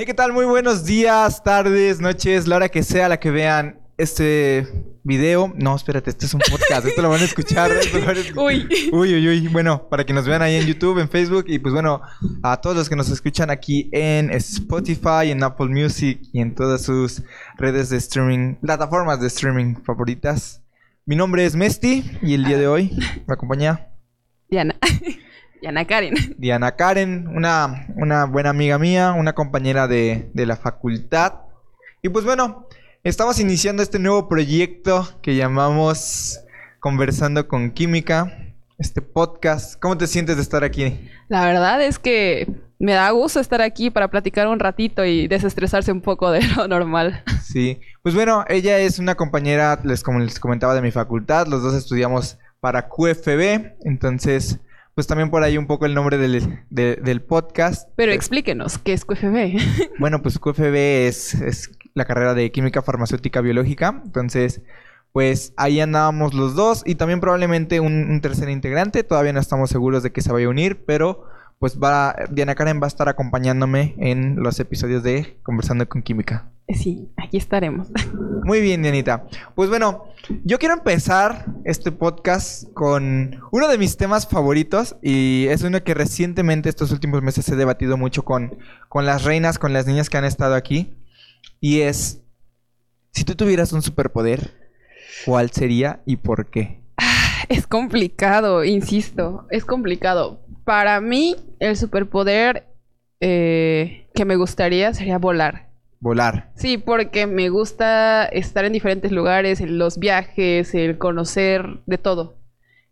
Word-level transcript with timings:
Hey, 0.00 0.06
¿qué 0.06 0.14
tal? 0.14 0.32
Muy 0.32 0.44
buenos 0.44 0.84
días, 0.84 1.42
tardes, 1.42 2.00
noches, 2.00 2.46
la 2.46 2.54
hora 2.54 2.68
que 2.68 2.84
sea 2.84 3.08
la 3.08 3.18
que 3.18 3.32
vean 3.32 3.80
este 3.96 4.68
video. 5.02 5.52
No, 5.56 5.74
espérate, 5.74 6.10
este 6.10 6.26
es 6.26 6.34
un 6.34 6.40
podcast, 6.48 6.86
esto 6.86 7.02
lo 7.02 7.08
van 7.08 7.20
a 7.20 7.24
escuchar. 7.24 7.72
esto 7.72 7.98
lo 7.98 8.06
van 8.06 8.16
a 8.16 8.20
escuchar. 8.20 8.44
Uy. 8.44 8.68
Uy, 8.92 9.14
uy, 9.14 9.28
uy. 9.28 9.48
Bueno, 9.48 9.88
para 9.88 10.06
que 10.06 10.12
nos 10.12 10.24
vean 10.24 10.40
ahí 10.40 10.54
en 10.54 10.68
YouTube, 10.68 11.00
en 11.00 11.08
Facebook 11.08 11.46
y 11.48 11.58
pues 11.58 11.74
bueno, 11.74 12.00
a 12.44 12.60
todos 12.60 12.76
los 12.76 12.88
que 12.88 12.94
nos 12.94 13.10
escuchan 13.10 13.50
aquí 13.50 13.90
en 13.90 14.30
Spotify, 14.30 15.32
en 15.32 15.42
Apple 15.42 15.66
Music 15.66 16.20
y 16.32 16.42
en 16.42 16.54
todas 16.54 16.82
sus 16.82 17.24
redes 17.56 17.90
de 17.90 17.96
streaming, 17.96 18.54
plataformas 18.54 19.20
de 19.20 19.26
streaming 19.26 19.82
favoritas. 19.84 20.62
Mi 21.06 21.16
nombre 21.16 21.44
es 21.44 21.56
Mesti 21.56 22.04
y 22.22 22.34
el 22.34 22.44
día 22.44 22.56
de 22.56 22.68
hoy 22.68 22.96
me 23.26 23.34
acompaña 23.34 23.88
Diana. 24.48 24.78
Diana 25.60 25.84
Karen. 25.84 26.14
Diana 26.38 26.76
Karen, 26.76 27.28
una, 27.28 27.86
una 27.96 28.24
buena 28.26 28.50
amiga 28.50 28.78
mía, 28.78 29.12
una 29.12 29.34
compañera 29.34 29.88
de, 29.88 30.30
de 30.34 30.46
la 30.46 30.56
facultad. 30.56 31.34
Y 32.02 32.08
pues 32.08 32.24
bueno, 32.24 32.66
estamos 33.04 33.40
iniciando 33.40 33.82
este 33.82 33.98
nuevo 33.98 34.28
proyecto 34.28 35.08
que 35.22 35.36
llamamos 35.36 36.40
Conversando 36.80 37.48
con 37.48 37.72
Química, 37.72 38.54
este 38.78 39.02
podcast. 39.02 39.78
¿Cómo 39.80 39.98
te 39.98 40.06
sientes 40.06 40.36
de 40.36 40.42
estar 40.42 40.62
aquí? 40.62 41.10
La 41.28 41.44
verdad 41.44 41.82
es 41.82 41.98
que 41.98 42.46
me 42.78 42.92
da 42.92 43.10
gusto 43.10 43.40
estar 43.40 43.60
aquí 43.60 43.90
para 43.90 44.08
platicar 44.08 44.46
un 44.46 44.60
ratito 44.60 45.04
y 45.04 45.26
desestresarse 45.26 45.90
un 45.90 46.00
poco 46.00 46.30
de 46.30 46.42
lo 46.56 46.68
normal. 46.68 47.24
Sí, 47.42 47.80
pues 48.02 48.14
bueno, 48.14 48.44
ella 48.48 48.78
es 48.78 48.98
una 48.98 49.16
compañera, 49.16 49.80
les, 49.82 50.02
como 50.02 50.20
les 50.20 50.38
comentaba, 50.38 50.74
de 50.74 50.82
mi 50.82 50.92
facultad. 50.92 51.48
Los 51.48 51.62
dos 51.62 51.74
estudiamos 51.74 52.38
para 52.60 52.88
QFB, 52.88 53.76
entonces 53.84 54.60
pues 54.98 55.06
también 55.06 55.30
por 55.30 55.44
ahí 55.44 55.56
un 55.56 55.68
poco 55.68 55.86
el 55.86 55.94
nombre 55.94 56.18
del, 56.18 56.58
de- 56.70 56.96
del 56.96 57.22
podcast. 57.22 57.88
Pero 57.94 58.10
explíquenos, 58.10 58.78
¿qué 58.78 58.94
es 58.94 59.04
QFB? 59.04 59.60
Bueno, 60.00 60.22
pues 60.22 60.40
QFB 60.40 60.74
es, 61.06 61.34
es 61.34 61.70
la 61.94 62.04
carrera 62.04 62.34
de 62.34 62.50
Química 62.50 62.82
Farmacéutica 62.82 63.40
Biológica. 63.40 64.02
Entonces, 64.04 64.60
pues 65.12 65.52
ahí 65.56 65.78
andábamos 65.78 66.34
los 66.34 66.56
dos 66.56 66.82
y 66.84 66.96
también 66.96 67.20
probablemente 67.20 67.78
un, 67.78 68.10
un 68.10 68.20
tercer 68.20 68.48
integrante. 68.48 69.04
Todavía 69.04 69.32
no 69.32 69.38
estamos 69.38 69.70
seguros 69.70 70.02
de 70.02 70.10
que 70.10 70.20
se 70.20 70.32
vaya 70.32 70.46
a 70.46 70.50
unir, 70.50 70.84
pero 70.84 71.26
pues 71.60 71.78
va, 71.78 72.16
Diana 72.32 72.56
Karen 72.56 72.80
va 72.80 72.86
a 72.86 72.88
estar 72.88 73.08
acompañándome 73.08 73.94
en 73.98 74.42
los 74.42 74.58
episodios 74.58 75.04
de 75.04 75.38
Conversando 75.44 75.88
con 75.88 76.02
Química. 76.02 76.50
Sí, 76.74 77.10
aquí 77.16 77.36
estaremos. 77.36 77.88
Muy 78.44 78.60
bien, 78.60 78.82
Dianita. 78.82 79.26
Pues 79.54 79.68
bueno, 79.68 80.06
yo 80.44 80.58
quiero 80.58 80.74
empezar 80.74 81.46
este 81.64 81.92
podcast 81.92 82.72
con 82.72 83.40
uno 83.50 83.68
de 83.68 83.78
mis 83.78 83.96
temas 83.96 84.28
favoritos 84.28 84.96
y 85.02 85.46
es 85.48 85.62
uno 85.62 85.82
que 85.82 85.94
recientemente 85.94 86.68
estos 86.68 86.92
últimos 86.92 87.22
meses 87.22 87.48
he 87.48 87.56
debatido 87.56 87.96
mucho 87.96 88.24
con, 88.24 88.58
con 88.88 89.06
las 89.06 89.24
reinas, 89.24 89.58
con 89.58 89.72
las 89.72 89.86
niñas 89.86 90.10
que 90.10 90.18
han 90.18 90.24
estado 90.24 90.54
aquí. 90.54 90.94
Y 91.60 91.80
es, 91.80 92.22
si 93.12 93.24
tú 93.24 93.34
tuvieras 93.34 93.72
un 93.72 93.82
superpoder, 93.82 94.52
¿cuál 95.24 95.50
sería 95.50 96.02
y 96.06 96.16
por 96.16 96.50
qué? 96.50 96.82
Es 97.48 97.66
complicado, 97.66 98.62
insisto, 98.64 99.46
es 99.50 99.64
complicado. 99.64 100.44
Para 100.64 101.00
mí, 101.00 101.34
el 101.60 101.78
superpoder 101.78 102.66
eh, 103.20 104.06
que 104.14 104.24
me 104.26 104.36
gustaría 104.36 104.92
sería 104.92 105.18
volar. 105.18 105.67
Volar. 106.00 106.52
Sí, 106.54 106.78
porque 106.78 107.26
me 107.26 107.48
gusta 107.48 108.24
estar 108.26 108.64
en 108.64 108.72
diferentes 108.72 109.10
lugares, 109.12 109.60
en 109.60 109.78
los 109.78 109.98
viajes, 109.98 110.74
el 110.74 110.96
conocer 110.98 111.80
de 111.86 111.98
todo. 111.98 112.36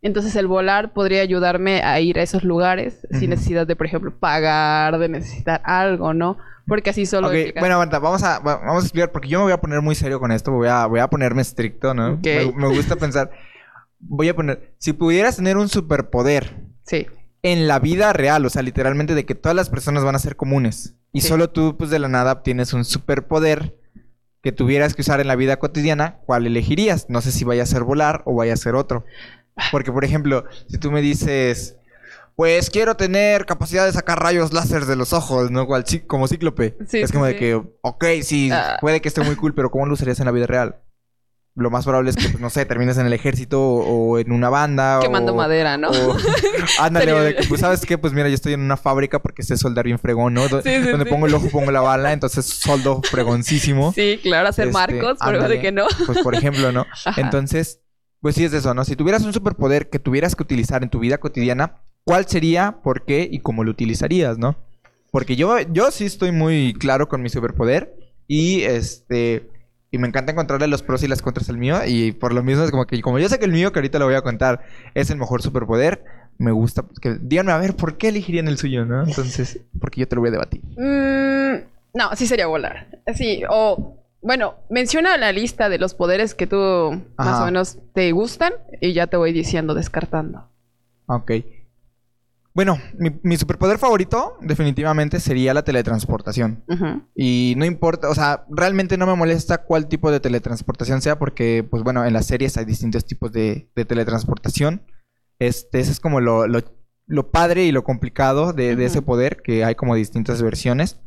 Entonces 0.03 0.37
el 0.37 0.47
volar 0.47 0.93
podría 0.93 1.23
ayudarme 1.23 1.83
a 1.83 1.99
ir 2.01 2.19
a 2.19 2.23
esos 2.23 2.45
lugares 2.45 3.07
sin 3.12 3.31
necesidad 3.31 3.67
de, 3.67 3.75
por 3.77 3.87
ejemplo, 3.87 4.12
pagar, 4.19 4.99
de 4.99 5.09
necesitar 5.09 5.61
algo, 5.65 6.15
¿no? 6.15 6.37
Porque 6.67 6.91
así 6.91 7.07
solo... 7.07 7.29
Ok, 7.29 7.34
implica- 7.34 7.61
bueno, 7.61 7.75
aguanta, 7.77 7.99
vamos 7.99 8.23
a, 8.23 8.39
va- 8.41 8.59
vamos 8.59 8.83
a 8.83 8.87
explicar, 8.87 9.11
porque 9.12 9.29
yo 9.29 9.39
me 9.39 9.45
voy 9.45 9.53
a 9.53 9.61
poner 9.61 9.81
muy 9.83 9.95
serio 9.95 10.21
con 10.21 10.33
esto, 10.33 10.53
voy 10.53 10.69
a, 10.69 10.87
voy 10.87 11.01
a 11.01 11.09
ponerme 11.09 11.43
estricto, 11.43 11.95
¿no? 11.95 12.19
Me 12.23 12.69
gusta 12.69 12.97
pensar, 12.97 13.31
voy 14.01 14.28
a 14.28 14.34
poner, 14.37 14.75
si 14.78 14.93
pudieras 14.93 15.37
tener 15.37 15.56
un 15.56 15.69
superpoder, 15.69 16.56
Sí, 16.84 17.06
en 17.53 17.69
la 17.69 17.79
vida 17.79 18.12
real, 18.12 18.45
o 18.45 18.51
sea, 18.51 18.62
literalmente 18.62 19.15
de 19.15 19.25
que 19.25 19.37
todas 19.37 19.55
las 19.55 19.71
personas 19.71 20.03
van 20.03 20.17
a 20.17 20.19
ser 20.19 20.34
comunes. 20.34 20.95
Y 21.12 21.21
Sí. 21.21 21.29
solo 21.29 21.51
tú, 21.51 21.77
pues 21.77 21.91
de 21.91 22.01
la 22.01 22.09
nada, 22.09 22.33
obtienes 22.33 22.73
un 22.73 22.84
superpoder 22.84 23.77
que 24.43 24.51
tuvieras 24.51 24.95
que 24.95 25.03
usar 25.03 25.21
en 25.21 25.29
la 25.29 25.37
vida 25.37 25.59
cotidiana, 25.59 26.19
¿cuál 26.27 26.47
elegirías? 26.47 27.06
No 27.09 27.21
sé 27.21 27.31
si 27.31 27.45
vaya 27.45 27.62
a 27.62 27.67
ser 27.67 27.85
volar 27.85 28.23
o 28.27 28.35
vaya 28.35 28.53
a 28.53 28.56
ser 28.56 28.75
otro. 28.75 29.05
Porque, 29.71 29.93
por 29.93 30.05
ejemplo, 30.05 30.45
si 30.69 30.79
tú 30.79 30.91
me 30.91 31.01
dices, 31.03 31.77
pues 32.35 32.69
quiero 32.69 32.97
tener 32.97 33.47
capacidad 33.47 33.87
de 33.87 33.93
sacar 33.93 34.21
rayos 34.21 34.53
láser 34.53 34.85
de 34.85 34.97
los 34.97 35.12
ojos, 35.12 35.51
¿no? 35.53 35.67
Como 36.09 36.27
cíclope. 36.29 36.77
Sí, 36.89 36.99
es 37.01 37.09
sí, 37.11 37.12
como 37.12 37.27
de 37.27 37.37
que, 37.37 37.55
ok, 37.81 38.05
sí, 38.23 38.51
Ah. 38.53 38.77
puede 38.81 39.01
que 39.01 39.09
esté 39.09 39.21
muy 39.23 39.37
cool, 39.37 39.55
pero 39.55 39.71
¿cómo 39.71 39.87
lo 39.87 39.95
usarías 39.95 40.19
en 40.21 40.27
la 40.27 40.33
vida 40.33 40.47
real? 40.47 40.77
Lo 41.59 41.71
más 41.71 41.84
probable 41.87 42.11
es 42.11 42.17
que, 42.17 42.28
pues, 42.28 42.39
no 42.39 42.50
sé, 42.50 42.67
termines 42.67 42.99
en 42.99 43.06
el 43.06 43.15
ejército 43.15 43.61
o, 43.62 44.11
o 44.12 44.19
en 44.19 44.31
una 44.31 44.50
banda. 44.50 44.99
quemando 45.00 45.33
o- 45.33 45.37
madera, 45.37 45.78
¿no? 45.78 45.89
o- 45.89 46.17
ándale, 46.81 47.12
o 47.15 47.21
de 47.22 47.34
que, 47.34 47.44
pues, 47.49 47.62
¿sabes 47.62 47.84
qué? 47.87 47.97
Pues 47.97 48.12
mira, 48.12 48.28
yo 48.28 48.34
estoy 48.34 48.53
en 48.53 48.61
una 48.61 48.77
fábrica 48.77 49.21
porque 49.22 49.43
sé 49.43 49.56
soldar 49.56 49.87
bien 49.87 49.99
fregón, 49.99 50.34
¿no? 50.34 50.47
Do- 50.49 50.61
Sí, 50.61 50.69
sí, 50.83 50.91
Donde 50.91 51.06
sí. 51.06 51.11
pongo 51.11 51.27
el 51.27 51.34
ojo, 51.34 51.49
pongo 51.49 51.71
la 51.71 51.81
bala, 51.81 52.12
entonces 52.12 52.44
soldo 52.44 53.00
fregoncísimo. 53.03 53.93
Sí, 53.94 54.21
claro, 54.22 54.49
hacer 54.50 54.67
Este, 54.69 54.78
marcos, 54.78 55.19
pero 55.25 55.49
de 55.49 55.61
que 55.61 55.72
no. 55.72 55.87
Pues 56.06 56.19
por 56.19 56.34
ejemplo, 56.34 56.72
¿no? 56.72 56.84
Ajá. 57.06 57.19
Entonces, 57.21 57.81
pues 58.21 58.34
sí 58.34 58.44
es 58.44 58.53
eso, 58.53 58.75
¿no? 58.75 58.84
Si 58.84 58.94
tuvieras 58.94 59.23
un 59.25 59.33
superpoder 59.33 59.88
que 59.88 59.99
tuvieras 59.99 60.37
que 60.37 60.43
utilizar 60.43 60.83
en 60.83 60.91
tu 60.91 60.99
vida 60.99 61.17
cotidiana, 61.19 61.81
¿cuál 62.05 62.27
sería, 62.28 62.81
por 62.83 63.06
qué 63.06 63.27
y 63.31 63.41
cómo 63.41 63.65
lo 63.65 63.71
utilizarías, 63.71 64.37
¿no? 64.37 64.56
Porque 65.11 65.37
yo, 65.37 65.59
yo 65.73 65.91
sí 65.91 66.05
estoy 66.05 66.33
muy 66.33 66.75
claro 66.78 67.09
con 67.09 67.23
mi 67.23 67.31
superpoder 67.31 67.94
y 68.27 68.61
este... 68.62 69.49
Y 69.91 69.99
me 69.99 70.09
encanta 70.09 70.33
encontrarle 70.33 70.67
los 70.67 70.83
pros 70.83 71.03
y 71.03 71.09
las 71.09 71.23
contras 71.23 71.49
al 71.49 71.59
mío. 71.59 71.79
Y 71.87 72.13
por 72.13 72.33
lo 72.33 72.43
mismo 72.43 72.65
es 72.65 72.71
como 72.71 72.87
que, 72.87 73.01
como 73.01 73.19
yo 73.19 73.29
sé 73.29 73.39
que 73.39 73.45
el 73.45 73.53
mío, 73.53 73.73
que 73.73 73.79
ahorita 73.79 73.99
lo 73.99 74.07
voy 74.07 74.15
a 74.15 74.23
contar, 74.23 74.63
es 74.95 75.11
el 75.11 75.19
mejor 75.19 75.43
superpoder, 75.43 76.05
me 76.39 76.51
gusta. 76.51 76.85
que 77.01 77.19
díganme, 77.21 77.53
a 77.53 77.59
ver, 77.59 77.77
¿por 77.77 77.97
qué 77.97 78.09
elegirían 78.09 78.49
el 78.49 78.59
suyo, 78.59 78.85
no? 78.85 79.05
Entonces, 79.05 79.61
porque 79.81 80.01
yo 80.01 80.09
te 80.09 80.17
lo 80.17 80.23
voy 80.23 80.29
a 80.29 80.33
debatir. 80.33 80.63
Mm, 80.77 81.65
no, 81.95 82.17
sí 82.17 82.27
sería 82.27 82.47
volar. 82.47 82.89
Sí, 83.15 83.43
o... 83.49 84.03
Bueno, 84.23 84.57
menciona 84.71 85.17
la 85.19 85.31
lista 85.31 85.69
de 85.69 85.79
los 85.79 85.95
poderes 85.95 86.35
que 86.35 86.49
tú 86.49 87.01
más 87.17 87.41
o 87.41 87.45
menos 87.45 87.79
te 87.93 88.11
gustan 88.11 88.55
y 88.81 88.93
ya 88.93 89.07
te 89.07 89.17
voy 89.17 89.33
diciendo, 89.33 89.73
descartando. 89.73 90.49
Ok. 91.07 91.31
Bueno, 92.56 92.78
mi, 92.99 93.11
mi 93.22 93.37
superpoder 93.37 93.77
favorito 93.77 94.39
definitivamente 94.41 95.21
sería 95.21 95.53
la 95.53 95.62
teletransportación. 95.62 96.65
Y 97.15 97.53
no 97.59 97.67
importa, 97.67 98.09
o 98.09 98.15
sea, 98.15 98.47
realmente 98.49 98.97
no 98.97 99.06
me 99.06 99.15
molesta 99.15 99.59
cuál 99.59 99.89
tipo 99.89 100.11
de 100.11 100.21
teletransportación 100.21 101.03
sea 101.03 101.19
porque, 101.19 101.67
pues 101.71 101.83
bueno, 101.83 102.06
en 102.06 102.15
las 102.15 102.25
series 102.25 102.56
hay 102.56 102.65
distintos 102.65 103.05
tipos 103.05 103.31
de, 103.31 103.69
de 103.77 103.84
teletransportación. 103.84 104.81
Este, 105.39 105.81
ese 105.81 105.93
es 105.93 106.00
como 106.00 106.22
lo, 106.22 106.47
lo, 106.47 106.61
lo 107.06 107.31
padre 107.31 107.65
y 107.65 107.72
lo 107.72 107.84
complicado 107.84 108.55
de, 108.55 108.75
de 108.75 108.87
ese 108.87 109.03
poder, 109.03 109.43
que 109.43 109.62
hay 109.62 109.75
como 109.75 109.94
distintas 109.94 110.41
versiones. 110.41 110.99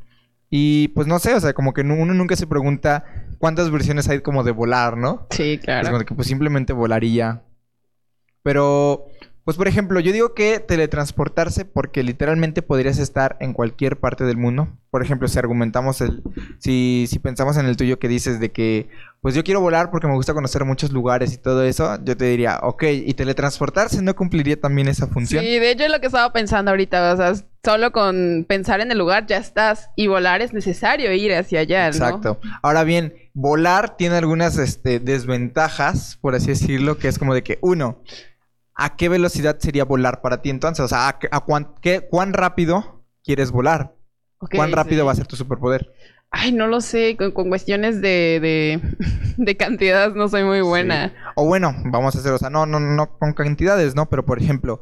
Y 0.51 0.89
pues 0.89 1.07
no 1.07 1.17
sé, 1.17 1.33
o 1.33 1.39
sea, 1.39 1.53
como 1.53 1.73
que 1.73 1.81
uno 1.81 2.13
nunca 2.13 2.35
se 2.35 2.45
pregunta 2.45 3.05
cuántas 3.39 3.71
versiones 3.71 4.07
hay 4.07 4.21
como 4.21 4.43
de 4.43 4.51
volar, 4.51 4.97
¿no? 4.97 5.25
Sí, 5.31 5.53
Es 5.53 5.61
claro. 5.61 5.87
como 5.87 5.97
de 5.97 6.05
que 6.05 6.13
pues 6.13 6.27
simplemente 6.27 6.73
volaría. 6.73 7.41
Pero, 8.43 9.05
pues 9.49 9.57
por 9.57 9.67
ejemplo, 9.67 9.99
yo 9.99 10.11
digo 10.11 10.35
que 10.35 10.59
teletransportarse 10.59 11.65
porque 11.65 12.03
literalmente 12.03 12.61
podrías 12.61 12.99
estar 12.99 13.35
en 13.39 13.53
cualquier 13.53 13.97
parte 13.97 14.23
del 14.23 14.37
mundo. 14.37 14.67
Por 14.91 15.01
ejemplo, 15.01 15.27
si 15.27 15.39
argumentamos 15.39 16.01
el, 16.01 16.21
si, 16.59 17.07
si 17.09 17.17
pensamos 17.17 17.57
en 17.57 17.65
el 17.65 17.75
tuyo 17.75 17.97
que 17.97 18.07
dices 18.07 18.39
de 18.39 18.51
que, 18.51 18.89
pues 19.21 19.33
yo 19.33 19.43
quiero 19.43 19.59
volar 19.59 19.89
porque 19.89 20.05
me 20.05 20.13
gusta 20.13 20.35
conocer 20.35 20.65
muchos 20.65 20.91
lugares 20.91 21.33
y 21.33 21.39
todo 21.39 21.63
eso, 21.63 21.97
yo 22.03 22.15
te 22.15 22.25
diría, 22.25 22.59
ok, 22.61 22.83
y 22.83 23.11
teletransportarse 23.15 24.03
no 24.03 24.15
cumpliría 24.15 24.61
también 24.61 24.87
esa 24.87 25.07
función. 25.07 25.43
Sí, 25.43 25.57
de 25.57 25.71
hecho 25.71 25.85
es 25.85 25.91
lo 25.91 25.99
que 25.99 26.05
estaba 26.05 26.31
pensando 26.31 26.69
ahorita, 26.69 27.11
o 27.11 27.17
sea, 27.17 27.33
solo 27.65 27.91
con 27.91 28.45
pensar 28.47 28.81
en 28.81 28.91
el 28.91 28.99
lugar 28.99 29.25
ya 29.25 29.37
estás 29.37 29.89
y 29.95 30.05
volar 30.05 30.43
es 30.43 30.53
necesario 30.53 31.11
ir 31.11 31.33
hacia 31.33 31.61
allá, 31.61 31.89
¿no? 31.89 31.95
Exacto. 31.95 32.39
Ahora 32.61 32.83
bien, 32.83 33.15
volar 33.33 33.97
tiene 33.97 34.17
algunas 34.17 34.59
este, 34.59 34.99
desventajas, 34.99 36.19
por 36.21 36.35
así 36.35 36.49
decirlo, 36.49 36.99
que 36.99 37.07
es 37.07 37.17
como 37.17 37.33
de 37.33 37.41
que, 37.41 37.57
uno, 37.61 38.03
¿a 38.85 38.95
qué 38.95 39.09
velocidad 39.09 39.57
sería 39.59 39.85
volar 39.85 40.21
para 40.21 40.41
ti 40.41 40.49
entonces? 40.49 40.83
O 40.83 40.87
sea, 40.87 41.07
¿a, 41.31 41.39
cuán, 41.41 41.75
qué- 41.81 42.01
cuán 42.09 42.33
rápido 42.33 43.03
quieres 43.23 43.51
volar? 43.51 43.95
¿Cuán 44.55 44.71
rápido 44.71 45.01
sí. 45.03 45.05
va 45.05 45.11
a 45.11 45.15
ser 45.15 45.27
tu 45.27 45.35
superpoder? 45.35 45.91
Ay, 46.31 46.51
no 46.51 46.67
lo 46.67 46.79
sé, 46.81 47.17
con, 47.17 47.31
con 47.31 47.49
cuestiones 47.49 48.01
de, 48.01 48.39
de, 48.41 48.79
de 49.37 49.57
cantidad 49.57 50.13
no 50.13 50.27
soy 50.29 50.43
muy 50.43 50.61
buena. 50.61 51.09
Sí. 51.09 51.13
O 51.35 51.45
bueno, 51.45 51.73
vamos 51.85 52.15
a 52.15 52.19
hacer, 52.19 52.31
o 52.33 52.37
sea, 52.37 52.49
no, 52.49 52.65
no, 52.65 52.79
no 52.79 53.17
con 53.17 53.33
cantidades, 53.33 53.95
¿no? 53.95 54.09
Pero 54.09 54.25
por 54.25 54.39
ejemplo, 54.41 54.81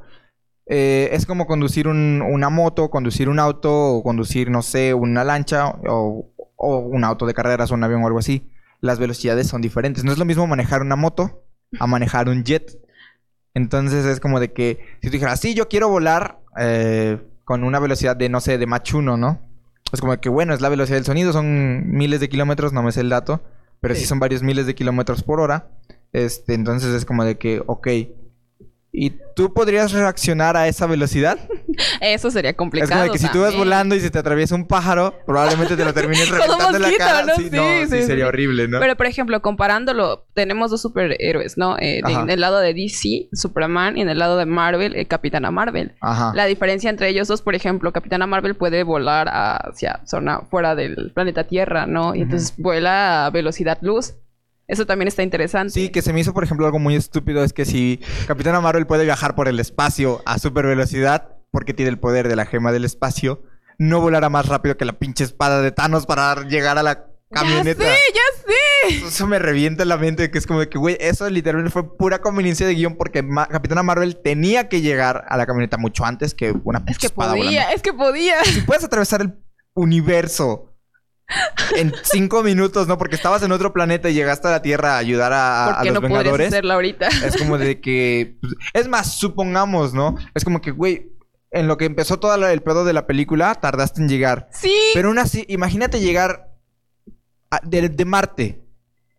eh, 0.66 1.10
es 1.14 1.26
como 1.26 1.48
conducir 1.48 1.88
un- 1.88 2.22
una 2.22 2.50
moto, 2.50 2.90
conducir 2.90 3.30
un 3.30 3.40
auto, 3.40 3.72
o 3.96 4.04
conducir, 4.04 4.50
no 4.50 4.62
sé, 4.62 4.94
una 4.94 5.24
lancha, 5.24 5.68
o, 5.88 6.30
o 6.58 6.78
un 6.80 7.04
auto 7.04 7.26
de 7.26 7.34
carreras, 7.34 7.72
o 7.72 7.76
un 7.76 7.84
avión 7.84 8.04
o 8.04 8.08
algo 8.08 8.20
así. 8.20 8.52
Las 8.82 9.00
velocidades 9.00 9.48
son 9.48 9.62
diferentes. 9.62 10.04
No 10.04 10.12
es 10.12 10.18
lo 10.18 10.26
mismo 10.26 10.46
manejar 10.48 10.82
una 10.82 10.96
moto 10.96 11.44
a 11.80 11.88
manejar 11.88 12.30
un 12.30 12.44
jet. 12.44 12.78
Entonces 13.58 14.06
es 14.06 14.20
como 14.20 14.40
de 14.40 14.54
que 14.54 14.78
si 15.02 15.08
tú 15.08 15.14
dijeras, 15.14 15.40
sí, 15.40 15.56
yo 15.56 15.68
quiero 15.68 15.90
volar 15.90 16.38
eh, 16.60 17.18
con 17.44 17.64
una 17.64 17.80
velocidad 17.80 18.16
de, 18.16 18.30
no 18.30 18.40
sé, 18.40 18.60
de 18.60 18.68
Mach 18.68 18.94
1, 18.94 19.18
¿no? 19.18 19.42
Es 19.92 20.00
como 20.00 20.16
que, 20.20 20.30
bueno, 20.30 20.54
es 20.54 20.62
la 20.62 20.70
velocidad 20.70 20.98
del 20.98 21.06
sonido, 21.06 21.34
son 21.34 21.90
miles 21.90 22.20
de 22.20 22.30
kilómetros, 22.30 22.72
no 22.72 22.84
me 22.84 22.92
sé 22.92 23.02
el 23.02 23.10
dato, 23.10 23.42
pero 23.82 23.96
sí, 23.96 24.02
Sí. 24.02 24.06
son 24.08 24.20
varios 24.20 24.44
miles 24.44 24.68
de 24.68 24.76
kilómetros 24.76 25.24
por 25.24 25.40
hora. 25.40 25.70
Este, 26.14 26.54
entonces 26.54 26.94
es 26.94 27.04
como 27.04 27.24
de 27.26 27.40
que, 27.40 27.64
ok. 27.66 27.88
¿Y 29.00 29.12
tú 29.36 29.54
podrías 29.54 29.92
reaccionar 29.92 30.58
a 30.58 30.68
esa 30.68 30.88
velocidad? 30.88 31.38
Eso 32.02 32.32
sería 32.32 32.54
complicado. 32.56 32.90
es 32.90 32.92
como 32.98 33.04
de 33.04 33.12
que 33.12 33.20
si 33.20 33.32
tú 33.32 33.42
vas 33.42 33.56
volando 33.56 33.94
y 33.94 34.00
se 34.00 34.10
te 34.10 34.18
atraviesa 34.18 34.56
un 34.56 34.66
pájaro, 34.66 35.14
probablemente 35.24 35.78
te 35.78 35.86
lo 35.86 35.94
termines 35.94 36.28
reventando 36.32 36.76
en 36.78 36.82
la 36.82 36.92
cara. 36.98 37.24
¿no? 37.28 37.36
Sí, 37.36 37.44
Sí, 37.44 37.50
no, 37.52 37.62
sí, 37.62 37.86
sí, 38.02 38.02
sería 38.08 38.26
horrible, 38.26 38.68
¿no? 38.68 38.80
Pero, 38.80 38.96
por 38.98 39.06
ejemplo, 39.06 39.40
comparándolo, 39.44 40.26
tenemos 40.34 40.72
dos 40.72 40.82
superhéroes, 40.82 41.60
¿no? 41.60 41.78
Eh, 41.78 42.02
de- 42.04 42.12
en 42.14 42.28
el 42.32 42.42
lado 42.42 42.58
de 42.60 42.74
DC, 42.74 43.30
Superman, 43.34 43.98
y 44.00 44.02
en 44.02 44.10
el 44.10 44.18
lado 44.18 44.36
de 44.36 44.48
Marvel, 44.48 44.96
eh, 44.96 45.06
Capitana 45.06 45.52
Marvel. 45.52 45.94
Ajá. 46.02 46.32
La 46.34 46.46
diferencia 46.46 46.90
entre 46.90 47.10
ellos 47.10 47.28
dos, 47.28 47.44
por 47.44 47.54
ejemplo, 47.54 47.94
Capitana 47.94 48.26
Marvel 48.26 48.56
puede 48.56 48.82
volar 48.82 49.30
hacia 49.32 50.02
zona 50.08 50.42
fuera 50.50 50.74
del 50.74 51.12
planeta 51.14 51.44
Tierra, 51.44 51.86
¿no? 51.86 52.16
Y 52.16 52.22
entonces 52.24 52.56
vuela 52.58 53.28
a 53.28 53.30
velocidad 53.30 53.78
luz. 53.82 54.16
Eso 54.68 54.86
también 54.86 55.08
está 55.08 55.24
interesante. 55.24 55.72
Sí, 55.74 55.90
que 55.90 56.02
se 56.02 56.12
me 56.14 56.20
hizo, 56.20 56.34
por 56.34 56.44
ejemplo, 56.44 56.66
algo 56.66 56.80
muy 56.80 56.96
estúpido 56.96 57.44
es 57.44 57.54
que 57.54 57.66
si 57.66 58.02
Capitana 58.28 58.60
Marvel 58.62 58.86
puede 58.88 59.06
viajar 59.06 59.34
por 59.36 59.48
el 59.48 59.60
espacio 59.60 60.22
a 60.26 60.40
super 60.40 60.66
velocidad, 60.66 61.30
porque 61.52 61.74
tiene 61.74 61.90
el 61.90 62.00
poder 62.00 62.28
de 62.28 62.36
la 62.36 62.46
gema 62.46 62.72
del 62.74 62.84
espacio, 62.86 63.44
no 63.78 64.02
volará 64.02 64.30
más 64.30 64.48
rápido 64.48 64.76
que 64.76 64.84
la 64.86 65.00
pinche 65.00 65.24
espada 65.24 65.62
de 65.62 65.72
Thanos 65.72 66.06
para 66.06 66.44
llegar 66.48 66.78
a 66.78 66.84
la 66.84 67.06
camioneta. 67.32 67.84
Ya 67.84 67.92
sé, 67.94 68.00
ya 68.14 68.42
sé. 69.00 69.08
Eso 69.08 69.26
me 69.28 69.40
revienta 69.40 69.86
la 69.86 69.98
mente, 69.98 70.30
que 70.32 70.38
es 70.38 70.46
como 70.48 70.60
de 70.60 70.68
que, 70.70 70.78
güey, 70.78 70.98
eso 71.00 71.30
literalmente 71.30 71.72
fue 71.72 71.98
pura 71.98 72.20
conveniencia 72.20 72.68
de 72.68 72.74
guion 72.76 72.96
porque 72.98 73.24
Ma- 73.24 73.48
Capitana 73.48 73.84
Marvel 73.84 74.18
tenía 74.22 74.68
que 74.70 74.82
llegar 74.82 75.26
a 75.30 75.38
la 75.38 75.46
camioneta 75.46 75.78
mucho 75.78 76.06
antes 76.06 76.34
que 76.34 76.54
una 76.64 76.80
Es 76.80 76.86
pinche 76.86 77.00
que 77.02 77.06
espada 77.08 77.32
podía, 77.36 77.44
volando. 77.62 77.76
es 77.76 77.82
que 77.82 77.94
podía. 77.94 78.44
Si 78.46 78.62
puedes 78.62 78.84
atravesar 78.84 79.22
el 79.22 79.34
universo 79.74 80.67
en 81.76 81.94
cinco 82.04 82.42
minutos, 82.44 82.88
¿no? 82.88 82.98
Porque 82.98 83.16
estabas 83.16 83.44
en 83.44 83.52
otro 83.52 83.74
planeta 83.74 84.10
y 84.10 84.14
llegaste 84.14 84.48
a 84.48 84.52
la 84.52 84.62
Tierra 84.62 84.96
a 84.96 84.98
ayudar 84.98 85.34
a, 85.34 85.66
a- 85.66 85.70
a 85.70 85.74
Porque 85.76 85.86
los 85.92 85.94
no 85.96 86.02
Vengadores. 86.02 86.48
hacerla 86.48 86.74
ahorita. 86.76 87.08
Es 87.08 87.38
como 87.38 87.58
de 87.58 87.82
que. 87.82 88.38
pues, 88.42 88.54
es 88.74 88.88
más, 88.88 89.18
supongamos, 89.18 89.94
¿no? 89.94 90.16
Es 90.34 90.44
como 90.44 90.62
que, 90.62 90.72
güey, 90.72 91.12
en 91.52 91.68
lo 91.68 91.78
que 91.78 91.86
empezó 91.86 92.20
todo 92.20 92.34
el 92.48 92.62
pedo 92.62 92.86
de 92.86 92.94
la 92.94 93.08
película, 93.08 93.54
tardaste 93.56 94.02
en 94.02 94.10
llegar. 94.10 94.50
Sí. 94.52 94.74
Pero 94.94 95.10
aún 95.10 95.20
así, 95.20 95.46
imagínate 95.50 96.00
llegar 96.00 96.54
a- 97.52 97.60
de, 97.64 97.90
de 97.90 98.06
Marte. 98.06 98.64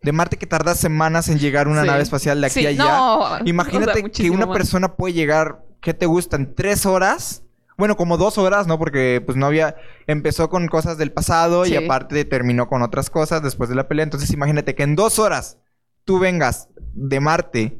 De 0.01 0.11
Marte 0.13 0.37
que 0.37 0.47
tardas 0.47 0.79
semanas 0.79 1.27
en 1.27 1.39
llegar 1.39 1.67
una 1.67 1.81
Sí. 1.81 1.87
nave 1.87 2.01
espacial 2.03 2.39
de 2.39 2.47
aquí 2.47 2.59
Sí, 2.61 2.65
a 2.65 2.69
allá. 2.69 2.83
no, 2.85 3.19
o 3.35 3.39
Imagínate 3.45 3.99
sea, 4.01 4.09
que 4.09 4.29
una 4.29 4.45
más. 4.45 4.55
persona 4.57 4.95
puede 4.95 5.13
llegar, 5.13 5.63
¿qué 5.81 5.93
te 5.93 6.05
gustan? 6.05 6.55
¿Tres 6.55 6.85
horas? 6.85 7.43
Bueno, 7.79 7.97
como 7.97 8.17
dos 8.17 8.37
horas, 8.37 8.67
¿no? 8.67 8.77
Porque 8.77 9.23
pues 9.25 9.37
no 9.37 9.47
había... 9.47 9.75
Empezó 10.05 10.49
con 10.49 10.67
cosas 10.67 10.97
del 10.97 11.11
pasado 11.11 11.65
y 11.65 11.75
aparte 11.75 12.25
terminó 12.25 12.67
con 12.67 12.83
otras 12.83 13.09
cosas 13.09 13.41
después 13.41 13.69
de 13.69 13.75
la 13.75 13.87
pelea. 13.87 14.03
Entonces 14.03 14.31
imagínate 14.31 14.75
que 14.75 14.83
en 14.83 14.95
dos 14.95 15.17
horas 15.17 15.57
tú 16.03 16.19
vengas 16.19 16.69
de 16.93 17.19
Marte 17.19 17.79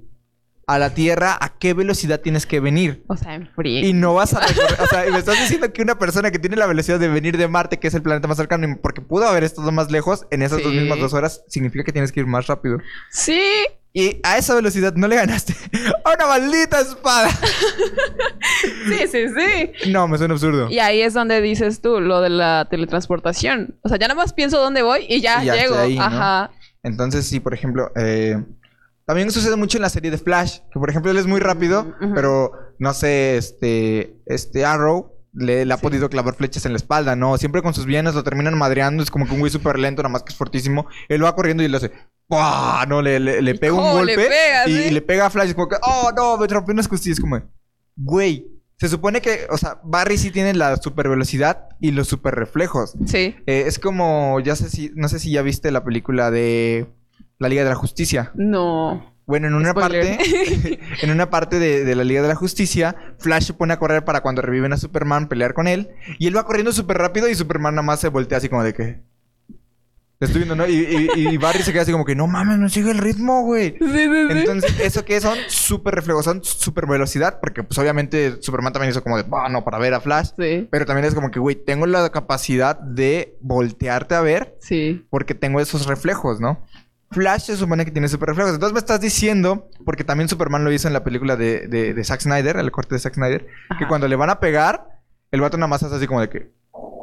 a 0.68 0.78
la 0.78 0.94
Tierra, 0.94 1.36
¿a 1.42 1.57
qué 1.57 1.74
velocidad 1.74 2.22
tienes 2.22 2.46
que 2.46 2.60
venir? 2.60 3.04
O 3.07 3.18
sea, 3.18 3.34
en 3.34 3.48
frío. 3.56 3.86
Y 3.88 3.94
no 3.94 4.13
vas 4.13 4.36
a 4.36 4.40
recorrer... 4.40 4.80
o 4.80 4.86
sea, 4.86 5.07
y 5.07 5.12
me 5.12 5.18
estás 5.18 5.40
diciendo 5.40 5.74
que 5.74 5.81
una 5.81 5.98
persona 5.98 6.30
que 6.30 6.38
tiene 6.38 6.56
la 6.56 6.68
velocidad 6.68 7.00
de 7.00 7.07
venir 7.07 7.38
de 7.38 7.48
Marte, 7.48 7.80
que 7.80 7.88
es 7.88 7.94
el 7.95 8.04
planeta 8.04 8.28
más 8.28 8.38
cercano, 8.38 8.78
porque 8.80 9.02
pudo 9.02 9.28
haber 9.28 9.44
estado 9.44 9.72
más 9.72 9.90
lejos, 9.90 10.28
en 10.30 10.44
esas 10.44 10.62
dos 10.62 10.72
mismas 10.72 11.00
dos 11.00 11.13
horas, 11.13 11.44
significa 11.48 11.84
que 11.84 11.92
tienes 11.92 12.12
que 12.12 12.19
ir 12.19 12.28
más 12.28 12.45
rápido. 12.45 12.78
Sí. 13.10 13.42
Y 13.91 14.19
a 14.24 14.38
esa 14.38 14.53
velocidad 14.53 14.94
no 14.95 15.07
le 15.07 15.15
ganaste 15.15 15.56
a 16.06 16.13
una 16.13 16.27
maldita 16.27 16.80
espada. 16.81 17.30
Sí, 18.88 19.07
sí, 19.12 19.25
sí. 19.30 19.91
No, 19.91 20.07
me 20.07 20.18
suena 20.18 20.33
absurdo. 20.33 20.69
Y 20.69 20.80
ahí 20.80 21.01
es 21.01 21.13
donde 21.13 21.41
dices 21.41 21.81
tú 21.81 22.00
lo 22.00 22.21
de 22.21 22.30
la 22.30 22.68
teletransportación. 22.69 23.75
O 23.83 23.89
sea, 23.89 23.97
ya 23.97 24.07
nada 24.07 24.19
más 24.19 24.33
pienso 24.33 24.59
dónde 24.59 24.81
voy 24.81 25.06
y 25.07 25.21
ya, 25.21 25.44
Y 25.44 25.47
ya 25.47 25.56
llego. 25.56 25.75
ahí, 25.77 25.95
¿no? 25.97 26.03
Ajá. 26.03 26.51
Entonces, 26.83 27.25
sí, 27.25 27.39
por 27.39 27.53
ejemplo, 27.53 27.91
eh, 27.95 28.38
también 29.06 29.31
sucede 29.31 29.56
mucho 29.56 29.77
en 29.77 29.83
la 29.83 29.89
serie 29.89 30.12
de 30.12 30.18
Flash, 30.18 30.59
que 30.71 30.80
por 30.80 30.89
ejemplo 30.89 31.12
él 31.12 31.18
es 31.18 31.25
muy 31.27 31.39
rápido, 31.39 31.95
pero 32.15 32.51
no 32.80 32.94
sé, 32.94 33.38
este, 33.38 34.15
este 34.25 34.65
Arrow 34.65 35.13
le, 35.33 35.65
le 35.65 35.74
ha 35.74 35.77
Sí. 35.77 35.83
podido 35.83 36.09
clavar 36.09 36.35
flechas 36.35 36.65
en 36.65 36.74
la 36.74 36.77
espalda, 36.77 37.15
¿no? 37.15 37.38
Siempre 37.38 37.62
con 37.62 37.74
sus 37.74 37.85
bienes 37.85 38.13
lo 38.15 38.24
terminan 38.24 38.57
madreando, 38.57 39.03
es 39.03 39.12
como 39.12 39.25
que 39.27 39.33
un 39.33 39.39
güey 39.39 39.51
súper 39.51 39.77
lento, 39.80 40.01
nada 40.03 40.13
más 40.13 40.24
que 40.24 40.31
es 40.31 40.38
fortísimo. 40.38 40.88
Él 41.07 41.24
va 41.24 41.35
corriendo 41.35 41.63
y 41.63 41.68
le 41.68 41.77
hace, 41.77 41.92
¡Pah! 42.30 42.86
No, 42.88 43.02
le, 43.02 43.20
le, 43.20 43.42
le 43.42 43.52
¿Y 43.52 43.58
pega 43.58 43.74
un 43.74 44.06
le 44.06 44.16
golpe 44.16 44.30
pega, 44.30 44.68
y, 44.70 44.72
sí? 44.72 44.84
y 44.88 44.92
le 44.92 45.02
pega 45.02 45.26
a 45.26 45.30
Flash, 45.30 45.50
es 45.50 45.56
como 45.56 45.68
que, 45.68 45.76
¡Oh, 45.81 46.12
no! 46.16 46.38
Me 46.38 46.48
rompió 46.48 46.74
unas 46.74 46.88
costillas, 46.88 47.20
como, 47.20 47.42
güey. 47.98 48.48
Se 48.78 48.88
supone 48.88 49.20
que, 49.20 49.46
o 49.50 49.58
sea, 49.58 49.81
Barry 49.84 50.18
sí 50.18 50.31
tiene 50.31 50.54
la 50.54 50.78
super 50.78 51.10
velocidad 51.10 51.68
y 51.81 51.92
los 51.92 52.08
super 52.08 52.34
reflejos. 52.36 52.94
Sí. 53.08 53.36
Eh, 53.46 53.64
es 53.68 53.78
como, 53.78 54.40
ya 54.40 54.56
sé 54.56 54.70
si, 54.70 54.92
no 54.96 55.10
sé 55.10 55.20
si 55.20 55.31
ya 55.31 55.42
viste 55.42 55.70
la 55.72 55.84
película 55.84 56.31
de 56.31 56.88
La 57.40 57.50
Liga 57.50 57.64
de 57.66 57.70
la 57.72 57.76
Justicia. 57.76 58.31
No. 58.36 59.16
Bueno, 59.26 59.48
en 59.48 59.54
una 59.56 59.72
Spoiler. 59.72 60.18
parte, 60.18 60.80
en 61.02 61.12
una 61.12 61.30
parte 61.30 61.60
de, 61.60 61.84
de 61.84 61.96
la 61.96 62.04
Liga 62.06 62.22
de 62.22 62.30
la 62.30 62.36
Justicia, 62.36 62.96
Flash 63.18 63.48
se 63.48 63.54
pone 63.54 63.74
a 63.74 63.80
correr 63.80 64.06
para 64.06 64.22
cuando 64.22 64.42
reviven 64.42 64.72
a 64.72 64.78
Superman 64.78 65.28
pelear 65.28 65.54
con 65.54 65.68
él. 65.68 65.90
Y 66.18 66.28
él 66.28 66.38
va 66.38 66.46
corriendo 66.46 66.72
súper 66.72 67.00
rápido 67.00 67.28
y 67.28 67.36
Superman 67.36 67.76
nada 67.76 67.86
más 67.86 68.00
se 68.00 68.08
voltea 68.08 68.38
así 68.38 68.48
como 68.50 68.64
de 68.64 68.74
que... 68.74 69.02
Te 70.19 70.25
estoy 70.25 70.39
viendo, 70.44 70.56
¿no? 70.57 70.68
Y, 70.68 70.74
y- 71.16 71.30
y 71.30 71.38
Barry 71.38 71.63
se 71.63 71.71
queda 71.71 71.83
así 71.83 71.94
como 71.94 72.04
que, 72.04 72.13
no 72.13 72.27
mames, 72.27 72.57
no 72.60 72.68
sigue 72.68 72.92
el 72.92 72.98
ritmo, 72.98 73.44
güey. 73.44 73.77
Sí, 73.80 73.88
sí, 73.88 74.04
sí. 74.04 74.27
Entonces, 74.31 74.77
¿eso 74.81 75.06
qué 75.06 75.21
son? 75.21 75.38
Súper 75.48 75.95
reflejos, 75.95 76.25
son 76.25 76.44
súper 76.44 76.88
velocidad. 76.88 77.39
Porque, 77.39 77.63
pues, 77.63 77.77
obviamente, 77.77 78.42
Superman 78.42 78.74
también 78.74 78.92
hizo 78.92 79.01
como 79.01 79.16
de, 79.18 79.24
ah, 79.31 79.48
no, 79.50 79.63
para 79.63 79.77
ver 79.77 79.94
a 79.94 80.01
Flash. 80.01 80.31
Sí. 80.38 80.68
Pero 80.69 80.86
también 80.86 81.06
es 81.06 81.16
como 81.16 81.31
que, 81.31 81.39
güey, 81.39 81.56
tengo 81.56 81.86
la 81.86 82.10
capacidad 82.10 82.77
de 82.77 83.38
voltearte 83.39 84.13
a 84.16 84.19
ver 84.21 84.57
Sí. 84.60 85.06
porque 85.10 85.36
tengo 85.36 85.62
esos 85.62 85.86
reflejos, 85.88 86.42
¿no? 86.42 86.66
Flash 87.12 87.44
se 87.44 87.56
supone 87.56 87.86
que 87.86 87.92
tiene 87.92 88.10
super 88.10 88.27
reflejos. 88.27 88.54
Entonces 88.54 88.74
me 88.74 88.80
estás 88.80 89.00
diciendo, 89.00 89.69
porque 89.86 90.04
también 90.04 90.27
Superman 90.27 90.66
lo 90.66 90.71
hizo 90.74 90.88
en 90.89 90.94
la 90.94 91.04
película 91.06 91.38
de, 91.38 91.68
de, 91.69 91.94
de 91.94 92.04
Zack 92.04 92.19
Snyder, 92.19 92.57
el 92.57 92.71
corte 92.71 92.94
de 92.94 93.00
Zack 93.00 93.13
Snyder, 93.16 93.48
que 93.80 93.88
cuando 93.88 94.10
le 94.10 94.18
van 94.18 94.30
a 94.30 94.42
pegar, 94.42 94.86
el 95.31 95.39
vato 95.39 95.56
nada 95.56 95.68
más 95.68 95.81
hace 95.81 95.95
así 95.95 96.07
como 96.07 96.19
de 96.19 96.27
que... 96.30 96.58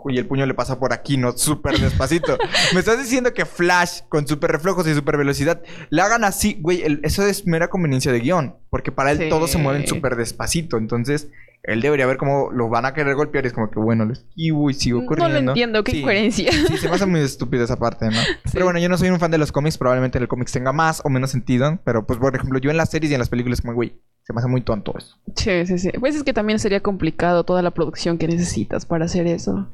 Y 0.09 0.19
el 0.19 0.27
puño 0.27 0.47
le 0.47 0.55
pasa 0.55 0.79
por 0.79 0.93
aquí, 0.93 1.17
¿no? 1.17 1.33
Súper 1.37 1.79
despacito. 1.81 2.39
me 2.75 2.79
estás 2.81 2.99
diciendo 2.99 3.35
que 3.35 3.45
Flash, 3.45 4.03
con 4.09 4.27
super 4.29 4.53
reflejos 4.53 4.87
y 4.87 4.95
super 4.95 5.17
velocidad, 5.17 5.63
le 5.91 6.01
hagan 6.01 6.23
así, 6.23 6.59
güey, 6.61 6.83
el- 6.83 7.01
eso 7.03 7.27
es 7.27 7.45
mera 7.47 7.69
conveniencia 7.69 8.13
de 8.13 8.21
guion. 8.21 8.57
Porque 8.71 8.93
para 8.93 9.11
él 9.11 9.19
Sí. 9.19 9.29
todos 9.29 9.51
se 9.51 9.59
mueven 9.59 9.87
súper 9.87 10.15
despacito. 10.15 10.77
Entonces, 10.77 11.29
él 11.63 11.81
debería 11.81 12.07
ver 12.07 12.17
cómo 12.17 12.51
lo 12.53 12.69
van 12.69 12.85
a 12.87 12.95
querer 12.95 13.15
golpear. 13.15 13.45
Y 13.45 13.49
es 13.49 13.53
como 13.53 13.71
que, 13.71 13.79
bueno, 13.81 14.05
lo 14.05 14.13
esquivo 14.13 14.71
y 14.71 14.75
sigo 14.75 15.01
No 15.01 15.07
corriendo. 15.07 15.41
lo 15.43 15.51
entiendo, 15.51 15.83
qué 15.85 15.93
Sí. 15.93 15.99
incoherencia. 15.99 16.53
Sí, 16.53 16.77
se 16.77 16.89
me 16.89 16.95
hace 16.95 17.07
muy 17.07 17.21
estúpida 17.21 17.65
esa 17.65 17.77
parte, 17.77 18.07
¿no? 18.07 18.13
Pero 18.53 18.65
bueno, 18.67 18.79
yo 18.79 18.89
no 18.89 18.97
soy 18.99 19.09
un 19.11 19.19
fan 19.19 19.31
de 19.31 19.39
los 19.39 19.51
cómics. 19.53 19.77
Probablemente 19.79 20.19
el 20.19 20.29
cómics 20.29 20.53
tenga 20.53 20.73
más 20.73 21.01
o 21.05 21.09
menos 21.09 21.31
sentido. 21.31 21.79
Pero, 21.85 22.07
pues, 22.07 22.19
por 22.19 22.35
ejemplo, 22.37 22.59
yo 22.59 22.71
en 22.71 22.77
las 22.77 22.91
series 22.91 23.11
y 23.11 23.15
en 23.15 23.21
las 23.21 23.29
películas, 23.29 23.61
como, 23.61 23.75
güey, 23.75 24.01
se 24.23 24.33
me 24.33 24.39
hace 24.41 24.49
muy 24.49 24.61
tonto 24.61 24.95
eso. 24.97 25.17
Sí, 25.37 25.67
sí, 25.67 25.79
sí. 25.79 25.91
Pues 25.99 26.15
es 26.17 26.23
que 26.25 26.33
también 26.33 26.59
sería 26.59 26.81
complicado 26.81 27.45
toda 27.45 27.63
la 27.63 27.73
producción 27.73 28.19
que 28.19 28.29
necesitas 28.29 28.87
para 28.87 29.05
hacer 29.07 29.27
eso. 29.27 29.69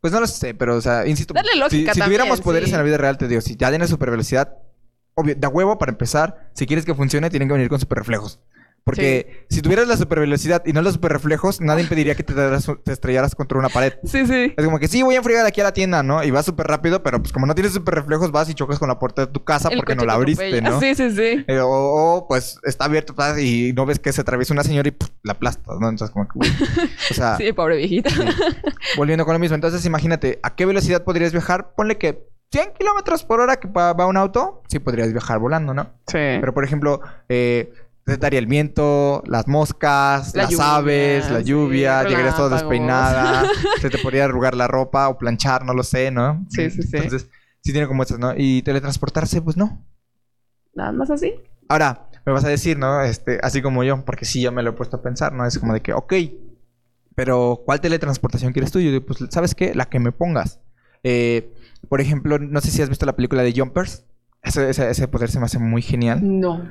Pues 0.00 0.12
no 0.12 0.20
lo 0.20 0.26
sé, 0.26 0.54
pero, 0.54 0.76
o 0.76 0.80
sea, 0.80 1.06
insisto. 1.06 1.34
Darle 1.34 1.52
si- 1.52 1.58
lógica 1.58 1.94
si, 1.94 2.00
tuviéramos 2.00 2.38
también, 2.38 2.44
poderes 2.44 2.68
sí. 2.70 2.74
en 2.74 2.78
la 2.78 2.84
vida 2.84 2.96
real, 2.96 3.18
te 3.18 3.28
digo, 3.28 3.40
si 3.40 3.54
ya 3.56 3.68
tienes 3.68 3.90
super 3.90 4.10
velocidad, 4.10 4.56
obvio, 5.14 5.34
de 5.34 5.46
a 5.46 5.50
huevo 5.50 5.76
para 5.78 5.92
empezar, 5.92 6.48
si 6.54 6.66
quieres 6.66 6.84
que 6.86 6.94
funcione, 6.94 7.28
tienen 7.30 7.48
que 7.48 7.52
venir 7.54 7.68
con 7.68 7.78
super 7.78 7.98
reflejos. 7.98 8.40
Porque 8.84 9.46
si 9.50 9.62
tuvieras 9.62 9.86
la 9.86 9.96
super 9.96 10.20
velocidad 10.20 10.62
y 10.66 10.72
no 10.72 10.82
los 10.82 10.94
super 10.94 11.12
reflejos, 11.12 11.60
nada 11.60 11.80
impediría 11.80 12.14
que 12.14 12.22
te, 12.22 12.34
estrellaras 12.90 13.34
contra 13.34 13.58
una 13.58 13.68
pared. 13.68 13.94
Sí, 14.04 14.26
sí. 14.26 14.54
Es 14.56 14.64
como 14.64 14.78
que 14.78 14.88
sí, 14.88 15.02
voy 15.02 15.14
a 15.14 15.18
enfriar 15.18 15.46
aquí 15.46 15.60
a 15.60 15.64
la 15.64 15.72
tienda, 15.72 16.02
¿no? 16.02 16.24
Y 16.24 16.30
vas 16.30 16.46
súper 16.46 16.66
rápido, 16.66 17.02
pero 17.02 17.20
pues 17.20 17.32
como 17.32 17.46
no 17.46 17.54
tienes 17.54 17.72
super 17.72 17.94
reflejos, 17.94 18.32
vas 18.32 18.48
y 18.48 18.54
chocas 18.54 18.78
con 18.78 18.88
la 18.88 18.98
puerta 18.98 19.26
de 19.26 19.32
tu 19.32 19.44
casa 19.44 19.68
El 19.68 19.78
porque 19.78 19.94
no 19.94 20.04
la 20.04 20.14
te 20.14 20.16
abriste. 20.16 20.62
¿no? 20.62 20.80
Sí, 20.80 20.94
sí, 20.94 21.10
sí. 21.10 21.44
Eh, 21.46 21.60
o, 21.60 21.68
o, 21.68 22.28
pues 22.28 22.58
está 22.64 22.86
abierto 22.86 23.14
y 23.38 23.72
no 23.74 23.86
ves 23.86 23.98
que 23.98 24.12
se 24.12 24.20
atraviesa 24.20 24.52
una 24.54 24.64
señora 24.64 24.88
y 24.88 24.96
la 25.22 25.32
aplastas, 25.32 25.78
¿no? 25.78 25.88
Entonces 25.88 26.12
como 26.12 26.26
que, 26.26 26.32
güey. 26.34 26.50
O 27.10 27.14
sea, 27.14 27.36
Sí, 27.38 27.52
pobre 27.52 27.76
viejita. 27.76 28.10
volviendo 28.96 29.24
con 29.24 29.34
lo 29.34 29.38
mismo. 29.38 29.54
Entonces 29.54 29.84
imagínate, 29.84 30.40
¿a 30.42 30.54
qué 30.54 30.66
velocidad 30.66 31.04
podrías 31.04 31.32
viajar? 31.32 31.74
Ponle 31.74 31.98
que 31.98 32.28
100 32.52 32.72
kilómetros 32.76 33.24
por 33.24 33.40
hora 33.40 33.56
que 33.56 33.68
va, 33.68 33.94
un 34.06 34.16
auto, 34.16 34.62
sí 34.68 34.80
podrías 34.80 35.12
viajar 35.12 35.38
volando, 35.38 35.72
¿no? 35.72 35.84
Sí. 36.06 36.18
Pero 36.18 36.52
por 36.52 36.64
ejemplo, 36.64 37.00
eh, 37.28 37.72
daría 38.06 38.38
el 38.38 38.46
viento, 38.46 39.22
las 39.26 39.46
moscas, 39.46 40.34
La 40.34 40.42
las 40.42 40.50
lluvia, 40.50 40.76
aves, 40.76 41.30
la 41.30 41.38
sí, 41.38 41.44
lluvia, 41.44 42.02
llegarías 42.04 42.36
toda 42.36 42.56
despeinada, 42.56 43.44
se 43.80 43.90
te 43.90 43.98
podría 43.98 44.24
arrugar 44.24 44.54
la 44.54 44.66
ropa 44.66 45.08
o 45.08 45.18
planchar, 45.18 45.64
no 45.64 45.74
lo 45.74 45.82
sé, 45.82 46.10
¿no? 46.10 46.44
Sí, 46.48 46.70
sí, 46.70 46.82
sí. 46.82 46.96
Entonces, 46.96 47.28
sí 47.62 47.72
tiene 47.72 47.86
como 47.86 48.02
estas, 48.02 48.18
¿no? 48.18 48.34
Y 48.36 48.62
teletransportarse, 48.62 49.42
pues 49.42 49.56
no. 49.56 49.86
Nada 50.74 50.92
más 50.92 51.10
así. 51.10 51.34
Ahora, 51.68 52.08
me 52.26 52.32
vas 52.32 52.44
a 52.44 52.48
decir, 52.48 52.78
¿no? 52.78 53.02
Este, 53.02 53.38
así 53.42 53.62
como 53.62 53.84
yo, 53.84 54.04
porque 54.04 54.24
sí, 54.24 54.40
yo 54.40 54.52
me 54.52 54.62
lo 54.62 54.70
he 54.70 54.74
puesto 54.74 54.96
a 54.96 55.02
pensar, 55.02 55.32
¿no? 55.32 55.46
Es 55.46 55.58
como 55.58 55.72
de 55.72 55.80
que, 55.80 55.92
ok, 55.92 56.14
pero 57.14 57.62
¿cuál 57.64 57.80
teletransportación 57.80 58.52
quieres 58.52 58.72
tú? 58.72 58.80
Yo 58.80 58.90
digo, 58.90 59.06
pues, 59.06 59.18
¿sabes 59.30 59.54
qué? 59.54 59.74
La 59.74 59.86
que 59.86 60.00
me 60.00 60.12
pongas. 60.12 60.60
Eh, 61.02 61.52
por 61.88 62.00
ejemplo, 62.00 62.38
no 62.38 62.60
sé 62.60 62.70
si 62.70 62.82
has 62.82 62.88
visto 62.88 63.06
la 63.06 63.16
película 63.16 63.42
de 63.42 63.52
Jumpers 63.56 64.04
Ese, 64.42 64.70
ese- 64.70 64.90
ese 64.90 65.08
poder 65.08 65.30
se 65.30 65.38
me 65.38 65.44
hace 65.46 65.58
muy 65.58 65.82
genial. 65.82 66.20
No. 66.22 66.68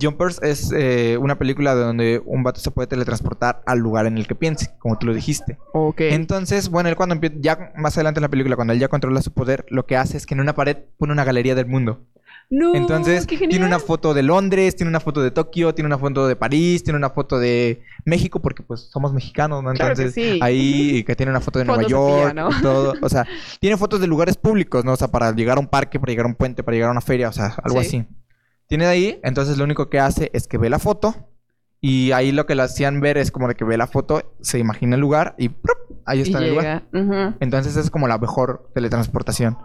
Jumpers 0.00 0.40
es 0.42 0.70
eh, 0.72 1.16
una 1.20 1.36
película 1.36 1.74
donde 1.74 2.22
un 2.24 2.44
vato 2.44 2.60
se 2.60 2.70
puede 2.70 2.86
teletransportar 2.86 3.60
al 3.66 3.80
lugar 3.80 4.06
en 4.06 4.18
el 4.18 4.26
que 4.28 4.36
piense, 4.36 4.70
como 4.78 4.96
tú 4.96 5.06
lo 5.06 5.14
dijiste. 5.14 5.58
Ok. 5.72 6.00
Entonces, 6.02 6.68
bueno, 6.68 6.88
él 6.88 6.94
cuando 6.96 7.16
empie- 7.16 7.38
ya 7.40 7.72
más 7.76 7.96
adelante 7.96 8.18
en 8.20 8.22
la 8.22 8.28
película, 8.28 8.54
cuando 8.54 8.72
él 8.72 8.78
ya 8.78 8.86
controla 8.86 9.20
su 9.20 9.32
poder, 9.32 9.66
lo 9.68 9.86
que 9.86 9.96
hace 9.96 10.16
es 10.16 10.26
que 10.26 10.34
en 10.34 10.40
una 10.40 10.54
pared 10.54 10.76
pone 10.96 11.12
una 11.12 11.24
galería 11.24 11.56
del 11.56 11.66
mundo. 11.66 12.06
No, 12.50 12.74
Entonces, 12.74 13.26
qué 13.26 13.38
tiene 13.48 13.64
una 13.64 13.78
foto 13.78 14.12
de 14.12 14.22
Londres, 14.24 14.74
tiene 14.74 14.88
una 14.90 14.98
foto 15.00 15.22
de 15.22 15.30
Tokio, 15.30 15.72
tiene 15.74 15.86
una 15.86 15.98
foto 15.98 16.26
de 16.26 16.34
París, 16.34 16.82
tiene 16.82 16.96
una 16.96 17.10
foto 17.10 17.38
de 17.38 17.82
México, 18.04 18.40
porque 18.42 18.62
pues 18.64 18.88
somos 18.90 19.12
mexicanos, 19.12 19.62
¿no? 19.62 19.72
Claro 19.72 19.94
que 19.94 20.02
Entonces, 20.02 20.14
sí. 20.34 20.38
ahí 20.42 21.04
que 21.06 21.14
tiene 21.14 21.30
una 21.30 21.40
foto 21.40 21.60
de 21.60 21.64
Nueva 21.64 21.84
York, 21.84 22.36
todo. 22.60 22.94
O 23.02 23.08
sea, 23.08 23.24
tiene 23.60 23.76
fotos 23.76 24.00
de 24.00 24.08
lugares 24.08 24.36
públicos, 24.36 24.84
¿no? 24.84 24.92
O 24.94 24.96
sea, 24.96 25.08
para 25.08 25.32
llegar 25.32 25.58
a 25.58 25.60
un 25.60 25.68
parque, 25.68 26.00
para 26.00 26.10
llegar 26.10 26.26
a 26.26 26.28
un 26.28 26.34
puente, 26.34 26.62
para 26.64 26.74
llegar 26.74 26.88
a 26.88 26.92
una 26.92 27.00
feria, 27.00 27.28
o 27.28 27.32
sea, 27.32 27.54
algo 27.62 27.80
Sí. 27.82 27.86
así. 27.86 28.06
Tiene 28.66 28.84
de 28.84 28.90
ahí, 28.90 29.20
entonces 29.22 29.56
lo 29.58 29.64
único 29.64 29.88
que 29.88 29.98
hace 30.00 30.30
es 30.32 30.46
que 30.46 30.58
ve 30.58 30.70
la 30.70 30.78
foto. 30.78 31.14
Y 31.80 32.12
ahí 32.12 32.30
lo 32.30 32.44
que 32.46 32.54
le 32.54 32.62
hacían 32.62 33.00
ver 33.00 33.16
es 33.16 33.30
como 33.30 33.48
de 33.48 33.54
que 33.54 33.64
ve 33.64 33.78
la 33.78 33.86
foto, 33.86 34.34
se 34.40 34.58
imagina 34.58 34.96
el 34.96 35.00
lugar 35.00 35.34
y 35.38 35.48
¡prup! 35.48 35.78
ahí 36.04 36.20
está 36.20 36.38
el 36.38 36.50
lugar. 36.50 36.84
llega. 36.92 37.04
Ujú. 37.30 37.36
Entonces 37.40 37.76
es 37.76 37.90
como 37.90 38.06
la 38.06 38.18
mejor 38.18 38.70
teletransportación. 38.74 39.56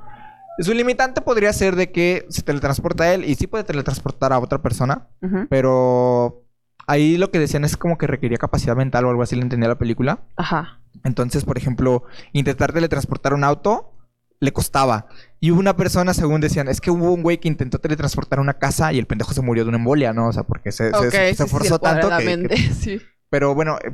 Su 0.59 0.73
limitante 0.73 1.21
podría 1.21 1.51
ser 1.53 1.75
de 1.75 1.91
que 1.91 2.25
se 2.29 2.41
teletransporta 2.41 3.03
a 3.05 3.13
él 3.13 3.25
y 3.25 3.35
sí 3.35 3.47
puede 3.47 3.63
teletransportar 3.63 4.31
a 4.33 4.39
otra 4.39 4.61
persona, 4.61 5.07
pero 5.49 6.43
ahí 6.87 7.17
lo 7.17 7.31
que 7.31 7.39
decían 7.39 7.65
es 7.65 7.75
como 7.77 7.97
que 7.97 8.07
requería 8.07 8.37
capacidad 8.37 8.75
mental 8.75 9.05
o 9.05 9.09
algo 9.09 9.21
así, 9.23 9.35
le 9.35 9.41
entendía 9.41 9.67
la 9.69 9.77
película. 9.77 10.19
Ajá. 10.37 10.79
Entonces, 11.03 11.43
por 11.43 11.57
ejemplo, 11.57 12.03
intentar 12.31 12.71
teletransportar 12.73 13.33
un 13.33 13.43
auto 13.43 13.91
le 14.39 14.51
costaba. 14.53 15.07
Y 15.39 15.51
hubo 15.51 15.59
una 15.59 15.75
persona, 15.75 16.13
según 16.13 16.41
decían, 16.41 16.67
es 16.67 16.79
que 16.81 16.91
hubo 16.91 17.11
un 17.13 17.21
güey 17.23 17.37
que 17.39 17.47
intentó 17.47 17.79
teletransportar 17.79 18.39
una 18.39 18.53
casa 18.55 18.91
y 18.93 18.99
el 18.99 19.05
pendejo 19.07 19.33
se 19.33 19.41
murió 19.41 19.63
de 19.63 19.69
una 19.69 19.77
embolia, 19.77 20.13
¿no? 20.13 20.27
O 20.27 20.33
sea, 20.33 20.43
porque 20.43 20.71
se, 20.71 20.89
se- 20.91 20.95
Ok, 20.95 21.11
se, 21.11 21.35
sí, 21.47 21.69
tanto 21.81 22.09
que 22.17 22.57
sí. 22.79 23.01
pero 23.29 23.55
bueno, 23.55 23.77
eh, 23.83 23.93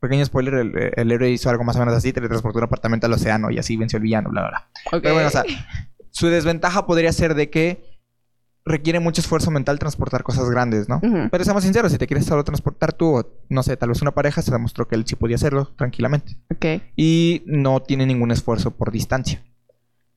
pequeño 0.00 0.24
spoiler, 0.24 0.54
el, 0.54 0.92
el 0.96 1.12
héroe 1.12 1.30
hizo 1.30 1.50
algo 1.50 1.64
más 1.64 1.76
o 1.76 1.80
menos 1.80 1.94
así, 1.94 2.12
teletransportó 2.12 2.58
un 2.58 2.64
apartamento 2.64 3.06
al 3.06 3.12
océano 3.12 3.50
y 3.50 3.58
así 3.58 3.76
venció 3.76 3.96
al 3.98 4.02
villano, 4.02 4.30
bla, 4.30 4.42
bla, 4.42 4.50
bla. 4.50 4.68
Ok. 4.96 5.02
Pero 5.02 5.14
bueno, 5.14 5.28
o 5.28 5.32
sea, 5.32 5.42
su 6.10 6.28
desventaja 6.28 6.86
podría 6.86 7.12
ser 7.12 7.34
de 7.34 7.50
que 7.50 7.90
requiere 8.64 9.00
mucho 9.00 9.20
esfuerzo 9.20 9.50
mental 9.50 9.78
transportar 9.78 10.22
cosas 10.22 10.48
grandes, 10.50 10.88
¿no? 10.88 11.00
Pero 11.30 11.44
seamos 11.44 11.64
sinceros, 11.64 11.92
si 11.92 11.98
te 11.98 12.06
quieres 12.06 12.26
solo 12.26 12.44
transportar 12.44 12.92
tú 12.92 13.18
o, 13.18 13.26
no 13.48 13.62
sé, 13.62 13.76
tal 13.76 13.88
vez 13.88 14.02
una 14.02 14.12
pareja, 14.12 14.42
se 14.42 14.52
demostró 14.52 14.86
que 14.86 14.94
él 14.94 15.04
sí 15.06 15.16
podía 15.16 15.36
hacerlo 15.36 15.72
tranquilamente. 15.76 16.36
Ok. 16.50 16.82
Y 16.96 17.42
no 17.46 17.80
tiene 17.80 18.06
ningún 18.06 18.30
esfuerzo 18.30 18.72
por 18.72 18.92
distancia. 18.92 19.42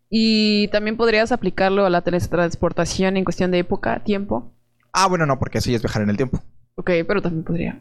Y 0.09 0.67
también 0.67 0.97
podrías 0.97 1.31
aplicarlo 1.31 1.85
a 1.85 1.89
la 1.89 2.01
teletransportación 2.01 3.17
en 3.17 3.23
cuestión 3.23 3.49
de 3.51 3.59
época, 3.59 4.03
tiempo. 4.03 4.53
Ah, 4.91 5.07
bueno, 5.07 5.25
no, 5.25 5.39
porque 5.39 5.57
eso 5.57 5.71
ya 5.71 5.77
es 5.77 5.81
viajar 5.81 6.03
en 6.03 6.09
el 6.11 6.17
tiempo. 6.17 6.39
Ok, 6.75 6.91
pero 7.07 7.21
también 7.21 7.43
podría. 7.43 7.79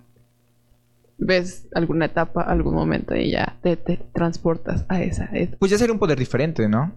Ves 1.19 1.69
alguna 1.75 2.07
etapa, 2.07 2.43
algún 2.43 2.75
momento 2.75 3.15
y 3.15 3.31
ya 3.31 3.59
te, 3.63 3.77
te 3.77 3.99
transportas 4.15 4.87
a 4.89 5.03
esa. 5.03 5.31
Pues 5.59 5.71
ya 5.71 5.79
sería 5.79 5.93
un 5.93 5.99
poder 5.99 6.19
diferente, 6.19 6.69
¿no? 6.69 6.93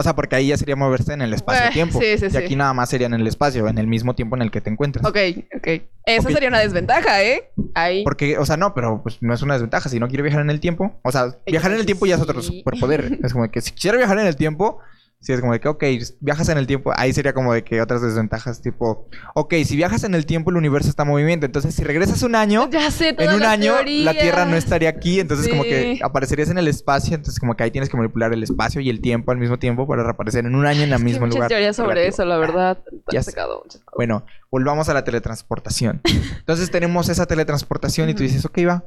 O 0.00 0.02
sea, 0.02 0.16
porque 0.16 0.34
ahí 0.34 0.46
ya 0.48 0.56
sería 0.56 0.76
moverse 0.76 1.12
en 1.12 1.20
el 1.20 1.32
Eh, 1.32 1.36
espacio-tiempo. 1.36 2.00
sí, 2.00 2.16
sí, 2.18 2.26
y 2.26 2.30
sí. 2.30 2.36
aquí 2.38 2.56
nada 2.56 2.72
más 2.72 2.88
serían 2.88 3.12
en 3.12 3.20
el 3.20 3.26
espacio, 3.26 3.68
en 3.68 3.76
el 3.76 3.86
mismo 3.86 4.14
tiempo 4.14 4.34
en 4.34 4.40
el 4.40 4.50
que 4.50 4.62
te 4.62 4.70
encuentras. 4.70 5.04
Ok, 5.06 5.18
ok. 5.56 5.68
Esa 6.06 6.30
sería 6.30 6.48
una 6.48 6.60
desventaja, 6.60 7.22
¿eh? 7.22 7.50
Ahí. 7.74 8.02
Porque, 8.02 8.38
o 8.38 8.46
sea, 8.46 8.56
no, 8.56 8.72
pero 8.74 9.02
pues 9.02 9.18
no 9.20 9.34
es 9.34 9.42
una 9.42 9.52
desventaja. 9.54 9.90
Si 9.90 10.00
no 10.00 10.08
quiere 10.08 10.22
viajar 10.22 10.40
en 10.40 10.48
el 10.48 10.58
tiempo, 10.58 10.98
o 11.02 11.12
sea, 11.12 11.36
viajar 11.46 11.72
en 11.72 11.78
el 11.80 11.84
tiempo 11.86 12.06
ya 12.06 12.14
es 12.14 12.20
otro 12.22 12.40
superpoder. 12.40 13.18
Es 13.22 13.34
como 13.34 13.50
que 13.50 13.60
si 13.60 13.72
quisiera 13.72 13.98
viajar 13.98 14.18
en 14.18 14.26
el 14.26 14.36
tiempo, 14.36 14.78
si 15.22 15.34
es 15.34 15.40
como 15.40 15.52
de 15.52 15.60
que, 15.60 15.68
ok, 15.68 15.84
viajas 16.20 16.48
en 16.48 16.56
el 16.56 16.66
tiempo, 16.66 16.92
ahí 16.96 17.12
sería 17.12 17.34
como 17.34 17.52
de 17.52 17.62
que 17.62 17.82
otras 17.82 18.00
desventajas, 18.00 18.62
tipo, 18.62 19.06
ok, 19.34 19.52
si 19.66 19.76
viajas 19.76 20.02
en 20.04 20.14
el 20.14 20.24
tiempo, 20.24 20.50
el 20.50 20.56
universo 20.56 20.88
está 20.88 21.02
en 21.02 21.10
movimiento. 21.10 21.44
Entonces, 21.44 21.74
si 21.74 21.84
regresas 21.84 22.22
un 22.22 22.34
año, 22.34 22.68
ya 22.72 22.90
sé 22.90 23.14
en 23.18 23.34
un 23.34 23.42
año 23.42 23.74
la. 23.84 24.12
Tierra 24.14 24.46
no 24.46 24.56
estaría 24.56 24.88
aquí. 24.88 25.20
Entonces, 25.20 25.48
como 25.48 25.62
que 25.62 25.96
Sí. 25.96 26.00
aparecerías 26.02 26.48
en 26.50 26.56
el 26.58 26.68
espacio. 26.68 27.14
Entonces, 27.14 27.38
como 27.38 27.54
que 27.54 27.64
ahí 27.64 27.70
tienes 27.70 27.90
que 27.90 27.96
manipular 27.98 28.32
el 28.32 28.42
espacio 28.42 28.80
y 28.80 28.88
el 28.88 29.00
tiempo 29.02 29.30
al 29.30 29.36
mismo 29.38 29.58
tiempo 29.58 29.86
para 29.86 30.02
reaparecer 30.04 30.46
en 30.46 30.54
un 30.54 30.64
año 30.64 30.82
en 30.84 30.92
el 30.92 31.04
mismo 31.04 31.20
muchas 31.26 31.34
lugar. 31.34 31.48
teorías 31.48 31.76
sobre 31.76 31.94
relativo. 31.96 32.14
eso, 32.14 32.24
la 32.24 32.38
verdad. 32.38 32.78
Ya 33.12 33.22
sacado 33.22 33.60
muchas 33.62 33.82
cosas. 33.82 33.96
Bueno, 33.96 34.24
volvamos 34.50 34.88
a 34.88 34.94
la 34.94 35.04
teletransportación. 35.04 36.00
Entonces 36.38 36.70
tenemos 36.70 37.08
esa 37.10 37.26
teletransportación 37.26 38.08
y 38.08 38.14
tú 38.14 38.22
dices, 38.22 38.44
ok, 38.46 38.58
va. 38.66 38.84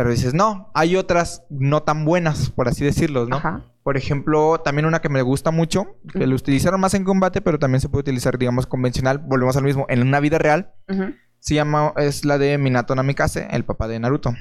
Pero 0.00 0.12
dices, 0.12 0.32
no, 0.32 0.70
hay 0.72 0.96
otras 0.96 1.44
no 1.50 1.82
tan 1.82 2.06
buenas, 2.06 2.48
por 2.48 2.68
así 2.68 2.82
decirlo, 2.82 3.26
¿no? 3.26 3.36
Ajá. 3.36 3.66
Por 3.82 3.98
ejemplo, 3.98 4.58
también 4.64 4.86
una 4.86 5.02
que 5.02 5.10
me 5.10 5.20
gusta 5.20 5.50
mucho, 5.50 5.98
que 6.10 6.26
lo 6.26 6.36
utilizaron 6.36 6.80
más 6.80 6.94
en 6.94 7.04
combate, 7.04 7.42
pero 7.42 7.58
también 7.58 7.82
se 7.82 7.90
puede 7.90 8.00
utilizar, 8.00 8.38
digamos, 8.38 8.66
convencional. 8.66 9.18
Volvemos 9.18 9.58
al 9.58 9.64
mismo, 9.64 9.84
en 9.90 10.00
una 10.00 10.18
vida 10.20 10.38
real. 10.38 10.72
Ujú. 10.88 11.12
Se 11.38 11.54
llama, 11.54 11.92
es 11.98 12.24
la 12.24 12.38
de 12.38 12.56
Minato 12.56 12.94
Namikaze, 12.94 13.48
el 13.50 13.66
papá 13.66 13.88
de 13.88 14.00
Naruto. 14.00 14.34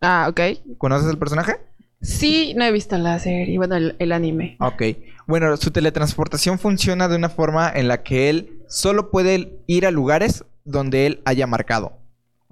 Ah, 0.00 0.26
ok. 0.28 0.40
¿Conoces 0.78 1.08
el 1.08 1.18
personaje? 1.18 1.58
Sí, 2.02 2.52
no 2.56 2.64
he 2.64 2.72
visto 2.72 2.98
la 2.98 3.16
serie, 3.20 3.56
bueno, 3.56 3.76
el, 3.76 3.94
el 4.00 4.10
anime. 4.10 4.56
Ok. 4.58 4.82
Bueno, 5.28 5.56
su 5.58 5.70
teletransportación 5.70 6.58
funciona 6.58 7.06
de 7.06 7.14
una 7.14 7.28
forma 7.28 7.70
en 7.72 7.86
la 7.86 8.02
que 8.02 8.30
él 8.30 8.64
solo 8.66 9.12
puede 9.12 9.62
ir 9.68 9.86
a 9.86 9.92
lugares 9.92 10.44
donde 10.64 11.06
él 11.06 11.22
haya 11.24 11.46
marcado. 11.46 12.00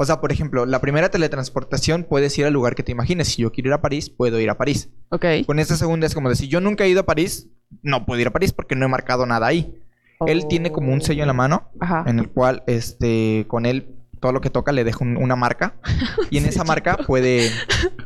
O 0.03 0.05
sea, 0.05 0.21
por 0.21 0.33
ejemplo, 0.33 0.67
la 0.67 0.81
primera 0.81 1.11
teletransportación 1.11 2.05
puedes 2.05 2.37
ir 2.39 2.45
al 2.45 2.53
lugar 2.53 2.75
que 2.75 2.83
te 2.83 2.91
imagines. 2.93 3.29
Si 3.29 3.43
yo 3.43 3.53
quiero 3.53 3.69
ir 3.71 3.75
a 3.75 3.81
París, 3.81 4.11
puedo 4.11 4.41
ir 4.41 4.51
a 4.51 4.59
París. 4.59 4.91
Ok. 5.11 5.25
Con 5.47 5.59
esta 5.59 5.77
segunda 5.77 6.07
es 6.07 6.15
como 6.15 6.29
de 6.29 6.37
si 6.37 6.49
yo 6.49 6.61
nunca 6.61 6.85
he 6.85 6.89
ido 6.89 7.01
a 7.01 7.07
París, 7.07 7.49
no 7.83 8.05
puedo 8.05 8.21
ir 8.21 8.27
a 8.27 8.33
París 8.33 8.53
porque 8.53 8.75
no 8.75 8.85
he 8.85 8.89
marcado 8.89 9.27
nada 9.27 9.47
ahí. 9.47 9.79
Él 10.27 10.47
tiene 10.49 10.71
como 10.73 10.93
un 10.93 11.01
sello 11.03 11.23
en 11.23 11.27
la 11.29 11.33
mano 11.33 11.71
Ajá. 11.81 12.05
en 12.07 12.19
el 12.21 12.29
cual, 12.31 12.63
este, 12.69 13.45
con 13.49 13.65
él 13.67 13.97
todo 14.21 14.31
lo 14.33 14.41
que 14.41 14.51
toca 14.51 14.71
le 14.71 14.85
deja 14.85 14.99
un- 15.05 15.17
una 15.17 15.35
marca 15.35 15.75
y 16.31 16.39
en 16.39 16.47
esa 16.47 16.63
marca 16.63 16.97
puede 16.97 17.51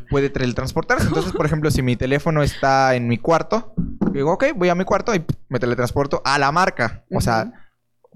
puede 0.09 0.31
teletransportarse. 0.31 1.09
Entonces, 1.09 1.33
por 1.33 1.45
ejemplo, 1.47 1.71
si 1.71 1.83
mi 1.83 1.97
teléfono 1.97 2.43
está 2.43 2.95
en 2.95 3.07
mi 3.09 3.19
cuarto, 3.19 3.75
digo, 4.13 4.33
ok, 4.33 4.47
voy 4.57 4.69
a 4.71 4.75
mi 4.75 4.85
cuarto 4.85 5.15
y 5.15 5.23
me 5.49 5.59
teletransporto 5.59 6.23
a 6.25 6.39
la 6.39 6.51
marca. 6.53 7.05
O 7.15 7.21
sea, 7.21 7.53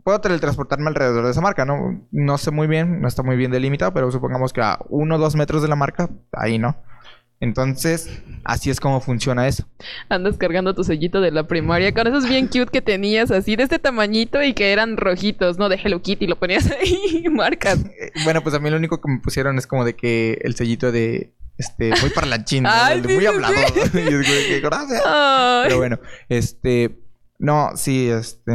puedo 0.05 0.21
teletransportarme 0.21 0.89
alrededor 0.89 1.25
de 1.25 1.31
esa 1.31 1.41
marca, 1.41 1.65
¿no? 1.65 2.07
No 2.11 2.39
sé 2.39 2.51
muy 2.51 2.67
bien, 2.67 3.01
no 3.01 3.09
está 3.09 3.23
muy 3.23 3.37
bien 3.37 3.51
delimitado, 3.51 3.93
pero 3.93 4.11
supongamos 4.11 4.53
que 4.53 4.61
a 4.61 4.79
uno 4.89 5.17
o 5.17 5.19
dos 5.19 5.37
metros 5.37 5.63
de 5.63 5.69
la 5.69 5.77
marca, 5.77 6.09
ahí, 6.33 6.59
¿no? 6.59 6.77
Entonces, 7.43 8.23
así 8.45 8.69
es 8.69 8.81
como 8.81 9.01
funciona 9.01 9.49
eso. 9.49 9.67
Andas 10.11 10.37
cargando 10.37 10.75
tu 10.75 10.85
sellito 10.85 11.23
de 11.23 11.31
la 11.31 11.47
primaria 11.47 11.95
con 11.95 12.07
esos 12.07 12.29
bien 12.29 12.49
cute 12.49 12.67
que 12.67 12.83
tenías 12.83 13.31
así 13.31 13.57
de 13.57 13.63
este 13.63 13.79
tamañito 13.79 14.43
y 14.43 14.53
que 14.53 14.73
eran 14.73 14.99
rojitos, 14.99 15.57
¿no? 15.57 15.71
De 15.71 15.81
Hello 15.83 16.03
Kitty, 16.03 16.27
lo 16.27 16.39
ponías 16.39 16.71
ahí 16.81 17.23
y 17.25 17.29
marcas. 17.31 17.85
Eh, 18.01 18.13
Bueno, 18.25 18.43
pues 18.43 18.55
a 18.55 18.59
mí 18.59 18.69
lo 18.69 18.77
único 18.77 19.01
que 19.01 19.11
me 19.11 19.21
pusieron 19.21 19.59
es 19.59 19.67
como 19.67 19.85
de 19.85 19.97
que 19.97 20.39
el 20.43 20.55
sellito 20.55 20.93
de, 20.93 21.35
este, 21.57 21.93
muy 22.01 22.11
parlanchín, 22.11 22.65
¿no? 22.65 22.71
Ay, 22.73 23.01
de 23.01 23.09
sí, 23.09 23.15
muy 23.15 23.23
sí, 23.23 23.27
hablador. 23.27 23.57
y 23.95 24.15
es 24.15 24.47
que, 24.47 24.61
gracias. 24.61 25.03
Ay. 25.07 25.65
Pero 25.65 25.79
bueno, 25.79 25.99
este. 26.29 26.99
No, 27.39 27.71
sí, 27.75 28.09
este. 28.09 28.53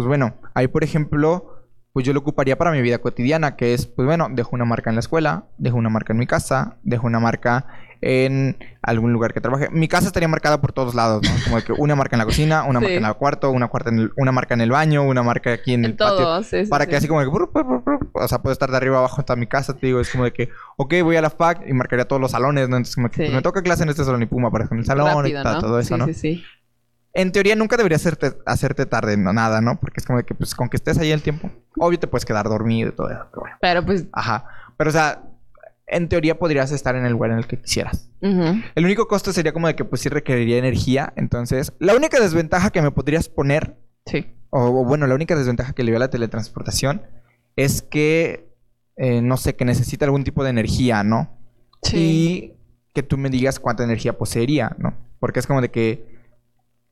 Pues 0.00 0.08
bueno, 0.08 0.32
ahí 0.54 0.66
por 0.66 0.82
ejemplo, 0.82 1.66
pues 1.92 2.06
yo 2.06 2.14
lo 2.14 2.20
ocuparía 2.20 2.56
para 2.56 2.70
mi 2.70 2.80
vida 2.80 3.00
cotidiana, 3.00 3.54
que 3.54 3.74
es, 3.74 3.84
pues 3.84 4.06
bueno, 4.06 4.28
dejo 4.30 4.48
una 4.54 4.64
marca 4.64 4.88
en 4.88 4.96
la 4.96 5.00
escuela, 5.00 5.44
dejo 5.58 5.76
una 5.76 5.90
marca 5.90 6.14
en 6.14 6.18
mi 6.18 6.26
casa, 6.26 6.78
dejo 6.82 7.06
una 7.06 7.20
marca 7.20 7.66
en 8.00 8.56
algún 8.80 9.12
lugar 9.12 9.34
que 9.34 9.42
trabaje. 9.42 9.68
Mi 9.70 9.86
casa 9.88 10.06
estaría 10.06 10.26
marcada 10.26 10.62
por 10.62 10.72
todos 10.72 10.94
lados, 10.94 11.20
¿no? 11.22 11.30
Como 11.44 11.56
de 11.56 11.64
que 11.64 11.74
una 11.74 11.94
marca 11.96 12.16
en 12.16 12.20
la 12.20 12.24
cocina, 12.24 12.62
una 12.64 12.78
Sí. 12.78 12.84
marca 12.86 12.96
en 12.98 13.04
el 13.04 13.14
cuarto, 13.16 13.50
una, 13.50 13.68
cuarta 13.68 13.90
en 13.90 13.98
el- 13.98 14.12
una 14.16 14.32
marca 14.32 14.54
en 14.54 14.62
el 14.62 14.70
baño, 14.70 15.02
una 15.02 15.22
marca 15.22 15.52
aquí 15.52 15.74
en, 15.74 15.84
el 15.84 15.96
patio. 15.96 16.16
todo, 16.16 16.42
sí, 16.44 16.64
sí, 16.64 16.70
Para 16.70 16.86
que 16.86 16.96
así 16.96 17.06
como 17.06 17.20
que... 17.20 17.26
O 18.14 18.26
sea, 18.26 18.40
puedo 18.40 18.54
estar 18.54 18.70
de 18.70 18.78
arriba 18.78 18.96
abajo 18.96 19.16
hasta 19.20 19.36
mi 19.36 19.46
casa, 19.46 19.74
te 19.76 19.86
digo. 19.86 20.00
Es 20.00 20.08
como 20.10 20.24
de 20.24 20.32
que... 20.32 20.48
Ok, 20.78 20.94
voy 21.02 21.16
a 21.16 21.20
la 21.20 21.28
FAC 21.28 21.68
y 21.68 21.74
marcaría 21.74 22.08
todos 22.08 22.22
los 22.22 22.30
salones, 22.30 22.70
¿no? 22.70 22.76
Entonces 22.78 22.94
como 22.94 23.10
que... 23.10 23.16
Pues, 23.24 23.32
me 23.34 23.42
toca 23.42 23.60
clase 23.60 23.82
en 23.82 23.90
este 23.90 24.02
salón 24.02 24.22
y 24.22 24.26
pum, 24.26 24.46
aparezco 24.46 24.72
en 24.74 24.80
el 24.80 24.86
salón 24.86 25.06
Rápido, 25.08 25.40
y 25.40 25.42
ta- 25.42 25.52
¿no? 25.52 25.60
todo 25.60 25.78
eso, 25.78 25.94
sí, 25.96 26.00
¿no? 26.00 26.06
Sí, 26.06 26.14
sí, 26.14 26.44
En 27.12 27.32
teoría 27.32 27.56
nunca 27.56 27.76
debería 27.76 27.96
hacerte, 27.96 28.32
hacerte 28.46 28.86
tarde 28.86 29.16
no, 29.16 29.32
nada, 29.32 29.60
¿no? 29.60 29.80
Porque 29.80 29.98
es 30.00 30.06
como 30.06 30.18
de 30.18 30.24
que 30.24 30.34
pues 30.34 30.54
con 30.54 30.68
que 30.68 30.76
estés 30.76 30.96
ahí 30.98 31.10
el 31.10 31.22
tiempo, 31.22 31.50
obvio 31.76 31.98
te 31.98 32.06
puedes 32.06 32.24
quedar 32.24 32.48
dormido 32.48 32.90
y 32.90 32.92
todo 32.92 33.10
eso, 33.10 33.26
pero 33.30 33.40
bueno. 33.40 33.56
Pero 33.60 33.84
pues... 33.84 34.06
Ajá. 34.12 34.44
Pero 34.76 34.90
o 34.90 34.92
sea, 34.92 35.22
en 35.88 36.08
teoría 36.08 36.38
podrías 36.38 36.70
estar 36.70 36.94
en 36.94 37.04
el 37.04 37.12
lugar 37.12 37.32
en 37.32 37.38
el 37.38 37.46
que 37.48 37.60
quisieras. 37.60 38.08
El 38.20 38.84
único 38.84 39.08
costo 39.08 39.32
sería 39.32 39.52
como 39.52 39.66
de 39.66 39.74
que 39.74 39.84
pues 39.84 40.02
sí 40.02 40.08
requeriría 40.08 40.56
energía, 40.58 41.12
entonces 41.16 41.72
la 41.80 41.96
única 41.96 42.20
desventaja 42.20 42.70
que 42.70 42.80
me 42.82 42.90
podrías 42.92 43.28
poner, 43.28 43.76
Sí. 44.06 44.32
o, 44.50 44.60
o, 44.66 44.84
bueno, 44.84 45.06
la 45.06 45.14
única 45.14 45.34
desventaja 45.36 45.72
que 45.72 45.82
le 45.84 45.90
veo 45.90 45.96
a 45.98 46.00
la 46.00 46.10
teletransportación 46.10 47.02
es 47.56 47.82
que, 47.82 48.48
eh, 48.96 49.20
no 49.20 49.36
sé, 49.36 49.56
que 49.56 49.64
necesita 49.64 50.04
algún 50.04 50.22
tipo 50.24 50.44
de 50.44 50.50
energía, 50.50 51.02
¿no? 51.02 51.36
Sí. 51.82 51.96
y 51.96 52.92
que 52.94 53.02
tú 53.02 53.16
me 53.18 53.30
digas 53.30 53.58
cuánta 53.58 53.84
energía 53.84 54.16
poseería, 54.18 54.74
¿no? 54.78 54.94
Porque 55.18 55.40
es 55.40 55.46
como 55.46 55.60
de 55.62 55.70
que 55.70 56.09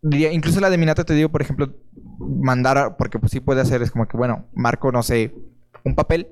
diría, 0.03 0.33
incluso 0.33 0.61
la 0.61 0.71
de 0.71 0.79
Minato 0.79 1.05
te 1.05 1.15
digo, 1.15 1.29
por 1.29 1.43
ejemplo, 1.43 1.75
mandar, 2.19 2.79
a- 2.79 2.97
porque 2.97 3.19
pues 3.19 3.33
sí 3.33 3.41
puede 3.41 3.61
hacer, 3.61 3.83
es 3.83 3.91
como 3.91 4.07
que, 4.09 4.17
bueno, 4.17 4.47
marco, 4.55 4.93
no 4.93 5.03
sé, 5.03 5.35
un 5.85 5.95
papel 5.95 6.29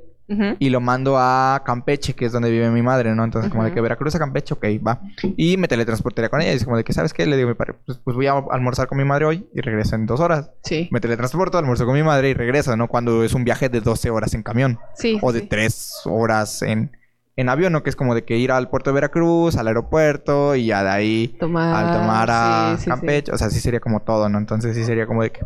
y 0.59 0.71
lo 0.71 0.81
mando 0.81 1.17
a 1.19 1.63
Campeche, 1.65 2.15
que 2.15 2.25
es 2.25 2.33
donde 2.33 2.51
vive 2.51 2.69
mi 2.73 2.83
madre, 2.83 3.15
¿no? 3.15 3.23
Entonces, 3.23 3.49
como 3.49 3.63
de 3.63 3.71
que 3.71 3.81
Veracruz 3.81 4.13
a 4.17 4.19
Campeche, 4.19 4.55
ok, 4.55 4.65
va. 4.85 5.01
Y 5.37 5.57
me 5.57 5.69
teletransportaría 5.69 6.29
con 6.31 6.41
ella. 6.41 6.53
Y 6.53 6.57
es 6.57 6.65
como 6.65 6.77
de 6.77 6.83
que, 6.83 6.93
¿sabes 6.93 7.13
qué? 7.15 7.27
Le 7.27 7.37
digo 7.37 7.49
a 7.49 7.53
mi 7.53 7.57
padre, 7.57 7.75
pues, 7.87 7.99
pues 7.99 8.17
voy 8.17 8.27
a 8.27 8.33
almorzar 8.51 8.89
con 8.89 8.99
mi 8.99 9.05
madre 9.05 9.25
hoy 9.25 9.47
y 9.55 9.61
regreso 9.61 9.95
en 9.95 10.05
dos 10.07 10.19
horas. 10.19 10.51
Sí. 10.65 10.89
Me 10.91 10.99
teletransporto, 10.99 11.59
almuerzo 11.59 11.87
con 11.87 11.95
mi 11.95 12.03
madre 12.03 12.31
y 12.31 12.35
regreso, 12.35 12.77
¿no? 12.77 12.89
Cuando 12.89 13.23
es 13.23 13.35
un 13.35 13.45
viaje 13.45 13.69
de 13.69 13.81
12 13.81 14.11
horas 14.11 14.35
en 14.35 14.43
camión 14.43 14.81
Sí. 14.97 15.17
o 15.23 15.33
de 15.33 15.43
sí. 15.43 15.47
3 15.47 15.93
horas 16.07 16.61
en, 16.63 16.91
en 17.37 17.49
avión, 17.49 17.73
¿no? 17.73 17.83
Que 17.83 17.91
es 17.91 17.97
como 17.97 18.15
de 18.15 18.25
que 18.25 18.37
ir 18.39 18.51
al 18.51 18.69
puerto 18.71 18.91
de 18.91 18.95
Veracruz, 18.95 19.57
al 19.57 19.69
aeropuerto 19.69 20.55
y 20.55 20.67
ya 20.67 20.83
de 20.83 20.91
ahí 20.91 21.37
Tomar. 21.39 21.75
al 21.87 21.93
tomar 21.93 22.29
a 22.31 22.71
sí, 22.73 22.77
sí, 22.79 22.85
sí. 22.85 22.91
Campeche. 22.91 23.33
O 23.33 23.39
sea, 23.39 23.51
sí 23.51 23.61
sería 23.61 23.81
como 23.81 24.01
todo, 24.03 24.29
¿no? 24.29 24.39
Entonces 24.39 24.75
sí 24.75 24.85
sería 24.85 25.07
como 25.07 25.23
de 25.23 25.31
que... 25.33 25.41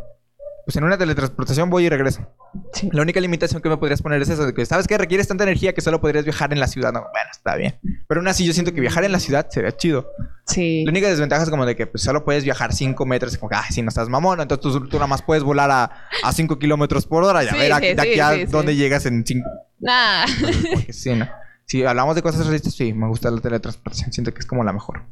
Pues 0.67 0.77
en 0.77 0.85
una 0.85 0.97
teletransportación 0.99 1.69
voy 1.69 1.87
y 1.87 1.89
regreso. 1.89 2.29
Sí. 2.75 2.91
La 2.93 3.03
única 3.03 3.19
limitación 3.19 3.61
que 3.61 3.69
me 3.69 3.77
podrías 3.79 4.03
poner 4.03 4.23
es 4.23 4.29
eso, 4.29 4.47
de 4.47 4.55
que 4.55 4.65
sabes 4.67 4.87
que 4.87 4.97
requieres 4.99 5.27
tanta 5.27 5.43
energía 5.43 5.73
que 5.73 5.81
solo 5.81 6.01
podrías 6.01 6.25
viajar 6.25 6.53
en 6.53 6.61
la 6.61 6.69
ciudad. 6.69 6.93
No, 6.93 7.01
bueno, 7.01 7.29
está 7.33 7.57
bien. 7.57 7.81
Pero 8.07 8.21
aún 8.21 8.29
así 8.29 8.45
yo 8.45 8.53
siento 8.53 8.73
que 8.73 8.81
viajar 8.81 9.03
en 9.03 9.11
la 9.11 9.19
ciudad 9.19 9.47
sería 9.51 9.73
chido. 9.77 10.13
Sí. 10.47 10.85
La 10.85 10.91
única 10.93 11.09
desventaja 11.09 11.43
es 11.43 11.51
como 11.51 11.67
de 11.67 11.75
que 11.75 11.87
pues, 11.89 12.05
solo 12.05 12.25
puedes 12.25 12.45
viajar 12.45 12.73
5 12.73 13.05
metros. 13.07 13.37
Como 13.39 13.51
que, 13.51 13.57
ay, 13.57 13.73
si 13.73 13.83
no 13.83 13.89
estás 13.89 14.09
mamón, 14.09 14.41
entonces 14.41 14.63
tú, 14.63 14.87
tú 14.87 14.97
nada 14.99 15.09
más 15.09 15.23
puedes 15.23 15.43
volar 15.43 15.71
a, 15.73 15.91
a 16.23 16.33
5 16.33 16.59
kilómetros 16.61 17.05
por 17.07 17.25
hora 17.25 17.43
y 17.43 17.49
a 17.49 17.53
ver 17.55 17.73
a- 17.73 17.81
de 17.81 17.97
aquí 18.01 18.21
a 18.21 18.47
dónde 18.47 18.77
llegas 18.77 19.07
en 19.07 19.25
5... 19.27 19.49
Nah. 19.81 20.27
Porque 20.75 20.93
sí, 20.93 21.15
¿no? 21.15 21.27
Si 21.71 21.85
hablamos 21.85 22.17
de 22.17 22.23
cosas 22.23 22.47
realistas, 22.47 22.75
sí, 22.75 22.93
me 22.93 23.07
gusta 23.07 23.31
la 23.31 23.41
teletransportación. 23.41 24.13
Siento 24.13 24.35
que 24.35 24.41
es 24.41 24.47
como 24.47 24.65
la 24.65 24.73
mejor. 24.73 25.03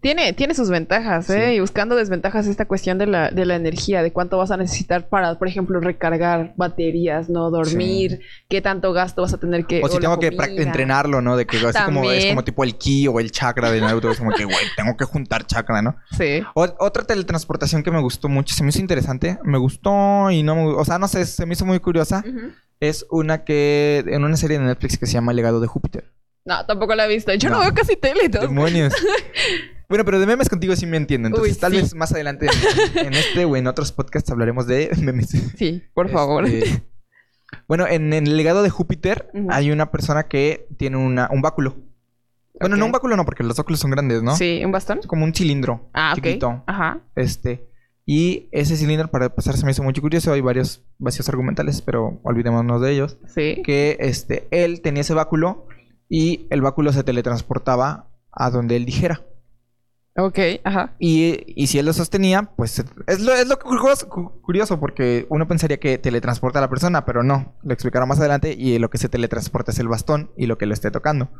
Tiene, 0.00 0.32
tiene 0.32 0.54
sus 0.54 0.70
ventajas, 0.70 1.28
¿eh? 1.28 1.48
Sí. 1.48 1.54
Y 1.56 1.60
buscando 1.60 1.94
desventajas 1.94 2.46
esta 2.46 2.64
cuestión 2.66 2.96
de 2.96 3.06
la, 3.06 3.30
de 3.30 3.44
la 3.44 3.56
energía, 3.56 4.02
de 4.02 4.12
cuánto 4.12 4.38
vas 4.38 4.50
a 4.50 4.56
necesitar 4.56 5.08
para, 5.10 5.38
por 5.38 5.46
ejemplo, 5.46 5.78
recargar 5.78 6.54
baterías, 6.56 7.28
¿no? 7.28 7.50
Dormir, 7.50 8.20
qué 8.48 8.62
tanto 8.62 8.94
gasto 8.94 9.20
vas 9.22 9.34
a 9.34 9.38
tener 9.38 9.66
que... 9.66 9.82
O 9.84 9.88
si 9.88 9.98
tengo 9.98 10.18
que 10.18 10.28
entrenarlo, 10.56 11.20
¿no? 11.20 11.36
De 11.36 11.44
que 11.46 11.58
así 11.58 11.78
como 11.84 12.10
es 12.10 12.24
como 12.26 12.44
tipo 12.44 12.64
el 12.64 12.76
ki 12.76 13.08
o 13.08 13.20
el 13.20 13.30
chakra 13.30 13.70
de 13.70 13.80
Naruto. 13.82 14.10
Es 14.10 14.18
como 14.18 14.32
que, 14.32 14.44
güey, 14.44 14.56
tengo 14.74 14.96
que 14.96 15.04
juntar 15.04 15.46
chakra, 15.46 15.82
¿no? 15.82 15.96
Sí. 16.16 16.42
O- 16.54 16.74
otra 16.78 17.04
teletransportación 17.04 17.82
que 17.82 17.90
me 17.90 18.00
gustó 18.00 18.28
mucho, 18.30 18.54
se 18.54 18.62
me 18.62 18.70
hizo 18.70 18.80
interesante, 18.80 19.38
me 19.44 19.58
gustó 19.58 20.30
y 20.30 20.42
no 20.42 20.54
me, 20.56 20.62
o 20.72 20.84
sea, 20.84 20.98
no 20.98 21.08
sé, 21.08 21.26
se 21.26 21.44
me 21.44 21.52
hizo 21.52 21.66
muy 21.66 21.78
curiosa, 21.78 22.24
es 22.80 23.04
una 23.10 23.44
que 23.44 24.02
en 24.06 24.24
una 24.24 24.38
serie 24.38 24.58
de 24.58 24.64
Netflix 24.64 24.96
que 24.96 25.04
se 25.06 25.12
llama 25.12 25.32
El 25.32 25.36
legado 25.36 25.60
de 25.60 25.66
Júpiter. 25.66 26.10
No, 26.46 26.64
tampoco 26.64 26.94
la 26.94 27.04
he 27.04 27.08
visto. 27.08 27.34
Yo 27.34 27.50
no, 27.50 27.56
No. 27.56 27.60
veo 27.60 27.74
casi 27.74 27.96
tele. 27.96 28.20
entonces- 28.24 28.48
Demonios. 28.48 28.94
bueno, 29.90 30.04
pero 30.06 30.18
de 30.18 30.26
memes 30.26 30.48
contigo 30.48 30.74
sí 30.74 30.86
me 30.86 30.96
entiendo, 30.96 31.28
entonces 31.28 31.54
Uy, 31.56 31.60
tal 31.60 31.72
sí. 31.72 31.78
vez 31.82 31.94
más 31.94 32.12
adelante 32.12 32.46
en, 32.94 33.06
en 33.08 33.12
este 33.12 33.44
o 33.44 33.56
en 33.56 33.66
otros 33.66 33.92
podcasts 33.92 34.30
hablaremos 34.30 34.66
de 34.66 34.90
memes. 35.02 35.28
Sí, 35.56 35.82
por 35.92 36.08
favor. 36.08 36.46
Este, 36.46 36.82
bueno, 37.68 37.86
en, 37.86 38.12
en 38.12 38.26
el 38.26 38.36
legado 38.36 38.62
de 38.62 38.70
Júpiter 38.70 39.30
hay 39.50 39.70
una 39.70 39.90
persona 39.90 40.24
que 40.28 40.66
tiene 40.78 40.96
una, 40.96 41.28
un 41.30 41.42
báculo. 41.42 41.76
Bueno, 42.58 42.76
no 42.76 42.86
un 42.86 42.92
báculo 42.92 43.16
no, 43.16 43.24
porque 43.24 43.42
los 43.42 43.56
báculos 43.56 43.80
son 43.80 43.90
grandes, 43.90 44.22
¿no? 44.22 44.36
Sí, 44.36 44.62
un 44.64 44.70
bastón. 44.70 44.98
Es 45.00 45.06
como 45.06 45.24
un 45.24 45.34
cilindro 45.34 45.90
Ah, 45.94 46.12
chiquito. 46.14 46.62
Ajá. 46.66 47.00
Este. 47.16 47.68
Y 48.04 48.48
ese 48.52 48.76
cilindro, 48.76 49.08
para 49.10 49.26
empezar, 49.26 49.56
se 49.56 49.64
me 49.64 49.70
hizo 49.70 49.82
muy 49.82 49.94
curioso. 49.94 50.32
Hay 50.32 50.40
varios 50.42 50.84
vacíos 50.98 51.28
argumentales, 51.28 51.80
pero 51.80 52.20
olvidémonos 52.22 52.82
de 52.82 52.92
ellos. 52.92 53.18
Sí. 53.34 53.62
Que 53.64 53.96
este, 54.00 54.46
él 54.50 54.82
tenía 54.82 55.00
ese 55.02 55.14
báculo 55.14 55.66
y 56.08 56.46
el 56.50 56.60
báculo 56.60 56.92
se 56.92 57.02
teletransportaba 57.04 58.10
a 58.32 58.50
donde 58.50 58.76
él 58.76 58.84
dijera. 58.84 59.22
Ok, 60.16 60.38
ajá. 60.64 60.94
Y, 60.98 61.44
y 61.46 61.68
si 61.68 61.78
él 61.78 61.86
lo 61.86 61.92
sostenía, 61.92 62.50
pues 62.56 62.84
es 63.06 63.20
lo, 63.20 63.32
es 63.32 63.46
lo 63.48 63.58
curioso, 63.58 64.08
cu- 64.08 64.40
curioso, 64.42 64.78
porque 64.80 65.26
uno 65.30 65.46
pensaría 65.46 65.78
que 65.78 65.98
teletransporta 65.98 66.58
a 66.58 66.62
la 66.62 66.68
persona, 66.68 67.04
pero 67.04 67.22
no. 67.22 67.54
Lo 67.62 67.72
explicará 67.72 68.06
más 68.06 68.18
adelante 68.18 68.52
y 68.58 68.78
lo 68.78 68.90
que 68.90 68.98
se 68.98 69.08
teletransporta 69.08 69.70
es 69.70 69.78
el 69.78 69.88
bastón 69.88 70.30
y 70.36 70.46
lo 70.46 70.58
que 70.58 70.66
lo 70.66 70.74
esté 70.74 70.90
tocando. 70.90 71.30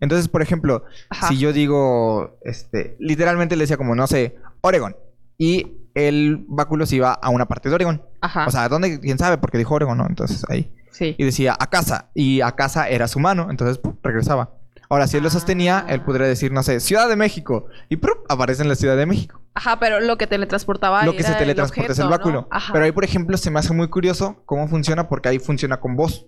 Entonces, 0.00 0.28
por 0.28 0.42
ejemplo, 0.42 0.84
Ajá. 1.08 1.28
si 1.28 1.38
yo 1.38 1.52
digo, 1.52 2.38
este, 2.44 2.96
literalmente 2.98 3.56
le 3.56 3.62
decía 3.62 3.76
como, 3.78 3.94
no 3.94 4.06
sé, 4.06 4.36
Oregon. 4.60 4.96
Y 5.38 5.78
el 5.94 6.44
báculo 6.48 6.84
se 6.84 6.96
iba 6.96 7.12
a 7.12 7.30
una 7.30 7.46
parte 7.46 7.68
de 7.68 7.76
Oregon. 7.76 8.02
Ajá. 8.20 8.46
O 8.46 8.50
sea, 8.50 8.68
¿dónde? 8.68 9.00
¿Quién 9.00 9.18
sabe? 9.18 9.38
Porque 9.38 9.56
dijo 9.56 9.74
Oregon, 9.74 9.96
¿no? 9.96 10.06
Entonces 10.06 10.44
ahí. 10.50 10.74
sí. 10.90 11.14
Y 11.16 11.24
decía, 11.24 11.56
a 11.58 11.70
casa. 11.70 12.10
Y 12.12 12.40
a 12.42 12.52
casa 12.52 12.88
era 12.88 13.06
su 13.08 13.20
mano. 13.20 13.48
Entonces, 13.50 13.78
¡pum! 13.78 13.96
regresaba. 14.02 14.50
Ahora, 14.88 15.06
si 15.06 15.16
él 15.16 15.22
lo 15.22 15.30
sostenía, 15.30 15.78
Ah. 15.86 15.92
él 15.92 16.02
podría 16.02 16.26
decir, 16.26 16.52
no 16.52 16.62
sé, 16.62 16.80
Ciudad 16.80 17.08
de 17.08 17.16
México. 17.16 17.66
Y 17.88 17.96
¡prum! 17.96 18.18
aparece 18.28 18.62
en 18.62 18.68
la 18.68 18.74
Ciudad 18.76 18.96
de 18.96 19.06
México. 19.06 19.40
Ajá, 19.54 19.78
pero 19.80 20.00
lo 20.00 20.18
que 20.18 20.26
teletransportaba 20.26 21.04
lo 21.04 21.16
que 21.16 21.22
se 21.22 21.34
teletransporta 21.34 21.92
es 21.92 21.98
el 21.98 22.04
objeto, 22.06 22.18
báculo. 22.18 22.40
¿no? 22.42 22.48
Ajá. 22.50 22.72
Pero 22.72 22.84
ahí, 22.84 22.92
por 22.92 23.04
ejemplo, 23.04 23.36
se 23.38 23.50
me 23.50 23.58
hace 23.58 23.72
muy 23.72 23.88
curioso 23.88 24.42
cómo 24.44 24.68
funciona, 24.68 25.08
porque 25.08 25.30
ahí 25.30 25.38
funciona 25.38 25.80
con 25.80 25.96
voz. 25.96 26.26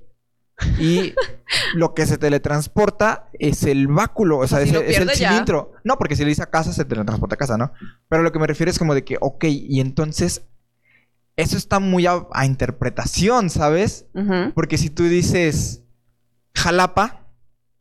Y 0.81 1.15
lo 1.75 1.95
que 1.95 2.07
se 2.07 2.17
teletransporta 2.19 3.29
es 3.35 3.63
el 3.65 3.87
báculo, 3.87 4.39
o 4.39 4.47
sea, 4.49 4.61
si 4.65 4.71
es, 4.71 4.83
es 4.83 4.99
el 4.99 5.09
ya. 5.11 5.31
cilindro. 5.31 5.73
No, 5.85 5.99
porque 5.99 6.17
si 6.17 6.23
le 6.25 6.31
dice 6.31 6.43
a 6.43 6.47
casa, 6.51 6.73
se 6.73 6.85
teletransporta 6.85 7.35
a 7.35 7.39
casa, 7.39 7.57
¿no? 7.59 7.73
Pero 8.09 8.23
lo 8.23 8.33
que 8.33 8.39
me 8.39 8.47
refiero 8.47 8.71
es 8.71 8.79
como 8.79 8.95
de 8.95 9.05
que, 9.05 9.19
ok, 9.21 9.45
y 9.45 9.81
entonces, 9.81 10.47
eso 11.37 11.57
está 11.57 11.79
muy 11.79 12.07
a, 12.07 12.27
a 12.33 12.47
interpretación, 12.47 13.51
¿sabes? 13.51 14.07
Porque 14.55 14.79
si 14.79 14.91
tú 14.91 15.05
dices 15.05 15.85
Jalapa, 16.57 17.28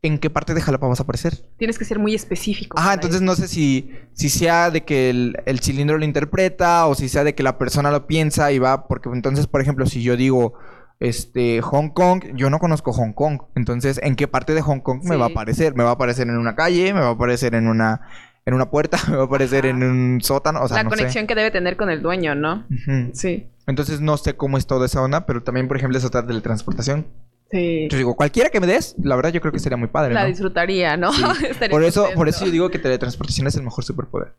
¿en 0.08 0.18
qué 0.18 0.30
parte 0.30 0.54
de 0.54 0.62
Jalapa 0.62 0.88
vas 0.88 1.00
a 1.00 1.04
aparecer? 1.04 1.46
Tienes 1.58 1.78
que 1.78 1.86
ser 1.86 2.00
muy 2.00 2.16
específico. 2.16 2.78
Ajá, 2.80 2.96
entonces 2.96 3.18
eso. 3.18 3.26
no 3.26 3.36
sé 3.36 3.48
si, 3.48 3.92
si 4.14 4.30
sea 4.30 4.72
de 4.72 4.84
que 4.84 5.10
el, 5.10 5.38
el 5.46 5.60
cilindro 5.60 5.98
lo 5.98 6.06
interpreta 6.06 6.88
o 6.88 6.96
si 6.96 7.10
sea 7.10 7.24
de 7.24 7.36
que 7.36 7.44
la 7.44 7.58
persona 7.58 7.92
lo 7.92 8.08
piensa 8.08 8.52
y 8.52 8.60
va, 8.60 8.88
porque 8.88 9.10
entonces, 9.10 9.48
por 9.48 9.62
ejemplo, 9.62 9.86
si 9.86 10.02
yo 10.02 10.18
digo, 10.18 10.54
este, 11.00 11.62
Hong 11.62 11.90
Kong, 11.90 12.24
yo 12.36 12.50
no 12.50 12.60
conozco 12.60 12.92
Hong 12.94 13.14
Kong, 13.14 13.42
entonces, 13.56 14.00
¿en 14.02 14.16
qué 14.16 14.28
parte 14.28 14.54
de 14.54 14.62
Hong 14.62 14.80
Kong 14.80 15.02
me 15.04 15.16
va 15.16 15.26
a 15.26 15.30
aparecer? 15.30 15.76
¿Me 15.76 15.84
va 15.84 15.92
a 15.92 15.94
aparecer 15.94 16.28
en 16.28 16.38
una 16.38 16.56
calle? 16.56 16.94
¿Me 16.94 17.02
va 17.02 17.10
a 17.10 17.12
aparecer 17.12 17.54
en 17.56 17.68
una, 17.68 18.02
en 18.46 18.54
una 18.54 18.70
puerta? 18.70 18.98
¿Me 19.10 19.16
va 19.16 19.24
a 19.24 19.26
aparecer 19.26 19.66
Ajá. 19.66 19.76
en 19.76 19.84
un 19.84 20.22
sótano? 20.22 20.62
O 20.64 20.68
sea, 20.68 20.78
La 20.78 20.84
no 20.84 20.90
conexión 20.90 21.28
que 21.28 21.36
debe 21.36 21.52
tener 21.52 21.78
con 21.78 21.90
el 21.90 22.02
dueño, 22.02 22.34
¿no? 22.36 22.66
Sí. 23.14 23.48
Entonces 23.68 24.02
no 24.02 24.18
sé 24.18 24.36
cómo 24.36 24.58
es 24.58 24.66
toda 24.66 24.86
esa 24.86 25.02
onda, 25.02 25.26
pero 25.26 25.44
también, 25.44 25.68
por 25.68 25.78
ejemplo, 25.78 25.98
esa 25.98 26.08
otra 26.08 26.26
teletransportación. 26.26 27.06
Sí. 27.52 27.88
Yo 27.90 27.98
digo, 27.98 28.16
cualquiera 28.16 28.50
que 28.50 28.60
me 28.60 28.68
des, 28.68 28.96
la 29.02 29.16
verdad 29.16 29.32
yo 29.32 29.40
creo 29.42 29.54
que 29.54 29.60
sería 29.60 29.78
muy 29.78 29.88
padre, 29.88 30.14
La 30.14 30.24
¿no? 30.24 30.28
disfrutaría, 30.28 30.98
¿no? 30.98 31.14
Sí. 31.14 31.24
Por 31.70 31.84
eso, 31.84 32.02
contento. 32.02 32.18
por 32.18 32.28
eso 32.30 32.46
yo 32.46 32.52
digo 32.52 32.70
que 32.70 32.80
teletransportación 32.80 33.48
es 33.48 33.56
el 33.56 33.64
mejor 33.64 33.84
superpoder. 33.86 34.34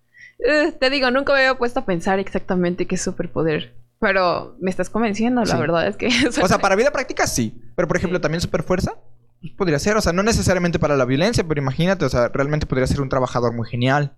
Eh, 0.47 0.73
te 0.79 0.91
digo, 0.91 1.11
nunca 1.11 1.33
me 1.33 1.39
había 1.41 1.55
puesto 1.57 1.81
a 1.81 1.85
pensar 1.87 2.19
exactamente 2.19 2.87
qué 2.87 2.97
superpoder. 2.97 3.75
Pero 4.01 4.55
me 4.61 4.71
estás 4.71 4.91
convenciendo, 4.91 5.41
la 5.41 5.47
Sí. 5.47 5.57
verdad 5.61 5.89
es 5.89 5.97
que... 5.97 6.09
O 6.43 6.47
sea, 6.49 6.59
para 6.59 6.77
vida 6.77 6.93
práctica 6.93 7.27
sí. 7.27 7.61
Pero 7.75 7.89
por 7.89 7.97
ejemplo, 7.97 8.21
también 8.21 8.41
superfuerza 8.41 8.95
pues, 9.41 9.53
podría 9.55 9.79
ser. 9.79 9.97
O 9.97 10.01
sea, 10.01 10.13
no 10.13 10.23
necesariamente 10.23 10.79
para 10.79 10.97
la 10.97 11.05
violencia, 11.05 11.43
pero 11.49 11.61
imagínate, 11.61 12.05
o 12.05 12.09
sea, 12.09 12.29
realmente 12.29 12.67
podría 12.67 12.87
ser 12.87 13.01
un 13.01 13.09
trabajador 13.09 13.55
muy 13.55 13.67
genial. 13.69 14.17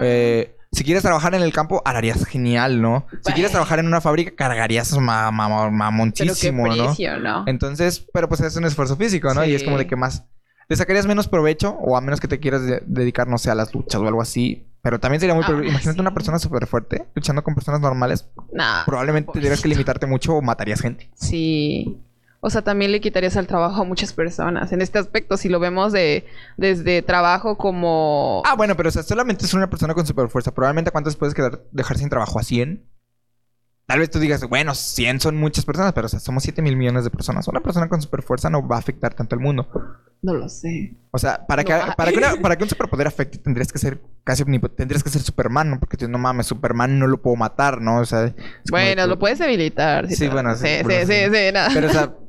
Eh, 0.00 0.56
si 0.72 0.84
quieres 0.84 1.02
trabajar 1.02 1.34
en 1.34 1.42
el 1.42 1.52
campo, 1.52 1.82
harías 1.84 2.24
genial, 2.26 2.80
¿no? 2.82 3.06
Si 3.10 3.16
Bueno. 3.24 3.34
quieres 3.34 3.50
trabajar 3.52 3.78
en 3.78 3.86
una 3.86 4.00
fábrica, 4.00 4.32
cargarías 4.36 4.92
ma- 4.98 5.30
ma- 5.30 5.48
ma- 5.48 5.58
Pero 5.64 5.70
qué 5.70 5.76
mamoncísimo, 5.76 6.66
¿no? 6.68 7.44
Entonces, 7.46 8.06
pero 8.12 8.28
pues 8.28 8.40
es 8.40 8.56
un 8.56 8.64
esfuerzo 8.64 8.96
físico, 8.96 9.32
¿no? 9.34 9.44
Y 9.44 9.54
es 9.54 9.62
como 9.64 9.78
de 9.78 9.86
que 9.86 9.96
más... 9.96 10.24
Le 10.68 10.76
sacarías 10.76 11.06
menos 11.06 11.28
provecho 11.28 11.70
o 11.80 11.96
a 11.96 12.00
menos 12.02 12.20
que 12.20 12.28
te 12.28 12.38
quieras 12.40 12.62
de- 12.66 12.82
dedicar, 12.86 13.26
no 13.26 13.38
sé, 13.38 13.50
a 13.50 13.54
las 13.54 13.72
luchas 13.74 14.00
o 14.00 14.06
algo 14.06 14.20
así. 14.20 14.66
Pero 14.82 15.00
también 15.00 15.18
sería 15.20 15.34
muy... 15.34 15.42
Ah, 15.46 15.50
Imagínate 15.52 15.94
sí. 15.94 16.00
una 16.00 16.12
persona 16.12 16.38
súper 16.38 16.66
fuerte 16.66 17.06
luchando 17.14 17.42
con 17.42 17.54
personas 17.54 17.80
normales. 17.80 18.28
Nah, 18.52 18.84
Probablemente 18.84 19.32
tendrías 19.32 19.62
que 19.62 19.68
limitarte 19.68 20.06
mucho 20.06 20.34
o 20.34 20.42
matarías 20.42 20.80
gente. 20.82 21.10
Sí. 21.14 21.98
O 22.40 22.50
sea, 22.50 22.62
también 22.62 22.92
le 22.92 23.00
quitarías 23.00 23.34
el 23.36 23.46
trabajo 23.48 23.82
a 23.82 23.84
muchas 23.84 24.12
personas. 24.12 24.70
En 24.72 24.80
este 24.80 24.98
aspecto, 24.98 25.36
si 25.36 25.48
lo 25.48 25.58
vemos 25.58 25.92
de 25.92 26.24
desde 26.56 27.02
trabajo 27.02 27.56
como... 27.58 28.42
Ah, 28.46 28.54
bueno, 28.54 28.76
pero 28.76 28.90
o 28.90 28.92
sea, 28.92 29.02
solamente 29.02 29.44
es 29.44 29.54
una 29.54 29.68
persona 29.68 29.92
con 29.94 30.06
super 30.06 30.28
fuerza. 30.28 30.54
Probablemente 30.54 30.90
cuántas 30.92 31.16
puedes 31.16 31.34
quedar, 31.34 31.62
dejar 31.72 31.98
sin 31.98 32.08
trabajo 32.08 32.38
a 32.38 32.44
100. 32.44 32.84
Tal 33.86 34.00
vez 34.00 34.10
tú 34.10 34.18
digas, 34.20 34.46
bueno, 34.46 34.74
100 34.74 35.18
son 35.20 35.36
muchas 35.36 35.64
personas, 35.64 35.94
pero 35.94 36.06
o 36.06 36.08
sea, 36.10 36.20
somos 36.20 36.42
7 36.42 36.60
mil 36.60 36.76
millones 36.76 37.04
de 37.04 37.10
personas. 37.10 37.48
Una 37.48 37.60
persona 37.60 37.88
con 37.88 38.02
super 38.02 38.22
fuerza 38.22 38.50
no 38.50 38.68
va 38.68 38.76
a 38.76 38.80
afectar 38.80 39.14
tanto 39.14 39.34
al 39.34 39.40
mundo. 39.40 39.66
No 40.20 40.34
lo 40.34 40.48
sé. 40.50 40.94
O 41.10 41.18
sea, 41.18 41.46
para, 41.46 41.64
que, 41.64 41.72
para, 41.96 42.12
que, 42.12 42.18
una- 42.18 42.36
para 42.42 42.56
que 42.56 42.64
un 42.64 42.68
superpoder 42.68 43.06
afecte, 43.06 43.38
tendrías 43.38 43.72
que 43.72 43.78
ser 43.78 43.98
casi 44.24 44.42
omnipotente. 44.42 44.82
Tendrías 44.82 45.02
que 45.02 45.08
ser 45.08 45.22
Superman, 45.22 45.70
¿no? 45.70 45.80
Porque 45.80 45.96
tú, 45.96 46.06
no 46.06 46.18
mames, 46.18 46.46
Superman 46.46 46.98
no 46.98 47.06
lo 47.06 47.22
puedo 47.22 47.36
matar, 47.36 47.80
¿no? 47.80 48.00
O 48.00 48.04
sea, 48.04 48.34
Bueno, 48.70 49.06
lo 49.06 49.18
puedes 49.18 49.38
debilitar. 49.38 50.06
si 50.06 50.16
Sí, 50.16 50.28
bueno, 50.28 50.54
sí, 50.54 50.66
sí, 50.66 50.84
sí, 50.86 50.94
sí. 51.06 51.06
sí, 51.06 51.14
sí, 51.32 51.52
nada. 51.54 51.70
Pero, 51.72 51.86
o 51.86 51.90
sea, 51.90 52.14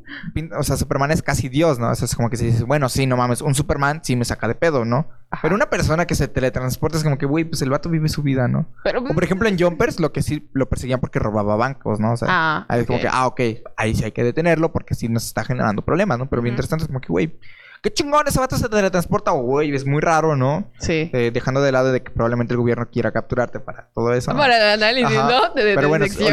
o 0.57 0.63
sea, 0.63 0.77
Superman 0.77 1.11
es 1.11 1.21
casi 1.21 1.49
Dios, 1.49 1.79
¿no? 1.79 1.89
O 1.89 1.95
sea, 1.95 2.05
es 2.05 2.15
como 2.15 2.29
que 2.29 2.37
si 2.37 2.45
dices, 2.47 2.63
bueno, 2.63 2.89
sí, 2.89 3.05
no 3.05 3.17
mames, 3.17 3.41
un 3.41 3.55
Superman 3.55 4.01
sí 4.03 4.15
me 4.15 4.25
saca 4.25 4.47
de 4.47 4.55
pedo, 4.55 4.85
¿no? 4.85 5.09
Ajá. 5.31 5.41
Pero 5.43 5.55
una 5.55 5.69
persona 5.69 6.05
que 6.07 6.15
se 6.15 6.27
teletransporta 6.27 6.97
es 6.97 7.03
como 7.03 7.17
que, 7.17 7.25
güey, 7.25 7.45
pues 7.45 7.61
el 7.61 7.69
vato 7.69 7.89
vive 7.89 8.09
su 8.09 8.23
vida, 8.23 8.47
¿no? 8.47 8.67
Pero, 8.83 9.01
O 9.01 9.13
por 9.13 9.23
ejemplo 9.23 9.47
en 9.47 9.59
Jumpers 9.59 9.99
lo 9.99 10.11
que 10.11 10.21
sí 10.21 10.49
lo 10.53 10.67
perseguían 10.69 10.99
porque 10.99 11.19
robaba 11.19 11.55
bancos, 11.55 11.99
¿no? 11.99 12.13
O 12.13 12.17
sea, 12.17 12.27
Ah, 12.31 12.65
ahí 12.67 12.81
es 12.81 12.87
como 12.87 12.99
que, 12.99 13.07
ah, 13.09 13.27
ok, 13.27 13.41
ahí 13.77 13.93
sí 13.95 14.03
hay 14.03 14.11
que 14.11 14.23
detenerlo 14.23 14.71
porque 14.71 14.95
sí 14.95 15.07
nos 15.07 15.25
está 15.25 15.43
generando 15.43 15.83
problemas, 15.83 16.17
¿no? 16.17 16.29
Pero 16.29 16.41
mientras 16.41 16.67
tanto 16.69 16.83
es 16.85 16.87
como 16.87 17.01
que, 17.01 17.09
güey, 17.09 17.37
qué 17.81 17.93
chingón 17.93 18.27
ese 18.27 18.39
vato 18.39 18.57
se 18.57 18.67
teletransporta, 18.67 19.31
güey, 19.31 19.73
es 19.73 19.85
muy 19.85 20.01
raro, 20.01 20.35
¿no? 20.35 20.69
Sí. 20.79 21.09
Eh, 21.13 21.31
dejando 21.33 21.61
de 21.61 21.71
lado 21.71 21.91
de 21.91 22.03
que 22.03 22.11
probablemente 22.11 22.53
el 22.53 22.59
gobierno 22.59 22.89
quiera 22.89 23.11
capturarte 23.11 23.59
para 23.59 23.89
todo 23.93 24.13
eso. 24.13 24.33
¿no? 24.33 24.39
Para 24.39 24.73
el 24.73 24.83
análisis, 24.83 25.17
Ajá. 25.17 25.29
¿no? 25.29 25.53
De, 25.53 25.63
de 25.63 25.75
Pero 25.75 25.87
bueno, 25.89 26.05
esa, 26.05 26.23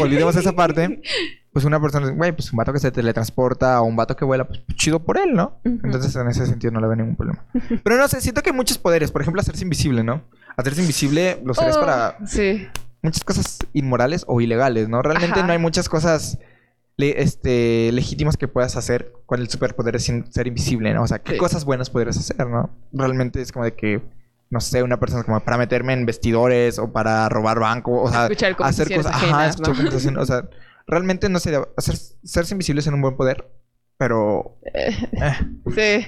olvidemos 0.00 0.36
esa 0.36 0.52
parte. 0.52 1.02
pues 1.52 1.64
una 1.64 1.80
persona, 1.80 2.10
güey, 2.10 2.32
pues 2.32 2.52
un 2.52 2.56
vato 2.58 2.72
que 2.72 2.78
se 2.78 2.90
teletransporta 2.90 3.80
o 3.80 3.84
un 3.84 3.96
vato 3.96 4.14
que 4.16 4.24
vuela, 4.24 4.46
pues 4.46 4.60
chido 4.76 5.00
por 5.04 5.18
él, 5.18 5.34
¿no? 5.34 5.58
Entonces 5.64 6.14
en 6.16 6.28
ese 6.28 6.46
sentido 6.46 6.72
no 6.72 6.80
le 6.80 6.86
veo 6.86 6.96
ningún 6.96 7.16
problema. 7.16 7.44
Pero 7.84 7.96
no 7.96 8.06
sé, 8.08 8.20
siento 8.20 8.42
que 8.42 8.50
hay 8.50 8.56
muchos 8.56 8.78
poderes. 8.78 9.10
Por 9.10 9.22
ejemplo, 9.22 9.40
hacerse 9.40 9.62
invisible, 9.64 10.04
¿no? 10.04 10.22
Hacerse 10.56 10.80
invisible 10.82 11.40
lo 11.44 11.52
usarías 11.52 11.76
Oh, 11.76 11.80
para 11.80 12.18
Sí. 12.26 12.66
muchas 13.02 13.24
cosas 13.24 13.58
inmorales 13.72 14.24
o 14.28 14.40
ilegales, 14.40 14.88
¿no? 14.88 15.02
Realmente 15.02 15.38
Ajá. 15.38 15.46
no 15.46 15.52
hay 15.52 15.58
muchas 15.58 15.88
cosas 15.88 16.38
le- 16.96 17.22
este, 17.22 17.90
legítimas 17.92 18.36
que 18.36 18.48
puedas 18.48 18.76
hacer 18.76 19.12
con 19.24 19.40
el 19.40 19.48
superpoder 19.48 20.00
sin 20.00 20.30
ser 20.32 20.46
invisible, 20.48 20.92
¿no? 20.94 21.02
O 21.02 21.06
sea, 21.06 21.20
¿qué 21.20 21.32
Sí. 21.32 21.38
cosas 21.38 21.64
buenas 21.64 21.90
podrías 21.90 22.16
hacer, 22.18 22.46
no? 22.48 22.70
Realmente 22.92 23.40
es 23.40 23.52
como 23.52 23.64
de 23.64 23.74
que, 23.74 24.02
no 24.50 24.60
sé, 24.60 24.82
una 24.82 24.98
persona 24.98 25.22
como 25.22 25.38
para 25.40 25.56
meterme 25.58 25.92
en 25.92 26.06
vestidores 26.06 26.78
o 26.80 26.92
para 26.92 27.28
robar 27.28 27.60
banco, 27.60 28.02
o 28.02 28.10
sea, 28.10 28.24
hacer 28.58 28.94
cosas, 28.96 29.12
ajá, 29.14 29.26
ajenas, 29.44 29.60
escuchar 29.60 30.12
¿no? 30.12 30.20
o 30.22 30.26
sea, 30.26 30.48
realmente 30.88 31.28
no 31.28 31.38
sería, 31.38 31.60
hacer, 31.76 31.96
serse 32.24 32.54
invisible 32.54 32.80
es 32.80 32.86
un 32.88 33.00
buen 33.00 33.16
poder, 33.16 33.48
pero 33.96 34.58
eh. 34.74 34.96
Sí. 35.74 36.06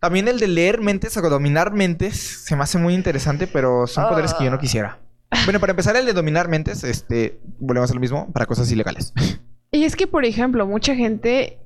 también 0.00 0.28
el 0.28 0.38
de 0.38 0.48
leer 0.48 0.80
mentes 0.80 1.16
o 1.16 1.22
dominar 1.30 1.72
mentes 1.72 2.16
se 2.44 2.56
me 2.56 2.62
hace 2.64 2.78
muy 2.78 2.94
interesante, 2.94 3.46
pero 3.46 3.86
son 3.86 4.08
poderes 4.08 4.34
que 4.34 4.44
yo 4.44 4.50
no 4.50 4.56
Ah. 4.56 4.60
quisiera. 4.60 4.98
Bueno, 5.44 5.60
para 5.60 5.72
empezar, 5.72 5.94
el 5.96 6.06
de 6.06 6.12
dominar 6.14 6.48
mentes, 6.48 6.84
este, 6.84 7.38
volvemos 7.58 7.90
a 7.90 7.94
lo 7.94 8.00
mismo, 8.00 8.32
para 8.32 8.46
cosas 8.46 8.70
ilegales. 8.72 9.12
Y 9.70 9.84
es 9.84 9.96
que, 9.96 10.06
por 10.06 10.24
ejemplo, 10.24 10.66
mucha 10.66 10.94
gente, 10.94 11.58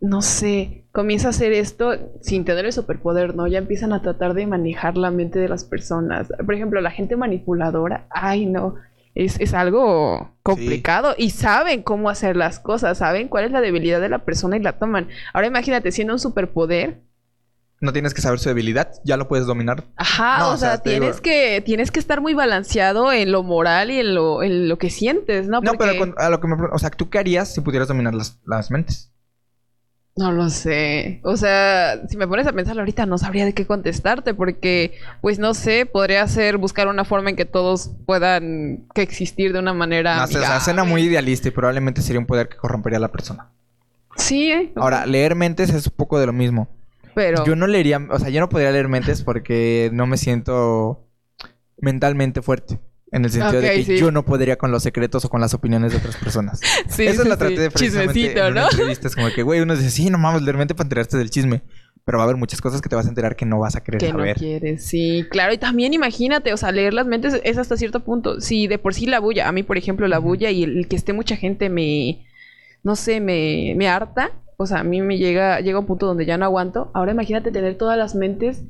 no 0.00 0.22
sé, 0.22 0.86
comienza 0.92 1.26
a 1.26 1.30
hacer 1.30 1.52
esto 1.52 1.92
sin 2.22 2.46
tener 2.46 2.64
el 2.64 2.72
superpoder, 2.72 3.34
¿no? 3.36 3.46
Ya 3.48 3.58
empiezan 3.58 3.92
a 3.92 4.00
tratar 4.00 4.32
de 4.32 4.46
manejar 4.46 4.96
la 4.96 5.10
mente 5.10 5.38
de 5.38 5.46
las 5.46 5.64
personas. 5.64 6.28
Por 6.46 6.54
ejemplo, 6.54 6.80
la 6.80 6.90
gente 6.90 7.16
manipuladora, 7.16 8.06
ay, 8.08 8.46
no. 8.46 8.76
Es, 9.14 9.40
es 9.40 9.54
algo 9.54 10.34
complicado 10.42 11.14
y 11.18 11.30
saben 11.30 11.82
cómo 11.82 12.10
hacer 12.10 12.36
las 12.36 12.60
cosas, 12.60 12.98
saben 12.98 13.28
cuál 13.28 13.44
es 13.44 13.50
la 13.50 13.60
debilidad 13.60 14.00
de 14.00 14.08
la 14.08 14.24
persona 14.24 14.56
y 14.56 14.60
la 14.62 14.78
toman. 14.78 15.08
Ahora 15.34 15.48
imagínate, 15.48 15.90
siendo 15.92 16.12
un 16.14 16.20
superpoder, 16.20 17.00
No 17.80 17.92
tienes 17.92 18.12
que 18.14 18.20
saber 18.20 18.38
su 18.38 18.48
debilidad, 18.50 18.92
ya 19.04 19.16
lo 19.16 19.26
puedes 19.26 19.46
dominar. 19.46 19.84
Ajá, 19.96 20.38
No, 20.38 20.50
o, 20.50 20.52
o 20.54 20.56
sea, 20.58 20.78
tienes 20.78 21.16
digo- 21.16 21.22
que 21.22 21.62
tienes 21.64 21.90
que 21.90 21.98
estar 21.98 22.20
muy 22.20 22.34
balanceado 22.34 23.10
en 23.10 23.32
lo 23.32 23.42
moral 23.42 23.90
y 23.90 23.98
en 23.98 24.14
lo, 24.14 24.42
en 24.42 24.68
lo 24.68 24.76
que 24.78 24.90
sientes, 24.90 25.48
¿no? 25.48 25.60
No, 25.60 25.72
pero 25.78 25.96
con- 25.98 26.14
a 26.18 26.28
lo 26.30 26.40
que 26.40 26.46
me... 26.46 26.56
O 26.72 26.78
sea, 26.78 26.90
¿tú 26.90 27.08
qué 27.10 27.18
harías 27.18 27.52
si 27.54 27.62
pudieras 27.62 27.88
dominar 27.88 28.14
las, 28.14 28.38
las 28.46 28.70
mentes? 28.70 29.10
No 30.20 30.32
lo 30.32 30.50
sé. 30.50 31.20
O 31.24 31.38
sea, 31.38 32.06
si 32.06 32.18
me 32.18 32.28
pones 32.28 32.46
a 32.46 32.52
pensarlo 32.52 32.82
ahorita, 32.82 33.06
no 33.06 33.16
sabría 33.16 33.46
de 33.46 33.54
qué 33.54 33.64
contestarte, 33.64 34.34
porque, 34.34 34.92
pues 35.22 35.38
no 35.38 35.54
sé, 35.54 35.86
podría 35.86 36.28
ser 36.28 36.58
buscar 36.58 36.88
una 36.88 37.06
forma 37.06 37.30
en 37.30 37.36
que 37.36 37.46
todos 37.46 37.92
puedan 38.04 38.84
que 38.94 39.00
existir 39.00 39.54
de 39.54 39.60
una 39.60 39.72
manera. 39.72 40.18
No 40.18 40.24
o 40.24 40.26
sea, 40.26 40.60
suena 40.60 40.84
muy 40.84 41.04
idealista 41.04 41.48
y 41.48 41.52
probablemente 41.52 42.02
sería 42.02 42.20
un 42.20 42.26
poder 42.26 42.50
que 42.50 42.58
corrompería 42.58 42.98
a 42.98 43.00
la 43.00 43.10
persona. 43.10 43.48
Sí, 44.16 44.52
¿eh? 44.52 44.72
Ahora, 44.76 45.06
leer 45.06 45.36
mentes 45.36 45.70
es 45.70 45.86
un 45.86 45.94
poco 45.96 46.20
de 46.20 46.26
lo 46.26 46.34
mismo. 46.34 46.68
pero. 47.14 47.42
Yo 47.46 47.56
no 47.56 47.66
leería... 47.66 47.98
O 48.10 48.18
sea, 48.18 48.28
yo 48.28 48.40
no 48.40 48.50
podría 48.50 48.72
leer 48.72 48.88
mentes 48.88 49.22
porque 49.22 49.88
no 49.94 50.06
me 50.06 50.18
siento 50.18 51.02
mentalmente 51.78 52.42
fuerte. 52.42 52.78
En 53.12 53.24
el 53.24 53.30
sentido 53.30 53.60
de 53.60 53.74
que 53.74 53.84
sí. 53.84 53.96
yo 53.96 54.10
no 54.12 54.24
podría 54.24 54.56
con 54.56 54.70
los 54.70 54.82
secretos 54.84 55.24
o 55.24 55.28
con 55.28 55.40
las 55.40 55.52
opiniones 55.52 55.92
de 55.92 55.98
otras 55.98 56.16
personas. 56.16 56.60
sí, 56.88 57.06
Eso 57.06 57.24
sí, 57.24 57.28
la 57.28 57.36
traté 57.36 57.58
de 57.58 57.70
precisamente 57.70 58.14
Chismecito, 58.14 58.46
en 58.46 58.54
¿no? 58.54 58.70
entrevista. 58.70 59.08
Es 59.08 59.16
como 59.16 59.28
que, 59.34 59.42
güey, 59.42 59.60
uno 59.60 59.74
dice, 59.76 59.90
sí, 59.90 60.10
no 60.10 60.18
mames, 60.18 60.42
leer 60.42 60.56
mente 60.56 60.74
para 60.74 60.86
enterarte 60.86 61.16
del 61.16 61.30
chisme. 61.30 61.62
Pero 62.04 62.18
va 62.18 62.24
a 62.24 62.26
haber 62.26 62.36
muchas 62.36 62.60
cosas 62.60 62.80
que 62.80 62.88
te 62.88 62.96
vas 62.96 63.06
a 63.06 63.08
enterar 63.10 63.36
que 63.36 63.44
no 63.44 63.58
vas 63.58 63.76
a 63.76 63.82
querer 63.82 64.00
Que 64.00 64.12
no 64.12 64.18
saber. 64.18 64.36
quieres, 64.36 64.84
sí, 64.86 65.26
claro. 65.30 65.52
Y 65.52 65.58
también 65.58 65.92
imagínate, 65.92 66.52
o 66.52 66.56
sea, 66.56 66.72
leer 66.72 66.94
las 66.94 67.06
mentes 67.06 67.40
es 67.44 67.58
hasta 67.58 67.76
cierto 67.76 68.00
punto. 68.00 68.40
Si 68.40 68.66
de 68.68 68.78
por 68.78 68.94
sí 68.94 69.06
la 69.06 69.20
bulla, 69.20 69.48
a 69.48 69.52
mí, 69.52 69.62
por 69.62 69.76
ejemplo, 69.76 70.08
la 70.08 70.18
bulla 70.18 70.50
y 70.50 70.62
el, 70.62 70.78
el 70.78 70.88
que 70.88 70.96
esté 70.96 71.12
mucha 71.12 71.36
gente 71.36 71.68
me, 71.68 72.24
no 72.82 72.96
sé, 72.96 73.20
me, 73.20 73.74
me 73.76 73.88
harta. 73.88 74.30
O 74.56 74.66
sea, 74.66 74.78
a 74.80 74.84
mí 74.84 75.00
me 75.02 75.18
llega, 75.18 75.60
llega 75.60 75.78
un 75.78 75.86
punto 75.86 76.06
donde 76.06 76.26
ya 76.26 76.38
no 76.38 76.44
aguanto. 76.44 76.90
Ahora 76.94 77.12
imagínate 77.12 77.50
tener 77.50 77.76
todas 77.76 77.98
las 77.98 78.14
mentes 78.14 78.62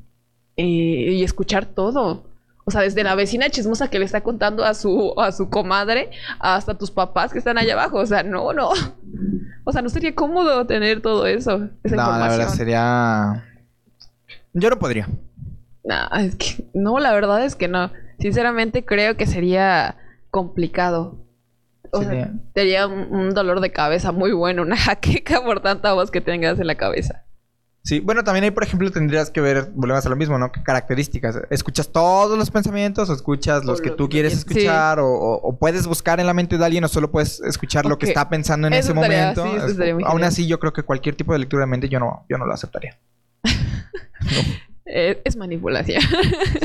eh, 0.57 0.65
y 0.65 1.23
escuchar 1.23 1.67
todo. 1.67 2.30
O 2.71 2.73
sea, 2.73 2.83
desde 2.83 3.03
la 3.03 3.17
vecina 3.17 3.51
chismosa 3.51 3.91
que 3.91 3.99
le 3.99 4.05
está 4.05 4.21
contando 4.21 4.65
a 4.65 4.75
su, 4.75 5.13
a 5.21 5.33
su 5.33 5.51
comadre 5.51 6.13
hasta 6.39 6.79
tus 6.79 6.93
papás 6.93 7.33
que 7.33 7.39
están 7.41 7.59
allá 7.59 7.73
abajo. 7.73 7.97
O 7.99 8.07
sea, 8.07 8.23
no, 8.23 8.53
no. 8.53 8.71
O 9.65 9.73
sea, 9.73 9.83
no 9.83 9.89
sería 9.89 10.15
cómodo 10.15 10.67
tener 10.67 11.03
todo 11.03 11.27
eso. 11.27 11.69
Esa 11.83 11.97
no, 11.97 12.19
la 12.19 12.29
verdad 12.29 12.49
sería... 12.49 13.45
Yo 14.53 14.71
no 14.71 14.79
podría. 14.79 15.09
No, 15.85 15.97
es 16.19 16.37
que 16.37 16.65
no, 16.73 16.99
la 17.01 17.13
verdad 17.13 17.45
es 17.45 17.57
que 17.57 17.67
no. 17.69 17.91
Sinceramente 18.21 18.85
creo 18.85 19.17
que 19.17 19.27
sería 19.27 19.97
complicado. 20.31 21.19
O 21.93 22.03
Sería- 22.03 22.25
sea, 22.27 22.33
sería 22.55 22.87
un, 22.87 23.13
un 23.15 23.35
dolor 23.35 23.61
de 23.61 23.73
cabeza 23.73 24.13
muy 24.13 24.31
bueno, 24.33 24.63
una 24.63 24.77
jaqueca 24.79 25.43
por 25.43 25.61
tanta 25.61 25.93
voz 25.93 26.11
que 26.13 26.21
tengas 26.21 26.59
en 26.61 26.67
la 26.69 26.77
cabeza. 26.77 27.25
Sí, 27.83 27.99
bueno, 28.01 28.23
también 28.25 28.45
ahí, 28.45 28.51
por 28.51 28.63
ejemplo, 28.63 28.91
tendrías 28.91 29.31
que 29.31 29.41
ver, 29.41 29.71
volvemos 29.75 30.05
a 30.05 30.09
lo 30.11 30.17
mismo, 30.17 30.39
¿no? 30.39 30.53
¿Qué 30.53 30.63
características? 30.63 31.39
¿Escuchas 31.49 31.91
todos 31.91 32.37
los 32.39 32.51
pensamientos 32.51 33.09
o 33.09 33.15
escuchas 33.15 33.65
los 33.65 33.81
O 33.81 33.83
que 33.83 33.91
tú 33.91 34.09
quieres 34.11 34.35
escuchar? 34.35 35.01
O, 35.01 35.09
o- 35.09 35.37
o 35.49 35.59
puedes 35.59 35.87
buscar 35.87 36.21
en 36.21 36.27
la 36.27 36.35
mente 36.35 36.59
de 36.59 36.65
alguien 36.65 36.85
o 36.85 36.89
solo 36.89 37.11
puedes 37.11 37.41
escuchar 37.41 37.87
lo 37.87 37.99
que 37.99 38.07
está 38.07 38.29
pensando 38.29 38.67
en 38.67 38.75
Eso 38.75 38.93
ese 38.93 39.01
estaría- 39.01 39.19
momento? 39.35 39.43
sí, 39.45 39.49
eso 39.57 39.65
Es- 39.67 39.73
estaría 39.73 39.95
muy 39.95 40.05
aún 40.05 40.13
genial. 40.13 40.29
así, 40.29 40.47
yo 40.47 40.61
creo 40.61 40.73
que 40.75 40.83
cualquier 40.83 41.17
tipo 41.17 41.33
de 41.33 41.39
lectura 41.39 41.63
de 41.63 41.67
mente 41.69 41.89
yo 41.89 41.99
no, 41.99 42.27
yo 42.29 42.37
no 42.37 42.45
lo 42.47 42.53
aceptaría. 42.53 42.99
Eh, 44.93 45.23
es 45.25 45.37
manipulación. 45.37 46.03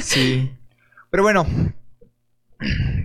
Sí. 0.01 0.51
Pero 1.11 1.21
bueno. 1.21 1.45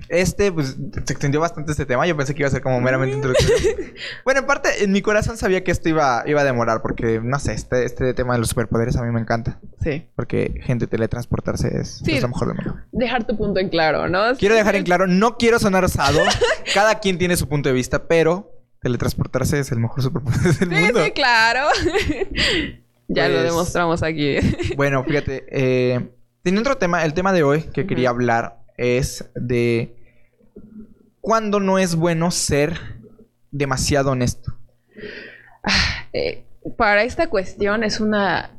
Este, 0.09 0.53
pues, 0.53 0.77
se 1.05 1.13
extendió 1.13 1.41
bastante 1.41 1.73
este 1.73 1.87
tema. 1.87 2.07
Yo 2.07 2.17
pensé 2.17 2.35
que 2.35 2.43
iba 2.43 2.49
a 2.49 2.51
ser 2.53 2.63
como 2.63 2.81
meramente 2.81 3.17
introductorio. 3.17 3.57
bueno, 4.25 4.41
en 4.41 4.47
parte, 4.47 4.85
en 4.85 4.93
mi 4.93 5.03
corazón 5.03 5.37
sabía 5.37 5.65
que 5.65 5.71
esto 5.71 5.89
iba, 5.89 6.23
iba 6.27 6.41
a 6.41 6.45
demorar. 6.45 6.83
Porque, 6.83 7.21
no 7.23 7.39
sé, 7.39 7.53
este, 7.55 7.85
este 7.85 8.15
tema 8.15 8.35
de 8.35 8.41
los 8.41 8.49
superpoderes 8.49 8.97
a 8.97 9.03
mí 9.03 9.13
me 9.13 9.21
encanta. 9.21 9.59
sí. 9.83 10.07
Porque, 10.17 10.61
gente, 10.65 10.87
teletransportarse 10.87 11.77
es, 11.81 12.01
Sí. 12.05 12.13
es 12.17 12.23
lo 12.23 12.29
mejor 12.29 12.49
del 12.55 12.57
mundo. 12.65 12.81
Dejar 12.93 13.25
tu 13.27 13.37
punto 13.37 13.61
en 13.61 13.69
claro, 13.71 14.09
¿no? 14.09 14.37
Quiero 14.39 14.55
dejar 14.55 14.77
en 14.77 14.85
claro, 14.85 15.07
no 15.07 15.37
quiero 15.37 15.59
sonar 15.59 15.85
osado. 15.85 16.21
Cada 16.75 17.01
quien 17.01 17.19
tiene 17.19 17.37
su 17.37 17.49
punto 17.49 17.69
de 17.69 17.75
vista, 17.75 18.07
pero 18.07 18.53
teletransportarse 18.83 19.59
es 19.61 19.73
el 19.73 19.79
mejor 19.81 20.03
superpoder 20.03 20.41
del 20.55 20.69
Sí, 20.69 20.85
mundo. 20.85 21.05
sí, 21.05 21.11
claro. 21.13 21.67
ya 23.09 23.29
lo 23.29 23.35
Pues- 23.35 23.45
demostramos 23.45 24.03
aquí. 24.03 24.37
Bueno, 24.77 25.05
fíjate, 25.05 25.45
eh, 25.51 26.09
tenía 26.43 26.61
otro 26.61 26.77
tema, 26.79 27.05
el 27.05 27.13
tema 27.15 27.33
de 27.33 27.43
hoy 27.43 27.63
que 27.65 27.87
quería 27.87 28.11
hablar 28.11 28.60
es 28.81 29.31
de 29.35 29.95
cuándo 31.21 31.61
no 31.61 31.79
es 31.79 31.95
bueno 31.95 32.31
ser 32.31 32.79
demasiado 33.51 34.13
honesto. 34.13 34.57
Eh, 36.15 36.45
para 36.79 37.03
esta 37.03 37.29
cuestión 37.29 37.85
es 37.85 38.01
una, 38.01 38.53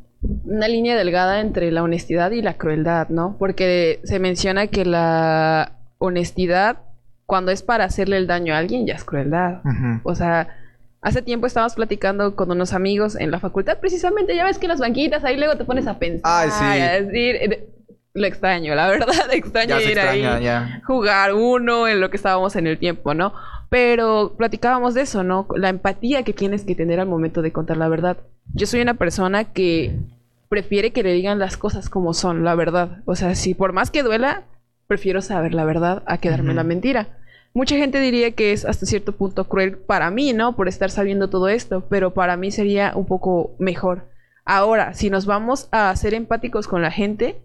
una 0.45 0.67
línea 0.67 0.95
delgada 0.95 1.41
entre 1.41 1.71
la 1.71 1.81
honestidad 1.81 2.31
y 2.31 2.43
la 2.43 2.53
crueldad, 2.53 3.09
¿no? 3.09 3.35
Porque 3.39 3.99
se 4.03 4.19
menciona 4.19 4.67
que 4.67 4.85
la 4.85 5.79
honestidad, 5.97 6.83
cuando 7.25 7.51
es 7.51 7.63
para 7.63 7.85
hacerle 7.85 8.17
el 8.17 8.27
daño 8.27 8.53
a 8.53 8.59
alguien, 8.59 8.85
ya 8.85 8.93
es 8.93 9.03
crueldad. 9.03 9.61
O 10.03 10.13
sea, 10.13 10.49
hace 11.01 11.23
tiempo 11.23 11.47
estábamos 11.47 11.73
platicando 11.73 12.35
con 12.35 12.51
unos 12.51 12.73
amigos 12.73 13.15
en 13.15 13.31
la 13.31 13.39
facultad, 13.39 13.79
precisamente, 13.79 14.35
ya 14.35 14.45
ves 14.45 14.59
que 14.59 14.67
en 14.67 14.71
las 14.71 14.79
banquitas 14.79 15.23
ahí 15.23 15.35
luego 15.35 15.57
te 15.57 15.65
pones 15.65 15.87
a 15.87 15.97
pensar, 15.97 16.21
Ay, 16.25 16.51
sí. 16.51 16.81
a 16.81 17.01
decir, 17.01 17.71
lo 18.13 18.27
extraño, 18.27 18.75
la 18.75 18.87
verdad, 18.87 19.15
extraño 19.31 19.69
Ya 19.69 19.77
se 19.77 19.91
ir 19.91 19.97
extraña, 19.97 20.35
ahí 20.35 20.43
ya. 20.43 20.81
jugar 20.85 21.33
uno 21.33 21.87
en 21.87 22.01
lo 22.01 22.09
que 22.09 22.17
estábamos 22.17 22.55
en 22.55 22.67
el 22.67 22.77
tiempo, 22.77 23.13
¿no? 23.13 23.33
Pero 23.69 24.33
platicábamos 24.37 24.93
de 24.93 25.01
eso, 25.01 25.23
¿no? 25.23 25.47
La 25.55 25.69
empatía 25.69 26.23
que 26.23 26.33
tienes 26.33 26.63
que 26.65 26.75
tener 26.75 26.99
al 26.99 27.07
momento 27.07 27.41
de 27.41 27.51
contar 27.53 27.77
la 27.77 27.87
verdad. 27.87 28.17
Yo 28.53 28.67
soy 28.67 28.81
una 28.81 28.95
persona 28.95 29.45
que 29.45 29.95
prefiere 30.49 30.91
que 30.91 31.03
le 31.03 31.13
digan 31.13 31.39
las 31.39 31.55
cosas 31.55 31.89
como 31.89 32.13
son, 32.13 32.43
la 32.43 32.53
verdad. 32.55 32.97
O 33.05 33.15
sea, 33.15 33.33
si 33.35 33.53
por 33.53 33.71
más 33.71 33.89
que 33.89 34.03
duela, 34.03 34.43
prefiero 34.87 35.21
saber 35.21 35.53
la 35.53 35.63
verdad 35.63 36.03
a 36.05 36.17
quedarme 36.17 36.49
en 36.49 36.57
la 36.57 36.63
Ujú. 36.63 36.67
mentira. 36.67 37.07
Mucha 37.53 37.77
gente 37.77 37.99
diría 38.01 38.31
que 38.31 38.51
es 38.51 38.65
hasta 38.65 38.85
cierto 38.85 39.13
punto 39.13 39.45
cruel 39.47 39.77
para 39.77 40.11
mí, 40.11 40.33
¿no? 40.33 40.55
Por 40.57 40.67
estar 40.67 40.89
sabiendo 40.89 41.29
todo 41.29 41.47
esto, 41.47 41.85
pero 41.89 42.13
para 42.13 42.35
mí 42.35 42.51
sería 42.51 42.91
un 42.95 43.05
poco 43.05 43.51
mejor. 43.57 44.09
Ahora, 44.43 44.93
si 44.93 45.09
nos 45.09 45.25
vamos 45.25 45.69
a 45.71 45.95
ser 45.95 46.13
empáticos 46.13 46.67
con 46.67 46.81
la 46.81 46.91
gente, 46.91 47.37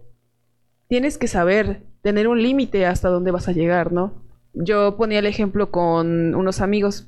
tienes 0.87 1.17
que 1.17 1.27
saber 1.27 1.83
tener 2.01 2.27
un 2.27 2.41
límite 2.41 2.85
hasta 2.85 3.09
dónde 3.09 3.31
vas 3.31 3.47
a 3.47 3.51
llegar, 3.51 3.91
¿no? 3.91 4.13
Yo 4.53 4.97
ponía 4.97 5.19
el 5.19 5.25
ejemplo 5.25 5.71
con 5.71 6.35
unos 6.35 6.61
amigos. 6.61 7.07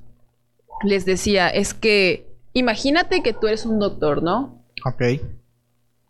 Les 0.83 1.05
decía, 1.05 1.49
es 1.49 1.73
que 1.73 2.27
imagínate 2.53 3.21
que 3.23 3.33
tú 3.33 3.47
eres 3.47 3.65
un 3.65 3.79
doctor, 3.79 4.21
¿no? 4.21 4.63
Ok. 4.85 5.21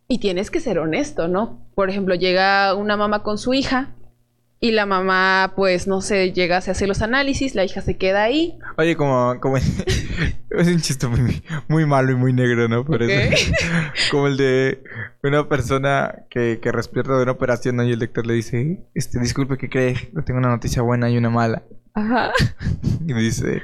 Y 0.07 0.19
tienes 0.19 0.51
que 0.51 0.59
ser 0.59 0.79
honesto, 0.79 1.27
¿no? 1.27 1.67
Por 1.75 1.89
ejemplo, 1.89 2.15
llega 2.15 2.73
una 2.73 2.97
mamá 2.97 3.23
con 3.23 3.37
su 3.37 3.53
hija 3.53 3.95
y 4.61 4.71
la 4.71 4.85
mamá, 4.85 5.53
pues, 5.55 5.87
no 5.87 6.01
sé, 6.01 6.33
llega, 6.33 6.59
se 6.59 6.71
hace 6.71 6.85
los 6.85 7.01
análisis, 7.01 7.55
la 7.55 7.63
hija 7.63 7.81
se 7.81 7.95
queda 7.95 8.23
ahí. 8.23 8.57
Oye, 8.77 8.97
como, 8.97 9.39
como 9.39 9.55
es 9.57 10.67
un 10.67 10.81
chiste 10.81 11.07
muy, 11.07 11.41
muy 11.69 11.85
malo 11.85 12.11
y 12.11 12.15
muy 12.15 12.33
negro, 12.33 12.67
¿no? 12.67 12.83
Por 12.83 13.01
eso. 13.03 13.35
como 14.11 14.27
el 14.27 14.35
de 14.35 14.83
una 15.23 15.47
persona 15.47 16.25
que, 16.29 16.59
que 16.61 16.71
despierta 16.71 17.15
de 17.15 17.23
una 17.23 17.31
operación 17.31 17.77
¿no? 17.77 17.83
y 17.83 17.93
el 17.93 17.99
doctor 17.99 18.27
le 18.27 18.33
dice, 18.33 18.83
este, 18.93 19.19
disculpe, 19.19 19.57
¿qué 19.57 19.69
cree? 19.69 19.95
Tengo 20.25 20.39
una 20.39 20.49
noticia 20.49 20.81
buena 20.81 21.09
y 21.09 21.17
una 21.17 21.29
mala. 21.29 21.63
Ajá. 21.93 22.31
Y 23.07 23.13
me 23.13 23.21
dice, 23.21 23.63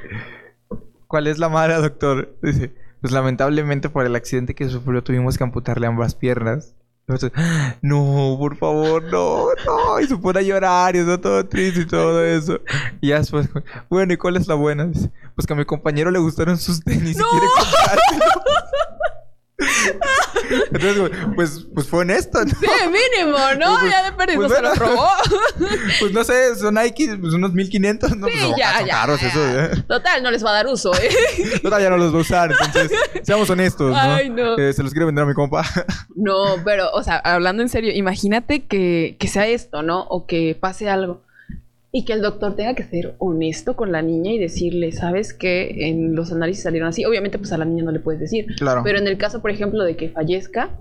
¿cuál 1.08 1.28
es 1.28 1.40
la 1.40 1.50
mala, 1.50 1.80
doctor? 1.80 2.38
Dice, 2.42 2.74
pues 3.02 3.12
lamentablemente 3.14 3.90
por 3.90 4.06
el 4.06 4.16
accidente 4.16 4.56
que 4.56 4.68
sufrió 4.70 5.04
tuvimos 5.04 5.38
que 5.38 5.44
amputarle 5.44 5.88
ambas 5.88 6.16
piernas. 6.16 6.74
No, 7.82 8.36
por 8.40 8.58
favor, 8.58 9.04
no, 9.04 9.50
no. 9.66 10.00
Y 10.00 10.08
se 10.08 10.18
pone 10.18 10.40
a 10.40 10.42
llorar 10.42 10.96
y 10.96 11.00
está 11.00 11.22
todo 11.22 11.46
triste 11.46 11.82
y 11.82 11.86
todo 11.86 12.26
eso. 12.26 12.60
Y 13.00 13.10
ya 13.10 13.20
después, 13.20 13.48
bueno, 13.90 14.14
¿y 14.14 14.18
cuál 14.18 14.38
es 14.38 14.48
la 14.48 14.56
buena? 14.56 14.86
Dice, 14.86 15.12
pues 15.36 15.46
que 15.46 15.54
a 15.54 15.56
mi 15.56 15.66
compañero 15.66 16.10
le 16.10 16.18
gustaron 16.20 16.58
sus 16.58 16.84
tenis 16.84 17.18
y 17.18 17.22
quiere. 17.22 17.48
Entonces, 20.72 21.12
pues, 21.36 21.68
pues 21.74 21.88
fue 21.88 22.00
honesto, 22.00 22.44
¿no? 22.44 22.52
Sí, 22.52 22.68
mínimo, 22.86 23.38
¿no? 23.60 23.80
Pues, 23.80 23.92
ya 23.92 24.04
de 24.04 24.12
perdido 24.14 24.42
pues, 24.42 24.54
se 24.54 24.62
lo 24.62 24.70
bueno. 24.70 24.86
robó. 24.86 25.10
Pues 26.00 26.12
no 26.12 26.24
sé, 26.24 26.56
son 26.56 26.76
Nike, 26.76 27.18
pues 27.20 27.34
unos 27.34 27.54
1500, 27.54 28.18
¿no? 28.18 28.28
Sí, 28.28 28.34
pues, 28.40 28.58
ya, 28.58 28.82
ya, 28.86 28.96
caros 28.96 29.22
ya. 29.22 29.28
eso, 29.28 29.60
¿eh? 29.60 29.84
Total, 29.88 30.22
no 30.22 30.32
les 30.32 30.44
va 30.44 30.52
a 30.52 30.54
dar 30.54 30.68
uso, 30.68 30.92
¿eh? 30.96 31.10
Total, 31.62 31.82
ya 31.82 31.90
no 31.90 31.98
los 31.98 32.12
voy 32.12 32.20
a 32.20 32.22
usar, 32.22 32.52
entonces, 32.52 32.92
seamos 33.24 33.50
honestos, 33.50 33.92
¿no? 33.92 33.98
Ay, 34.00 34.30
no. 34.30 34.58
Eh, 34.58 34.74
se 34.74 34.84
los 34.84 34.92
quiero 34.92 35.06
vender 35.06 35.24
a 35.24 35.28
mi 35.28 35.34
compa. 35.34 35.64
No, 36.16 36.62
pero, 36.64 36.92
o 36.92 37.04
sea, 37.04 37.18
hablando 37.18 37.62
en 37.62 37.68
serio, 37.70 37.92
imagínate 37.94 38.66
que, 38.66 39.18
que 39.20 39.28
sea 39.28 39.48
esto, 39.48 39.82
¿no? 39.84 40.04
O 40.04 40.26
que 40.26 40.58
pase 40.60 40.90
algo. 40.90 41.24
Y 41.98 42.04
que 42.04 42.12
el 42.12 42.22
doctor 42.22 42.58
tenga 42.58 42.74
que 42.74 42.84
ser 42.84 43.16
honesto 43.20 43.78
con 43.78 43.94
la 43.94 44.02
niña 44.02 44.34
y 44.34 44.38
decirle, 44.38 44.92
¿sabes 44.92 45.34
qué? 45.34 45.88
En 45.88 46.14
los 46.14 46.30
análisis 46.30 46.64
salieron 46.64 46.90
así. 46.90 47.06
Obviamente, 47.06 47.38
pues 47.38 47.54
a 47.54 47.58
la 47.58 47.64
niña 47.64 47.86
no 47.86 47.92
le 47.92 48.02
puedes 48.02 48.20
decir. 48.20 48.48
Claro. 48.58 48.82
Pero 48.84 49.00
en 49.00 49.08
el 49.08 49.18
caso, 49.18 49.42
por 49.42 49.50
ejemplo, 49.50 49.82
de 49.86 49.96
que 49.96 50.10
fallezca, 50.10 50.72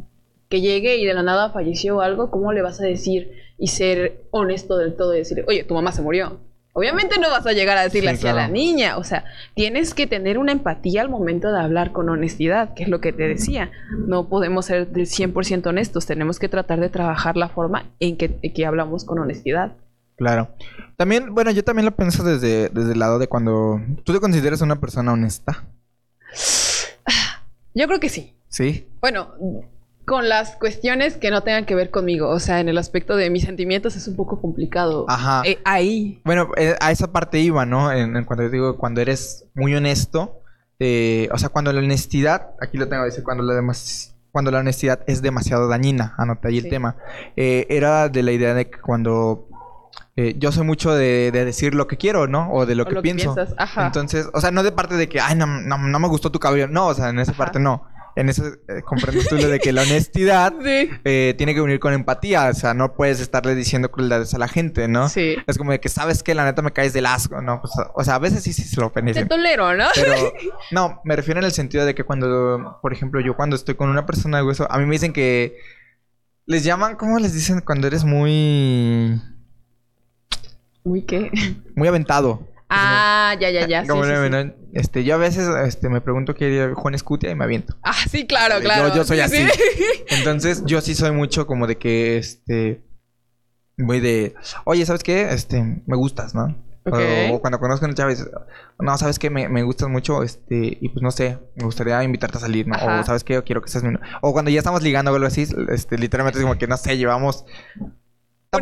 que 0.48 0.60
llegue 0.60 0.96
y 0.96 1.06
de 1.06 1.14
la 1.14 1.22
nada 1.22 1.50
falleció 1.50 2.00
algo, 2.00 2.32
¿cómo 2.32 2.52
le 2.52 2.62
vas 2.62 2.80
a 2.80 2.84
decir 2.84 3.30
y 3.58 3.68
ser 3.68 4.24
honesto 4.32 4.76
del 4.76 4.96
todo 4.96 5.14
y 5.14 5.18
decirle, 5.18 5.44
oye, 5.46 5.62
tu 5.62 5.74
mamá 5.74 5.92
se 5.92 6.02
murió? 6.02 6.40
Obviamente 6.72 7.20
no 7.20 7.30
vas 7.30 7.46
a 7.46 7.52
llegar 7.52 7.78
a 7.78 7.84
decirle 7.84 8.10
Sí, 8.10 8.16
así 8.16 8.26
a 8.26 8.32
la 8.32 8.48
niña. 8.48 8.98
O 8.98 9.04
sea, 9.04 9.24
tienes 9.54 9.94
que 9.94 10.08
tener 10.08 10.36
una 10.36 10.50
empatía 10.50 11.00
al 11.02 11.10
momento 11.10 11.52
de 11.52 11.60
hablar 11.60 11.92
con 11.92 12.08
honestidad, 12.08 12.74
que 12.74 12.82
es 12.82 12.88
lo 12.88 13.00
que 13.00 13.12
te 13.12 13.28
decía. 13.28 13.70
No 14.08 14.28
podemos 14.28 14.66
ser 14.66 14.88
del 14.88 15.06
100% 15.06 15.64
honestos. 15.68 16.06
Tenemos 16.06 16.40
que 16.40 16.48
tratar 16.48 16.80
de 16.80 16.88
trabajar 16.88 17.36
la 17.36 17.48
forma 17.48 17.84
en 18.00 18.16
que, 18.16 18.36
en 18.42 18.52
que 18.52 18.66
hablamos 18.66 19.04
con 19.04 19.20
honestidad. 19.20 19.74
Claro. 20.16 20.48
También, 20.96 21.34
bueno, 21.34 21.50
yo 21.50 21.64
también 21.64 21.86
lo 21.86 21.96
pienso 21.96 22.22
desde, 22.22 22.68
desde 22.68 22.92
el 22.92 22.98
lado 22.98 23.18
de 23.18 23.26
cuando 23.28 23.80
tú 24.04 24.12
te 24.12 24.20
consideras 24.20 24.60
una 24.60 24.80
persona 24.80 25.12
honesta. 25.12 25.64
Yo 27.74 27.86
creo 27.86 28.00
que 28.00 28.08
sí. 28.08 28.34
¿Sí? 28.48 28.86
Bueno, 29.00 29.30
con 30.06 30.28
las 30.28 30.56
cuestiones 30.56 31.16
que 31.16 31.30
no 31.30 31.42
tengan 31.42 31.66
que 31.66 31.74
ver 31.74 31.90
conmigo. 31.90 32.28
O 32.28 32.38
sea, 32.38 32.60
en 32.60 32.68
el 32.68 32.78
aspecto 32.78 33.16
de 33.16 33.30
mis 33.30 33.42
sentimientos 33.44 33.96
es 33.96 34.06
un 34.06 34.14
poco 34.16 34.40
complicado. 34.40 35.06
Ajá. 35.08 35.42
Eh, 35.44 35.58
ahí. 35.64 36.20
Bueno, 36.24 36.50
eh, 36.56 36.76
a 36.80 36.92
esa 36.92 37.10
parte 37.12 37.40
iba, 37.40 37.66
¿no? 37.66 37.90
En, 37.90 38.16
en 38.16 38.24
cuando 38.24 38.44
yo 38.44 38.50
digo, 38.50 38.76
cuando 38.78 39.00
eres 39.00 39.46
muy 39.54 39.74
honesto, 39.74 40.40
eh, 40.78 41.28
o 41.32 41.38
sea, 41.38 41.48
cuando 41.48 41.72
la 41.72 41.80
honestidad, 41.80 42.50
aquí 42.60 42.78
lo 42.78 42.86
tengo, 42.88 43.04
dice, 43.04 43.24
cuando 43.24 43.42
la, 43.42 43.54
demas- 43.54 44.14
cuando 44.30 44.50
la 44.52 44.58
honestidad 44.60 45.00
es 45.08 45.22
demasiado 45.22 45.66
dañina, 45.68 46.14
anota 46.18 46.48
ahí 46.48 46.58
el 46.58 46.68
tema. 46.68 46.96
Era 47.36 48.08
de 48.08 48.22
la 48.22 48.32
idea 48.32 48.54
de 48.54 48.68
que 48.70 48.80
cuando 48.80 49.48
eh, 50.16 50.34
yo 50.38 50.52
soy 50.52 50.64
mucho 50.64 50.94
de, 50.94 51.30
de 51.32 51.44
decir 51.44 51.74
lo 51.74 51.86
que 51.86 51.96
quiero, 51.96 52.26
¿no? 52.26 52.50
O 52.52 52.66
de 52.66 52.74
lo 52.74 52.84
o 52.84 52.86
que 52.86 52.96
pienso. 53.02 53.34
Ajá. 53.56 53.86
Entonces, 53.86 54.28
o 54.32 54.40
sea, 54.40 54.50
no 54.50 54.62
de 54.62 54.72
parte 54.72 54.94
de 54.96 55.08
que, 55.08 55.20
ay, 55.20 55.34
no, 55.36 55.46
no, 55.46 55.78
no 55.78 55.98
me 55.98 56.08
gustó 56.08 56.30
tu 56.30 56.38
cabello. 56.38 56.68
No, 56.68 56.86
o 56.86 56.94
sea, 56.94 57.08
en 57.08 57.18
esa 57.18 57.32
Ajá. 57.32 57.38
parte 57.44 57.58
no. 57.60 57.88
En 58.16 58.28
eso 58.28 58.44
eh, 58.68 58.82
comprendes 58.84 59.26
tú 59.28 59.34
lo 59.34 59.48
de 59.48 59.58
que 59.58 59.72
la 59.72 59.82
honestidad 59.88 60.52
sí. 60.62 60.88
eh, 61.04 61.34
tiene 61.36 61.52
que 61.52 61.60
unir 61.60 61.80
con 61.80 61.92
empatía. 61.92 62.48
O 62.48 62.54
sea, 62.54 62.72
no 62.72 62.94
puedes 62.94 63.18
estarle 63.18 63.56
diciendo 63.56 63.90
crueldades 63.90 64.32
a 64.34 64.38
la 64.38 64.46
gente, 64.46 64.86
¿no? 64.86 65.08
Sí. 65.08 65.34
Es 65.48 65.58
como 65.58 65.72
de 65.72 65.80
que 65.80 65.88
sabes 65.88 66.22
que 66.22 66.32
la 66.32 66.44
neta 66.44 66.62
me 66.62 66.72
caes 66.72 66.92
del 66.92 67.06
asco, 67.06 67.42
¿no? 67.42 67.60
Pues, 67.60 67.72
o 67.92 68.04
sea, 68.04 68.14
a 68.14 68.18
veces 68.20 68.44
sí, 68.44 68.52
sí 68.52 68.62
se 68.62 68.76
lo 68.80 68.90
Te 68.92 69.00
ofenden. 69.00 69.26
tolero, 69.26 69.74
¿no? 69.76 69.86
Pero 69.96 70.14
no, 70.70 71.00
me 71.02 71.16
refiero 71.16 71.40
en 71.40 71.46
el 71.46 71.50
sentido 71.52 71.84
de 71.84 71.96
que 71.96 72.04
cuando, 72.04 72.78
por 72.80 72.92
ejemplo, 72.92 73.20
yo 73.20 73.34
cuando 73.34 73.56
estoy 73.56 73.74
con 73.74 73.90
una 73.90 74.06
persona 74.06 74.36
de 74.38 74.44
hueso, 74.44 74.70
a 74.70 74.78
mí 74.78 74.84
me 74.86 74.92
dicen 74.92 75.12
que 75.12 75.56
les 76.46 76.62
llaman, 76.62 76.94
¿cómo 76.94 77.18
les 77.18 77.34
dicen 77.34 77.62
cuando 77.62 77.88
eres 77.88 78.04
muy, 78.04 79.20
Muy 80.84 81.02
qué. 81.02 81.30
muy 81.74 81.88
aventado? 81.88 82.46
Ah, 82.68 83.34
ya, 83.40 83.50
ya, 83.50 83.66
ya. 83.66 83.82
Sí, 83.82 83.88
Como 83.88 84.04
sí, 84.04 84.10
le- 84.10 84.24
sí. 84.24 84.30
¿no? 84.30 84.54
Este, 84.72 85.04
yo 85.04 85.14
a 85.14 85.18
veces 85.18 85.48
este, 85.66 85.88
me 85.88 86.00
pregunto 86.00 86.34
qué 86.34 86.46
haría 86.46 86.74
Juan 86.74 86.94
Escutia 86.94 87.30
y 87.30 87.34
me 87.34 87.44
aviento. 87.44 87.76
Ah, 87.82 87.94
sí, 88.10 88.26
claro, 88.26 88.56
Yo- 88.56 88.64
claro. 88.64 88.94
yo 88.94 89.04
soy 89.04 89.18
Sí, 89.18 89.22
así. 89.22 89.36
sí. 89.36 90.04
Entonces, 90.10 90.64
yo 90.66 90.80
sí 90.80 90.94
soy 90.94 91.12
mucho 91.12 91.46
como 91.46 91.66
de 91.66 91.78
que, 91.78 92.18
este, 92.18 92.82
voy 93.78 94.00
de, 94.00 94.34
oye, 94.64 94.84
¿sabes 94.86 95.02
qué? 95.02 95.32
Este, 95.32 95.62
me 95.86 95.96
gustas, 95.96 96.34
¿no? 96.34 96.56
Ok. 96.86 96.98
O, 97.30 97.34
o 97.36 97.40
cuando 97.40 97.58
conozco 97.60 97.86
a 97.86 97.88
una 97.88 97.94
chava 97.94 98.12
no, 98.78 98.98
¿sabes 98.98 99.18
qué? 99.18 99.30
Me, 99.30 99.48
me 99.48 99.62
gustas 99.62 99.88
mucho, 99.88 100.22
este, 100.22 100.76
y 100.80 100.88
pues 100.90 101.02
no 101.02 101.10
sé, 101.12 101.38
me 101.56 101.64
gustaría 101.64 102.02
invitarte 102.02 102.36
a 102.38 102.40
salir, 102.40 102.66
¿no? 102.66 102.74
Ajá. 102.74 103.00
O, 103.00 103.04
¿sabes 103.04 103.24
qué? 103.24 103.34
Yo 103.34 103.44
quiero 103.44 103.62
que 103.62 103.68
seas 103.70 103.84
mi... 103.84 103.94
O 104.20 104.32
cuando 104.32 104.50
ya 104.50 104.58
estamos 104.58 104.82
ligando 104.82 105.10
o 105.12 105.14
algo 105.14 105.26
así, 105.28 105.46
este, 105.70 105.96
literalmente 105.96 106.38
es 106.40 106.44
como 106.44 106.58
que, 106.58 106.66
no 106.66 106.76
sé, 106.76 106.96
llevamos... 106.98 107.44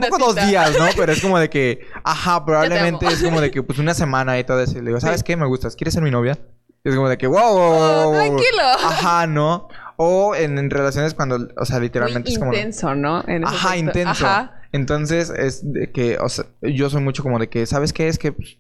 Tampoco 0.01 0.19
dos 0.19 0.35
días, 0.37 0.79
¿no? 0.79 0.87
Pero 0.97 1.13
es 1.13 1.21
como 1.21 1.39
de 1.39 1.49
que, 1.51 1.87
ajá, 2.05 2.45
probablemente 2.45 3.07
es 3.07 3.23
como 3.23 3.41
de 3.41 3.51
que, 3.51 3.63
pues, 3.63 3.79
una 3.79 3.95
semana 3.95 4.39
y 4.39 4.45
todo 4.45 4.61
eso. 4.61 4.73
Y 4.79 4.81
le 4.83 4.89
digo, 4.89 5.01
¿sabes 5.01 5.23
qué? 5.23 5.37
Me 5.37 5.47
gustas, 5.47 5.77
¿quieres 5.77 5.95
ser 5.95 6.03
mi 6.03 6.11
novia? 6.11 6.39
Y 6.85 6.89
es 6.89 6.95
como 6.97 7.09
de 7.09 7.17
que, 7.19 7.27
wow, 7.27 7.39
wow, 7.41 7.55
wow, 7.55 7.73
Oh, 7.73 8.11
wow, 8.11 8.13
wow". 8.13 8.13
tranquilo. 8.13 8.63
Ajá, 8.85 9.27
¿no? 9.27 9.69
O 9.97 10.35
en, 10.35 10.59
en 10.59 10.71
relaciones 10.71 11.15
cuando, 11.15 11.49
o 11.57 11.65
sea, 11.65 11.79
literalmente 11.79 12.29
Muy 12.31 12.33
es 12.35 12.39
como... 12.39 12.53
intenso, 12.55 12.95
¿no? 12.95 13.23
En 13.29 13.45
Ajá, 13.45 13.69
aspecto. 13.69 13.79
intenso. 13.79 14.27
Ajá. 14.27 14.59
Entonces, 14.73 15.31
es 15.31 15.73
de 15.73 15.93
que, 15.93 16.19
o 16.19 16.29
sea, 16.29 16.47
yo 16.63 16.89
soy 16.91 17.03
mucho 17.03 17.23
como 17.23 17.39
de 17.39 17.49
que, 17.49 17.67
¿sabes 17.67 17.93
qué? 17.93 18.09
Es 18.09 18.19
que 18.19 18.33
pues, 18.33 18.59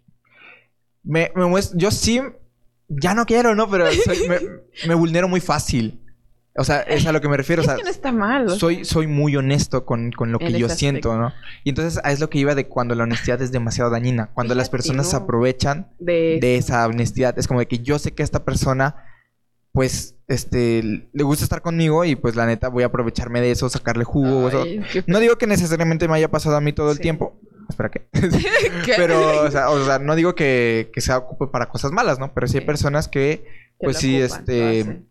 me, 1.02 1.32
me 1.34 1.60
yo 1.74 1.90
sí, 1.90 2.20
ya 2.88 3.14
no 3.14 3.26
quiero, 3.26 3.54
¿no? 3.54 3.68
Pero 3.70 3.90
soy- 3.92 4.28
me, 4.28 4.38
me 4.86 4.94
vulnero 4.94 5.26
muy 5.28 5.40
fácil. 5.40 6.01
O 6.54 6.64
sea, 6.64 6.80
es 6.80 7.06
a 7.06 7.12
lo 7.12 7.20
que 7.22 7.28
me 7.28 7.36
refiero. 7.36 7.62
O 7.62 7.64
Es 7.64 7.66
sea, 7.66 7.76
que 7.76 7.82
no 7.82 7.88
está 7.88 8.12
mal. 8.12 8.50
soy, 8.50 8.84
soy 8.84 9.06
muy 9.06 9.34
honesto 9.36 9.86
con, 9.86 10.12
con 10.12 10.32
lo 10.32 10.38
que 10.38 10.52
yo 10.52 10.68
siento. 10.68 11.16
¿no? 11.16 11.32
Y 11.64 11.70
entonces 11.70 12.00
es 12.04 12.20
lo 12.20 12.28
que 12.28 12.38
iba 12.38 12.54
de 12.54 12.68
cuando 12.68 12.94
la 12.94 13.04
honestidad 13.04 13.40
es 13.40 13.52
demasiado 13.52 13.90
dañina. 13.90 14.30
Cuando 14.34 14.54
las 14.54 14.68
personas 14.68 15.08
se 15.08 15.16
aprovechan 15.16 15.92
de, 15.98 16.38
de 16.40 16.56
esa 16.56 16.86
honestidad. 16.86 17.38
Es 17.38 17.48
como 17.48 17.60
de 17.60 17.66
que 17.68 17.78
yo 17.78 17.98
sé 17.98 18.12
que 18.12 18.22
esta 18.22 18.44
persona, 18.44 18.96
pues, 19.72 20.16
este, 20.28 21.08
le 21.12 21.22
gusta 21.24 21.44
estar 21.44 21.62
conmigo 21.62 22.04
y 22.04 22.16
pues 22.16 22.36
la 22.36 22.44
neta 22.46 22.68
voy 22.68 22.82
a 22.82 22.86
aprovecharme 22.86 23.40
de 23.40 23.50
eso, 23.50 23.70
sacarle 23.70 24.04
jugo. 24.04 24.48
eso. 24.48 24.64
No 25.06 25.20
digo 25.20 25.36
que 25.38 25.46
necesariamente 25.46 26.06
me 26.06 26.16
haya 26.16 26.30
pasado 26.30 26.56
a 26.56 26.60
mí 26.60 26.74
todo 26.74 26.92
el 26.92 27.00
tiempo. 27.00 27.40
Espera, 27.70 27.90
¿qué? 27.90 28.08
¿Qué? 28.12 28.92
Pero, 28.96 29.44
o 29.44 29.50
sea, 29.50 29.70
o 29.70 29.82
sea, 29.86 29.98
no 29.98 30.16
digo 30.16 30.34
que, 30.34 30.90
que 30.92 31.00
se 31.00 31.14
ocupe 31.14 31.46
para 31.46 31.70
cosas 31.70 31.92
malas, 31.92 32.18
¿no? 32.18 32.34
Pero 32.34 32.46
sí 32.46 32.58
hay 32.58 32.66
personas 32.66 33.08
que, 33.08 33.46
pues 33.78 33.96
sí, 33.96 34.20
este. 34.20 35.04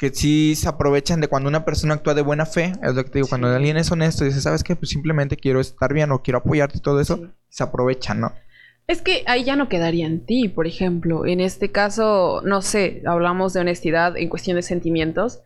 Que 0.00 0.08
sí 0.14 0.54
se 0.56 0.66
aprovechan 0.66 1.20
de 1.20 1.28
cuando 1.28 1.50
una 1.50 1.66
persona 1.66 1.92
actúa 1.94 2.14
de 2.14 2.22
buena 2.22 2.46
fe. 2.46 2.72
Es 2.82 2.94
lo 2.94 3.04
que 3.04 3.10
te 3.10 3.18
digo, 3.18 3.28
cuando 3.28 3.48
alguien 3.48 3.76
es 3.76 3.92
honesto 3.92 4.24
y 4.24 4.28
dice, 4.28 4.40
¿sabes 4.40 4.64
qué? 4.64 4.74
Pues 4.74 4.88
simplemente 4.88 5.36
quiero 5.36 5.60
estar 5.60 5.92
bien 5.92 6.10
o 6.10 6.22
quiero 6.22 6.38
apoyarte 6.38 6.78
y 6.78 6.80
todo 6.80 7.00
eso, 7.00 7.16
Sí. 7.18 7.26
se 7.50 7.62
aprovechan, 7.64 8.18
¿no? 8.20 8.32
Es 8.86 9.02
que 9.02 9.22
ahí 9.26 9.44
ya 9.44 9.56
no 9.56 9.68
quedaría 9.68 10.06
en 10.06 10.24
ti, 10.24 10.48
por 10.48 10.66
ejemplo. 10.66 11.26
En 11.26 11.40
este 11.40 11.70
caso, 11.70 12.40
no 12.46 12.62
sé, 12.62 13.02
hablamos 13.06 13.52
de 13.52 13.60
honestidad 13.60 14.16
en 14.16 14.30
cuestión 14.30 14.56
de 14.56 14.62
sentimientos. 14.62 15.42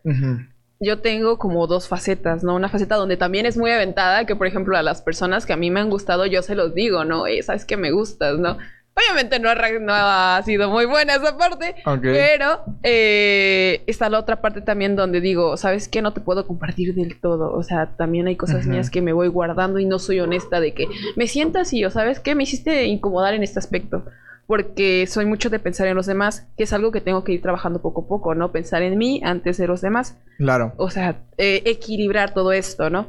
Yo 0.81 1.01
tengo 1.01 1.37
como 1.39 1.67
dos 1.67 1.89
facetas, 1.89 2.45
¿no? 2.45 2.55
Una 2.55 2.69
faceta 2.69 2.95
donde 2.95 3.17
también 3.17 3.47
es 3.47 3.57
muy 3.57 3.71
aventada, 3.73 4.25
que 4.25 4.37
por 4.37 4.47
ejemplo 4.47 4.77
a 4.77 4.83
las 4.83 5.03
personas 5.03 5.47
que 5.47 5.53
a 5.53 5.57
mí 5.57 5.71
me 5.71 5.81
han 5.81 5.91
gustado, 5.91 6.27
yo 6.27 6.43
se 6.43 6.55
los 6.55 6.75
digo, 6.75 7.05
¿no? 7.05 7.27
Eh, 7.27 7.43
Sabes 7.43 7.65
que 7.65 7.77
me 7.77 7.91
gustas, 7.91 8.39
¿no? 8.39 8.57
Obviamente 8.97 9.41
no 9.41 9.49
ha, 9.51 9.55
no 9.55 9.93
ha 9.93 10.41
sido 10.45 10.71
muy 10.71 10.87
buena 10.87 11.17
esa 11.17 11.37
parte, 11.37 11.75
Ok. 11.85 12.01
pero 12.03 12.61
eh, 12.85 13.83
está 13.89 14.09
la 14.09 14.21
otra 14.21 14.41
parte 14.41 14.61
también 14.61 14.95
donde 14.95 15.21
digo, 15.21 15.57
¿sabes 15.57 15.89
qué? 15.89 16.01
No 16.01 16.13
te 16.13 16.21
puedo 16.21 16.47
compartir 16.47 16.95
del 16.95 17.19
todo. 17.21 17.53
O 17.53 17.63
sea, 17.65 17.97
también 17.97 18.29
hay 18.29 18.37
cosas 18.37 18.63
Ujú. 18.63 18.71
mías 18.71 18.91
que 18.91 19.03
me 19.03 19.13
voy 19.13 19.27
guardando 19.29 19.81
y 19.81 19.85
no 19.87 19.99
soy 19.99 20.21
honesta 20.21 20.61
de 20.61 20.75
que 20.75 20.87
me 21.17 21.27
siento 21.27 21.59
así 21.59 21.85
o 21.85 21.91
¿sabes 21.91 22.21
qué? 22.21 22.37
Me 22.37 22.45
hiciste 22.45 22.85
incomodar 22.85 23.35
en 23.35 23.43
este 23.43 23.59
aspecto. 23.59 24.05
Porque 24.47 25.07
soy 25.09 25.25
mucho 25.25 25.49
de 25.49 25.59
pensar 25.59 25.87
en 25.87 25.97
los 25.97 26.05
demás, 26.05 26.47
que 26.59 26.65
es 26.65 26.73
algo 26.75 26.93
que 26.93 27.01
tengo 27.01 27.25
que 27.25 27.33
ir 27.33 27.41
trabajando 27.41 27.81
poco 27.81 28.03
a 28.03 28.07
poco, 28.07 28.35
¿no? 28.35 28.53
Pensar 28.53 28.83
en 28.83 28.99
mí 28.99 29.23
antes 29.25 29.57
de 29.57 29.67
los 29.67 29.81
demás. 29.81 30.19
Claro. 30.37 30.75
O 30.77 30.91
sea, 30.91 31.23
eh, 31.39 31.63
equilibrar 31.65 32.35
todo 32.35 32.53
esto, 32.53 32.91
¿no? 32.91 33.09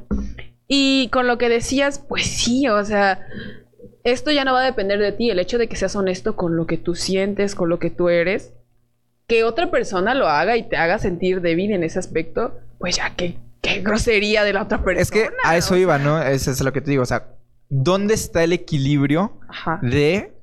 Y 0.68 1.10
con 1.12 1.28
lo 1.28 1.38
que 1.38 1.50
decías, 1.50 2.00
pues 2.00 2.26
sí, 2.26 2.70
o 2.70 2.84
sea, 2.86 3.20
esto 4.06 4.32
ya 4.32 4.46
no 4.46 4.54
va 4.54 4.62
a 4.62 4.66
depender 4.66 5.00
de 5.00 5.12
ti, 5.12 5.30
el 5.30 5.40
hecho 5.40 5.58
de 5.58 5.68
que 5.68 5.76
seas 5.76 5.96
honesto 5.98 6.36
con 6.38 6.56
lo 6.56 6.66
que 6.68 6.78
tú 6.78 6.96
sientes, 6.96 7.56
con 7.56 7.68
lo 7.70 7.80
que 7.80 7.90
tú 7.90 8.08
eres, 8.08 8.54
que 9.28 9.44
otra 9.44 9.70
persona 9.72 10.14
lo 10.14 10.28
haga 10.30 10.56
y 10.56 10.64
te 10.70 10.78
haga 10.78 11.00
sentir 11.00 11.42
débil 11.42 11.72
en 11.72 11.84
ese 11.84 12.00
aspecto, 12.00 12.58
pues 12.78 12.96
ya 12.98 13.16
qué, 13.16 13.38
qué 13.62 13.82
grosería 13.82 14.44
de 14.44 14.54
la 14.54 14.62
otra 14.64 14.84
persona. 14.84 15.02
Es 15.02 15.12
que 15.12 15.30
a 15.44 15.58
eso 15.58 15.76
iba, 15.76 15.98
¿no? 15.98 16.22
Eso 16.22 16.52
es 16.52 16.62
lo 16.62 16.72
que 16.72 16.82
te 16.82 16.92
digo. 16.92 17.04
O 17.04 17.08
sea, 17.08 17.26
¿dónde 17.70 18.14
está 18.14 18.44
el 18.44 18.54
equilibrio 18.54 19.40
Ajá. 19.50 19.80
de 19.82 20.34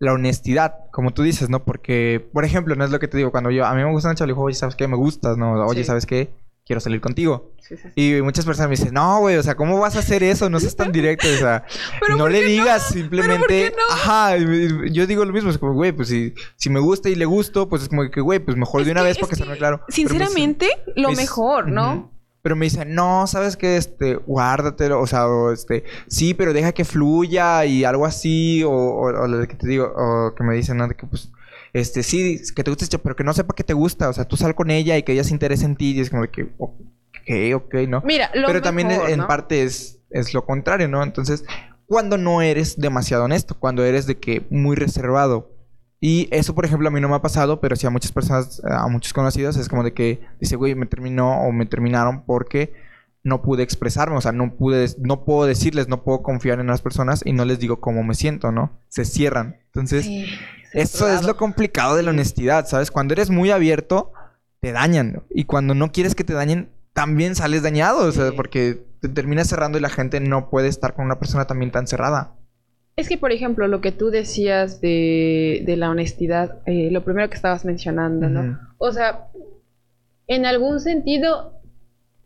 la 0.00 0.12
honestidad? 0.14 0.74
Como 0.90 1.12
tú 1.12 1.22
dices, 1.22 1.48
¿no? 1.48 1.64
Porque, 1.64 2.28
por 2.32 2.44
ejemplo, 2.44 2.74
no 2.74 2.84
es 2.84 2.90
lo 2.90 2.98
que 2.98 3.06
te 3.06 3.16
digo. 3.16 3.30
Cuando 3.30 3.52
yo, 3.52 3.64
a 3.64 3.74
mí 3.74 3.84
me 3.84 3.90
gusta 3.92 4.08
una 4.08 4.16
chava, 4.16 4.26
le 4.26 4.32
digo, 4.32 4.42
oye, 4.42 4.56
¿sabes 4.56 4.74
qué? 4.74 4.88
Me 4.88 4.96
gustas, 4.96 5.36
¿no? 5.36 5.52
Oye, 5.66 5.82
Sí. 5.82 5.86
¿sabes 5.86 6.04
qué? 6.06 6.30
Quiero 6.64 6.80
salir 6.80 7.00
contigo. 7.00 7.52
Sí, 7.60 7.76
sí, 7.76 7.82
sí. 7.94 8.18
Y 8.18 8.22
muchas 8.22 8.44
personas 8.44 8.68
me 8.70 8.76
dicen, 8.76 8.94
no, 8.94 9.18
güey, 9.20 9.36
o 9.36 9.42
sea, 9.42 9.56
¿cómo 9.56 9.78
vas 9.80 9.96
a 9.96 10.00
hacer 10.00 10.22
eso? 10.22 10.48
No 10.50 10.60
seas 10.60 10.76
tan 10.76 10.92
directo, 10.92 11.26
o 11.28 11.36
sea, 11.36 11.64
no 12.10 12.18
¿por 12.18 12.30
le 12.30 12.42
digas 12.44 12.86
no? 12.88 12.92
simplemente, 13.00 13.72
¿Pero 13.72 13.76
por 13.76 13.78
qué 13.78 13.86
no? 13.88 13.94
ajá, 13.94 14.36
yo 14.92 15.06
digo 15.06 15.24
lo 15.24 15.32
mismo, 15.32 15.50
es 15.50 15.58
como, 15.58 15.72
güey, 15.74 15.92
pues 15.92 16.08
si, 16.08 16.34
si 16.56 16.70
me 16.70 16.80
gusta 16.80 17.08
y 17.08 17.14
le 17.14 17.24
gusto, 17.24 17.68
pues 17.68 17.82
es 17.82 17.88
como 17.88 18.08
que, 18.10 18.20
güey, 18.20 18.38
pues 18.38 18.56
mejor 18.56 18.80
Es 18.82 18.86
de 18.86 18.92
una 18.92 19.00
que- 19.02 19.06
vez 19.08 19.16
es 19.16 19.20
porque 19.20 19.36
se 19.36 19.42
que, 19.44 19.50
me 19.50 19.56
claro. 19.56 19.78
Pero 19.78 19.88
me 19.88 19.92
dicen- 19.94 20.08
Sinceramente, 20.08 20.68
lo 20.96 21.10
me 21.10 21.16
mejor, 21.16 21.68
¿no? 21.68 22.10
Pero 22.42 22.56
me 22.56 22.66
dicen, 22.66 22.92
no, 22.94 23.26
sabes 23.28 23.56
que 23.56 23.76
este, 23.76 24.16
guárdatelo, 24.16 25.00
o 25.00 25.06
sea, 25.06 25.28
o 25.28 25.52
este, 25.52 25.84
sí, 26.08 26.34
pero 26.34 26.52
deja 26.52 26.72
que 26.72 26.84
fluya 26.84 27.64
y 27.64 27.84
algo 27.84 28.04
así, 28.04 28.64
o, 28.64 28.70
o, 28.70 29.02
o 29.06 29.26
lo 29.28 29.46
que 29.46 29.54
te 29.54 29.68
digo, 29.68 29.92
o 29.96 30.34
que 30.34 30.42
me 30.42 30.54
dicen, 30.56 30.76
¿no? 30.78 30.88
De 30.88 30.96
que 30.96 31.06
pues, 31.06 31.30
este, 31.72 32.02
sí, 32.02 32.40
que 32.54 32.64
te 32.64 32.70
guste, 32.70 32.98
pero 32.98 33.16
que 33.16 33.24
no 33.24 33.32
sepa 33.32 33.54
que 33.54 33.64
te 33.64 33.72
gusta, 33.72 34.08
o 34.08 34.12
sea, 34.12 34.24
tú 34.26 34.36
sal 34.36 34.54
con 34.54 34.70
ella 34.70 34.96
y 34.98 35.02
que 35.02 35.12
ella 35.12 35.24
se 35.24 35.32
interese 35.32 35.64
en 35.64 35.76
ti, 35.76 35.92
y 35.92 36.00
es 36.00 36.10
como 36.10 36.22
de 36.22 36.30
que, 36.30 36.52
ok, 36.58 37.54
ok, 37.54 37.74
¿no? 37.88 38.02
Mira, 38.04 38.30
lo 38.34 38.46
pero 38.46 38.60
también 38.60 38.88
mejor, 38.88 39.10
en 39.10 39.20
¿no? 39.20 39.26
parte 39.26 39.62
es, 39.62 40.00
es 40.10 40.34
lo 40.34 40.44
contrario, 40.44 40.88
¿no? 40.88 41.02
Entonces, 41.02 41.44
cuando 41.86 42.18
no 42.18 42.42
eres 42.42 42.78
demasiado 42.78 43.24
honesto, 43.24 43.58
cuando 43.58 43.84
eres 43.84 44.06
de 44.06 44.18
que 44.18 44.46
muy 44.50 44.76
reservado. 44.76 45.50
Y 46.00 46.26
eso, 46.32 46.54
por 46.54 46.64
ejemplo, 46.64 46.88
a 46.88 46.90
mí 46.90 47.00
no 47.00 47.08
me 47.08 47.14
ha 47.14 47.22
pasado, 47.22 47.60
pero 47.60 47.76
sí 47.76 47.86
a 47.86 47.90
muchas 47.90 48.10
personas, 48.10 48.60
a 48.64 48.88
muchos 48.88 49.12
conocidos, 49.12 49.56
es 49.56 49.68
como 49.68 49.84
de 49.84 49.92
que 49.92 50.20
dice, 50.40 50.56
güey, 50.56 50.74
me 50.74 50.86
terminó 50.86 51.42
o 51.42 51.52
me 51.52 51.64
terminaron 51.64 52.24
porque 52.24 52.72
no 53.24 53.42
pude 53.42 53.62
expresarme, 53.62 54.16
o 54.16 54.20
sea, 54.20 54.32
no 54.32 54.56
pude, 54.56 54.88
no 54.98 55.24
puedo 55.24 55.46
decirles, 55.46 55.88
no 55.88 56.02
puedo 56.02 56.22
confiar 56.22 56.58
en 56.60 56.66
las 56.66 56.82
personas 56.82 57.22
y 57.24 57.32
no 57.32 57.44
les 57.44 57.58
digo 57.60 57.80
cómo 57.80 58.02
me 58.02 58.14
siento, 58.14 58.50
¿no? 58.50 58.78
Se 58.88 59.04
cierran. 59.04 59.56
Entonces, 59.66 60.04
Sí, 60.04 60.26
eso 60.72 61.08
es 61.08 61.24
lo 61.24 61.36
complicado 61.36 61.96
de 61.96 62.02
la 62.02 62.10
honestidad, 62.10 62.66
¿sabes? 62.66 62.90
Cuando 62.90 63.12
eres 63.14 63.30
muy 63.30 63.50
abierto, 63.50 64.12
te 64.60 64.72
dañan. 64.72 65.22
Y 65.30 65.44
cuando 65.44 65.74
no 65.74 65.92
quieres 65.92 66.14
que 66.14 66.24
te 66.24 66.32
dañen, 66.32 66.70
también 66.94 67.34
sales 67.34 67.62
dañado, 67.62 68.06
o 68.06 68.12
sea, 68.12 68.30
Sí. 68.30 68.34
porque 68.36 68.84
te 69.00 69.08
terminas 69.08 69.48
cerrando 69.48 69.78
y 69.78 69.80
la 69.80 69.88
gente 69.90 70.20
no 70.20 70.48
puede 70.50 70.68
estar 70.68 70.94
con 70.94 71.04
una 71.04 71.18
persona 71.18 71.46
también 71.46 71.70
tan 71.70 71.86
cerrada. 71.86 72.34
Es 72.96 73.08
que, 73.08 73.16
por 73.18 73.32
ejemplo, 73.32 73.66
lo 73.68 73.80
que 73.80 73.90
tú 73.92 74.10
decías 74.10 74.80
de, 74.80 75.62
de 75.64 75.76
la 75.76 75.90
honestidad, 75.90 76.58
eh, 76.66 76.90
lo 76.90 77.02
primero 77.04 77.28
que 77.30 77.36
estabas 77.36 77.64
mencionando, 77.64 78.28
¿no? 78.28 78.58
O 78.78 78.92
sea, 78.92 79.28
en 80.26 80.44
algún 80.46 80.78
sentido, 80.80 81.60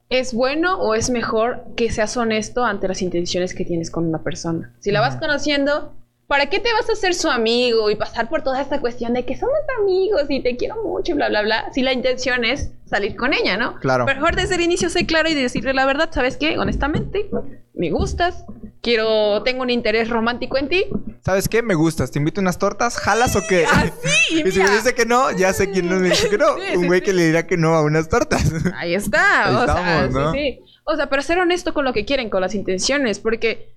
¿es 0.08 0.32
bueno 0.32 0.78
o 0.78 0.94
es 0.94 1.10
mejor 1.10 1.64
que 1.76 1.90
seas 1.90 2.16
honesto 2.16 2.64
ante 2.64 2.88
las 2.88 3.02
intenciones 3.02 3.54
que 3.54 3.64
tienes 3.64 3.90
con 3.90 4.06
una 4.06 4.22
persona? 4.22 4.74
Si 4.80 4.90
la 4.90 5.00
vas 5.00 5.16
conociendo, 5.16 5.94
¿para 6.26 6.46
qué 6.46 6.58
te 6.58 6.72
vas 6.72 6.88
a 6.88 6.92
hacer 6.92 7.14
su 7.14 7.28
amigo 7.28 7.90
y 7.90 7.96
pasar 7.96 8.28
por 8.28 8.42
toda 8.42 8.60
esta 8.60 8.80
cuestión 8.80 9.14
de 9.14 9.24
que 9.24 9.36
somos 9.36 9.58
amigos 9.80 10.24
y 10.28 10.42
te 10.42 10.56
quiero 10.56 10.82
mucho 10.82 11.12
y 11.12 11.14
bla, 11.14 11.28
bla, 11.28 11.42
bla? 11.42 11.72
Si 11.72 11.82
la 11.82 11.92
intención 11.92 12.44
es 12.44 12.72
salir 12.86 13.16
con 13.16 13.32
ella, 13.32 13.56
¿no? 13.56 13.78
Claro. 13.80 14.04
Mejor 14.04 14.36
desde 14.36 14.56
el 14.56 14.62
inicio 14.62 14.90
ser 14.90 15.06
claro 15.06 15.28
y 15.28 15.34
decirle 15.34 15.74
la 15.74 15.86
verdad, 15.86 16.10
¿sabes 16.12 16.36
qué? 16.36 16.58
Honestamente, 16.58 17.30
me 17.74 17.90
gustas, 17.90 18.44
quiero, 18.82 19.42
tengo 19.42 19.62
un 19.62 19.70
interés 19.70 20.08
romántico 20.08 20.58
en 20.58 20.68
ti. 20.68 20.86
¿Sabes 21.24 21.48
qué? 21.48 21.62
Me 21.62 21.74
gustas. 21.74 22.10
¿Te 22.10 22.18
invito 22.18 22.40
a 22.40 22.42
unas 22.42 22.58
tortas? 22.58 22.96
¿Jalas 22.96 23.34
o 23.36 23.42
qué? 23.48 23.64
Así, 23.70 24.42
y 24.44 24.50
si 24.50 24.60
me 24.60 24.70
dice 24.70 24.94
que 24.94 25.06
no, 25.06 25.32
ya 25.32 25.52
sé 25.52 25.70
quién 25.70 25.88
no 25.88 25.96
me 25.96 26.10
dice 26.10 26.28
que 26.28 26.38
no. 26.38 26.56
Sí, 26.56 26.76
Un 26.76 26.86
güey 26.86 27.00
sí. 27.00 27.06
que 27.06 27.12
le 27.12 27.26
dirá 27.26 27.46
que 27.46 27.56
no 27.56 27.74
a 27.74 27.82
unas 27.82 28.08
tortas. 28.08 28.52
Ahí 28.76 28.94
está. 28.94 29.46
Ahí 29.48 29.54
o 29.54 29.64
sea, 29.64 29.74
estamos, 29.74 30.14
¿no? 30.14 30.32
sí, 30.32 30.38
sí. 30.38 30.60
O 30.84 30.94
sea, 30.94 31.08
pero 31.08 31.20
ser 31.22 31.38
honesto 31.38 31.74
con 31.74 31.84
lo 31.84 31.92
que 31.92 32.04
quieren, 32.04 32.30
con 32.30 32.40
las 32.40 32.54
intenciones, 32.54 33.18
porque 33.18 33.75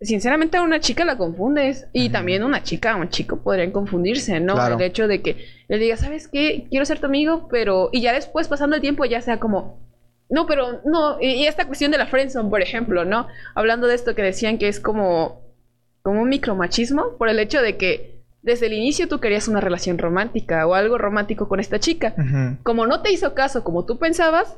sinceramente 0.00 0.56
a 0.56 0.62
una 0.62 0.80
chica 0.80 1.04
la 1.04 1.18
confundes. 1.18 1.88
Y 1.92 2.10
también 2.10 2.44
una 2.44 2.62
chica, 2.62 2.96
un 2.96 3.08
chico 3.08 3.42
podrían 3.42 3.70
confundirse, 3.70 4.40
¿no? 4.40 4.54
Claro. 4.54 4.76
El 4.76 4.82
hecho 4.82 5.08
de 5.08 5.22
que 5.22 5.44
le 5.68 5.78
digas, 5.78 6.00
¿sabes 6.00 6.28
qué? 6.28 6.66
Quiero 6.70 6.84
ser 6.84 7.00
tu 7.00 7.06
amigo, 7.06 7.48
pero. 7.50 7.90
Y 7.92 8.00
ya 8.00 8.12
después, 8.12 8.48
pasando 8.48 8.76
el 8.76 8.82
tiempo, 8.82 9.04
ya 9.04 9.20
sea 9.20 9.38
como. 9.38 9.80
No, 10.30 10.46
pero 10.46 10.80
no. 10.84 11.20
Y, 11.20 11.30
y 11.34 11.46
esta 11.46 11.66
cuestión 11.66 11.90
de 11.90 11.98
la 11.98 12.06
friendzone, 12.06 12.50
por 12.50 12.62
ejemplo, 12.62 13.04
¿no? 13.04 13.28
Hablando 13.54 13.86
de 13.86 13.94
esto 13.94 14.14
que 14.14 14.22
decían 14.22 14.58
que 14.58 14.68
es 14.68 14.80
como. 14.80 15.42
Como 16.02 16.22
un 16.22 16.28
micromachismo, 16.28 17.18
por 17.18 17.28
el 17.28 17.38
hecho 17.38 17.60
de 17.60 17.76
que 17.76 18.18
desde 18.40 18.66
el 18.66 18.72
inicio 18.72 19.08
tú 19.08 19.20
querías 19.20 19.48
una 19.48 19.60
relación 19.60 19.98
romántica 19.98 20.66
o 20.66 20.74
algo 20.74 20.96
romántico 20.96 21.48
con 21.48 21.60
esta 21.60 21.80
chica 21.80 22.14
como 22.62 22.86
no 22.86 23.02
te 23.02 23.12
hizo 23.12 23.34
caso 23.34 23.64
como 23.64 23.84
tú 23.84 23.98
pensabas, 23.98 24.56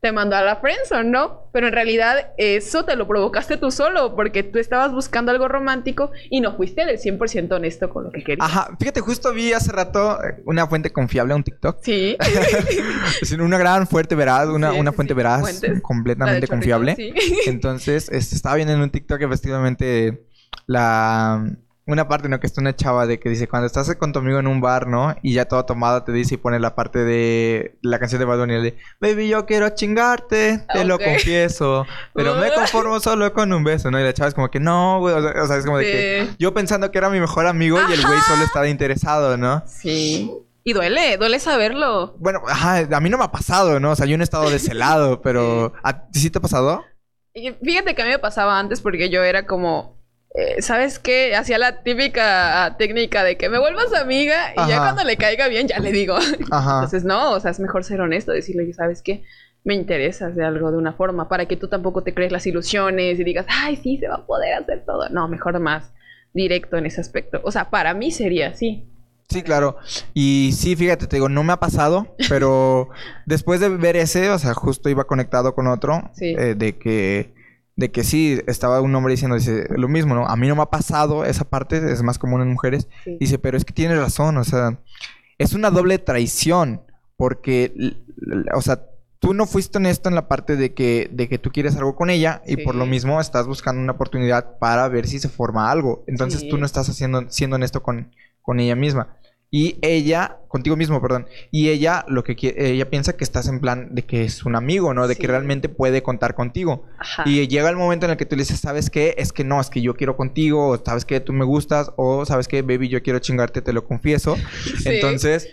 te 0.00 0.12
mandó 0.12 0.36
a 0.36 0.42
la 0.42 0.56
friendzone, 0.56 1.10
¿no? 1.10 1.48
Pero 1.52 1.66
en 1.66 1.72
realidad 1.72 2.32
eso 2.36 2.84
te 2.84 2.94
lo 2.94 3.08
provocaste 3.08 3.56
tú 3.56 3.72
solo 3.72 4.14
porque 4.14 4.44
tú 4.44 4.58
estabas 4.60 4.92
buscando 4.92 5.32
algo 5.32 5.48
romántico 5.48 6.12
y 6.30 6.40
no 6.40 6.56
fuiste 6.56 6.84
del 6.86 6.98
100% 6.98 7.52
honesto 7.52 7.90
con 7.90 8.04
lo 8.04 8.12
que 8.12 8.22
querías. 8.22 8.46
Ajá, 8.48 8.76
fíjate, 8.78 9.00
justo 9.00 9.32
vi 9.32 9.52
hace 9.52 9.72
rato 9.72 10.22
eh, 10.22 10.40
una 10.44 10.68
fuente 10.68 10.92
confiable, 10.92 11.34
un 11.34 11.42
TikTok. 11.42 11.78
Sí. 11.82 12.16
Es 13.20 13.32
una 13.32 13.58
gran 13.58 13.86
fuente 13.86 14.14
veraz, 14.14 14.48
una, 14.48 14.72
Sí, 14.72 14.78
una 14.78 14.92
fuente 14.92 15.14
sí, 15.14 15.16
veraz, 15.16 15.40
fuentes. 15.40 15.82
Completamente 15.82 16.46
confiable. 16.46 16.94
sí. 16.94 17.12
Entonces, 17.46 18.08
este, 18.10 18.36
estaba 18.36 18.54
viendo 18.54 18.74
en 18.74 18.80
un 18.80 18.90
TikTok 18.90 19.20
efectivamente 19.22 20.26
la 20.66 21.44
una 21.88 22.06
parte, 22.06 22.28
¿no? 22.28 22.38
Que 22.38 22.46
está 22.46 22.60
una 22.60 22.76
chava 22.76 23.06
de 23.06 23.18
que 23.18 23.30
dice, 23.30 23.48
cuando 23.48 23.66
estás 23.66 23.92
con 23.96 24.12
tu 24.12 24.18
amigo 24.18 24.38
en 24.38 24.46
un 24.46 24.60
bar, 24.60 24.86
¿no? 24.86 25.16
Y 25.22 25.32
ya 25.32 25.46
todo 25.46 25.64
tomado 25.64 26.04
te 26.04 26.12
dice 26.12 26.34
y 26.34 26.36
pone 26.36 26.60
la 26.60 26.74
parte 26.74 27.04
de 27.04 27.78
la 27.82 27.98
canción 27.98 28.18
de 28.18 28.26
Bad 28.26 28.38
Bunny, 28.38 28.62
de 28.62 28.76
Baby, 29.00 29.28
yo 29.28 29.46
quiero 29.46 29.70
chingarte, 29.70 30.66
te 30.72 30.84
lo 30.84 30.98
confieso, 30.98 31.86
pero 32.14 32.36
me 32.36 32.52
conformo 32.54 33.00
solo 33.00 33.32
con 33.32 33.52
un 33.52 33.64
beso, 33.64 33.90
¿no? 33.90 33.98
Y 33.98 34.04
la 34.04 34.12
chava 34.12 34.28
es 34.28 34.34
como 34.34 34.50
que, 34.50 34.60
no, 34.60 35.00
güey, 35.00 35.14
o 35.14 35.46
sea, 35.46 35.56
es 35.56 35.64
como 35.64 35.78
de 35.78 35.84
que 35.84 36.28
yo 36.38 36.52
pensando 36.52 36.90
que 36.90 36.98
era 36.98 37.08
mi 37.08 37.20
mejor 37.20 37.46
amigo 37.46 37.78
y 37.88 37.92
el 37.92 38.02
güey 38.02 38.20
solo 38.20 38.44
estaba 38.44 38.68
interesado, 38.68 39.36
¿no? 39.36 39.62
Sí. 39.66 40.30
Y 40.64 40.74
duele, 40.74 41.16
duele 41.16 41.38
saberlo. 41.38 42.14
Bueno, 42.18 42.42
ajá, 42.46 42.86
a 42.94 43.00
mí 43.00 43.08
no 43.08 43.16
me 43.16 43.24
ha 43.24 43.32
pasado, 43.32 43.80
¿no? 43.80 43.92
O 43.92 43.96
sea, 43.96 44.04
yo 44.04 44.18
no 44.18 44.22
he 44.22 44.24
estado 44.24 44.50
de 44.50 44.56
ese 44.56 44.74
lado, 44.74 45.22
pero 45.22 45.72
¿a 45.82 46.06
ti 46.10 46.20
sí 46.20 46.28
te 46.28 46.36
ha 46.36 46.42
pasado? 46.42 46.84
Fíjate 47.32 47.94
que 47.94 48.02
a 48.02 48.04
mí 48.04 48.10
me 48.10 48.18
pasaba 48.18 48.58
antes 48.58 48.82
porque 48.82 49.08
yo 49.08 49.22
era 49.22 49.46
como, 49.46 49.97
eh, 50.38 50.62
¿sabes 50.62 50.98
qué? 50.98 51.34
Hacía 51.34 51.58
la 51.58 51.82
típica 51.82 52.64
ah, 52.64 52.76
técnica 52.76 53.24
de 53.24 53.36
que 53.36 53.48
me 53.48 53.58
vuelvas 53.58 53.92
amiga 53.94 54.52
y 54.56 54.68
ya 54.68 54.78
cuando 54.78 55.02
le 55.04 55.16
caiga 55.16 55.48
bien 55.48 55.66
ya 55.66 55.78
le 55.80 55.90
digo. 55.92 56.16
Ajá. 56.50 56.74
Entonces, 56.76 57.04
no, 57.04 57.32
o 57.32 57.40
sea, 57.40 57.50
es 57.50 57.58
mejor 57.60 57.82
ser 57.84 58.00
honesto, 58.00 58.32
decirle, 58.32 58.72
¿sabes 58.72 59.02
qué? 59.02 59.24
Me 59.64 59.74
interesas 59.74 60.36
de 60.36 60.44
algo 60.44 60.70
de 60.70 60.78
una 60.78 60.92
forma, 60.92 61.28
para 61.28 61.46
que 61.46 61.56
tú 61.56 61.68
tampoco 61.68 62.02
te 62.02 62.14
crees 62.14 62.30
las 62.32 62.46
ilusiones 62.46 63.18
y 63.18 63.24
digas, 63.24 63.46
ay, 63.48 63.76
sí, 63.76 63.98
se 63.98 64.08
va 64.08 64.16
a 64.16 64.26
poder 64.26 64.54
hacer 64.54 64.84
todo. 64.86 65.08
No, 65.10 65.26
mejor 65.28 65.58
más 65.58 65.92
directo 66.32 66.76
en 66.76 66.86
ese 66.86 67.00
aspecto. 67.00 67.40
O 67.42 67.50
sea, 67.50 67.68
para 67.70 67.92
mí 67.94 68.10
sería 68.12 68.48
así. 68.48 68.84
Sí, 69.28 69.42
claro. 69.42 69.76
Y 70.14 70.52
sí, 70.54 70.74
fíjate, 70.76 71.06
te 71.06 71.16
digo, 71.16 71.28
no 71.28 71.42
me 71.42 71.52
ha 71.52 71.58
pasado, 71.58 72.14
pero 72.30 72.88
después 73.26 73.60
de 73.60 73.68
ver 73.68 73.96
ese, 73.96 74.30
o 74.30 74.38
sea, 74.38 74.54
justo 74.54 74.88
iba 74.88 75.04
conectado 75.04 75.54
con 75.54 75.66
otro, 75.66 76.10
Sí. 76.14 76.34
eh, 76.38 76.54
de 76.56 76.78
que, 76.78 77.34
de 77.78 77.92
que 77.92 78.02
sí, 78.02 78.40
estaba 78.48 78.80
un 78.80 78.92
hombre 78.96 79.12
diciendo, 79.12 79.36
dice, 79.36 79.68
lo 79.70 79.86
mismo, 79.86 80.12
¿no? 80.12 80.26
A 80.26 80.34
mí 80.34 80.48
no 80.48 80.56
me 80.56 80.62
ha 80.62 80.66
pasado 80.66 81.24
esa 81.24 81.44
parte, 81.44 81.92
es 81.92 82.02
más 82.02 82.18
común 82.18 82.42
en 82.42 82.48
mujeres. 82.48 82.88
Sí. 83.04 83.16
Dice, 83.20 83.38
pero 83.38 83.56
es 83.56 83.64
que 83.64 83.72
tienes 83.72 83.96
razón, 83.98 84.36
o 84.36 84.42
sea, 84.42 84.80
es 85.38 85.52
una 85.52 85.70
doble 85.70 85.98
traición, 86.00 86.82
porque, 87.16 87.94
o 88.52 88.60
sea, 88.62 88.82
tú 89.20 89.32
no 89.32 89.46
fuiste 89.46 89.78
honesto 89.78 90.08
en 90.08 90.16
la 90.16 90.26
parte 90.26 90.56
de 90.56 90.74
que, 90.74 91.08
de 91.12 91.28
que 91.28 91.38
tú 91.38 91.50
quieres 91.52 91.76
algo 91.76 91.94
con 91.94 92.10
ella 92.10 92.42
y 92.46 92.56
Sí. 92.56 92.62
por 92.64 92.74
lo 92.74 92.84
mismo 92.84 93.20
estás 93.20 93.46
buscando 93.46 93.80
una 93.80 93.92
oportunidad 93.92 94.58
para 94.58 94.88
ver 94.88 95.06
si 95.06 95.20
se 95.20 95.28
forma 95.28 95.70
algo. 95.70 96.02
Entonces 96.08 96.40
Sí. 96.40 96.48
tú 96.48 96.58
no 96.58 96.66
estás 96.66 96.88
haciendo, 96.88 97.26
siendo 97.30 97.54
honesto 97.56 97.80
con, 97.82 98.12
con 98.42 98.58
ella 98.58 98.74
misma. 98.74 99.16
Y 99.50 99.78
ella, 99.80 100.40
contigo 100.48 100.76
mismo, 100.76 101.00
perdón. 101.00 101.26
Y 101.50 101.70
ella 101.70 102.04
lo 102.06 102.22
que 102.22 102.36
ella 102.58 102.90
piensa 102.90 103.14
que 103.16 103.24
estás 103.24 103.48
en 103.48 103.60
plan 103.60 103.94
de 103.94 104.04
que 104.04 104.24
es 104.24 104.44
un 104.44 104.54
amigo, 104.56 104.92
¿no? 104.92 105.08
De 105.08 105.14
Sí. 105.14 105.22
que 105.22 105.26
realmente 105.26 105.70
puede 105.70 106.02
contar 106.02 106.34
contigo. 106.34 106.84
Ajá. 106.98 107.22
Y 107.26 107.48
llega 107.48 107.70
el 107.70 107.76
momento 107.76 108.04
en 108.04 108.12
el 108.12 108.18
que 108.18 108.26
tú 108.26 108.36
le 108.36 108.42
dices, 108.42 108.60
¿sabes 108.60 108.90
qué? 108.90 109.14
Es 109.16 109.32
que 109.32 109.44
no, 109.44 109.58
es 109.58 109.70
que 109.70 109.80
yo 109.80 109.94
quiero 109.96 110.18
contigo, 110.18 110.68
o 110.68 110.84
sabes 110.84 111.06
que 111.06 111.20
tú 111.20 111.32
me 111.32 111.46
gustas, 111.46 111.92
o 111.96 112.26
sabes 112.26 112.46
que, 112.46 112.60
baby, 112.60 112.88
yo 112.88 113.02
quiero 113.02 113.20
chingarte, 113.20 113.62
te 113.62 113.72
lo 113.72 113.84
confieso. 113.86 114.36
Sí. 114.82 114.88
Entonces, 114.90 115.48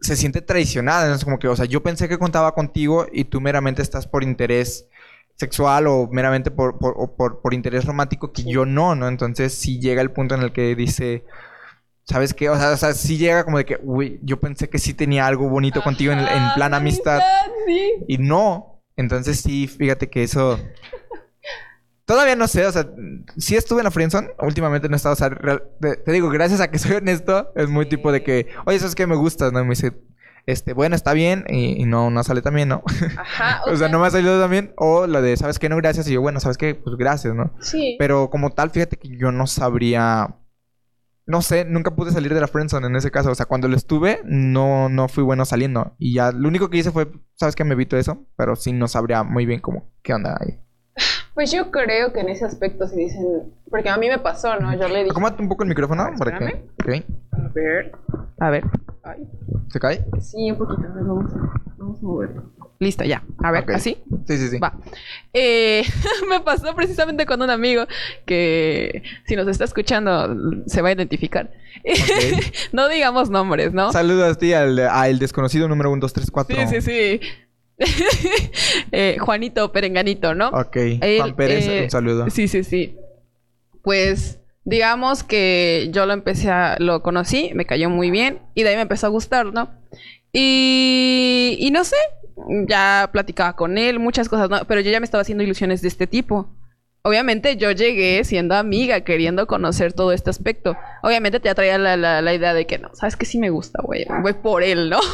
se 0.00 0.16
siente 0.16 0.40
traicionada. 0.40 1.14
Es 1.14 1.22
como 1.22 1.38
que, 1.38 1.48
o 1.48 1.56
sea, 1.56 1.66
yo 1.66 1.82
pensé 1.82 2.08
que 2.08 2.16
contaba 2.18 2.54
contigo 2.54 3.06
y 3.12 3.24
tú 3.24 3.42
meramente 3.42 3.82
estás 3.82 4.06
por 4.06 4.22
interés 4.24 4.88
sexual 5.34 5.86
o 5.88 6.08
meramente 6.10 6.50
por, 6.50 6.78
por, 6.78 7.14
por, 7.16 7.42
por 7.42 7.52
interés 7.52 7.84
romántico 7.84 8.32
que 8.32 8.40
Sí. 8.40 8.50
yo 8.50 8.64
no, 8.64 8.94
¿no? 8.94 9.08
Entonces, 9.08 9.52
sí 9.52 9.78
llega 9.78 10.00
el 10.00 10.10
punto 10.10 10.34
en 10.34 10.40
el 10.40 10.52
que 10.52 10.74
dice... 10.74 11.24
¿Sabes 12.08 12.34
qué? 12.34 12.48
O 12.50 12.56
sea, 12.56 12.70
o 12.70 12.76
sea, 12.76 12.92
sí 12.94 13.18
llega 13.18 13.44
como 13.44 13.58
de 13.58 13.64
que, 13.64 13.78
uy, 13.82 14.20
yo 14.22 14.38
pensé 14.38 14.68
que 14.68 14.78
sí 14.78 14.94
tenía 14.94 15.26
algo 15.26 15.48
bonito 15.48 15.82
contigo 15.82 16.12
en, 16.12 16.20
el- 16.20 16.28
en 16.28 16.44
plan 16.54 16.70
la 16.70 16.76
amistad. 16.78 17.20
sí. 17.66 17.92
Y 18.06 18.18
no. 18.18 18.80
Entonces 18.96 19.40
sí, 19.40 19.66
fíjate 19.66 20.08
que 20.08 20.22
eso... 20.22 20.58
Todavía 22.04 22.36
no 22.36 22.46
sé, 22.46 22.64
o 22.64 22.70
sea, 22.70 22.86
sí 23.36 23.56
estuve 23.56 23.80
en 23.80 23.84
la 23.84 23.90
friendzone, 23.90 24.28
últimamente 24.38 24.88
no 24.88 24.94
he 24.94 24.96
estado, 24.96 25.14
o 25.14 25.16
sea, 25.16 25.28
real- 25.28 25.64
te, 25.80 25.96
te 25.96 26.12
digo, 26.12 26.30
gracias 26.30 26.60
a 26.60 26.70
que 26.70 26.78
soy 26.78 26.92
honesto, 26.92 27.50
es 27.56 27.68
muy 27.68 27.88
tipo 27.88 28.12
de 28.12 28.22
que, 28.22 28.46
oye, 28.64 28.76
eso 28.76 28.86
es 28.86 28.94
que 28.94 29.08
me 29.08 29.16
gustas, 29.16 29.52
¿no? 29.52 29.58
Y 29.60 29.64
me 29.64 29.70
dice, 29.70 29.92
este, 30.46 30.72
bueno, 30.72 30.94
está 30.94 31.12
bien, 31.14 31.44
y, 31.48 31.82
y 31.82 31.84
no, 31.84 32.10
no 32.10 32.22
sale 32.22 32.42
tan 32.42 32.54
bien, 32.54 32.68
¿no? 32.68 32.84
Ajá. 33.18 33.62
o 33.66 33.74
sea, 33.74 33.88
no 33.88 33.98
me 33.98 34.06
ha 34.06 34.10
salido 34.10 34.40
tan 34.40 34.50
bien, 34.52 34.72
o 34.76 35.08
la 35.08 35.20
de, 35.20 35.36
¿sabes 35.36 35.58
qué? 35.58 35.68
No, 35.68 35.76
gracias, 35.78 36.06
y 36.08 36.12
yo, 36.12 36.20
bueno, 36.20 36.38
¿sabes 36.38 36.56
qué? 36.58 36.76
Pues 36.76 36.94
gracias, 36.96 37.34
¿no? 37.34 37.52
Sí. 37.60 37.96
Pero 37.98 38.30
como 38.30 38.50
tal, 38.50 38.70
fíjate 38.70 38.96
que 38.98 39.08
yo 39.08 39.32
no 39.32 39.48
sabría 39.48 40.36
no 41.26 41.42
sé, 41.42 41.64
nunca 41.64 41.94
pude 41.94 42.12
salir 42.12 42.32
de 42.32 42.40
la 42.40 42.46
friendzone 42.46 42.86
en 42.86 42.96
ese 42.96 43.10
caso. 43.10 43.30
O 43.30 43.34
sea, 43.34 43.46
cuando 43.46 43.66
lo 43.68 43.76
estuve, 43.76 44.20
no, 44.24 44.88
no 44.88 45.08
fui 45.08 45.24
bueno 45.24 45.44
saliendo. 45.44 45.94
Y 45.98 46.14
ya, 46.14 46.30
lo 46.30 46.48
único 46.48 46.70
que 46.70 46.78
hice 46.78 46.92
fue, 46.92 47.10
¿sabes 47.34 47.56
qué? 47.56 47.64
Me 47.64 47.74
evito 47.74 47.96
eso. 47.96 48.24
Pero 48.36 48.54
sí 48.54 48.72
no 48.72 48.86
sabría 48.86 49.24
muy 49.24 49.44
bien 49.44 49.60
cómo, 49.60 49.90
qué 50.02 50.14
onda 50.14 50.38
ahí. 50.40 50.60
Pues 51.34 51.52
yo 51.52 51.70
creo 51.70 52.14
que 52.14 52.20
en 52.20 52.30
ese 52.30 52.46
aspecto 52.46 52.88
si 52.88 52.96
dicen... 52.96 53.52
Porque 53.68 53.90
a 53.90 53.98
mí 53.98 54.08
me 54.08 54.18
pasó, 54.18 54.58
¿no? 54.58 54.72
Yo 54.72 54.88
le 54.88 55.00
dije... 55.00 55.10
Acomódate 55.10 55.42
un 55.42 55.50
poco 55.50 55.64
el 55.64 55.68
micrófono 55.68 56.06
para 56.16 56.38
que... 56.38 56.70
Ok. 56.82 57.04
A 57.32 57.48
ver. 57.52 57.92
A 58.40 58.48
ver. 58.48 58.64
Ay. 59.02 59.28
¿Se 59.68 59.78
cae? 59.78 60.06
Sí, 60.18 60.50
un 60.50 60.56
poquito. 60.56 60.80
A 60.88 60.94
ver, 60.94 61.04
vamos 61.04 61.30
a, 61.34 61.60
vamos 61.76 61.98
a 61.98 62.02
moverlo. 62.02 62.42
Listo, 62.78 63.04
ya. 63.04 63.22
A 63.42 63.50
ver, 63.52 63.62
Ok. 63.64 63.70
¿así? 63.70 63.96
Sí, 64.26 64.36
sí, 64.36 64.48
sí. 64.48 64.58
Va. 64.58 64.74
Eh, 65.32 65.82
me 66.28 66.40
pasó 66.40 66.74
precisamente 66.74 67.24
con 67.24 67.40
un 67.40 67.50
amigo 67.50 67.86
que 68.26 69.02
si 69.26 69.34
nos 69.36 69.48
está 69.48 69.64
escuchando 69.64 70.62
se 70.66 70.82
va 70.82 70.88
a 70.88 70.92
identificar. 70.92 71.50
No 72.72 72.88
digamos 72.88 73.30
nombres, 73.30 73.72
¿no? 73.72 73.92
Saludos 73.92 74.36
a 74.36 74.38
ti, 74.38 74.52
al, 74.52 74.78
al 74.78 75.18
desconocido 75.18 75.68
número 75.68 75.90
1, 75.90 76.00
2, 76.00 76.12
3, 76.12 76.30
4. 76.30 76.56
Sí, 76.56 76.66
sí, 76.66 76.80
sí. 76.80 77.20
Eh, 78.92 79.16
Juanito 79.20 79.70
Perenganito, 79.72 80.34
¿no? 80.34 80.48
Ok. 80.48 80.76
Él, 80.76 81.18
Juan 81.18 81.36
Pérez, 81.36 81.66
eh, 81.68 81.84
un 81.84 81.90
saludo. 81.90 82.30
Sí, 82.30 82.48
sí, 82.48 82.64
sí. 82.64 82.96
Pues 83.82 84.38
digamos 84.64 85.22
que 85.22 85.88
yo 85.92 86.06
lo 86.06 86.12
empecé 86.12 86.50
a, 86.50 86.76
lo 86.78 87.02
conocí, 87.02 87.52
me 87.54 87.66
cayó 87.66 87.88
muy 87.90 88.10
bien 88.10 88.40
y 88.54 88.62
de 88.62 88.70
ahí 88.70 88.76
me 88.76 88.82
empezó 88.82 89.06
a 89.06 89.10
gustar, 89.10 89.46
¿no? 89.52 89.70
Y, 90.32 91.56
y 91.60 91.70
no 91.70 91.84
sé, 91.84 91.96
ya 92.66 93.08
platicaba 93.12 93.54
con 93.56 93.78
él, 93.78 93.98
muchas 93.98 94.28
cosas, 94.28 94.50
¿no? 94.50 94.64
Pero 94.66 94.80
yo 94.80 94.90
ya 94.90 95.00
me 95.00 95.04
estaba 95.04 95.22
haciendo 95.22 95.44
ilusiones 95.44 95.82
de 95.82 95.88
este 95.88 96.06
tipo. 96.06 96.48
Obviamente 97.02 97.56
yo 97.56 97.70
llegué 97.70 98.24
siendo 98.24 98.56
amiga, 98.56 99.02
queriendo 99.02 99.46
conocer 99.46 99.92
todo 99.92 100.10
este 100.10 100.28
aspecto. 100.28 100.76
Obviamente 101.04 101.38
te 101.38 101.48
atraía 101.48 101.78
la, 101.78 101.96
la, 101.96 102.20
la 102.20 102.34
idea 102.34 102.52
de 102.52 102.66
que 102.66 102.78
no, 102.78 102.92
sabes 102.94 103.14
que 103.14 103.24
sí 103.26 103.38
me 103.38 103.50
gusta, 103.50 103.80
güey. 103.80 104.06
Voy 104.22 104.32
por 104.32 104.62
él, 104.62 104.90
¿no? 104.90 104.98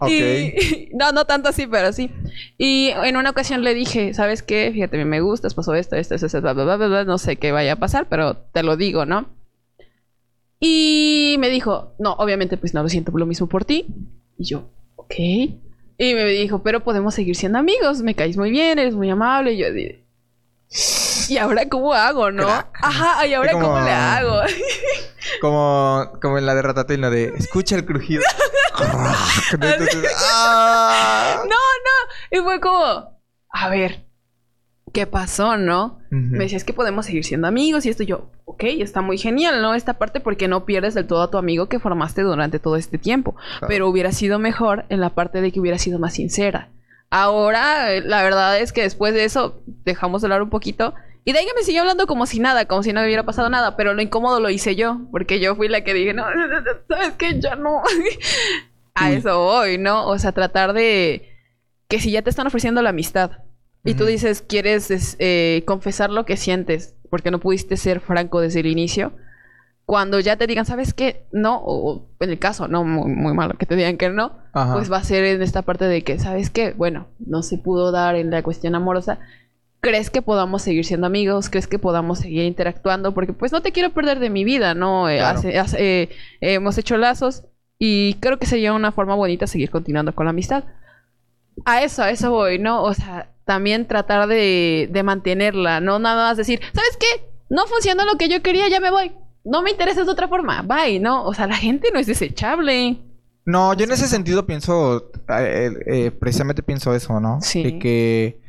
Ok. 0.00 0.10
Y, 0.10 0.88
no, 0.94 1.12
no 1.12 1.24
tanto 1.26 1.48
así, 1.48 1.66
pero 1.66 1.92
sí. 1.92 2.10
Y 2.58 2.90
en 3.04 3.16
una 3.16 3.30
ocasión 3.30 3.62
le 3.62 3.74
dije, 3.74 4.12
¿sabes 4.12 4.42
qué? 4.42 4.70
Fíjate, 4.72 5.04
me 5.04 5.20
gustas, 5.20 5.54
pasó 5.54 5.74
esto, 5.74 5.96
esto, 5.96 6.14
esto, 6.14 6.26
esto, 6.26 6.40
bla, 6.40 6.52
bla, 6.52 6.64
bla, 6.64 6.76
bla, 6.76 7.04
no 7.04 7.18
sé 7.18 7.36
qué 7.36 7.52
vaya 7.52 7.74
a 7.74 7.76
pasar, 7.76 8.06
pero 8.08 8.36
te 8.36 8.62
lo 8.62 8.76
digo, 8.76 9.06
¿no? 9.06 9.26
Y 10.60 11.36
me 11.38 11.48
dijo, 11.48 11.94
no, 11.98 12.12
obviamente 12.14 12.56
pues 12.56 12.74
no 12.74 12.82
lo 12.82 12.88
siento 12.88 13.16
lo 13.16 13.26
mismo 13.26 13.48
por 13.48 13.64
ti. 13.64 13.86
Y 14.36 14.44
yo, 14.44 14.68
ok. 14.96 15.14
Y 16.02 16.14
me 16.14 16.24
dijo, 16.24 16.62
pero 16.62 16.80
podemos 16.80 17.14
seguir 17.14 17.36
siendo 17.36 17.58
amigos, 17.58 18.00
me 18.00 18.14
caes 18.14 18.38
muy 18.38 18.50
bien, 18.50 18.78
eres 18.78 18.94
muy 18.94 19.10
amable. 19.10 19.52
Y 19.52 19.58
yo 19.58 19.70
dije, 19.70 20.02
¿y 21.28 21.36
ahora 21.36 21.68
cómo 21.68 21.92
hago, 21.92 22.30
no? 22.30 22.44
Crack. 22.46 22.78
Ajá, 22.80 23.26
¿y 23.26 23.34
ahora 23.34 23.52
como- 23.52 23.66
cómo 23.66 23.80
le 23.84 23.90
hago? 23.92 24.40
Como, 25.42 26.12
como 26.20 26.38
en 26.38 26.46
la 26.46 26.54
de 26.54 26.62
Ratatouille, 26.62 27.00
¿no? 27.02 27.10
de 27.10 27.24
escucha 27.36 27.76
el 27.76 27.84
crujido. 27.84 28.22
Entonces, 29.52 30.10
¡ah! 30.32 31.36
No, 31.44 31.48
no. 31.50 32.38
Y 32.38 32.42
fue 32.42 32.58
como, 32.60 33.20
a 33.50 33.68
ver, 33.68 34.06
¿qué 34.92 35.06
pasó, 35.06 35.56
no? 35.56 35.98
Me 36.10 36.38
decía, 36.38 36.56
es 36.56 36.64
que 36.64 36.72
podemos 36.72 37.06
seguir 37.06 37.24
siendo 37.24 37.46
amigos 37.46 37.86
y 37.86 37.88
esto 37.88 38.02
y 38.02 38.06
yo, 38.06 38.30
ok, 38.44 38.64
está 38.64 39.00
muy 39.00 39.16
genial, 39.16 39.62
¿no? 39.62 39.74
Esta 39.74 39.94
parte 39.94 40.18
porque 40.18 40.48
no 40.48 40.64
pierdes 40.64 40.94
del 40.94 41.06
todo 41.06 41.22
a 41.22 41.30
tu 41.30 41.38
amigo 41.38 41.68
que 41.68 41.78
formaste 41.78 42.22
durante 42.22 42.58
todo 42.58 42.76
este 42.76 42.98
tiempo. 42.98 43.34
Claro. 43.34 43.66
Pero 43.68 43.88
hubiera 43.88 44.10
sido 44.10 44.38
mejor 44.38 44.86
en 44.88 45.00
la 45.00 45.10
parte 45.10 45.40
de 45.40 45.52
que 45.52 45.60
hubiera 45.60 45.78
sido 45.78 46.00
más 46.00 46.14
sincera. 46.14 46.68
Ahora, 47.10 47.92
eh, 47.92 48.00
la 48.00 48.22
verdad 48.22 48.58
es 48.58 48.72
que 48.72 48.82
después 48.82 49.14
de 49.14 49.24
eso, 49.24 49.62
dejamos 49.84 50.22
de 50.22 50.26
hablar 50.26 50.42
un 50.42 50.50
poquito. 50.50 50.94
Y 51.24 51.32
de 51.32 51.38
ahí 51.38 51.46
que 51.46 51.54
me 51.54 51.62
siguió 51.62 51.82
hablando 51.82 52.06
como 52.06 52.26
si 52.26 52.40
nada, 52.40 52.64
como 52.64 52.82
si 52.82 52.92
no 52.92 53.02
hubiera 53.02 53.24
pasado 53.24 53.48
nada. 53.50 53.76
Pero 53.76 53.94
lo 53.94 54.02
incómodo 54.02 54.40
lo 54.40 54.50
hice 54.50 54.74
yo, 54.74 55.00
porque 55.12 55.38
yo 55.38 55.54
fui 55.54 55.68
la 55.68 55.82
que 55.82 55.94
dije, 55.94 56.12
no, 56.12 56.24
¿sabes 56.88 57.12
qué? 57.18 57.38
Ya 57.40 57.54
no. 57.54 57.82
A 58.94 59.12
eso 59.12 59.38
voy, 59.38 59.78
¿no? 59.78 60.08
O 60.08 60.18
sea, 60.18 60.32
tratar 60.32 60.72
de 60.72 61.36
que 61.88 62.00
si 62.00 62.10
ya 62.10 62.22
te 62.22 62.30
están 62.30 62.48
ofreciendo 62.48 62.82
la 62.82 62.90
amistad 62.90 63.30
y 63.84 63.94
tú 63.94 64.04
dices, 64.04 64.42
quieres 64.42 64.90
es, 64.90 65.16
eh, 65.18 65.62
confesar 65.66 66.10
lo 66.10 66.24
que 66.26 66.36
sientes 66.36 66.94
porque 67.08 67.30
no 67.30 67.40
pudiste 67.40 67.76
ser 67.76 68.00
franco 68.00 68.40
desde 68.40 68.60
el 68.60 68.66
inicio, 68.66 69.12
cuando 69.84 70.20
ya 70.20 70.36
te 70.36 70.46
digan, 70.46 70.66
¿sabes 70.66 70.94
qué? 70.94 71.24
No, 71.32 71.56
o 71.56 71.90
o 71.96 72.06
en 72.24 72.30
el 72.30 72.38
caso, 72.38 72.68
no, 72.68 72.84
muy, 72.84 73.10
muy 73.10 73.32
malo 73.34 73.54
que 73.58 73.66
te 73.66 73.74
digan 73.74 73.96
que 73.96 74.08
no, 74.10 74.36
Ajá. 74.52 74.74
pues 74.74 74.92
va 74.92 74.98
a 74.98 75.04
ser 75.04 75.24
en 75.24 75.42
esta 75.42 75.62
parte 75.62 75.86
de 75.86 76.02
que, 76.04 76.18
¿sabes 76.20 76.50
qué? 76.50 76.72
Bueno, 76.72 77.08
no 77.18 77.42
se 77.42 77.58
pudo 77.58 77.90
dar 77.90 78.14
en 78.14 78.30
la 78.30 78.42
cuestión 78.42 78.74
amorosa. 78.76 79.18
¿Crees 79.80 80.10
que 80.10 80.20
podamos 80.22 80.60
seguir 80.62 80.84
siendo 80.84 81.06
amigos? 81.06 81.48
¿Crees 81.48 81.66
que 81.66 81.78
podamos 81.78 82.18
seguir 82.20 82.44
interactuando? 82.44 83.14
Porque 83.14 83.32
pues 83.32 83.50
no 83.50 83.62
te 83.62 83.72
quiero 83.72 83.90
perder 83.90 84.20
de 84.20 84.28
mi 84.30 84.44
vida, 84.44 84.74
¿no? 84.74 85.08
Eh, 85.08 85.16
Claro. 85.16 85.38
hace- 85.38 85.58
hace- 85.58 86.02
eh, 86.02 86.08
hemos 86.42 86.76
hecho 86.78 86.96
lazos 86.98 87.44
y 87.78 88.14
creo 88.20 88.38
que 88.38 88.44
sería 88.46 88.74
una 88.74 88.92
forma 88.92 89.14
bonita 89.14 89.46
seguir 89.46 89.70
continuando 89.70 90.14
con 90.14 90.26
la 90.26 90.30
amistad. 90.30 90.64
A 91.64 91.82
eso, 91.82 92.02
a 92.02 92.10
eso 92.10 92.30
voy, 92.30 92.58
¿no? 92.58 92.82
O 92.84 92.94
sea, 92.94 93.30
también 93.50 93.88
tratar 93.88 94.28
de, 94.28 94.88
de 94.92 95.02
mantenerla, 95.02 95.80
no 95.80 95.98
nada 95.98 96.28
más 96.28 96.36
decir, 96.36 96.60
¿sabes 96.72 96.96
qué? 97.00 97.28
No 97.48 97.66
funcionó 97.66 98.04
lo 98.04 98.16
que 98.16 98.28
yo 98.28 98.42
quería, 98.42 98.68
ya 98.68 98.78
me 98.78 98.92
voy. 98.92 99.10
No 99.42 99.60
me 99.60 99.72
interesa 99.72 100.04
de 100.04 100.10
otra 100.12 100.28
forma, 100.28 100.62
bye, 100.62 101.00
¿no? 101.00 101.24
O 101.24 101.34
sea, 101.34 101.48
la 101.48 101.56
gente 101.56 101.88
no 101.92 101.98
es 101.98 102.06
desechable. 102.06 102.98
No, 103.44 103.74
yo 103.74 103.86
en 103.86 103.90
ese 103.90 104.06
sentido 104.06 104.46
pienso, 104.46 105.10
eh, 105.36 105.72
eh, 105.84 106.10
precisamente 106.12 106.62
pienso 106.62 106.94
eso, 106.94 107.18
¿no? 107.18 107.40
Sí. 107.40 107.64
De 107.64 107.78
que, 107.80 108.40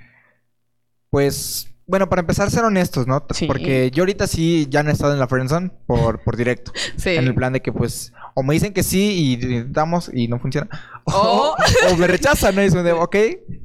pues, 1.10 1.71
bueno, 1.92 2.10
para 2.10 2.22
empezar, 2.22 2.50
ser 2.50 2.64
honestos, 2.64 3.06
¿no? 3.06 3.24
Sí. 3.32 3.46
Porque 3.46 3.92
yo 3.92 4.02
ahorita 4.04 4.26
sí 4.26 4.66
ya 4.70 4.82
no 4.82 4.90
he 4.90 4.94
estado 4.94 5.14
en 5.14 5.20
la 5.20 5.28
friendzone 5.28 5.70
por, 5.86 6.24
por 6.24 6.36
directo. 6.38 6.72
Sí. 6.98 7.10
En 7.12 7.26
el 7.26 7.36
plan 7.36 7.54
de 7.54 7.62
que, 7.62 7.72
pues, 7.72 8.14
o 8.34 8.42
me 8.44 8.54
dicen 8.54 8.74
que 8.74 8.82
sí 8.84 9.38
y 9.40 9.64
damos 9.72 10.10
y 10.14 10.28
no 10.28 10.40
funciona. 10.40 10.68
O, 11.06 11.56
O- 11.90 11.94
o 11.94 11.98
me 11.98 12.08
rechazan, 12.16 12.56
¿no? 12.56 12.62
Y 12.62 12.66
dicen, 12.66 12.86
ok, 12.88 13.16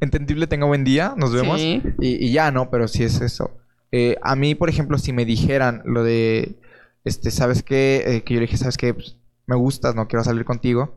entendible, 0.01 0.47
tenga 0.47 0.67
buen 0.67 0.85
día, 0.85 1.15
nos 1.17 1.33
vemos. 1.33 1.61
Sí. 1.61 1.83
Y, 2.01 2.27
y 2.27 2.33
ya, 2.33 2.51
¿no? 2.51 2.71
Pero 2.71 2.89
sí 2.89 3.05
es 3.05 3.21
eso. 3.21 3.51
Eh, 3.93 4.17
a 4.23 4.35
mí, 4.37 4.55
por 4.55 4.69
ejemplo, 4.69 4.99
si 4.99 5.13
me 5.13 5.25
dijeran 5.25 5.83
lo 5.85 6.03
de, 6.03 6.57
este, 7.05 7.31
¿sabes 7.31 7.63
qué? 7.63 8.03
Eh, 8.07 8.23
que 8.25 8.35
yo 8.35 8.41
le 8.41 8.47
dije, 8.47 8.57
¿sabes 8.59 8.77
qué? 8.77 8.93
Pues, 8.93 9.17
me 9.47 9.55
gustas, 9.57 9.95
no 9.95 10.09
quiero 10.09 10.25
salir 10.25 10.45
contigo. 10.45 10.95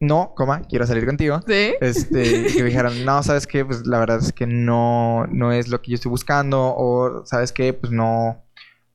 No, 0.00 0.32
coma, 0.36 0.62
quiero 0.62 0.86
salir 0.86 1.04
contigo. 1.06 1.40
Sí. 1.46 1.74
Este, 1.80 2.46
que 2.46 2.62
me 2.62 2.68
dijeran, 2.68 3.04
no, 3.04 3.22
¿sabes 3.22 3.46
qué? 3.46 3.64
Pues 3.64 3.86
la 3.86 3.98
verdad 3.98 4.18
es 4.18 4.32
que 4.32 4.46
no, 4.46 5.26
no 5.26 5.50
es 5.52 5.68
lo 5.68 5.82
que 5.82 5.90
yo 5.90 5.94
estoy 5.96 6.10
buscando. 6.10 6.72
O, 6.76 7.26
¿sabes 7.26 7.52
qué? 7.52 7.72
Pues 7.72 7.92
no, 7.92 8.44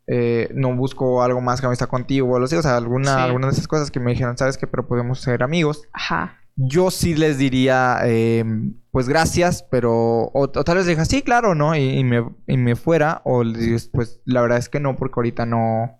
eh, 0.08 0.50
no 0.54 0.74
busco 0.76 1.22
algo 1.24 1.42
más 1.42 1.60
que 1.60 1.68
amistad 1.68 1.88
contigo. 1.90 2.32
O, 2.32 2.40
lo 2.40 2.48
sé, 2.48 2.58
o 2.58 2.62
sea, 2.62 2.78
alguna, 2.78 3.16
Sí. 3.16 3.22
alguna 3.22 3.48
de 3.48 3.54
esas 3.54 3.68
cosas 3.68 3.92
que 3.92 4.00
me 4.00 4.12
dijeran, 4.12 4.38
¿sabes 4.38 4.58
qué? 4.58 4.66
Pero 4.66 4.88
podemos 4.88 5.20
ser 5.20 5.44
amigos. 5.44 5.84
Ajá. 5.92 6.38
Yo 6.56 6.92
sí 6.92 7.16
les 7.16 7.38
diría, 7.40 7.98
eh, 8.06 8.46
pues 8.92 9.10
gracias, 9.10 9.64
pero. 9.72 9.92
O, 9.94 10.44
o 10.44 10.50
tal 10.50 10.78
vez 10.78 10.86
les 10.86 10.96
diga, 10.96 11.04
sí, 11.06 11.22
claro, 11.24 11.56
¿no? 11.56 11.76
Y, 11.76 11.98
y 11.98 12.04
me, 12.04 12.24
y 12.48 12.58
me 12.58 12.76
fuera. 12.76 13.22
O 13.26 13.44
les 13.44 13.60
digo, 13.60 13.78
pues 13.92 14.22
la 14.26 14.42
verdad 14.42 14.60
es 14.60 14.70
que 14.70 14.80
no, 14.80 14.96
porque 14.96 15.16
ahorita 15.18 15.46
no. 15.48 16.00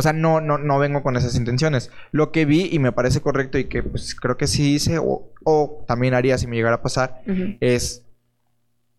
O 0.00 0.02
sea, 0.02 0.14
no, 0.14 0.40
no, 0.40 0.56
no 0.56 0.78
vengo 0.78 1.02
con 1.02 1.16
esas 1.18 1.36
intenciones. 1.36 1.90
Lo 2.10 2.32
que 2.32 2.46
vi 2.46 2.70
y 2.72 2.78
me 2.78 2.90
parece 2.90 3.20
correcto 3.20 3.58
y 3.58 3.64
que 3.64 3.82
pues 3.82 4.14
creo 4.14 4.38
que 4.38 4.46
sí 4.46 4.74
hice, 4.74 4.96
o, 4.96 5.30
o 5.44 5.84
también 5.86 6.14
haría 6.14 6.38
si 6.38 6.46
me 6.46 6.56
llegara 6.56 6.76
a 6.76 6.82
pasar, 6.82 7.22
es. 7.60 8.06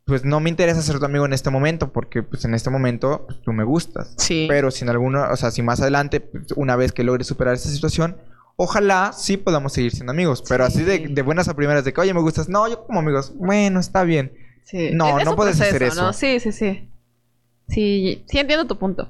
Pues 0.05 0.25
no 0.25 0.39
me 0.39 0.49
interesa 0.49 0.81
ser 0.81 0.99
tu 0.99 1.05
amigo 1.05 1.25
en 1.25 1.33
este 1.33 1.49
momento, 1.49 1.91
porque 1.91 2.21
pues 2.21 2.45
en 2.45 2.53
este 2.53 2.69
momento 2.69 3.25
pues, 3.25 3.41
tú 3.41 3.51
me 3.51 3.63
gustas. 3.63 4.13
Sí. 4.17 4.45
Pero 4.47 4.69
si 4.69 4.83
en 4.83 4.89
alguno, 4.89 5.27
o 5.31 5.35
sea, 5.37 5.49
si 5.49 5.63
más 5.63 5.81
adelante, 5.81 6.19
pues, 6.19 6.51
una 6.55 6.75
vez 6.75 6.91
que 6.91 7.03
logre 7.03 7.23
superar 7.23 7.55
esta 7.55 7.69
situación, 7.69 8.17
ojalá 8.57 9.11
sí 9.13 9.37
podamos 9.37 9.73
seguir 9.73 9.91
siendo 9.91 10.11
amigos. 10.11 10.43
Pero 10.47 10.65
así 10.65 10.83
de, 10.83 11.21
buenas 11.23 11.47
a 11.47 11.55
primeras, 11.55 11.83
de 11.83 11.93
que, 11.93 12.01
oye, 12.01 12.13
me 12.13 12.21
gustas. 12.21 12.47
No, 12.47 12.67
yo 12.69 12.85
como 12.85 12.99
amigos, 12.99 13.33
bueno, 13.35 13.79
está 13.79 14.03
bien. 14.03 14.33
Sí. 14.65 14.91
No, 14.93 15.23
no 15.23 15.35
puedes 15.35 15.59
hacer 15.59 15.81
eso. 15.81 16.13
Sí, 16.13 16.39
sí, 16.39 16.51
sí. 16.51 16.87
Sí, 17.69 18.23
sí 18.27 18.37
entiendo 18.37 18.67
tu 18.67 18.77
punto. 18.77 19.09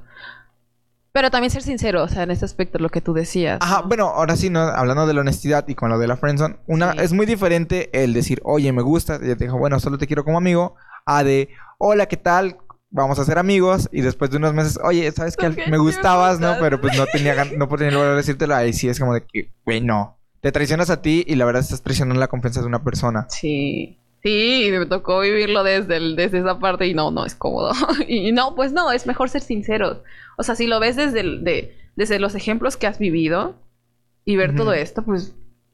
Pero 1.13 1.29
también 1.29 1.51
ser 1.51 1.61
sincero, 1.63 2.03
o 2.03 2.07
sea, 2.07 2.23
en 2.23 2.31
este 2.31 2.45
aspecto, 2.45 2.79
lo 2.79 2.89
que 2.89 3.01
tú 3.01 3.13
decías. 3.13 3.59
Ajá, 3.61 3.81
¿no? 3.81 3.87
bueno, 3.89 4.07
ahora 4.07 4.35
sí, 4.37 4.49
¿no? 4.49 4.61
hablando 4.61 5.05
de 5.07 5.13
la 5.13 5.21
honestidad 5.21 5.67
y 5.67 5.75
con 5.75 5.89
lo 5.89 5.99
de 5.99 6.07
la 6.07 6.15
friendzone, 6.17 6.55
una, 6.67 6.93
Sí. 6.93 6.99
es 7.01 7.13
muy 7.13 7.25
diferente 7.25 7.89
el 7.91 8.13
decir, 8.13 8.39
oye, 8.45 8.71
me 8.71 8.81
gusta, 8.81 9.15
y 9.15 9.19
te 9.35 9.35
dijo, 9.35 9.57
bueno, 9.57 9.79
solo 9.79 9.97
te 9.97 10.07
quiero 10.07 10.23
como 10.23 10.37
amigo, 10.37 10.75
a 11.05 11.23
de, 11.23 11.49
hola, 11.77 12.05
¿qué 12.05 12.17
tal? 12.17 12.57
Vamos 12.91 13.19
a 13.19 13.25
ser 13.25 13.37
amigos, 13.39 13.89
y 13.91 14.01
después 14.01 14.31
de 14.31 14.37
unos 14.37 14.53
meses, 14.53 14.79
oye, 14.83 15.11
¿sabes 15.11 15.35
sí 15.39 15.61
Me 15.69 15.77
gustabas, 15.77 16.39
¿no? 16.39 16.55
Pero 16.59 16.79
pues 16.81 16.97
no 16.97 17.05
tenía, 17.07 17.35
gan- 17.35 17.57
no 17.57 17.67
tenía 17.69 17.91
lugar 17.93 18.09
de 18.11 18.15
decírtelo, 18.17 18.55
ahí 18.55 18.73
sí 18.73 18.87
es 18.89 18.99
como 18.99 19.13
de 19.13 19.23
que, 19.25 19.51
güey, 19.65 19.81
no. 19.81 20.17
Te 20.41 20.51
traicionas 20.51 20.89
a 20.89 21.01
ti 21.01 21.23
y 21.27 21.35
la 21.35 21.45
verdad 21.45 21.61
estás 21.61 21.81
traicionando 21.83 22.19
la 22.19 22.27
confianza 22.27 22.61
de 22.61 22.67
una 22.67 22.83
persona. 22.83 23.27
Sí. 23.29 23.97
Sí, 24.23 24.67
y 24.67 24.71
me 24.71 24.85
tocó 24.85 25.19
vivirlo 25.21 25.63
desde, 25.63 25.97
el- 25.97 26.15
desde 26.15 26.39
esa 26.39 26.59
parte 26.59 26.85
y 26.87 26.93
no, 26.93 27.09
no 27.11 27.25
es 27.25 27.33
cómodo. 27.35 27.71
y 28.07 28.31
no, 28.31 28.55
pues 28.55 28.71
no, 28.71 28.91
es 28.91 29.07
mejor 29.07 29.29
ser 29.29 29.41
sinceros. 29.41 29.97
O 30.37 30.43
sea, 30.43 30.55
si 30.55 30.67
lo 30.67 30.79
ves 30.79 30.95
desde, 30.95 31.21
el- 31.21 31.43
de, 31.43 31.75
desde 31.95 32.19
los 32.19 32.35
ejemplos 32.35 32.77
que 32.77 32.87
has 32.87 32.99
vivido 32.99 33.55
y 34.25 34.35
ver 34.35 34.55
todo 34.55 34.73
esto, 34.73 35.01
pues 35.03 35.33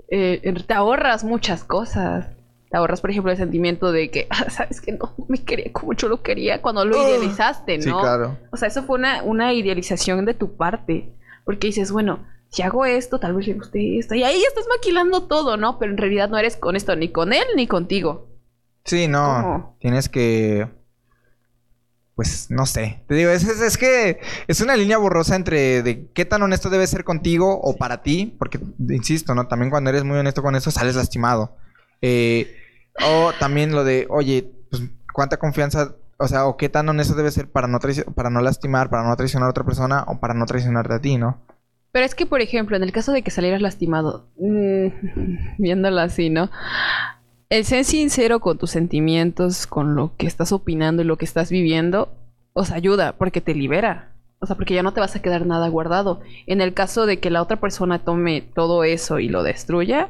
eh, 0.09 0.53
te 0.65 0.73
ahorras 0.73 1.23
muchas 1.25 1.63
cosas. 1.65 2.27
Te 2.69 2.77
ahorras, 2.77 3.01
por 3.01 3.09
ejemplo, 3.11 3.31
el 3.31 3.37
sentimiento 3.37 3.91
de 3.91 4.09
que, 4.11 4.27
ah, 4.29 4.49
sabes 4.49 4.79
que 4.81 4.93
no 4.93 5.13
me 5.27 5.37
quería 5.43 5.71
como 5.73 5.93
yo 5.93 6.07
lo 6.07 6.21
quería 6.21 6.61
cuando 6.61 6.85
lo 6.85 6.97
Oh. 6.99 7.07
idealizaste, 7.07 7.77
¿no? 7.77 7.83
Sí, 7.83 7.91
claro. 7.91 8.37
O 8.51 8.57
sea, 8.57 8.69
eso 8.69 8.83
fue 8.83 8.97
una, 8.97 9.23
una 9.23 9.53
idealización 9.53 10.23
de 10.25 10.33
tu 10.33 10.55
parte. 10.55 11.09
Porque 11.43 11.67
dices, 11.67 11.91
bueno, 11.91 12.25
si 12.49 12.61
hago 12.61 12.85
esto, 12.85 13.19
tal 13.19 13.33
vez 13.35 13.47
le 13.47 13.53
guste 13.55 13.97
esto. 13.99 14.15
Y 14.15 14.23
ahí 14.23 14.35
ya 14.39 14.47
estás 14.47 14.65
maquilando 14.73 15.23
todo, 15.23 15.57
¿no? 15.57 15.79
Pero 15.79 15.91
en 15.91 15.97
realidad 15.97 16.29
no 16.29 16.37
eres 16.37 16.55
con 16.57 16.75
esto 16.77 16.95
ni 16.95 17.09
con 17.09 17.31
él 17.33 17.43
ni 17.57 17.67
contigo. 17.67 18.27
Sí, 18.87 19.07
no. 19.07 19.41
¿Cómo? 19.43 19.77
Tienes 19.79 20.09
que. 20.09 20.67
Pues 22.15 22.49
no 22.49 22.65
sé. 22.65 23.03
Te 23.07 23.13
digo, 23.13 23.29
es, 23.29 23.43
es- 23.43 23.61
es 23.61 23.77
que 23.77 24.19
es 24.47 24.61
una 24.61 24.75
línea 24.75 24.97
borrosa 24.97 25.35
entre 25.35 25.83
de 25.83 26.09
qué 26.13 26.25
tan 26.25 26.41
honesto 26.41 26.71
debe 26.71 26.87
ser 26.87 27.03
contigo 27.03 27.59
o 27.61 27.77
para 27.77 28.01
ti. 28.01 28.35
Porque, 28.39 28.59
insisto, 28.89 29.35
¿no? 29.35 29.47
También 29.47 29.69
cuando 29.69 29.91
eres 29.91 30.03
muy 30.03 30.17
honesto 30.17 30.41
con 30.41 30.55
eso, 30.55 30.71
sales 30.71 30.95
lastimado. 30.95 31.55
Eh, 32.01 32.55
o 33.05 33.31
también 33.39 33.71
lo 33.75 33.83
de, 33.83 34.07
oye, 34.09 34.51
pues 34.71 34.81
cuánta 35.13 35.37
confianza. 35.37 35.95
O 36.17 36.27
sea, 36.27 36.47
o 36.47 36.57
qué 36.57 36.69
tan 36.69 36.89
honesto 36.89 37.13
debe 37.13 37.29
ser 37.29 37.51
para 37.51 37.67
no, 37.67 37.77
para 38.15 38.31
no 38.31 38.41
lastimar, 38.41 38.89
para 38.89 39.03
no 39.07 39.15
traicionar 39.15 39.45
a 39.47 39.51
otra 39.51 39.63
persona 39.65 40.03
o 40.07 40.19
para 40.19 40.33
no 40.33 40.47
traicionarte 40.47 40.93
a 40.95 40.99
ti, 40.99 41.17
¿no? 41.17 41.39
Pero 41.91 42.05
es 42.05 42.15
que, 42.15 42.25
por 42.25 42.41
ejemplo, 42.41 42.75
en 42.75 42.81
el 42.83 42.91
caso 42.91 43.11
de 43.11 43.21
que 43.21 43.29
salieras 43.29 43.61
lastimado, 43.61 44.27
mm, 44.39 44.87
viéndolo 45.59 46.01
así, 46.01 46.31
¿no? 46.31 46.49
El 47.49 47.63
ser 47.63 47.85
sincero 47.85 48.39
con 48.41 48.57
tus 48.57 48.71
sentimientos, 48.71 49.67
con 49.67 49.95
lo 49.95 50.11
que 50.17 50.27
estás 50.27 50.51
opinando 50.51 51.01
y 51.01 51.05
lo 51.05 51.17
que 51.17 51.25
estás 51.25 51.49
viviendo, 51.49 52.09
os 52.53 52.71
ayuda 52.71 53.13
porque 53.17 53.39
te 53.39 53.55
libera. 53.55 54.11
O 54.39 54.45
sea, 54.45 54.55
porque 54.55 54.73
ya 54.75 54.83
no 54.83 54.93
te 54.93 54.99
vas 54.99 55.15
a 55.15 55.21
quedar 55.21 55.45
nada 55.45 55.67
guardado. 55.69 56.19
En 56.45 56.61
el 56.61 56.73
caso 56.73 57.05
de 57.05 57.19
que 57.19 57.29
la 57.29 57.41
otra 57.41 57.57
persona 57.59 57.99
tome 57.99 58.41
todo 58.41 58.83
eso 58.83 59.19
y 59.19 59.29
lo 59.29 59.43
destruya, 59.43 60.09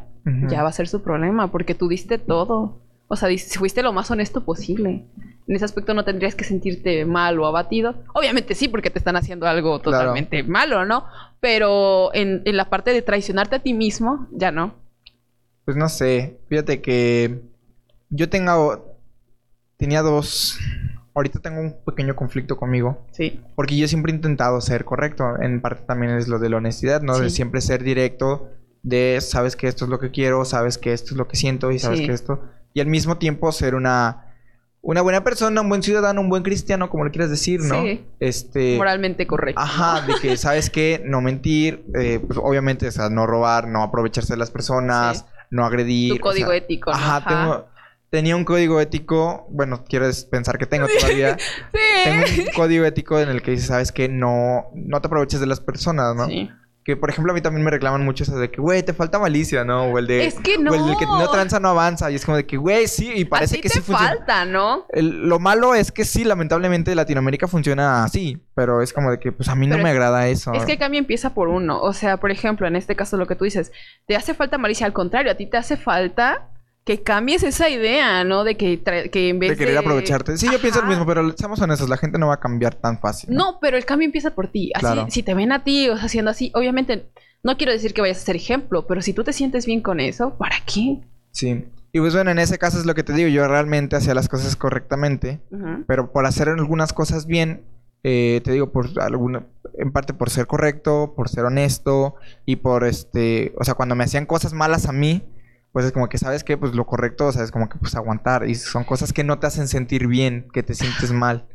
ya 0.49 0.61
va 0.61 0.67
a 0.67 0.73
ser 0.73 0.89
su 0.89 1.01
problema 1.01 1.51
porque 1.51 1.73
tú 1.75 1.87
diste 1.87 2.17
todo. 2.17 2.81
O 3.07 3.15
sea, 3.15 3.29
fuiste 3.57 3.81
lo 3.83 3.93
más 3.93 4.11
honesto 4.11 4.43
posible. 4.43 5.05
En 5.47 5.55
ese 5.55 5.63
aspecto 5.63 5.93
no 5.93 6.03
tendrías 6.03 6.35
que 6.35 6.43
sentirte 6.43 7.05
mal 7.05 7.39
o 7.39 7.45
abatido. 7.45 7.95
Obviamente 8.13 8.53
sí, 8.53 8.67
porque 8.67 8.89
te 8.89 8.99
están 8.99 9.15
haciendo 9.15 9.47
algo 9.47 9.79
Claro. 9.79 9.99
totalmente 9.99 10.43
malo, 10.43 10.83
¿no? 10.83 11.05
Pero 11.39 12.13
en, 12.13 12.41
en 12.43 12.57
la 12.57 12.69
parte 12.69 12.91
de 12.91 13.01
traicionarte 13.01 13.55
a 13.55 13.59
ti 13.59 13.73
mismo, 13.73 14.27
ya 14.31 14.51
no. 14.51 14.73
Pues 15.67 15.75
no 15.75 15.89
sé, 15.89 16.39
fíjate 16.47 16.81
que 16.81 17.41
yo 18.09 18.29
tengo, 18.29 18.95
tenía 19.75 20.01
dos, 20.01 20.57
ahorita 21.13 21.39
tengo 21.39 21.59
un 21.59 21.75
pequeño 21.85 22.15
conflicto 22.15 22.55
conmigo, 22.55 23.05
Sí. 23.11 23.41
porque 23.53 23.75
yo 23.75 23.85
siempre 23.89 24.13
he 24.13 24.15
intentado 24.15 24.61
ser 24.61 24.85
correcto, 24.85 25.25
en 25.41 25.59
parte 25.59 25.83
también 25.85 26.13
es 26.13 26.29
lo 26.29 26.39
de 26.39 26.47
la 26.49 26.55
honestidad, 26.55 27.01
¿no? 27.01 27.19
De 27.19 27.29
siempre 27.29 27.59
ser 27.59 27.83
directo, 27.83 28.49
de 28.81 29.19
sabes 29.19 29.57
que 29.57 29.67
esto 29.67 29.83
es 29.83 29.89
lo 29.91 29.99
que 29.99 30.09
quiero, 30.09 30.45
sabes 30.45 30.77
que 30.77 30.93
esto 30.93 31.13
es 31.13 31.17
lo 31.17 31.27
que 31.27 31.35
siento 31.35 31.69
y 31.73 31.79
sabes 31.79 31.99
Sí. 31.99 32.05
que 32.07 32.13
esto, 32.13 32.41
y 32.73 32.79
al 32.79 32.87
mismo 32.87 33.17
tiempo 33.17 33.51
ser 33.51 33.75
una, 33.75 34.23
una 34.79 35.01
buena 35.01 35.25
persona, 35.25 35.59
un 35.59 35.67
buen 35.67 35.83
ciudadano, 35.83 36.21
un 36.21 36.29
buen 36.29 36.43
cristiano, 36.43 36.89
como 36.89 37.03
le 37.03 37.11
quieras 37.11 37.29
decir, 37.29 37.59
¿no? 37.59 37.81
Sí. 37.81 38.05
Este... 38.21 38.77
Moralmente 38.77 39.27
correcto. 39.27 39.59
Ajá, 39.59 40.07
de 40.07 40.13
que, 40.21 40.37
¿sabes 40.37 40.69
qué? 40.69 41.01
No 41.03 41.19
mentir, 41.19 41.83
eh, 41.93 42.21
pues 42.25 42.39
obviamente, 42.41 42.87
o 42.87 42.91
sea, 42.91 43.09
no 43.09 43.27
robar, 43.27 43.67
no 43.67 43.83
aprovecharse 43.83 44.31
de 44.31 44.37
las 44.37 44.49
personas, 44.49 45.17
Sí. 45.17 45.23
No 45.49 45.65
agredir. 45.65 46.11
Tu 46.13 46.17
o 46.17 46.19
código 46.21 46.49
sea, 46.49 46.57
ético. 46.57 46.91
¿no? 46.91 46.97
Ajá, 46.97 47.23
tengo, 47.27 47.67
tenía 48.09 48.35
un 48.35 48.43
código 48.45 48.79
ético, 48.79 49.47
bueno, 49.49 49.83
quiero 49.87 50.07
es- 50.07 50.25
pensar 50.25 50.57
que 50.57 50.65
tengo 50.65 50.87
todavía. 50.99 51.37
Sí. 51.73 51.79
tengo 52.03 52.23
un 52.47 52.53
código 52.55 52.85
ético 52.85 53.19
en 53.19 53.29
el 53.29 53.41
que 53.41 53.51
dice, 53.51 53.67
¿sabes 53.67 53.91
qué? 53.91 54.07
No, 54.09 54.65
no 54.73 55.01
te 55.01 55.07
aproveches 55.07 55.39
de 55.39 55.47
las 55.47 55.59
personas, 55.59 56.15
¿no? 56.15 56.27
Sí. 56.27 56.49
Que, 56.87 56.95
por 56.95 57.09
ejemplo, 57.09 57.33
a 57.33 57.35
mí 57.35 57.41
también 57.41 57.65
me 57.65 57.69
reclaman 57.69 58.05
mucho 58.05 58.23
eso 58.23 58.39
de 58.39 58.49
que, 58.49 58.61
güey, 58.61 58.81
te 58.81 58.93
falta 58.93 59.19
malicia, 59.19 59.65
¿no? 59.65 59.87
O 59.91 59.97
el 59.99 60.07
de... 60.07 60.25
Es 60.25 60.35
que 60.35 60.51
O 60.55 60.73
el 60.73 60.97
que 60.97 61.05
no. 61.05 61.19
no 61.19 61.29
tranza 61.29 61.59
no 61.59 61.67
avanza. 61.67 62.09
Y 62.09 62.15
es 62.15 62.23
como 62.23 62.37
de 62.37 62.45
que, 62.45 62.55
güey, 62.55 62.87
sí, 62.87 63.11
y 63.13 63.25
parece 63.25 63.55
Así 63.55 63.61
que 63.61 63.67
te 63.67 63.73
sí 63.75 63.81
funciona. 63.81 64.15
falta, 64.15 64.45
¿no? 64.45 64.85
El- 64.93 65.27
lo 65.27 65.37
malo 65.37 65.75
es 65.75 65.91
que 65.91 66.05
sí, 66.05 66.23
lamentablemente 66.23 66.95
Latinoamérica 66.95 67.49
funciona 67.49 68.05
así, 68.05 68.41
pero 68.55 68.81
es 68.81 68.93
como 68.93 69.11
de 69.11 69.19
que 69.19 69.33
pues 69.33 69.49
a 69.49 69.55
mí 69.55 69.67
no 69.67 69.77
me 69.77 69.89
agrada 69.89 70.29
eso. 70.29 70.53
Es 70.53 70.63
que 70.63 70.71
el 70.71 70.77
cambio 70.79 70.99
empieza 70.99 71.33
por 71.33 71.49
uno. 71.49 71.81
O 71.81 71.91
sea, 71.91 72.15
por 72.21 72.31
ejemplo, 72.31 72.65
en 72.67 72.77
este 72.77 72.95
caso 72.95 73.17
lo 73.17 73.27
que 73.27 73.35
tú 73.35 73.43
dices, 73.43 73.73
te 74.05 74.15
hace 74.15 74.33
falta 74.33 74.57
malicia. 74.57 74.85
Al 74.85 74.93
contrario, 74.93 75.29
a 75.29 75.35
ti 75.35 75.45
te 75.45 75.57
hace 75.57 75.75
falta 75.75 76.47
que 76.87 77.03
cambies 77.03 77.43
esa 77.43 77.69
idea, 77.69 78.23
¿no? 78.23 78.43
De 78.45 78.55
que, 78.57 78.81
que 79.11 79.29
en 79.29 79.37
vez 79.39 79.49
de 79.49 79.55
de... 79.55 79.59
querer 79.59 79.77
aprovecharte. 79.77 80.37
Sí, 80.37 80.47
yo 80.51 80.59
pienso 80.59 80.81
lo 80.81 80.87
mismo, 80.87 81.05
pero 81.05 81.31
seamos 81.37 81.61
honestos, 81.61 81.89
la 81.89 81.97
gente 81.97 82.17
no 82.17 82.27
va 82.27 82.35
a 82.35 82.39
cambiar 82.39 82.75
tan 82.75 82.97
fácil. 82.99 83.29
No, 83.31 83.59
pero 83.61 83.77
el 83.77 83.85
cambio 83.85 84.05
empieza 84.05 84.33
por 84.33 84.47
ti. 84.47 84.71
Así, 84.73 84.81
Claro. 84.85 85.05
si 85.09 85.21
te 85.21 85.33
ven 85.35 85.51
a 85.51 85.63
ti 85.65 85.89
o 85.89 85.97
sea, 85.97 86.05
haciendo 86.05 86.31
así, 86.31 86.49
obviamente, 86.55 87.11
no 87.43 87.57
quiero 87.57 87.73
decir 87.73 87.93
que 87.93 88.01
vayas 88.01 88.17
a 88.19 88.21
ser 88.25 88.37
ejemplo, 88.37 88.87
pero 88.87 89.01
si 89.01 89.11
tú 89.13 89.23
te 89.23 89.33
sientes 89.33 89.65
bien 89.65 89.81
con 89.81 89.99
eso, 89.99 90.37
¿para 90.37 90.55
qué? 90.65 91.01
Sí. 91.31 91.65
Y 91.91 91.99
pues 91.99 92.13
bueno, 92.13 92.31
en 92.31 92.39
ese 92.39 92.57
caso 92.57 92.79
es 92.79 92.85
lo 92.85 92.95
que 92.95 93.03
te 93.03 93.13
digo, 93.13 93.27
yo 93.29 93.47
realmente 93.47 93.95
hacía 93.97 94.13
las 94.15 94.29
cosas 94.29 94.55
correctamente, 94.55 95.41
pero 95.87 96.11
por 96.11 96.25
hacer 96.25 96.47
algunas 96.49 96.93
cosas 96.93 97.25
bien, 97.27 97.63
eh, 98.03 98.41
te 98.43 98.51
digo, 98.53 98.71
por 98.71 98.87
alguna, 99.01 99.45
en 99.77 99.91
parte 99.91 100.13
por 100.13 100.29
ser 100.29 100.47
correcto, 100.47 101.13
por 101.15 101.27
ser 101.27 101.43
honesto 101.45 102.15
y 102.45 102.57
por 102.57 102.85
este, 102.85 103.53
o 103.59 103.63
sea, 103.63 103.73
cuando 103.73 103.95
me 103.95 104.03
hacían 104.05 104.25
cosas 104.25 104.53
malas 104.53 104.87
a 104.87 104.91
mí, 104.93 105.23
pues 105.77 105.85
es 105.85 105.91
como 105.91 106.09
que 106.09 106.17
sabes 106.17 106.43
que 106.43 106.57
pues 106.57 106.73
lo 106.73 106.87
correcto, 106.87 107.27
o 107.27 107.31
sea, 107.31 107.43
es 107.43 107.51
como 107.51 107.69
que 107.69 107.77
pues 107.77 107.93
aguantar 107.93 108.49
y 108.49 108.55
son 108.55 108.83
cosas 108.83 109.13
que 109.13 109.23
no 109.23 109.37
te 109.37 109.45
hacen 109.45 109.67
sentir 109.67 110.07
bien, 110.07 110.47
que 110.51 110.63
te 110.63 110.73
sientes 110.73 111.11
mal. 111.13 111.45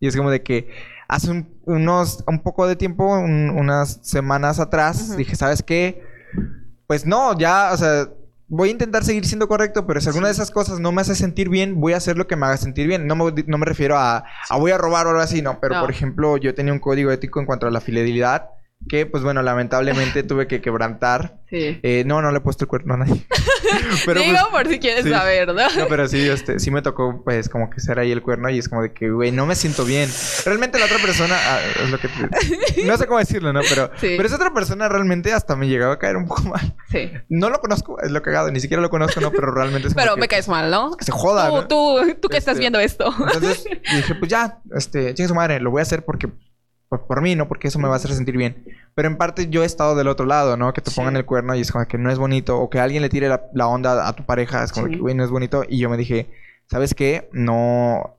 Y 0.00 0.06
es 0.06 0.14
como 0.14 0.30
de 0.30 0.42
que 0.42 0.68
hace 1.08 1.30
un, 1.30 1.48
unos, 1.64 2.22
un 2.26 2.42
poco 2.42 2.66
de 2.66 2.76
tiempo, 2.76 3.06
un- 3.18 3.48
unas 3.48 3.98
semanas 4.02 4.60
atrás, 4.60 5.16
dije, 5.16 5.34
¿sabes 5.34 5.62
qué? 5.62 6.02
Pues 6.86 7.06
no, 7.06 7.38
ya, 7.38 7.70
o 7.72 7.76
sea, 7.78 8.10
voy 8.48 8.68
a 8.68 8.72
intentar 8.72 9.02
seguir 9.02 9.24
siendo 9.24 9.48
correcto, 9.48 9.86
pero 9.86 9.98
si 10.02 10.08
alguna 10.08 10.26
de 10.26 10.32
esas 10.34 10.50
cosas 10.50 10.78
no 10.78 10.92
me 10.92 11.00
hace 11.00 11.14
sentir 11.14 11.48
bien, 11.48 11.80
voy 11.80 11.94
a 11.94 11.96
hacer 11.96 12.18
lo 12.18 12.26
que 12.26 12.36
me 12.36 12.44
haga 12.44 12.58
sentir 12.58 12.86
bien. 12.86 13.06
No 13.06 13.16
me, 13.16 13.32
no 13.46 13.56
me 13.56 13.64
refiero 13.64 13.96
a, 13.96 14.24
a 14.50 14.58
voy 14.58 14.72
a 14.72 14.76
robar 14.76 15.06
o 15.06 15.10
algo 15.10 15.22
así, 15.22 15.40
no. 15.40 15.58
Pero, 15.58 15.76
No. 15.76 15.80
por 15.80 15.90
ejemplo, 15.90 16.36
yo 16.36 16.54
tenía 16.54 16.74
un 16.74 16.80
código 16.80 17.10
ético 17.10 17.40
en 17.40 17.46
cuanto 17.46 17.66
a 17.66 17.70
la 17.70 17.80
fidelidad 17.80 18.50
que, 18.88 19.06
pues 19.06 19.22
bueno, 19.22 19.42
lamentablemente 19.42 20.22
tuve 20.22 20.46
que 20.46 20.60
quebrantar. 20.60 21.38
Sí. 21.50 21.78
Eh, 21.82 22.04
no, 22.06 22.22
no 22.22 22.30
le 22.30 22.38
he 22.38 22.40
puesto 22.40 22.64
el 22.64 22.68
cuerno 22.68 22.94
a 22.94 22.96
nadie. 22.98 23.26
pero, 24.06 24.20
Digo 24.20 24.38
pues, 24.50 24.64
por 24.64 24.72
si 24.72 24.78
quieres 24.78 25.04
sí. 25.04 25.10
saber, 25.10 25.48
¿no? 25.48 25.54
no, 25.54 25.86
pero 25.88 26.08
sí, 26.08 26.28
este, 26.28 26.58
sí 26.58 26.70
me 26.70 26.80
tocó, 26.80 27.22
pues, 27.24 27.48
como 27.48 27.68
que 27.70 27.80
ser 27.80 27.98
ahí 27.98 28.10
el 28.10 28.22
cuerno 28.22 28.48
y 28.50 28.58
es 28.58 28.68
como 28.68 28.82
de 28.82 28.92
que, 28.92 29.10
güey, 29.10 29.32
no 29.32 29.46
me 29.46 29.54
siento 29.54 29.84
bien. 29.84 30.08
Realmente 30.44 30.78
la 30.78 30.86
otra 30.86 30.98
persona, 30.98 31.36
ah, 31.36 31.60
es 31.82 31.90
lo 31.90 31.98
que 31.98 32.08
no 32.86 32.96
sé 32.96 33.06
cómo 33.06 33.18
decirlo, 33.18 33.52
¿no? 33.52 33.60
Pero, 33.68 33.90
Sí. 34.00 34.14
pero 34.16 34.26
esa 34.26 34.36
otra 34.36 34.52
persona 34.54 34.88
realmente 34.88 35.32
hasta 35.32 35.56
me 35.56 35.68
llegaba 35.68 35.94
a 35.94 35.98
caer 35.98 36.16
un 36.16 36.26
poco 36.26 36.42
mal. 36.44 36.74
Sí. 36.90 37.10
No 37.28 37.50
lo 37.50 37.60
conozco, 37.60 38.00
es 38.00 38.10
lo 38.10 38.22
cagado, 38.22 38.50
ni 38.50 38.60
siquiera 38.60 38.80
lo 38.82 38.90
conozco, 38.90 39.20
¿no? 39.20 39.30
Pero 39.30 39.52
realmente 39.52 39.88
es 39.88 39.94
como 39.94 40.04
Pero 40.04 40.14
que, 40.14 40.20
me 40.22 40.28
caes 40.28 40.48
mal, 40.48 40.70
¿no? 40.70 40.96
que 40.96 41.04
se 41.04 41.12
joda, 41.12 41.48
Tú, 41.48 41.54
¿no? 41.56 41.66
tú, 41.68 42.14
tú 42.22 42.28
que 42.28 42.38
estás 42.38 42.52
Este, 42.52 42.60
viendo 42.60 42.80
esto. 42.80 43.12
Entonces 43.18 43.64
dije, 43.94 44.14
pues 44.14 44.30
ya, 44.30 44.58
este, 44.74 45.14
chingue 45.14 45.28
su 45.28 45.34
madre, 45.34 45.60
lo 45.60 45.70
voy 45.70 45.80
a 45.80 45.82
hacer 45.82 46.04
porque, 46.04 46.28
por, 46.90 47.06
por 47.06 47.22
mí, 47.22 47.34
¿no? 47.36 47.48
Porque 47.48 47.68
eso 47.68 47.78
me 47.78 47.88
va 47.88 47.94
a 47.94 47.96
hacer 47.96 48.10
sentir 48.12 48.36
bien. 48.36 48.64
Pero 48.94 49.08
en 49.08 49.16
parte 49.16 49.48
yo 49.48 49.62
he 49.62 49.66
estado 49.66 49.94
del 49.94 50.08
otro 50.08 50.26
lado, 50.26 50.56
¿no? 50.58 50.72
Que 50.74 50.82
te 50.82 50.90
Sí. 50.90 50.96
pongan 50.96 51.16
el 51.16 51.24
cuerno 51.24 51.54
y 51.54 51.60
es 51.62 51.70
como 51.72 51.86
que 51.86 51.96
no 51.96 52.10
es 52.10 52.18
bonito. 52.18 52.58
O 52.58 52.68
que 52.68 52.80
alguien 52.80 53.00
le 53.00 53.08
tire 53.08 53.28
la, 53.28 53.44
la 53.54 53.68
onda 53.68 54.06
a 54.06 54.12
tu 54.14 54.26
pareja, 54.26 54.62
es 54.64 54.72
como 54.72 54.86
Sí. 54.88 54.94
que, 54.94 54.98
güey, 54.98 55.14
no 55.14 55.24
es 55.24 55.30
bonito. 55.30 55.62
Y 55.68 55.78
yo 55.78 55.88
me 55.88 55.96
dije, 55.96 56.28
¿sabes 56.68 56.94
qué? 56.94 57.30
No... 57.32 58.16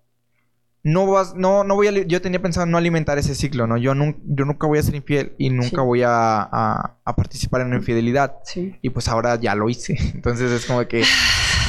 No 0.84 1.06
vas, 1.06 1.36
no, 1.36 1.64
no 1.64 1.76
voy 1.76 1.90
a, 1.90 1.92
yo 1.92 2.22
tenía 2.24 2.42
pensado 2.42 2.66
no 2.66 2.76
alimentar 2.76 3.20
ese 3.20 3.36
ciclo, 3.36 3.68
¿no? 3.68 3.78
Yo, 3.78 3.94
nun- 3.94 4.18
yo 4.26 4.46
nunca 4.46 4.66
voy 4.66 4.80
a 4.80 4.82
ser 4.84 4.96
infiel 4.96 5.36
y 5.38 5.52
nunca 5.52 5.70
Sí. 5.70 5.76
voy 5.76 6.02
a, 6.02 6.42
a- 6.42 6.98
a 7.06 7.16
participar 7.16 7.62
en 7.62 7.68
una 7.68 7.76
infidelidad. 7.76 8.38
Sí. 8.46 8.76
Y 8.82 8.90
pues 8.90 9.08
ahora 9.08 9.36
ya 9.36 9.54
lo 9.54 9.70
hice. 9.70 9.96
Entonces 10.16 10.50
es 10.52 10.66
como 10.66 10.88
que... 10.88 11.04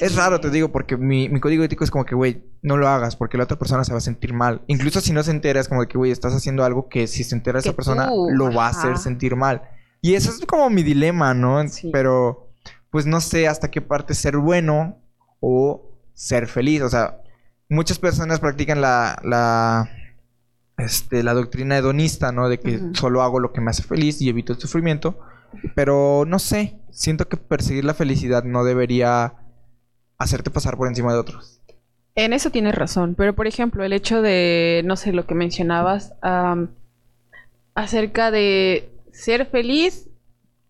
Es 0.00 0.14
raro, 0.16 0.40
te 0.40 0.50
digo, 0.50 0.72
porque 0.72 0.96
mi, 0.96 1.28
mi 1.28 1.40
código 1.40 1.64
ético 1.64 1.84
es 1.84 1.90
como 1.90 2.04
que, 2.04 2.14
güey, 2.14 2.44
no 2.62 2.76
lo 2.76 2.88
hagas 2.88 3.16
porque 3.16 3.38
la 3.38 3.44
otra 3.44 3.58
persona 3.58 3.84
se 3.84 3.92
va 3.92 3.98
a 3.98 4.02
sentir 4.02 4.32
mal. 4.32 4.62
Incluso 4.66 5.00
si 5.00 5.12
no 5.12 5.22
se 5.22 5.30
entera, 5.30 5.60
es 5.60 5.68
como 5.68 5.82
de 5.82 5.88
que, 5.88 5.98
güey, 5.98 6.10
estás 6.10 6.34
haciendo 6.34 6.64
algo 6.64 6.88
que 6.88 7.06
si 7.06 7.24
se 7.24 7.34
entera 7.34 7.58
esa 7.58 7.74
persona, 7.74 8.08
tú, 8.08 8.28
lo 8.30 8.52
va 8.52 8.66
a 8.66 8.70
hacer 8.70 8.98
sentir 8.98 9.36
mal. 9.36 9.62
Y 10.00 10.14
eso 10.14 10.30
es 10.30 10.44
como 10.46 10.68
mi 10.70 10.82
dilema, 10.82 11.34
¿no? 11.34 11.66
Sí. 11.68 11.90
Pero, 11.92 12.50
pues 12.90 13.06
no 13.06 13.20
sé 13.20 13.48
hasta 13.48 13.70
qué 13.70 13.80
parte 13.80 14.14
ser 14.14 14.36
bueno 14.36 14.98
o 15.40 15.98
ser 16.14 16.46
feliz. 16.46 16.82
O 16.82 16.88
sea, 16.88 17.20
muchas 17.68 17.98
personas 17.98 18.40
practican 18.40 18.80
la, 18.80 19.20
la, 19.22 19.90
este, 20.78 21.22
la 21.22 21.34
doctrina 21.34 21.76
hedonista, 21.76 22.32
¿no? 22.32 22.48
De 22.48 22.58
que 22.58 22.80
solo 22.92 23.22
hago 23.22 23.40
lo 23.40 23.52
que 23.52 23.60
me 23.60 23.70
hace 23.70 23.82
feliz 23.82 24.20
y 24.20 24.28
evito 24.28 24.52
el 24.52 24.58
sufrimiento. 24.58 25.18
Pero 25.74 26.24
no 26.26 26.38
sé, 26.38 26.80
siento 26.90 27.28
que 27.28 27.36
perseguir 27.36 27.84
la 27.84 27.94
felicidad 27.94 28.44
no 28.44 28.64
debería 28.64 29.34
hacerte 30.18 30.50
pasar 30.50 30.76
por 30.76 30.88
encima 30.88 31.12
de 31.12 31.18
otros. 31.18 31.60
En 32.14 32.32
eso 32.32 32.50
tienes 32.50 32.74
razón, 32.74 33.14
pero 33.14 33.34
por 33.34 33.46
ejemplo, 33.46 33.84
el 33.84 33.92
hecho 33.92 34.22
de, 34.22 34.82
no 34.84 34.96
sé, 34.96 35.12
lo 35.12 35.26
que 35.26 35.34
mencionabas 35.34 36.14
acerca 37.74 38.30
de 38.30 38.88
ser 39.12 39.46
feliz 39.46 40.08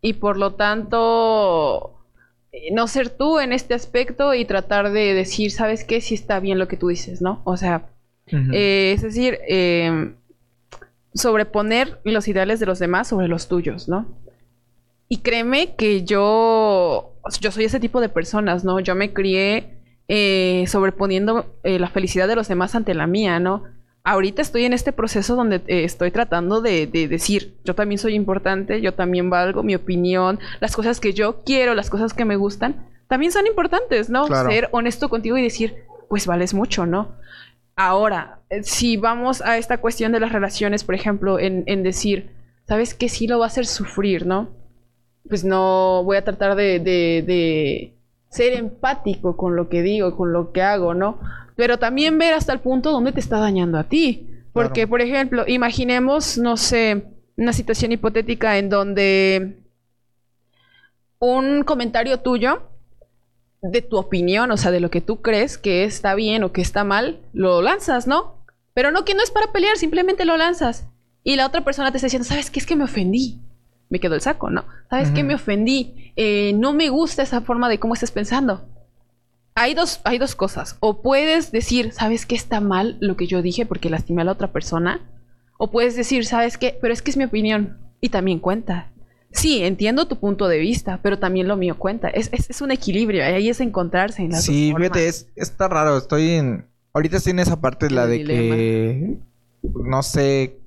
y 0.00 0.14
por 0.14 0.36
lo 0.36 0.54
tanto 0.54 2.00
eh, 2.52 2.72
no 2.72 2.86
ser 2.88 3.10
tú 3.10 3.40
en 3.40 3.52
este 3.52 3.74
aspecto 3.74 4.34
y 4.34 4.44
tratar 4.44 4.92
de 4.92 5.14
decir, 5.14 5.50
¿sabes 5.50 5.84
qué? 5.84 6.00
Si 6.00 6.14
está 6.14 6.40
bien 6.40 6.58
lo 6.58 6.68
que 6.68 6.76
tú 6.76 6.88
dices, 6.88 7.20
¿no? 7.20 7.42
O 7.44 7.56
sea, 7.56 7.88
eh, 8.26 8.92
es 8.94 9.02
decir, 9.02 9.38
eh, 9.48 10.14
sobreponer 11.14 12.00
los 12.04 12.28
ideales 12.28 12.60
de 12.60 12.66
los 12.66 12.78
demás 12.78 13.08
sobre 13.08 13.28
los 13.28 13.48
tuyos, 13.48 13.88
¿no? 13.88 14.06
Y 15.08 15.18
créeme 15.18 15.76
que 15.76 16.04
yo, 16.04 17.15
yo 17.40 17.50
soy 17.50 17.64
ese 17.64 17.80
tipo 17.80 18.00
de 18.00 18.08
personas, 18.08 18.64
¿no? 18.64 18.80
Yo 18.80 18.94
me 18.94 19.12
crié 19.12 19.78
eh, 20.08 20.64
sobreponiendo 20.68 21.54
eh, 21.62 21.78
la 21.78 21.88
felicidad 21.88 22.28
de 22.28 22.36
los 22.36 22.48
demás 22.48 22.74
ante 22.74 22.94
la 22.94 23.06
mía, 23.06 23.40
¿no? 23.40 23.64
ahorita 24.06 24.40
estoy 24.40 24.64
en 24.64 24.72
este 24.72 24.92
proceso 24.92 25.34
donde 25.34 25.56
eh, 25.66 25.82
estoy 25.82 26.12
tratando 26.12 26.60
de, 26.60 26.86
de 26.86 27.08
decir, 27.08 27.56
yo 27.64 27.74
también 27.74 27.98
soy 27.98 28.14
importante, 28.14 28.80
yo 28.80 28.94
también 28.94 29.30
valgo, 29.30 29.64
mi 29.64 29.74
opinión, 29.74 30.38
las 30.60 30.76
cosas 30.76 31.00
que 31.00 31.12
yo 31.12 31.42
quiero, 31.42 31.74
las 31.74 31.90
cosas 31.90 32.14
que 32.14 32.24
me 32.24 32.36
gustan, 32.36 32.86
también 33.08 33.32
son 33.32 33.48
importantes, 33.48 34.08
¿no? 34.08 34.26
Claro. 34.26 34.48
Ser 34.48 34.68
honesto 34.70 35.08
contigo 35.08 35.36
y 35.36 35.42
decir, 35.42 35.84
pues 36.08 36.26
vales 36.26 36.54
mucho, 36.54 36.86
¿no? 36.86 37.16
Ahora, 37.74 38.38
eh, 38.48 38.62
si 38.62 38.96
vamos 38.96 39.42
a 39.42 39.58
esta 39.58 39.78
cuestión 39.78 40.12
de 40.12 40.20
las 40.20 40.32
relaciones, 40.32 40.84
por 40.84 40.94
ejemplo, 40.94 41.40
en, 41.40 41.64
en 41.66 41.82
decir, 41.82 42.30
¿sabes 42.68 42.94
qué? 42.94 43.08
Sí 43.08 43.26
lo 43.26 43.40
va 43.40 43.46
a 43.46 43.48
hacer 43.48 43.66
sufrir, 43.66 44.24
¿no? 44.24 44.50
Pues 45.28 45.44
no 45.44 46.02
voy 46.04 46.16
a 46.16 46.24
tratar 46.24 46.54
de, 46.56 46.78
de, 46.78 47.24
de 47.26 47.94
ser 48.28 48.52
empático 48.52 49.36
con 49.36 49.56
lo 49.56 49.68
que 49.68 49.82
digo, 49.82 50.16
con 50.16 50.32
lo 50.32 50.52
que 50.52 50.62
hago, 50.62 50.94
¿no? 50.94 51.18
Pero 51.56 51.78
también 51.78 52.18
ver 52.18 52.34
hasta 52.34 52.52
el 52.52 52.60
punto 52.60 52.92
donde 52.92 53.12
te 53.12 53.20
está 53.20 53.38
dañando 53.38 53.78
a 53.78 53.84
ti. 53.84 54.28
Porque, 54.52 54.82
Claro. 54.82 54.90
por 54.90 55.00
ejemplo, 55.02 55.44
imaginemos, 55.46 56.38
no 56.38 56.56
sé, 56.56 57.04
una 57.36 57.52
situación 57.52 57.92
hipotética 57.92 58.56
en 58.58 58.68
donde 58.70 59.58
un 61.18 61.62
comentario 61.64 62.20
tuyo 62.20 62.62
de 63.62 63.82
tu 63.82 63.96
opinión, 63.96 64.50
o 64.50 64.56
sea, 64.56 64.70
de 64.70 64.80
lo 64.80 64.90
que 64.90 65.00
tú 65.00 65.22
crees 65.22 65.58
que 65.58 65.84
está 65.84 66.14
bien 66.14 66.44
o 66.44 66.52
que 66.52 66.60
está 66.60 66.84
mal, 66.84 67.18
lo 67.32 67.62
lanzas, 67.62 68.06
¿no? 68.06 68.36
Pero 68.74 68.90
no 68.90 69.04
que 69.04 69.14
no 69.14 69.22
es 69.22 69.30
para 69.30 69.52
pelear, 69.52 69.76
simplemente 69.76 70.24
lo 70.24 70.36
lanzas. 70.36 70.86
Y 71.24 71.36
la 71.36 71.46
otra 71.46 71.64
persona 71.64 71.90
te 71.90 71.96
está 71.96 72.06
diciendo, 72.06 72.28
¿sabes 72.28 72.50
qué? 72.50 72.60
Es 72.60 72.66
que 72.66 72.76
me 72.76 72.84
ofendí. 72.84 73.40
Me 73.88 74.00
quedó 74.00 74.14
el 74.14 74.20
saco, 74.20 74.50
¿no? 74.50 74.64
¿Sabes 74.90 75.10
qué? 75.10 75.20
Ujú. 75.20 75.28
Me 75.28 75.34
ofendí. 75.34 76.12
Eh, 76.16 76.52
no 76.54 76.72
me 76.72 76.88
gusta 76.88 77.22
esa 77.22 77.40
forma 77.40 77.68
de 77.68 77.78
cómo 77.78 77.94
estás 77.94 78.10
pensando. 78.10 78.64
Hay 79.54 79.74
dos, 79.74 80.00
hay 80.04 80.18
dos 80.18 80.34
cosas. 80.34 80.76
O 80.80 81.00
puedes 81.02 81.50
decir, 81.52 81.92
¿sabes 81.92 82.26
qué 82.26 82.34
está 82.34 82.60
mal 82.60 82.98
lo 83.00 83.16
que 83.16 83.26
yo 83.26 83.42
dije 83.42 83.64
porque 83.64 83.88
lastimé 83.90 84.22
a 84.22 84.24
la 84.24 84.32
otra 84.32 84.52
persona? 84.52 85.00
O 85.58 85.70
puedes 85.70 85.96
decir, 85.96 86.26
¿sabes 86.26 86.58
qué? 86.58 86.76
Pero 86.80 86.92
es 86.92 87.00
que 87.00 87.10
es 87.10 87.16
mi 87.16 87.24
opinión. 87.24 87.78
Y 88.00 88.10
también 88.10 88.38
cuenta. 88.40 88.90
Sí, 89.30 89.62
entiendo 89.62 90.06
tu 90.08 90.18
punto 90.18 90.48
de 90.48 90.58
vista, 90.58 91.00
pero 91.02 91.18
también 91.18 91.48
lo 91.48 91.56
mío 91.56 91.78
cuenta. 91.78 92.08
Es, 92.08 92.28
es, 92.32 92.50
es 92.50 92.60
un 92.60 92.70
equilibrio. 92.70 93.24
Ahí 93.24 93.48
es 93.48 93.60
encontrarse 93.60 94.22
en 94.22 94.30
las 94.32 94.44
Sí, 94.44 94.70
dos 94.70 94.78
fíjate, 94.80 95.08
es, 95.08 95.28
está 95.36 95.68
raro. 95.68 95.96
Estoy 95.96 96.30
en. 96.32 96.66
Ahorita 96.92 97.16
estoy 97.18 97.30
en 97.32 97.38
esa 97.40 97.60
parte, 97.60 97.86
En 97.86 97.94
la 97.94 98.04
el 98.04 98.10
de 98.10 98.16
dilema. 98.18 98.56
que. 98.56 99.16
No 99.62 100.02
sé. 100.02 100.58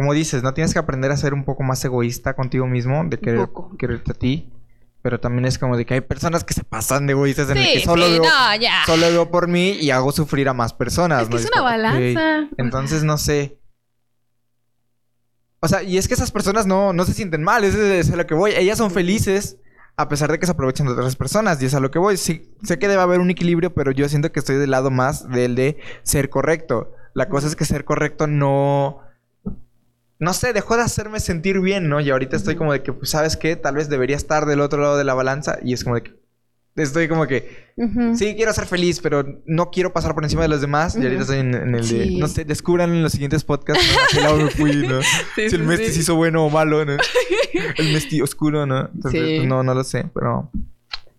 Como 0.00 0.14
dices, 0.14 0.42
¿no? 0.42 0.54
Tienes 0.54 0.72
que 0.72 0.78
aprender 0.78 1.10
a 1.10 1.16
ser 1.18 1.34
un 1.34 1.44
poco 1.44 1.62
más 1.62 1.84
egoísta 1.84 2.32
contigo 2.32 2.66
mismo, 2.66 3.04
de 3.04 3.18
querer, 3.18 3.50
quererte 3.78 4.12
a 4.12 4.14
ti. 4.14 4.50
Pero 5.02 5.20
también 5.20 5.44
es 5.44 5.58
como 5.58 5.76
de 5.76 5.84
que 5.84 5.92
hay 5.92 6.00
personas 6.00 6.42
que 6.42 6.54
se 6.54 6.64
pasan 6.64 7.06
de 7.06 7.12
egoístas 7.12 7.50
en 7.50 7.58
el 7.58 7.74
que 7.74 7.80
solo, 7.80 8.06
sí, 8.06 8.12
veo, 8.12 8.22
no, 8.22 8.56
ya. 8.56 8.82
solo 8.86 9.06
veo 9.10 9.30
por 9.30 9.46
mí 9.46 9.72
y 9.72 9.90
hago 9.90 10.10
sufrir 10.10 10.48
a 10.48 10.54
más 10.54 10.72
personas. 10.72 11.24
Es 11.24 11.28
que 11.28 11.34
¿no? 11.34 11.40
es 11.40 11.50
una 11.52 11.60
balanza. 11.60 12.48
Entonces, 12.56 13.02
no 13.02 13.18
sé. 13.18 13.60
O 15.60 15.68
sea, 15.68 15.82
y 15.82 15.98
es 15.98 16.08
que 16.08 16.14
esas 16.14 16.30
personas 16.30 16.66
no, 16.66 16.94
no 16.94 17.04
se 17.04 17.12
sienten 17.12 17.42
mal, 17.42 17.62
eso 17.64 17.76
es 17.78 18.10
a 18.10 18.16
lo 18.16 18.26
que 18.26 18.32
voy. 18.32 18.52
Ellas 18.52 18.78
son 18.78 18.90
felices 18.90 19.58
a 19.98 20.08
pesar 20.08 20.32
de 20.32 20.38
que 20.38 20.46
se 20.46 20.52
aprovechan 20.52 20.86
de 20.86 20.94
otras 20.94 21.14
personas, 21.14 21.62
y 21.62 21.66
es 21.66 21.74
a 21.74 21.80
lo 21.80 21.90
que 21.90 21.98
voy. 21.98 22.16
Sí, 22.16 22.54
sé 22.62 22.78
que 22.78 22.88
debe 22.88 23.02
haber 23.02 23.20
un 23.20 23.28
equilibrio, 23.28 23.74
pero 23.74 23.90
yo 23.90 24.08
siento 24.08 24.32
que 24.32 24.40
estoy 24.40 24.56
del 24.56 24.70
lado 24.70 24.90
más 24.90 25.28
del 25.28 25.56
de 25.56 25.76
ser 26.04 26.30
correcto. 26.30 26.94
La 27.12 27.28
cosa 27.28 27.48
es 27.48 27.54
que 27.54 27.66
ser 27.66 27.84
correcto 27.84 28.26
no. 28.26 29.09
No 30.20 30.32
sé, 30.34 30.52
dejó 30.52 30.76
de 30.76 30.82
hacerme 30.82 31.18
sentir 31.18 31.60
bien, 31.60 31.88
¿no? 31.88 31.98
Y 32.00 32.10
ahorita 32.10 32.36
estoy 32.36 32.54
como 32.54 32.72
de 32.72 32.82
que, 32.82 32.92
pues, 32.92 33.10
¿sabes 33.10 33.36
qué? 33.36 33.56
Tal 33.56 33.74
vez 33.74 33.88
debería 33.88 34.16
estar 34.16 34.46
del 34.46 34.60
otro 34.60 34.80
lado 34.82 34.96
de 34.98 35.04
la 35.04 35.14
balanza, 35.14 35.58
y 35.64 35.72
es 35.72 35.82
como 35.82 35.96
de 35.96 36.02
que. 36.04 36.20
Estoy 36.76 37.08
como 37.08 37.26
que. 37.26 37.70
Sí, 38.14 38.34
quiero 38.36 38.52
ser 38.52 38.64
feliz, 38.66 39.00
pero 39.00 39.24
no 39.44 39.70
quiero 39.70 39.92
pasar 39.92 40.14
por 40.14 40.22
encima 40.24 40.42
de 40.42 40.48
los 40.48 40.60
demás. 40.60 40.94
Y 40.96 41.02
ahorita 41.02 41.22
estoy 41.22 41.38
en, 41.38 41.54
en 41.54 41.74
el 41.74 41.88
de, 41.88 42.10
no 42.18 42.28
sé, 42.28 42.44
descubran 42.44 42.90
en 42.90 43.02
los 43.02 43.12
siguientes 43.12 43.42
podcasts 43.44 43.84
¿no? 44.14 44.20
lado 44.20 44.36
me 44.36 44.50
fui, 44.50 44.86
¿no? 44.86 45.00
Sí, 45.34 45.50
si 45.50 45.56
el 45.56 45.62
Mesti 45.64 45.86
sí. 45.86 45.92
se 45.94 46.00
hizo 46.00 46.14
bueno 46.14 46.44
o 46.46 46.50
malo, 46.50 46.84
¿no? 46.84 46.96
El 47.76 47.92
Mesti 47.92 48.22
oscuro, 48.22 48.66
¿no? 48.66 48.88
Entonces, 48.94 49.20
Sí. 49.20 49.36
pues, 49.38 49.48
no, 49.48 49.62
no 49.62 49.74
lo 49.74 49.82
sé, 49.84 50.08
pero... 50.14 50.50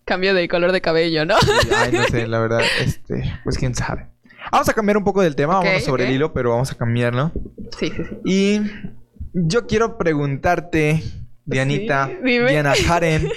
Cambio 0.06 0.34
de 0.34 0.47
color 0.47 0.72
de 0.72 0.82
cabello, 0.82 1.26
¿no? 1.26 1.36
Ay, 1.76 1.91
no 1.91 2.04
sé, 2.06 2.28
la 2.28 2.39
verdad, 2.39 2.62
este... 2.80 3.39
Pues 3.43 3.58
quién 3.58 3.76
sabe. 3.76 4.08
Vamos 4.52 4.68
a 4.68 4.74
cambiar 4.74 4.97
un 4.97 5.04
poco 5.04 5.22
del 5.22 5.36
tema, 5.36 5.56
vamos 5.60 5.84
sobre 5.84 6.06
el 6.08 6.12
hilo, 6.12 6.34
pero 6.34 6.49
vamos 6.52 6.72
a 6.72 6.76
cambiarlo. 6.76 7.32
Sí, 7.80 7.89
sí, 7.89 8.04
sí. 8.04 8.18
Y 8.26 8.62
yo 9.34 9.66
quiero 9.66 9.97
preguntarte, 9.97 11.02
Dianita, 11.45 12.10
Sí. 12.24 12.39
Diana 12.39 12.74
Karen, 12.86 13.30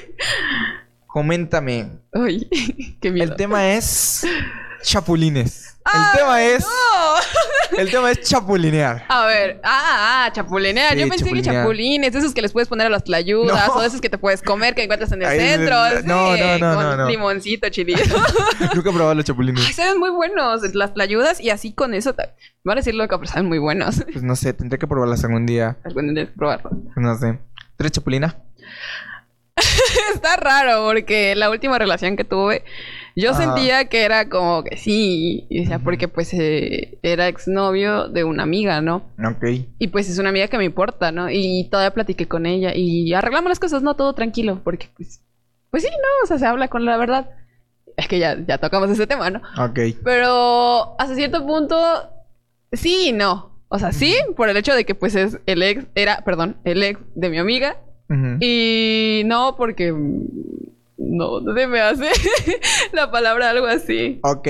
coméntame. 1.06 1.88
Uy, 2.12 2.48
qué 3.00 3.12
miedo. 3.12 3.30
El 3.30 3.36
tema 3.36 3.72
es 3.74 4.26
chapulines. 4.82 5.76
El 5.86 6.00
¡Ay, 6.00 6.18
tema 6.18 6.42
es... 6.42 6.60
no! 6.64 7.14
El 7.78 7.90
tema 7.90 8.10
es 8.10 8.20
chapulinear. 8.20 9.04
A 9.08 9.26
ver, 9.26 9.60
ah, 9.64 10.24
ah, 10.26 10.32
chapulinear. 10.32 10.94
Sí, 10.94 11.00
Yo 11.00 11.08
pensé 11.08 11.24
que 11.24 11.30
chapulinear. 11.30 11.54
chapulines, 11.62 12.12
de 12.12 12.18
esos 12.18 12.34
que 12.34 12.42
les 12.42 12.52
puedes 12.52 12.68
poner 12.68 12.86
a 12.86 12.90
las 12.90 13.04
tlayudas, 13.04 13.68
No. 13.68 13.74
o 13.74 13.82
esos 13.82 14.00
que 14.00 14.08
te 14.10 14.18
puedes 14.18 14.42
comer, 14.42 14.74
que 14.74 14.82
encuentras 14.84 15.10
en 15.12 15.22
el 15.22 15.28
centro. 15.38 15.76
no, 16.04 16.34
sí, 16.36 16.40
no, 16.40 16.58
no, 16.58 16.74
con 16.76 16.96
no, 16.98 17.08
limoncito, 17.08 17.68
chilito. 17.68 18.02
Nunca 18.74 18.90
he 18.90 18.92
probado 18.92 19.14
los 19.14 19.24
chapulines. 19.24 19.64
Ay, 19.66 19.72
saben 19.72 19.98
muy 19.98 20.10
buenos 20.10 20.62
las 20.74 20.94
tlayudas 20.94 21.40
y 21.40 21.50
así 21.50 21.72
con 21.72 21.94
eso. 21.94 22.14
ta- 22.14 22.34
Van 22.64 22.78
a 22.78 22.80
decir 22.80 22.94
loca, 22.94 23.18
pero 23.18 23.30
saben 23.30 23.46
muy 23.46 23.58
buenos. 23.58 24.02
Pues 24.10 24.22
no 24.22 24.36
sé, 24.36 24.52
tendré 24.54 24.78
que 24.78 24.86
probarlas 24.86 25.22
algún 25.24 25.44
día. 25.46 25.76
Algún 25.84 26.04
día 26.04 26.14
tienes 26.14 26.30
que 26.30 26.36
probarlo. 26.38 26.70
No 26.96 27.18
sé. 27.18 27.38
¿Tres 27.76 27.92
chapulina? 27.92 28.36
Está 30.14 30.36
raro 30.36 30.84
porque 30.84 31.34
la 31.34 31.50
última 31.50 31.78
relación 31.78 32.16
que 32.16 32.24
tuve, 32.24 32.64
yo 33.16 33.30
Ajá. 33.30 33.42
sentía 33.42 33.84
que 33.86 34.02
era 34.04 34.28
como 34.28 34.64
que 34.64 34.76
sí, 34.76 35.46
y 35.48 35.60
decía, 35.60 35.78
porque 35.78 36.08
pues 36.08 36.32
eh, 36.34 36.98
era 37.02 37.28
exnovio 37.28 38.08
de 38.08 38.24
una 38.24 38.42
amiga, 38.42 38.80
¿no? 38.80 39.10
Ok. 39.18 39.44
Y 39.78 39.88
pues 39.88 40.08
es 40.08 40.18
una 40.18 40.30
amiga 40.30 40.48
que 40.48 40.58
me 40.58 40.64
importa, 40.64 41.12
¿no? 41.12 41.30
Y 41.30 41.68
todavía 41.70 41.94
platiqué 41.94 42.26
con 42.26 42.46
ella 42.46 42.72
y 42.74 43.12
arreglamos 43.14 43.48
las 43.50 43.60
cosas, 43.60 43.82
¿no? 43.82 43.94
Todo 43.94 44.14
tranquilo, 44.14 44.60
porque 44.64 44.88
pues, 44.96 45.22
pues 45.70 45.82
sí, 45.84 45.90
¿no? 45.90 46.24
O 46.24 46.26
sea, 46.26 46.38
se 46.38 46.46
habla 46.46 46.68
con 46.68 46.84
la 46.84 46.96
verdad. 46.96 47.30
Es 47.96 48.08
que 48.08 48.18
ya, 48.18 48.36
ya 48.46 48.58
tocamos 48.58 48.90
ese 48.90 49.06
tema, 49.06 49.30
¿no? 49.30 49.40
Ok. 49.58 49.78
Pero 50.02 50.96
hasta 50.98 51.14
cierto 51.14 51.46
punto, 51.46 51.76
sí 52.72 53.08
y 53.10 53.12
no. 53.12 53.60
O 53.68 53.78
sea, 53.78 53.92
sí, 53.92 54.14
por 54.36 54.48
el 54.48 54.56
hecho 54.56 54.74
de 54.74 54.84
que 54.84 54.94
pues 54.94 55.14
es 55.14 55.38
el 55.46 55.62
ex, 55.62 55.86
era, 55.94 56.22
perdón, 56.24 56.56
el 56.64 56.82
ex 56.82 57.00
de 57.14 57.30
mi 57.30 57.38
amiga. 57.38 57.76
Y 58.40 59.22
no 59.26 59.56
porque 59.56 59.92
no, 60.96 61.40
no 61.40 61.54
se 61.54 61.66
me 61.66 61.80
hace 61.80 62.08
la 62.92 63.10
palabra 63.10 63.50
algo 63.50 63.66
así. 63.66 64.20
Ok. 64.22 64.48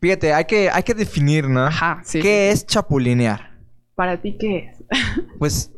Fíjate, 0.00 0.32
hay 0.32 0.44
que, 0.44 0.70
hay 0.70 0.82
que 0.82 0.94
definir, 0.94 1.48
¿no? 1.48 1.66
Ajá, 1.66 2.00
sí. 2.04 2.20
¿Qué 2.20 2.50
es 2.50 2.66
chapulinear? 2.66 3.58
¿Para 3.94 4.20
ti 4.20 4.36
qué 4.38 4.70
es? 4.70 4.84
Pues 5.38 5.70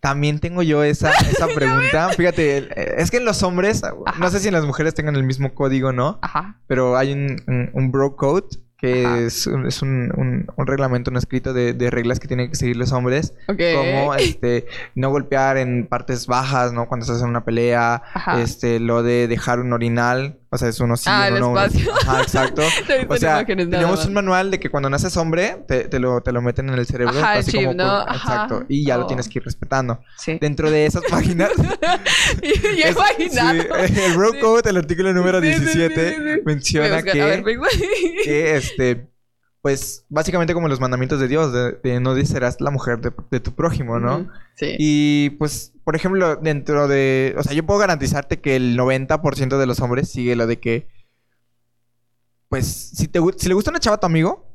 también 0.00 0.38
tengo 0.38 0.62
yo 0.62 0.82
esa, 0.82 1.10
esa 1.30 1.46
pregunta. 1.48 2.10
Fíjate, 2.10 3.00
es 3.00 3.10
que 3.10 3.18
en 3.18 3.24
los 3.24 3.42
hombres, 3.42 3.82
no 4.18 4.30
sé 4.30 4.40
si 4.40 4.48
en 4.48 4.54
las 4.54 4.64
mujeres 4.64 4.94
tengan 4.94 5.16
el 5.16 5.24
mismo 5.24 5.54
código, 5.54 5.92
¿no? 5.92 6.18
Ajá. 6.22 6.60
Pero 6.66 6.96
hay 6.96 7.12
un, 7.12 7.36
un, 7.46 7.70
un 7.72 7.90
bro 7.90 8.16
code 8.16 8.48
que 8.80 9.04
Ajá. 9.06 9.18
es, 9.20 9.46
un, 9.46 9.66
es 9.66 9.82
un, 9.82 10.12
un- 10.16 10.46
un 10.56 10.66
reglamento, 10.66 11.10
un 11.10 11.16
escrito 11.16 11.52
de, 11.52 11.72
de 11.74 11.90
reglas 11.90 12.18
que 12.20 12.28
tienen 12.28 12.48
que 12.50 12.56
seguir 12.56 12.76
los 12.76 12.92
hombres. 12.92 13.34
Ok. 13.48 13.60
Como 13.76 14.14
este, 14.16 14.66
no 14.94 15.10
golpear 15.10 15.56
en 15.58 15.86
partes 15.86 16.26
bajas, 16.26 16.72
¿no? 16.72 16.86
Cuando 16.88 17.04
estás 17.04 17.22
en 17.22 17.28
una 17.28 17.44
pelea. 17.44 18.02
Ajá. 18.14 18.40
Este, 18.42 18.80
lo 18.80 19.02
de 19.02 19.28
dejar 19.28 19.60
un 19.60 19.72
orinal. 19.72 20.39
O 20.52 20.58
sea, 20.58 20.68
es 20.68 20.80
uno 20.80 20.96
sí, 20.96 21.04
Ah, 21.06 21.26
uno 21.28 21.36
el 21.36 21.40
no. 21.42 21.60
espacio. 21.60 21.94
Ajá, 21.94 22.22
exacto. 22.22 22.62
O 23.08 23.16
sea, 23.16 23.44
tenemos 23.46 24.04
un 24.04 24.14
manual 24.14 24.50
de 24.50 24.58
que 24.58 24.68
cuando 24.68 24.90
naces 24.90 25.16
hombre, 25.16 25.62
te, 25.68 25.84
te 25.88 26.00
lo, 26.00 26.20
te 26.22 26.32
lo 26.32 26.42
meten 26.42 26.68
en 26.70 26.74
el 26.78 26.86
cerebro. 26.86 27.18
Ajá, 27.20 27.34
así 27.34 27.52
chip, 27.52 27.60
como 27.60 27.74
¿no? 27.74 27.84
por- 27.84 28.10
Ajá. 28.10 28.14
Exacto. 28.16 28.64
Y 28.68 28.84
ya 28.84 28.96
lo 28.96 29.04
Oh. 29.04 29.06
tienes 29.06 29.28
que 29.28 29.38
ir 29.38 29.44
respetando. 29.44 30.00
Sí. 30.18 30.38
Dentro 30.40 30.68
de 30.70 30.86
esas 30.86 31.04
páginas. 31.10 31.50
y 32.42 32.48
yo 32.80 32.86
es- 32.86 33.32
sí, 33.32 34.00
el 34.00 34.16
Bro 34.16 34.32
Sí. 34.32 34.38
Code, 34.40 34.70
el 34.70 34.76
artículo 34.76 35.12
número 35.12 35.40
Sí, 35.40 35.52
sí, 35.52 35.58
sí, 35.58 35.64
17, 35.78 36.08
sí, 36.10 36.14
sí. 36.16 36.22
Voy 36.22 36.32
a 36.32 36.42
menciona 36.44 37.02
que, 37.02 37.24
ver, 37.24 37.44
que, 38.24 38.56
este, 38.56 39.06
pues, 39.62 40.06
básicamente 40.08 40.54
como 40.54 40.68
los 40.68 40.80
mandamientos 40.80 41.20
de 41.20 41.28
Dios, 41.28 41.52
de, 41.52 41.72
de 41.82 42.00
no 42.00 42.16
serás 42.24 42.60
la 42.60 42.70
mujer 42.70 43.00
de, 43.00 43.12
de 43.30 43.40
tu 43.40 43.54
prójimo, 43.54 43.98
¿no? 43.98 44.28
Sí. 44.56 44.74
Y 44.78 45.30
pues, 45.30 45.72
por 45.84 45.96
ejemplo, 45.96 46.36
dentro 46.36 46.88
de. 46.88 47.34
O 47.36 47.42
sea, 47.42 47.52
yo 47.52 47.66
puedo 47.66 47.80
garantizarte 47.80 48.40
que 48.40 48.56
el 48.56 48.78
90% 48.78 49.58
de 49.58 49.66
los 49.66 49.80
hombres 49.80 50.08
sigue 50.08 50.36
lo 50.36 50.46
de 50.46 50.58
que. 50.58 50.88
Pues, 52.48 52.66
si, 52.66 53.08
te, 53.08 53.20
si 53.36 53.48
le 53.48 53.54
gusta 53.54 53.70
una 53.70 53.80
chava 53.80 53.96
a 53.96 54.00
tu 54.00 54.06
amigo, 54.06 54.46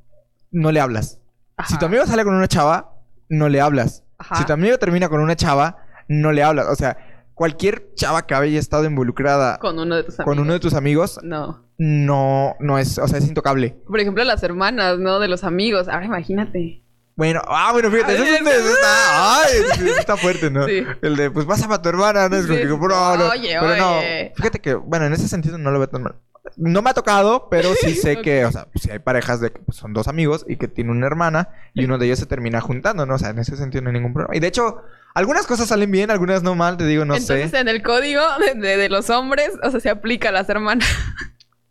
no 0.52 0.72
le 0.72 0.80
hablas. 0.80 1.20
Si 1.68 1.78
tu 1.78 1.86
amigo 1.86 2.06
sale 2.06 2.24
con 2.24 2.34
una 2.34 2.48
chava, 2.48 2.96
no 3.30 3.48
le 3.48 3.62
hablas. 3.62 4.04
Ajá. 4.18 4.36
Si 4.38 4.46
tu 4.46 4.54
amigo 4.54 4.78
termina 4.78 5.08
con 5.08 5.22
una 5.22 5.36
chava, 5.36 5.78
no 6.08 6.32
le 6.32 6.44
hablas. 6.44 6.68
O 6.68 6.76
sea, 6.76 6.98
cualquier 7.36 7.94
chava 7.96 8.26
que 8.26 8.34
haya 8.34 8.60
estado 8.60 8.86
involucrada 8.86 9.60
Con 9.60 9.78
uno 9.78 9.96
de 9.98 10.04
tus 10.04 10.20
amigos. 10.20 10.26
con 10.26 10.40
uno 10.40 10.54
de 10.54 10.60
tus 10.60 10.74
amigos, 10.74 11.20
No. 11.24 11.64
no, 11.78 12.56
no 12.60 12.80
es. 12.80 12.98
O 12.98 13.08
sea, 13.08 13.20
es 13.20 13.28
intocable. 13.28 13.76
Por 13.88 14.00
ejemplo, 14.00 14.24
las 14.24 14.42
hermanas, 14.44 14.98
¿no? 14.98 15.20
De 15.20 15.28
los 15.28 15.44
amigos. 15.44 15.88
Ahora 15.88 16.06
imagínate. 16.06 16.82
Bueno, 17.18 17.42
ah, 17.48 17.70
bueno, 17.72 17.90
fíjate, 17.92 18.16
eso, 18.16 18.24
es 18.26 18.42
eso 18.42 18.70
está, 18.74 19.42
ay, 19.44 19.52
eso 19.88 20.00
está 20.00 20.18
fuerte, 20.18 20.52
¿no? 20.52 20.66
Sí. 20.66 20.84
El 21.02 21.16
de, 21.16 21.32
pues 21.32 21.46
pásame 21.46 21.76
a 21.76 21.82
tu 21.82 21.88
hermana, 21.88 22.28
¿no? 22.28 22.36
Es 22.36 22.46
como 22.46 22.58
que, 22.58 22.66
no. 22.66 23.30
Oye, 23.30 23.56
Pero 23.58 23.76
no, 23.78 23.98
oye. 24.00 24.34
fíjate 24.36 24.60
que, 24.60 24.74
bueno, 24.74 25.06
en 25.06 25.14
ese 25.14 25.30
sentido 25.30 25.58
no 25.58 25.72
lo 25.72 25.80
veo 25.80 25.88
tan 25.88 26.04
mal. 26.04 26.16
no 26.58 26.82
me 26.82 26.90
ha 26.90 26.94
tocado, 26.94 27.48
pero 27.50 27.70
sí 27.80 27.96
sé 27.96 28.22
que, 28.22 28.44
o 28.44 28.52
sea, 28.52 28.68
si 28.76 28.92
hay 28.92 29.00
parejas 29.00 29.40
de 29.40 29.52
que 29.52 29.60
pues, 29.62 29.78
son 29.78 29.94
dos 29.94 30.10
amigos 30.10 30.46
y 30.48 30.58
que 30.58 30.68
tiene 30.68 30.92
una 30.92 31.08
hermana 31.08 31.50
y 31.74 31.86
uno 31.86 31.98
de 31.98 32.06
ellos 32.08 32.20
se 32.20 32.26
termina 32.26 32.60
juntando, 32.60 33.06
¿no? 33.06 33.16
O 33.16 33.18
sea, 33.18 33.30
en 33.30 33.40
ese 33.40 33.56
sentido 33.56 33.82
no 33.82 33.90
hay 33.92 33.94
ningún 33.94 34.14
problema. 34.14 34.36
Y 34.36 34.42
de 34.42 34.48
hecho, 34.48 34.82
algunas 35.16 35.48
cosas 35.48 35.70
salen 35.70 35.90
bien, 35.90 36.12
algunas 36.12 36.44
no 36.44 36.54
mal, 36.54 36.78
te 36.78 36.86
digo, 36.86 37.06
no 37.06 37.16
Entonces, 37.16 37.50
sé. 37.50 37.60
en 37.60 37.70
el 37.70 37.82
código 37.82 38.22
de, 38.56 38.90
los 38.90 39.10
hombres, 39.10 39.52
o 39.64 39.72
sea, 39.72 39.80
se 39.80 39.90
aplica 39.90 40.30
a 40.30 40.32
las 40.32 40.48
hermanas. 40.50 40.88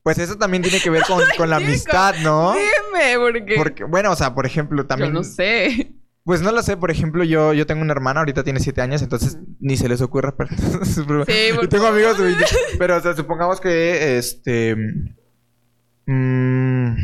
Pues 0.03 0.19
eso 0.19 0.37
también 0.37 0.63
tiene 0.63 0.81
que 0.81 0.91
ver 0.91 1.03
con, 1.07 1.23
con 1.37 1.49
la 1.51 1.57
amistad, 1.57 2.15
¿no? 2.23 2.55
Dime, 2.55 3.19
porque, 3.19 3.55
Porque, 3.57 3.85
bueno, 3.85 4.11
o 4.13 4.17
sea, 4.17 4.35
por 4.35 4.47
ejemplo, 4.47 4.87
también. 4.87 5.13
yo 5.13 5.19
no 5.19 5.25
sé. 5.25 5.93
Pues 6.25 6.41
no 6.41 6.53
lo 6.53 6.63
sé, 6.63 6.79
por 6.79 6.91
ejemplo, 6.91 7.23
yo, 7.23 7.53
yo 7.53 7.67
tengo 7.67 7.83
una 7.83 7.93
hermana, 7.93 8.21
ahorita 8.21 8.45
tiene 8.45 8.59
siete 8.59 8.81
años, 8.81 9.03
entonces 9.03 9.39
ni 9.61 9.77
se 9.77 9.91
les 9.91 10.01
ocurre. 10.01 10.33
Pero, 10.33 10.51
Sí, 11.27 11.33
y 11.51 11.55
por 11.55 11.69
tengo 11.69 11.87
amigos, 11.87 12.17
pero 12.79 12.97
o 12.97 13.01
sea, 13.01 13.15
supongamos 13.15 13.61
que 13.61 14.17
este. 14.17 14.75
mm, 16.07 16.97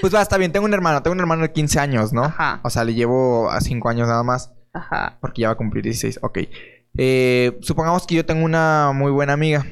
pues 0.00 0.14
va, 0.14 0.22
está 0.22 0.36
bien, 0.38 0.52
tengo 0.52 0.66
un 0.66 0.74
hermano, 0.74 1.02
tengo 1.02 1.14
un 1.14 1.20
hermano 1.20 1.42
de 1.42 1.52
15 1.52 1.78
años, 1.80 2.12
¿no? 2.12 2.24
Ajá. 2.24 2.60
O 2.64 2.70
sea, 2.70 2.84
le 2.84 2.94
llevo 2.94 3.50
a 3.50 3.60
5 3.60 3.88
años 3.88 4.08
nada 4.08 4.22
más, 4.22 4.52
Ajá. 4.72 5.18
porque 5.20 5.42
ya 5.42 5.48
va 5.48 5.54
a 5.54 5.56
cumplir 5.56 5.84
16. 5.84 6.20
Ok. 6.22 6.38
Eh, 6.98 7.58
supongamos 7.60 8.06
que 8.06 8.14
yo 8.14 8.24
tengo 8.24 8.44
una 8.44 8.92
muy 8.94 9.10
buena 9.12 9.34
amiga. 9.34 9.66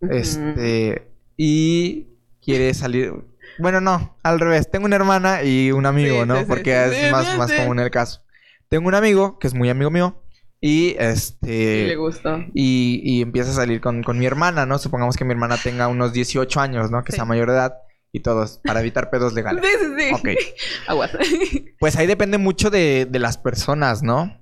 Este. 0.00 1.10
Y 1.36 2.08
quiere 2.42 2.72
salir. 2.74 3.12
Bueno, 3.58 3.80
no, 3.80 4.16
al 4.22 4.40
revés. 4.40 4.70
Tengo 4.70 4.86
una 4.86 4.96
hermana 4.96 5.42
y 5.42 5.72
un 5.72 5.86
amigo, 5.86 6.22
Sí, 6.22 6.26
¿no? 6.28 6.38
sí, 6.38 6.44
Porque 6.46 6.88
sí, 6.90 6.96
es 7.06 7.12
más, 7.12 7.36
más 7.38 7.52
común 7.52 7.78
el 7.80 7.90
caso. 7.90 8.22
Tengo 8.68 8.88
un 8.88 8.94
amigo 8.94 9.38
que 9.38 9.46
es 9.46 9.54
muy 9.54 9.70
amigo 9.70 9.90
mío. 9.90 10.22
Y 10.60 10.96
este. 10.98 11.86
le 11.86 11.96
gustó. 11.96 12.38
y, 12.54 13.00
y 13.04 13.22
empieza 13.22 13.50
a 13.50 13.54
salir 13.54 13.80
con, 13.80 14.02
con 14.02 14.18
mi 14.18 14.26
hermana, 14.26 14.66
¿no? 14.66 14.78
Supongamos 14.78 15.16
que 15.16 15.24
mi 15.24 15.32
hermana 15.32 15.56
tenga 15.62 15.88
unos 15.88 16.12
18 16.12 16.60
años, 16.60 16.90
¿no? 16.90 17.04
Que 17.04 17.12
sea 17.12 17.24
mayor 17.24 17.48
de 17.50 17.56
edad. 17.56 17.74
Y 18.16 18.20
todos, 18.20 18.60
para 18.64 18.80
evitar 18.80 19.10
pedos 19.10 19.32
Sí, 19.32 19.36
legales. 19.36 19.62
sí, 19.78 19.86
sí. 19.98 20.14
Ok. 20.14 20.28
Aguas. 20.88 21.10
Pues 21.78 21.96
ahí 21.96 22.06
depende 22.06 22.38
mucho 22.38 22.70
de, 22.70 23.06
de 23.10 23.18
las 23.18 23.36
personas, 23.36 24.02
¿no? 24.02 24.34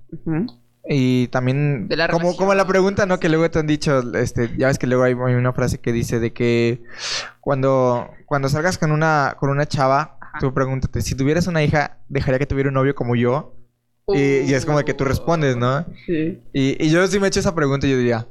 Y 0.88 1.26
también, 1.28 1.88
De 1.88 1.96
la 1.96 2.06
como, 2.08 2.36
como 2.36 2.54
la 2.54 2.66
pregunta, 2.66 3.04
¿no? 3.06 3.18
Que 3.18 3.28
luego 3.28 3.50
te 3.50 3.58
han 3.58 3.66
dicho, 3.66 4.00
este, 4.14 4.50
ya 4.56 4.68
ves 4.68 4.78
que 4.78 4.86
luego 4.86 5.02
hay, 5.02 5.14
hay 5.14 5.34
una 5.34 5.52
frase 5.52 5.78
que 5.80 5.92
dice 5.92 6.20
de 6.20 6.32
que 6.32 6.82
cuando, 7.40 8.10
cuando 8.26 8.48
salgas 8.48 8.78
con 8.78 8.92
una, 8.92 9.34
con 9.40 9.50
una 9.50 9.66
chava, 9.66 10.18
Ajá. 10.20 10.38
tú 10.38 10.54
pregúntate, 10.54 11.00
si 11.02 11.16
tuvieras 11.16 11.46
una 11.48 11.64
hija, 11.64 11.98
¿dejaría 12.08 12.38
que 12.38 12.46
tuviera 12.46 12.68
un 12.68 12.74
novio 12.74 12.94
como 12.94 13.16
yo? 13.16 13.56
Y, 14.06 14.20
y 14.48 14.54
es 14.54 14.64
como 14.66 14.78
que 14.84 14.94
tú 14.94 15.04
respondes, 15.04 15.56
¿no? 15.56 15.84
Sí. 16.06 16.40
Y, 16.52 16.76
y 16.84 16.90
yo 16.90 17.04
sí 17.08 17.18
me 17.18 17.26
he 17.26 17.28
hecho 17.28 17.40
esa 17.40 17.54
pregunta 17.56 17.86
y 17.86 17.90
yo 17.90 17.96
diría, 17.96 18.28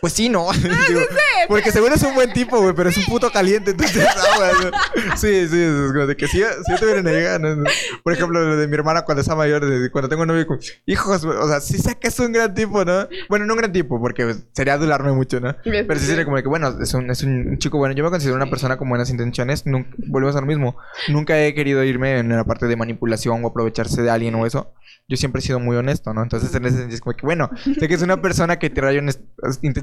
pues 0.00 0.12
sí, 0.12 0.28
¿no? 0.28 0.48
Digo, 0.88 1.00
porque 1.48 1.70
seguro 1.70 1.94
es 1.94 2.02
un 2.02 2.14
buen 2.14 2.32
tipo, 2.32 2.60
güey, 2.60 2.74
pero 2.74 2.88
es 2.88 2.96
un 2.98 3.04
puto 3.04 3.30
caliente, 3.30 3.72
entonces, 3.72 4.04
ah, 4.40 4.50
no. 4.64 5.16
Sí, 5.16 5.48
sí, 5.48 5.60
es 5.62 5.92
como 5.92 6.06
de 6.06 6.16
que 6.16 6.26
si, 6.28 6.38
yo- 6.38 6.46
si 6.64 6.72
yo 6.72 6.78
tuviera 6.78 7.00
una 7.00 7.12
hija, 7.12 7.38
no, 7.38 7.56
no. 7.56 7.64
por 8.02 8.12
ejemplo, 8.12 8.40
lo 8.40 8.56
de 8.56 8.66
mi 8.68 8.74
hermana 8.74 9.02
cuando 9.02 9.20
está 9.20 9.34
mayor, 9.36 9.64
de- 9.64 9.90
cuando 9.90 10.08
tengo 10.08 10.22
un 10.22 10.28
novio, 10.28 10.46
como, 10.46 10.58
hijos, 10.86 11.24
o 11.24 11.48
sea, 11.48 11.60
sí 11.60 11.78
sé 11.78 11.96
que 11.98 12.08
es 12.08 12.18
un 12.18 12.32
gran 12.32 12.54
tipo, 12.54 12.84
¿no? 12.84 13.08
Bueno, 13.28 13.46
no 13.46 13.54
un 13.54 13.58
gran 13.58 13.72
tipo, 13.72 14.00
porque 14.00 14.34
sería 14.52 14.74
adularme 14.74 15.12
mucho, 15.12 15.40
¿no? 15.40 15.54
Pero 15.86 16.00
sí 16.00 16.06
sería 16.06 16.24
como 16.24 16.36
de 16.36 16.42
que, 16.42 16.48
bueno, 16.48 16.76
es 16.80 16.94
un, 16.94 17.10
es 17.10 17.22
un 17.22 17.58
chico 17.58 17.78
bueno. 17.78 17.94
Yo 17.94 18.04
me 18.04 18.10
considero 18.10 18.36
una 18.36 18.48
persona 18.50 18.76
con 18.76 18.88
buenas 18.88 19.10
intenciones. 19.10 19.66
Nunca, 19.66 19.90
volvemos 20.08 20.36
a 20.36 20.40
lo 20.40 20.46
mismo. 20.46 20.76
Nunca 21.08 21.38
he 21.42 21.54
querido 21.54 21.82
irme 21.84 22.18
en 22.18 22.28
la 22.30 22.44
parte 22.44 22.66
de 22.66 22.76
manipulación 22.76 23.44
o 23.44 23.48
aprovecharse 23.48 24.02
de 24.02 24.10
alguien 24.10 24.34
o 24.34 24.46
eso. 24.46 24.72
Yo 25.08 25.16
siempre 25.16 25.40
he 25.40 25.42
sido 25.42 25.58
muy 25.58 25.76
honesto, 25.76 26.14
¿no? 26.14 26.22
Entonces, 26.22 26.54
en 26.54 26.64
ese 26.64 26.76
sentido, 26.76 26.94
es 26.94 27.00
como 27.00 27.16
que, 27.16 27.26
bueno, 27.26 27.50
sé 27.78 27.88
que 27.88 27.94
es 27.94 28.02
una 28.02 28.22
persona 28.22 28.58
que 28.58 28.70
trae 28.70 28.98
unas 28.98 29.18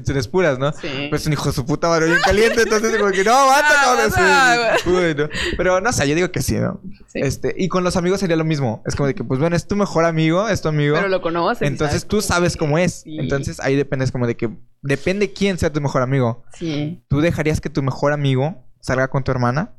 intenciones 0.00 0.28
puras, 0.28 0.58
¿no? 0.58 0.72
Sí. 0.72 1.06
Pues 1.08 1.22
es 1.22 1.26
un 1.26 1.32
hijo 1.34 1.48
de 1.48 1.54
su 1.54 1.64
puta 1.64 1.88
madre 1.88 2.06
bien 2.06 2.18
caliente, 2.24 2.62
entonces 2.62 2.96
como 2.98 3.10
que 3.10 3.24
no, 3.24 3.32
aguanta, 3.32 3.92
Aguas, 3.92 4.14
cabrón. 4.14 5.30
Sí. 5.30 5.50
Pero 5.56 5.80
no 5.80 5.92
sé, 5.92 6.08
yo 6.08 6.14
digo 6.14 6.30
que 6.32 6.42
sí, 6.42 6.56
¿no? 6.56 6.80
Sí. 7.06 7.20
Este, 7.20 7.54
y 7.56 7.68
con 7.68 7.84
los 7.84 7.96
amigos 7.96 8.20
sería 8.20 8.36
lo 8.36 8.44
mismo. 8.44 8.82
Es 8.86 8.96
como 8.96 9.06
de 9.06 9.14
que, 9.14 9.24
pues 9.24 9.38
bueno, 9.40 9.56
es 9.56 9.66
tu 9.66 9.76
mejor 9.76 10.04
amigo, 10.04 10.48
es 10.48 10.62
tu 10.62 10.68
amigo. 10.68 10.96
Pero 10.96 11.08
lo 11.08 11.22
conoces. 11.22 11.66
Entonces 11.66 12.02
sabes 12.02 12.08
tú 12.08 12.22
sabes 12.22 12.56
cómo 12.56 12.78
es. 12.78 13.02
Sí. 13.02 13.18
Entonces 13.18 13.60
ahí 13.60 13.76
dependes 13.76 14.10
como 14.12 14.26
de 14.26 14.36
que 14.36 14.50
depende 14.82 15.32
quién 15.32 15.58
sea 15.58 15.72
tu 15.72 15.80
mejor 15.80 16.02
amigo. 16.02 16.44
Sí. 16.54 17.02
¿Tú 17.08 17.20
dejarías 17.20 17.60
que 17.60 17.70
tu 17.70 17.82
mejor 17.82 18.12
amigo 18.12 18.66
salga 18.80 19.08
con 19.08 19.24
tu 19.24 19.30
hermana? 19.30 19.72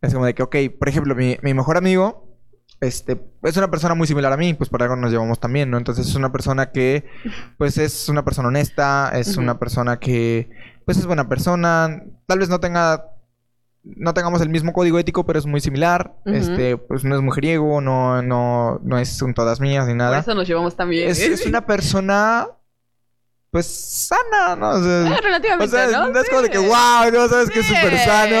Es 0.00 0.12
como 0.12 0.26
de 0.26 0.34
que, 0.34 0.42
ok, 0.42 0.56
por 0.78 0.88
ejemplo, 0.88 1.14
mi, 1.14 1.38
mi 1.42 1.54
mejor 1.54 1.76
amigo 1.76 2.31
este, 2.82 3.22
es 3.44 3.56
una 3.56 3.70
persona 3.70 3.94
muy 3.94 4.08
similar 4.08 4.32
a 4.32 4.36
mí, 4.36 4.54
pues 4.54 4.68
por 4.68 4.82
algo 4.82 4.96
nos 4.96 5.12
llevamos 5.12 5.38
también, 5.38 5.70
¿no? 5.70 5.78
Entonces 5.78 6.08
es 6.08 6.16
una 6.16 6.32
persona 6.32 6.72
que, 6.72 7.04
pues 7.56 7.78
es 7.78 8.08
una 8.08 8.24
persona 8.24 8.48
honesta, 8.48 9.12
es 9.14 9.36
una 9.36 9.60
persona 9.60 10.00
que, 10.00 10.50
pues 10.84 10.98
es 10.98 11.06
buena 11.06 11.28
persona, 11.28 12.02
tal 12.26 12.40
vez 12.40 12.48
no 12.48 12.58
tenga, 12.58 13.06
no 13.84 14.14
tengamos 14.14 14.40
el 14.40 14.48
mismo 14.48 14.72
código 14.72 14.98
ético, 14.98 15.24
pero 15.24 15.38
es 15.38 15.46
muy 15.46 15.60
similar, 15.60 16.16
este, 16.26 16.76
pues 16.76 17.04
no 17.04 17.14
es 17.14 17.22
mujeriego, 17.22 17.80
no, 17.80 18.20
no, 18.20 18.80
no 18.82 18.98
es 18.98 19.22
un 19.22 19.32
todas 19.32 19.60
mías 19.60 19.86
ni 19.86 19.92
Por 19.92 19.98
nada. 19.98 20.18
eso 20.18 20.34
nos 20.34 20.48
llevamos 20.48 20.74
también. 20.74 21.08
Es, 21.08 21.20
es 21.20 21.46
una 21.46 21.64
persona, 21.64 22.48
pues 23.52 23.66
sana, 23.66 24.56
¿no? 24.56 24.70
O 24.70 24.82
sea, 24.82 25.04
Ah, 25.12 25.16
o 25.18 25.20
relativamente, 25.22 25.76
sea, 25.76 25.86
¿no? 26.08 26.18
es 26.18 26.28
como 26.30 26.40
de 26.40 26.48
que, 26.48 26.56
Sí. 26.58 26.64
wow, 26.64 27.12
no 27.12 27.28
sabes 27.28 27.50
que 27.50 27.60
es 27.60 27.66
Sí. 27.66 27.74
súper 27.74 27.98
sano. 27.98 28.40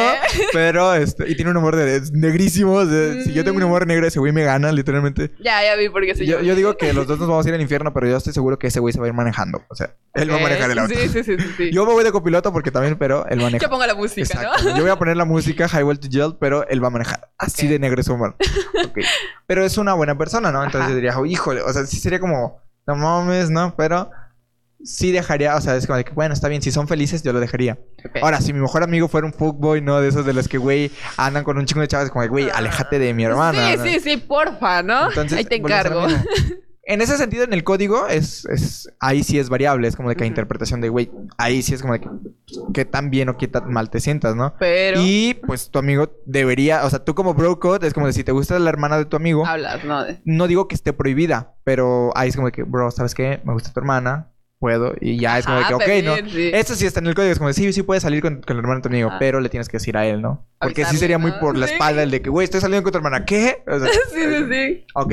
Pero, 0.54 0.94
este, 0.94 1.28
y 1.30 1.34
tiene 1.36 1.50
un 1.50 1.58
humor 1.58 1.76
de, 1.76 2.00
negrísimo. 2.14 2.72
o 2.76 2.86
sea, 2.86 3.22
Si 3.22 3.30
yo 3.34 3.44
tengo 3.44 3.58
un 3.58 3.64
humor 3.64 3.86
negro, 3.86 4.06
ese 4.06 4.18
güey 4.20 4.32
me 4.32 4.42
gana, 4.42 4.72
literalmente. 4.72 5.30
Ya, 5.38 5.62
ya 5.62 5.76
vi 5.76 5.90
por 5.90 6.02
qué 6.06 6.14
se 6.14 6.24
Yo, 6.24 6.40
yo 6.40 6.54
digo 6.54 6.78
que 6.78 6.94
los 6.94 7.06
dos 7.06 7.18
nos 7.18 7.28
vamos 7.28 7.44
a 7.44 7.48
ir 7.50 7.54
al 7.54 7.60
infierno, 7.60 7.92
pero 7.92 8.08
yo 8.08 8.16
estoy 8.16 8.32
seguro 8.32 8.58
que 8.58 8.68
ese 8.68 8.80
güey 8.80 8.94
se 8.94 9.00
va 9.00 9.04
a 9.04 9.08
ir 9.08 9.14
manejando. 9.14 9.62
O 9.68 9.74
sea, 9.74 9.94
él 10.14 10.30
va 10.32 10.36
a 10.36 10.40
manejar 10.40 10.70
el 10.70 10.78
auto. 10.78 10.94
Sí, 10.94 11.08
sí, 11.10 11.22
sí, 11.22 11.36
sí. 11.38 11.46
sí. 11.58 11.70
Yo 11.74 11.84
me 11.84 11.92
voy 11.92 12.04
de 12.04 12.10
copiloto 12.10 12.50
porque 12.50 12.70
también, 12.70 12.96
pero 12.96 13.26
él 13.28 13.36
maneja. 13.38 13.58
Yo 13.66 13.68
pongo 13.68 13.84
la 13.84 13.94
música, 13.94 14.22
Exacto. 14.22 14.62
¿no? 14.70 14.76
Yo 14.76 14.80
voy 14.82 14.90
a 14.92 14.96
poner 14.96 15.18
la 15.18 15.26
música 15.26 15.68
Highway 15.68 15.98
to 15.98 16.08
Jail, 16.10 16.36
pero 16.40 16.66
él 16.68 16.82
va 16.82 16.86
a 16.86 16.90
manejar. 16.90 17.28
Así 17.36 17.66
Ok. 17.66 17.72
de 17.72 17.78
negro 17.80 18.00
es 18.00 18.06
su 18.06 18.14
humor. 18.14 18.34
Ok. 18.82 18.98
Pero 19.46 19.62
es 19.62 19.76
una 19.76 19.92
buena 19.92 20.16
persona, 20.16 20.50
¿no? 20.50 20.64
Entonces 20.64 20.88
yo 20.88 20.94
diría, 20.96 21.18
"Oh, 21.18 21.26
híjole, 21.26 21.60
o 21.60 21.70
sea, 21.70 21.84
sí 21.84 21.98
sería 21.98 22.18
como, 22.18 22.62
no 22.86 22.96
mames, 22.96 23.50
¿no? 23.50 23.74
Pero 23.76 24.10
sí 24.84 25.12
dejaría, 25.12 25.56
o 25.56 25.60
sea, 25.60 25.76
es 25.76 25.86
como 25.86 25.96
de 25.96 26.04
que, 26.04 26.12
bueno, 26.12 26.34
está 26.34 26.48
bien, 26.48 26.62
si 26.62 26.70
son 26.72 26.88
felices, 26.88 27.22
yo 27.22 27.32
lo 27.32 27.40
dejaría. 27.40 27.78
Ahora, 28.20 28.40
si 28.40 28.52
mi 28.52 28.60
mejor 28.60 28.82
amigo 28.82 29.08
fuera 29.08 29.26
un 29.26 29.32
fuckboy, 29.32 29.80
¿no? 29.80 30.00
De 30.00 30.08
esos 30.08 30.26
de 30.26 30.32
los 30.32 30.48
que, 30.48 30.58
güey, 30.58 30.90
andan 31.16 31.44
con 31.44 31.58
un 31.58 31.66
chingo 31.66 31.80
de 31.82 31.88
chavas, 31.88 32.10
como 32.10 32.22
de, 32.22 32.28
güey, 32.28 32.50
aléjate 32.50 32.98
de 32.98 33.14
mi 33.14 33.24
hermana. 33.24 33.70
Sí, 33.72 33.76
¿no? 33.78 33.84
sí, 33.84 34.00
sí, 34.00 34.16
porfa, 34.16 34.82
¿no? 34.82 35.08
Entonces, 35.08 35.38
Ahí 35.38 35.44
te 35.44 35.56
encargo. 35.56 36.06
En 36.84 37.00
ese 37.00 37.16
sentido, 37.16 37.44
en 37.44 37.52
el 37.52 37.62
código, 37.62 38.08
es, 38.08 38.44
es 38.46 38.92
ahí 38.98 39.22
sí 39.22 39.38
es 39.38 39.48
variable. 39.48 39.86
Es 39.86 39.94
como 39.94 40.08
de 40.08 40.16
que 40.16 40.24
hay 40.24 40.28
interpretación 40.28 40.80
de, 40.80 40.88
güey, 40.88 41.12
ahí 41.38 41.62
sí 41.62 41.74
es 41.74 41.80
como 41.80 41.92
de 41.92 42.00
que, 42.00 42.08
qué 42.74 42.84
tan 42.84 43.08
bien 43.08 43.28
o 43.28 43.36
qué 43.36 43.46
tan 43.46 43.72
mal 43.72 43.88
te 43.88 44.00
sientas, 44.00 44.34
¿no? 44.34 44.54
Pero 44.58 45.00
Y 45.00 45.34
pues 45.46 45.70
tu 45.70 45.78
amigo 45.78 46.10
debería, 46.26 46.84
o 46.84 46.90
sea, 46.90 46.98
tú 46.98 47.14
como 47.14 47.34
bro 47.34 47.60
code 47.60 47.86
es 47.86 47.94
como 47.94 48.08
de 48.08 48.12
si 48.12 48.24
te 48.24 48.32
gusta 48.32 48.58
la 48.58 48.68
hermana 48.68 48.98
de 48.98 49.04
tu 49.04 49.14
amigo, 49.16 49.46
hablas, 49.46 49.84
¿no? 49.84 50.02
De- 50.04 50.20
no 50.24 50.48
digo 50.48 50.66
que 50.66 50.74
esté 50.74 50.92
prohibida, 50.92 51.54
pero 51.62 52.10
ahí 52.16 52.30
es 52.30 52.34
como 52.34 52.48
de 52.48 52.52
que, 52.52 52.64
bro, 52.64 52.90
¿sabes 52.90 53.14
qué? 53.14 53.40
Me 53.44 53.52
gusta 53.52 53.72
tu 53.72 53.78
hermana, 53.78 54.31
puedo, 54.62 54.94
y 55.00 55.18
ya 55.18 55.38
es 55.38 55.44
como 55.44 55.58
de 55.58 55.64
Ajá, 55.64 55.68
que, 55.70 55.74
ok, 55.74 55.84
pedir, 55.84 56.04
¿no? 56.04 56.16
sí. 56.30 56.50
Eso 56.54 56.74
sí 56.76 56.86
está 56.86 57.00
en 57.00 57.08
el 57.08 57.14
código, 57.16 57.32
es 57.32 57.38
como 57.38 57.48
de, 57.48 57.54
sí, 57.54 57.72
sí 57.72 57.82
puedes 57.82 58.04
salir 58.04 58.22
con, 58.22 58.40
con 58.42 58.56
la 58.56 58.60
hermana 58.60 58.76
de 58.78 58.82
tu 58.82 58.88
amigo, 58.88 59.08
Ajá. 59.08 59.18
pero 59.18 59.40
le 59.40 59.48
tienes 59.48 59.68
que 59.68 59.76
decir 59.78 59.96
a 59.96 60.06
él, 60.06 60.22
¿no? 60.22 60.46
Porque 60.60 60.84
sí 60.84 60.96
sería 60.96 61.18
muy 61.18 61.32
por 61.32 61.58
la 61.58 61.66
Sí. 61.66 61.72
espalda 61.74 62.02
el 62.04 62.10
de 62.12 62.22
que, 62.22 62.30
güey, 62.30 62.44
estoy 62.44 62.60
saliendo 62.60 62.84
con 62.84 62.92
tu 62.92 62.98
hermana, 62.98 63.24
¿qué? 63.24 63.64
O 63.66 63.78
sea, 63.80 63.88
sí, 64.14 64.20
sí, 64.20 64.44
sí. 64.50 64.86
Ok. 64.94 65.12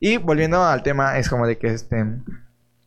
Y 0.00 0.16
volviendo 0.16 0.64
al 0.64 0.82
tema, 0.82 1.18
es 1.18 1.28
como 1.28 1.46
de 1.46 1.58
que 1.58 1.66
este. 1.68 2.02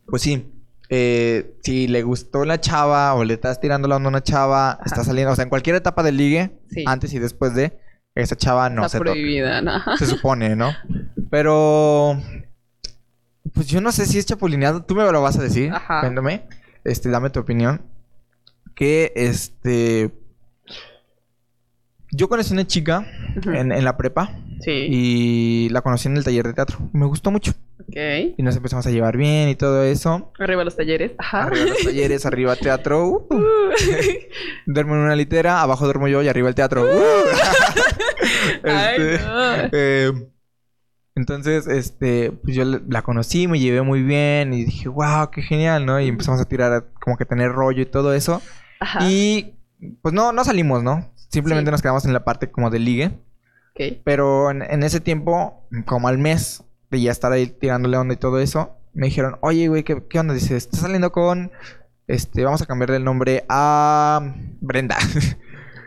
Pues 0.06 0.22
sí. 0.22 0.52
eh, 0.88 1.54
si 1.62 1.86
le 1.88 2.02
gustó 2.02 2.44
la 2.44 2.60
chava 2.60 3.14
o 3.14 3.24
le 3.24 3.34
estás 3.34 3.60
tirando 3.60 3.86
la 3.88 3.96
onda 3.96 4.08
a 4.08 4.10
una 4.10 4.22
chava, 4.22 4.78
está 4.84 5.04
saliendo, 5.04 5.32
o 5.32 5.36
sea, 5.36 5.44
en 5.44 5.48
cualquier 5.48 5.76
etapa 5.76 6.02
del 6.02 6.16
ligue, 6.18 6.58
Sí. 6.68 6.84
antes 6.86 7.12
y 7.14 7.18
después 7.18 7.54
de, 7.54 7.78
esa 8.14 8.36
chava 8.36 8.68
no 8.68 8.82
Está 8.84 8.88
se 8.90 8.98
toca. 8.98 9.10
prohibida, 9.12 9.62
¿no? 9.62 9.80
Se 9.96 10.04
supone, 10.06 10.54
¿no? 10.56 10.72
Pero. 11.30 12.20
Pues 13.62 13.70
yo 13.70 13.80
no 13.80 13.92
sé 13.92 14.06
si 14.06 14.18
es 14.18 14.26
chapulineado. 14.26 14.82
Tú 14.82 14.96
me 14.96 15.04
lo 15.04 15.22
vas 15.22 15.38
a 15.38 15.42
decir. 15.42 15.70
Ajá. 15.72 16.00
Cuéntame. 16.00 16.48
Este, 16.82 17.08
dame 17.10 17.30
tu 17.30 17.38
opinión. 17.38 17.80
Que 18.74 19.12
este. 19.14 20.10
Yo 22.10 22.28
conocí 22.28 22.52
una 22.54 22.66
chica 22.66 23.06
en, 23.44 23.70
en 23.70 23.84
la 23.84 23.96
prepa. 23.96 24.36
Sí. 24.62 24.88
Y 24.90 25.68
la 25.68 25.80
conocí 25.80 26.08
en 26.08 26.16
el 26.16 26.24
taller 26.24 26.44
de 26.44 26.54
teatro. 26.54 26.90
Me 26.92 27.06
gustó 27.06 27.30
mucho. 27.30 27.52
Ok. 27.82 28.34
Y 28.36 28.42
nos 28.42 28.56
empezamos 28.56 28.84
a 28.88 28.90
llevar 28.90 29.16
bien 29.16 29.48
y 29.48 29.54
todo 29.54 29.84
eso. 29.84 30.32
Arriba 30.40 30.64
los 30.64 30.74
talleres. 30.74 31.12
Ajá. 31.18 31.44
Arriba 31.44 31.66
los 31.66 31.84
talleres, 31.84 32.26
arriba 32.26 32.56
teatro. 32.56 33.06
uh. 33.10 33.26
Uh. 33.30 33.70
Duermo 34.66 34.96
en 34.96 35.02
una 35.02 35.14
litera, 35.14 35.62
abajo 35.62 35.84
duermo 35.84 36.08
yo 36.08 36.20
y 36.20 36.26
arriba 36.26 36.48
el 36.48 36.56
teatro. 36.56 36.82
uh. 36.82 36.88
Ay, 38.64 38.96
Este, 39.00 39.24
no. 39.24 39.54
eh, 39.70 40.12
entonces, 41.14 41.66
este, 41.66 42.32
pues 42.32 42.54
yo 42.54 42.64
la 42.64 43.02
conocí, 43.02 43.48
me 43.48 43.58
llevé 43.58 43.82
muy 43.82 44.02
bien 44.02 44.52
y 44.52 44.64
dije, 44.64 44.88
wow, 44.88 45.30
qué 45.30 45.42
genial, 45.42 45.86
¿no? 45.86 46.00
Y 46.00 46.08
empezamos 46.08 46.40
a 46.40 46.44
tirar, 46.46 46.86
como 47.00 47.16
que 47.16 47.24
tener 47.24 47.52
rollo 47.52 47.82
y 47.82 47.86
todo 47.86 48.14
eso. 48.14 48.40
Ajá. 48.80 49.00
Y 49.08 49.54
pues 50.00 50.14
no, 50.14 50.32
no 50.32 50.44
salimos, 50.44 50.82
¿no? 50.82 51.12
Simplemente 51.28 51.70
Sí. 51.70 51.72
nos 51.72 51.82
quedamos 51.82 52.04
en 52.04 52.12
la 52.12 52.24
parte 52.24 52.50
como 52.50 52.70
de 52.70 52.78
ligue. 52.78 53.06
Ok. 53.74 54.00
Pero 54.04 54.50
en, 54.50 54.62
en 54.62 54.82
ese 54.82 55.00
tiempo, 55.00 55.66
como 55.86 56.08
al 56.08 56.18
mes 56.18 56.64
de 56.90 57.00
ya 57.00 57.10
estar 57.10 57.32
ahí 57.32 57.46
tirándole 57.46 57.96
onda 57.96 58.14
y 58.14 58.18
todo 58.18 58.38
eso, 58.38 58.76
me 58.92 59.06
dijeron, 59.06 59.38
oye, 59.40 59.68
güey, 59.68 59.82
¿qué, 59.82 60.02
qué 60.08 60.18
onda? 60.18 60.34
Dice, 60.34 60.56
¿estás 60.56 60.80
saliendo 60.80 61.12
con 61.12 61.50
este, 62.06 62.44
vamos 62.44 62.60
a 62.60 62.66
cambiarle 62.66 62.96
el 62.96 63.04
nombre 63.04 63.44
a 63.48 64.34
Brenda. 64.60 64.98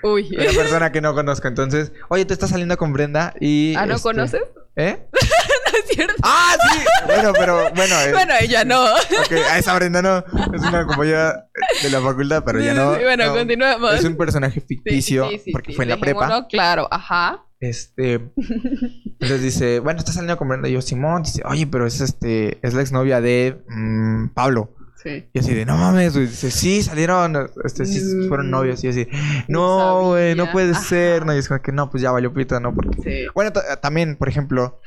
Uy. 0.03 0.27
Una 0.39 0.51
persona 0.53 0.91
que 0.91 1.01
no 1.01 1.13
conozco. 1.13 1.47
Entonces, 1.47 1.91
oye, 2.09 2.25
tú 2.25 2.33
estás 2.33 2.49
saliendo 2.49 2.77
con 2.77 2.93
Brenda 2.93 3.33
y. 3.39 3.75
¿Ah, 3.77 3.85
no 3.85 3.95
este, 3.95 4.03
conoces? 4.03 4.41
¿Eh? 4.77 5.07
no 5.11 5.77
es 5.79 5.85
cierto. 5.95 6.15
¡Ah, 6.23 6.55
sí! 6.71 6.79
Bueno, 7.05 7.33
pero 7.33 7.71
bueno. 7.75 7.95
eh, 8.01 8.11
Bueno, 8.11 8.33
ella 8.41 8.65
no. 8.65 8.83
ok, 8.93 9.31
a 9.51 9.57
esa 9.57 9.73
Brenda 9.75 10.01
no. 10.01 10.17
Es 10.53 10.61
una 10.61 10.85
compañera 10.85 11.47
de 11.81 11.89
la 11.89 12.01
facultad, 12.01 12.43
pero 12.45 12.59
ya 12.59 12.73
no. 12.73 12.95
sí. 12.95 13.03
Bueno, 13.03 13.25
no. 13.27 13.33
continuemos. 13.35 13.93
Es 13.93 14.03
un 14.03 14.17
personaje 14.17 14.59
ficticio 14.61 15.29
sí, 15.29 15.41
sí, 15.45 15.51
porque 15.51 15.73
fue 15.73 15.85
en 15.85 15.89
la 15.89 15.97
prepa. 15.97 16.21
Dejémoslo 16.25 16.47
claro, 16.47 16.87
ajá. 16.91 17.41
Este. 17.59 18.13
Entonces 18.35 19.41
dice, 19.41 19.79
bueno, 19.79 19.99
estás 19.99 20.15
saliendo 20.15 20.37
con 20.37 20.49
Brenda. 20.49 20.67
Y 20.67 20.73
yo, 20.73 20.81
Simón, 20.81 21.23
dice, 21.23 21.41
oye, 21.45 21.65
pero 21.67 21.87
es 21.87 22.01
este. 22.01 22.59
Es 22.65 22.73
la 22.73 22.81
exnovia 22.81 23.21
de 23.21 23.63
mm, 23.69 24.29
Pablo. 24.33 24.74
Sí. 25.05 25.29
Y 25.33 25.39
así 25.39 25.53
de, 25.53 25.65
no 25.65 25.77
mames, 25.77 26.13
güey. 26.15 26.25
Dice, 26.25 26.49
sí, 26.49 26.81
salieron, 26.81 27.47
este, 27.63 27.85
sí, 27.85 28.01
Mm. 28.01 28.27
fueron 28.27 28.49
novios. 28.49 28.83
Y 28.83 28.87
así, 28.87 29.07
No 29.47 30.07
güey, 30.07 30.33
no 30.33 30.51
puede 30.51 30.71
Ajá. 30.71 30.81
ser. 30.81 31.25
No, 31.27 31.35
y 31.35 31.37
es 31.37 31.47
como 31.47 31.61
que 31.61 31.71
no, 31.71 31.91
pues 31.91 32.01
ya 32.01 32.11
valió 32.11 32.33
pito, 32.33 32.59
¿no? 32.59 32.73
Porque. 32.73 33.01
Sí. 33.03 33.27
Bueno, 33.35 33.51
también, 33.81 34.15
por 34.15 34.27
ejemplo, 34.29 34.79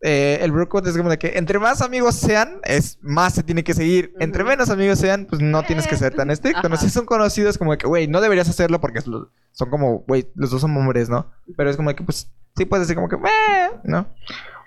eh, 0.00 0.38
el 0.42 0.50
bro 0.50 0.68
code 0.68 0.90
es 0.90 0.96
como 0.96 1.08
de 1.08 1.18
que 1.18 1.38
entre 1.38 1.58
más 1.60 1.80
amigos 1.82 2.16
sean, 2.16 2.58
es 2.64 2.98
más 3.00 3.32
se 3.34 3.44
tiene 3.44 3.62
que 3.62 3.74
seguir. 3.74 4.12
Entre 4.18 4.42
menos 4.42 4.68
amigos 4.70 4.98
sean, 4.98 5.24
pues 5.26 5.40
no 5.40 5.62
tienes 5.62 5.86
que 5.86 5.96
ser 5.96 6.14
tan 6.14 6.30
estricto. 6.32 6.68
No 6.68 6.74
Ajá. 6.74 6.84
si 6.84 6.90
son 6.90 7.06
conocidos, 7.06 7.56
como 7.56 7.70
de 7.72 7.78
que, 7.78 7.86
güey, 7.86 8.08
no 8.08 8.20
deberías 8.20 8.48
hacerlo 8.48 8.80
porque 8.80 9.00
son 9.02 9.70
como, 9.70 10.00
güey, 10.00 10.26
los 10.34 10.50
dos 10.50 10.60
son 10.60 10.76
hombres, 10.76 11.08
¿no? 11.08 11.30
Pero 11.56 11.70
es 11.70 11.76
como 11.76 11.90
de 11.90 11.94
que, 11.94 12.02
pues, 12.02 12.28
sí 12.56 12.64
puedes 12.64 12.88
decir 12.88 12.96
como 12.96 13.08
que, 13.08 13.16
"Meh", 13.16 13.70
¿no? 13.84 14.08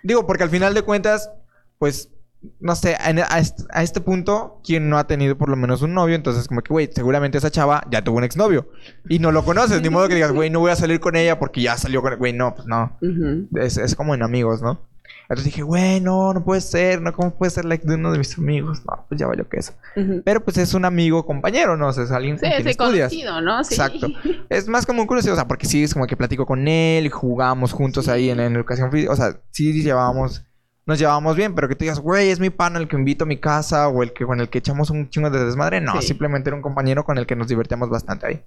Digo, 0.01 0.25
porque 0.25 0.43
al 0.43 0.49
final 0.49 0.73
de 0.73 0.81
cuentas, 0.81 1.29
pues, 1.77 2.09
no 2.59 2.75
sé, 2.75 2.95
a, 2.95 3.39
este, 3.39 3.63
a 3.71 3.83
este 3.83 4.01
punto, 4.01 4.59
quien 4.63 4.89
no 4.89 4.97
ha 4.97 5.07
tenido 5.07 5.37
por 5.37 5.49
lo 5.49 5.55
menos 5.55 5.81
un 5.81 5.93
novio, 5.93 6.15
entonces 6.15 6.47
como 6.47 6.61
que, 6.61 6.73
güey, 6.73 6.89
seguramente 6.93 7.37
esa 7.37 7.51
chava 7.51 7.83
ya 7.91 8.03
tuvo 8.03 8.17
un 8.17 8.23
exnovio. 8.23 8.69
Y 9.09 9.19
no 9.19 9.31
lo 9.31 9.43
conoces, 9.45 9.81
ni 9.81 9.89
modo 9.89 10.07
que 10.07 10.15
digas, 10.15 10.31
güey, 10.31 10.49
no 10.49 10.59
voy 10.59 10.71
a 10.71 10.75
salir 10.75 10.99
con 10.99 11.15
ella 11.15 11.39
porque 11.39 11.61
ya 11.61 11.77
salió 11.77 12.01
con... 12.01 12.15
Güey, 12.17 12.33
no, 12.33 12.55
pues 12.55 12.67
no. 12.67 12.97
Es, 13.55 13.77
es 13.77 13.95
como 13.95 14.13
en 14.15 14.23
amigos, 14.23 14.61
¿no? 14.61 14.81
Entonces 15.29 15.45
dije, 15.45 15.61
güey, 15.61 15.99
no, 15.99 16.33
no 16.33 16.45
puede 16.45 16.61
ser, 16.61 17.01
¿no? 17.01 17.11
¿Cómo 17.13 17.31
puede 17.35 17.49
ser 17.49 17.65
like 17.65 17.85
de 17.85 17.95
uno 17.95 18.13
de 18.13 18.17
mis 18.17 18.37
amigos? 18.37 18.81
No, 18.85 19.05
pues 19.09 19.19
ya 19.19 19.27
valió 19.27 19.47
que 19.49 19.57
eso. 19.57 19.73
Ujú. 19.97 20.21
Pero 20.23 20.41
pues 20.41 20.57
es 20.57 20.73
un 20.73 20.85
amigo 20.85 21.25
compañero, 21.25 21.75
¿no? 21.75 21.89
O 21.89 21.91
sea, 21.93 22.05
es 22.05 22.11
alguien 22.11 22.37
Sí, 22.39 22.45
con 22.45 22.51
quien 22.55 22.67
estudias. 22.69 23.09
conocido, 23.11 23.41
¿no? 23.41 23.61
Sí. 23.65 23.73
Exacto. 23.75 24.07
Es 24.49 24.69
más 24.69 24.85
como 24.85 25.01
un 25.01 25.07
conocido, 25.07 25.33
o 25.33 25.35
sea, 25.35 25.45
porque 25.45 25.65
sí 25.67 25.83
es 25.83 25.93
como 25.93 26.07
que 26.07 26.15
platico 26.15 26.45
con 26.45 26.65
él 26.69 27.05
y 27.05 27.09
jugamos 27.09 27.73
juntos 27.73 28.05
Sí. 28.05 28.11
ahí 28.11 28.29
en, 28.29 28.39
en 28.39 28.55
educación 28.55 28.89
física. 28.89 29.11
O 29.11 29.15
sea, 29.17 29.37
sí 29.51 29.73
llevábamos, 29.83 30.45
nos 30.87 30.97
llevábamos 30.97 31.35
bien, 31.35 31.53
pero 31.53 31.67
que 31.67 31.75
tú 31.75 31.83
digas, 31.83 31.99
güey, 31.99 32.29
es 32.29 32.39
mi 32.39 32.49
pana 32.49 32.79
el 32.79 32.87
que 32.87 32.95
invito 32.95 33.25
a 33.25 33.27
mi 33.27 33.37
casa 33.37 33.87
o 33.89 34.01
el 34.03 34.13
que 34.13 34.25
con 34.25 34.39
el 34.39 34.49
que 34.49 34.57
echamos 34.59 34.89
un 34.89 35.09
chingo 35.09 35.29
de 35.29 35.43
desmadre. 35.45 35.81
No, 35.81 36.01
Sí. 36.01 36.07
simplemente 36.07 36.49
era 36.49 36.55
un 36.55 36.61
compañero 36.63 37.03
con 37.03 37.17
el 37.17 37.25
que 37.25 37.35
nos 37.35 37.47
divertíamos 37.49 37.89
bastante 37.89 38.25
ahí. 38.27 38.43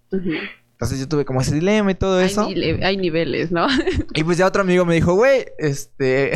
Entonces 0.73 0.99
yo 0.99 1.07
tuve 1.07 1.25
como 1.27 1.43
ese 1.43 1.55
dilema 1.55 1.91
y 1.91 1.95
todo 1.95 2.19
Hay, 2.19 2.27
eso. 2.27 2.47
hay 2.83 2.97
niveles, 2.97 3.53
¿no? 3.53 3.67
Y 4.15 4.25
pues 4.25 4.39
ya 4.39 4.47
otro 4.47 4.63
amigo 4.63 4.85
me 4.87 4.95
dijo, 4.95 5.13
güey, 5.15 5.45
este... 5.59 6.33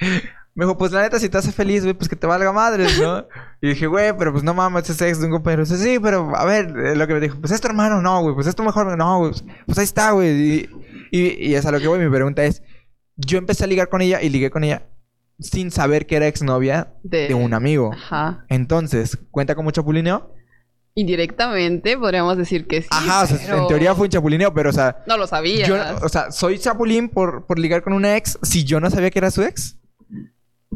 me 0.54 0.64
dijo, 0.64 0.76
pues 0.78 0.92
la 0.92 1.02
neta, 1.02 1.18
si 1.18 1.28
te 1.28 1.38
hace 1.38 1.50
feliz, 1.52 1.82
güey, 1.82 1.94
pues 1.94 2.08
que 2.08 2.16
te 2.16 2.26
valga 2.26 2.52
madres, 2.52 3.00
¿no? 3.00 3.26
y 3.60 3.68
dije, 3.70 3.86
güey, 3.86 4.12
pero 4.16 4.30
pues 4.32 4.44
no 4.44 4.54
mames, 4.54 4.88
es 4.88 5.00
ex 5.02 5.18
de 5.20 5.26
un 5.26 5.32
compañero. 5.32 5.62
Dice, 5.64 5.78
sí, 5.78 5.98
pero 6.00 6.32
a 6.36 6.44
ver, 6.44 6.66
eh, 6.78 6.94
lo 6.96 7.06
que 7.06 7.14
me 7.14 7.20
dijo, 7.20 7.38
pues 7.40 7.50
es 7.52 7.60
tu 7.60 7.66
hermano, 7.68 8.00
no, 8.00 8.22
güey, 8.22 8.34
pues 8.34 8.46
es 8.46 8.54
tu 8.54 8.62
mejor, 8.62 8.96
no, 8.96 9.18
güey, 9.18 9.30
pues, 9.32 9.44
pues 9.66 9.78
ahí 9.78 9.84
está, 9.84 10.12
güey. 10.12 10.28
Y, 10.30 10.68
y, 11.10 11.48
y 11.50 11.54
es 11.54 11.66
a 11.66 11.72
lo 11.72 11.80
que 11.80 11.88
voy, 11.88 11.98
mi 11.98 12.08
pregunta 12.10 12.44
es, 12.44 12.62
yo 13.16 13.38
empecé 13.38 13.64
a 13.64 13.66
ligar 13.66 13.88
con 13.88 14.00
ella 14.00 14.22
y 14.22 14.28
ligué 14.28 14.50
con 14.50 14.64
ella 14.64 14.82
sin 15.40 15.70
saber 15.70 16.06
que 16.06 16.16
era 16.16 16.26
exnovia 16.26 16.92
De- 17.02 17.28
de 17.28 17.34
un 17.34 17.54
amigo. 17.54 17.92
Ajá. 17.92 18.44
Entonces, 18.48 19.18
¿cuenta 19.30 19.54
como 19.54 19.70
chapulineo? 19.70 20.34
Indirectamente 20.94 21.96
podríamos 21.96 22.36
decir 22.36 22.66
que 22.66 22.82
sí. 22.82 22.88
Ajá, 22.90 23.22
o 23.22 23.26
sea, 23.26 23.38
pero 23.46 23.62
en 23.62 23.68
teoría 23.68 23.94
fue 23.94 24.04
un 24.06 24.10
chapulineo, 24.10 24.52
pero 24.52 24.70
o 24.70 24.72
sea... 24.72 25.02
No 25.06 25.16
lo 25.16 25.26
sabías. 25.26 25.68
Yo, 25.68 25.76
o 26.02 26.08
sea, 26.08 26.30
soy 26.30 26.58
chapulín 26.58 27.08
por, 27.08 27.46
por 27.46 27.58
ligar 27.58 27.82
con 27.82 27.92
una 27.92 28.16
ex 28.16 28.38
si 28.42 28.64
yo 28.64 28.80
no 28.80 28.90
sabía 28.90 29.10
que 29.10 29.18
era 29.18 29.30
su 29.30 29.42
ex. 29.42 29.78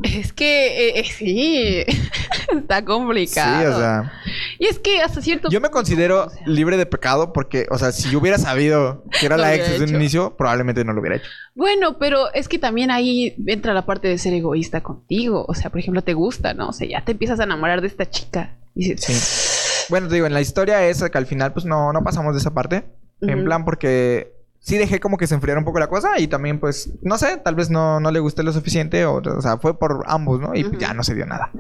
Es 0.03 0.33
que 0.33 0.89
eh, 0.89 1.01
eh, 1.01 1.05
sí. 1.05 1.85
Está 2.53 2.85
complicado. 2.85 3.61
Sí, 3.61 3.67
o 3.67 3.79
sea, 3.79 4.13
Y 4.59 4.67
es 4.67 4.79
que 4.79 5.01
hasta 5.01 5.23
cierto 5.23 5.49
yo 5.51 5.61
me 5.61 5.71
considero 5.71 6.31
libre 6.47 6.77
de 6.77 6.85
pecado 6.85 7.33
porque, 7.33 7.67
o 7.71 7.79
sea, 7.79 7.93
si 7.93 8.11
yo 8.11 8.19
hubiera 8.19 8.39
sabido 8.39 9.05
que 9.19 9.27
era 9.27 9.37
la 9.37 9.55
ex 9.55 9.71
desde 9.71 9.85
un 9.85 9.95
inicio, 9.95 10.37
probablemente 10.37 10.85
no 10.85 10.93
lo 10.93 11.01
hubiera 11.01 11.17
hecho. 11.17 11.29
Bueno, 11.55 11.99
pero 11.99 12.33
es 12.35 12.49
que 12.49 12.59
también 12.59 12.91
ahí 12.91 13.37
entra 13.47 13.73
la 13.73 13.87
parte 13.87 14.09
de 14.09 14.19
ser 14.19 14.35
egoísta 14.35 14.83
contigo. 14.83 15.45
O 15.49 15.55
sea, 15.55 15.71
por 15.71 15.81
ejemplo, 15.81 16.03
te 16.03 16.15
gusta, 16.15 16.55
¿no? 16.55 16.69
O 16.69 16.73
sea, 16.73 16.89
ya 16.89 17.05
te 17.05 17.13
empiezas 17.13 17.39
a 17.39 17.45
enamorar 17.45 17.81
de 17.81 17.87
esta 17.87 18.09
chica. 18.11 18.57
Y 18.75 18.89
dices, 18.89 19.05
Sí. 19.05 19.87
Bueno, 19.91 20.09
te 20.09 20.15
digo, 20.15 20.27
en 20.27 20.35
la 20.35 20.41
historia 20.41 20.85
es 20.87 21.03
que 21.03 21.19
al 21.19 21.27
final, 21.27 21.53
pues 21.53 21.67
no, 21.67 21.93
no 21.93 22.03
pasamos 22.03 22.35
de 22.35 22.41
esa 22.41 22.53
parte. 22.53 22.85
En 23.21 23.45
plan, 23.45 23.65
porque 23.65 24.34
sí 24.65 24.79
dejé 24.79 24.99
como 24.99 25.19
que 25.19 25.27
se 25.27 25.35
enfriara 25.35 25.59
un 25.61 25.65
poco 25.67 25.79
la 25.79 25.89
cosa 25.89 26.19
y 26.19 26.27
también, 26.27 26.59
pues, 26.59 26.91
no 27.03 27.19
sé, 27.19 27.37
tal 27.37 27.55
vez 27.55 27.69
no, 27.71 28.01
no 28.01 28.11
le 28.11 28.19
gusté 28.21 28.43
lo 28.43 28.51
suficiente 28.53 29.05
o, 29.05 29.17
o 29.17 29.43
sea, 29.43 29.59
fue 29.59 29.79
por 29.79 30.03
ambos, 30.07 30.41
¿no? 30.41 30.55
Y 30.55 30.65
Ujú. 30.65 30.79
ya 30.79 30.95
no 30.95 31.05
se 31.05 31.15
dio 31.15 31.27
nada. 31.27 31.51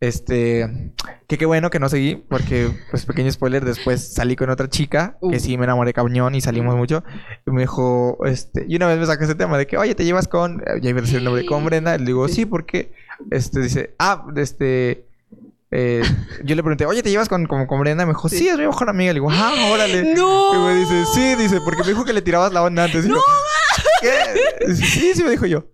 Este, 0.00 0.92
que 1.28 1.38
qué 1.38 1.46
bueno 1.46 1.70
que 1.70 1.78
no 1.78 1.88
seguí, 1.88 2.16
porque, 2.16 2.70
pues, 2.90 3.04
pequeño 3.06 3.30
spoiler, 3.30 3.64
después 3.64 4.14
salí 4.14 4.34
con 4.34 4.50
otra 4.50 4.68
chica, 4.68 5.16
que 5.20 5.36
Uh. 5.36 5.38
sí 5.40 5.56
me 5.58 5.64
enamoré 5.64 5.92
cañón 5.92 6.34
y 6.34 6.40
salimos 6.40 6.74
mucho. 6.74 7.04
Y 7.46 7.50
me 7.52 7.60
dijo, 7.60 8.18
este, 8.24 8.64
y 8.66 8.76
una 8.76 8.88
vez 8.88 8.98
me 8.98 9.06
sacó 9.06 9.24
ese 9.24 9.34
tema 9.36 9.56
de 9.58 9.66
que, 9.68 9.76
oye, 9.76 9.94
te 9.94 10.04
llevas 10.04 10.26
con, 10.26 10.60
ya 10.80 10.90
iba 10.90 10.98
a 10.98 11.02
decir 11.02 11.18
el 11.18 11.24
nombre, 11.24 11.46
con 11.46 11.64
Brenda. 11.64 11.96
Le 11.98 12.04
digo, 12.06 12.26
sí, 12.28 12.46
porque, 12.46 12.92
este, 13.30 13.60
dice, 13.60 13.94
ah, 14.00 14.24
este, 14.34 15.04
eh, 15.72 16.02
yo 16.44 16.54
le 16.54 16.62
pregunté, 16.62 16.86
oye, 16.86 17.02
¿te 17.02 17.10
llevas 17.10 17.28
con, 17.28 17.46
como 17.46 17.66
con 17.66 17.80
Brenda? 17.80 18.06
Me 18.06 18.12
dijo, 18.12 18.28
sí, 18.28 18.46
es 18.48 18.56
mi 18.58 18.66
mejor 18.66 18.88
amiga. 18.88 19.12
Le 19.12 19.20
digo, 19.20 19.28
ah, 19.30 19.52
órale. 19.72 20.14
¡No! 20.14 20.54
Y 20.54 20.58
me 20.74 20.80
dice, 20.80 21.04
sí, 21.14 21.34
dice, 21.34 21.58
porque 21.64 21.82
me 21.82 21.88
dijo 21.88 22.04
que 22.04 22.12
le 22.12 22.22
tirabas 22.22 22.52
la 22.52 22.62
onda 22.62 22.84
antes. 22.84 23.04
Y 23.04 23.08
yo, 23.08 23.16
¿Qué? 24.00 24.74
Sí, 24.74 25.14
sí, 25.14 25.24
me 25.24 25.30
dijo 25.30 25.46
yo. 25.46 25.64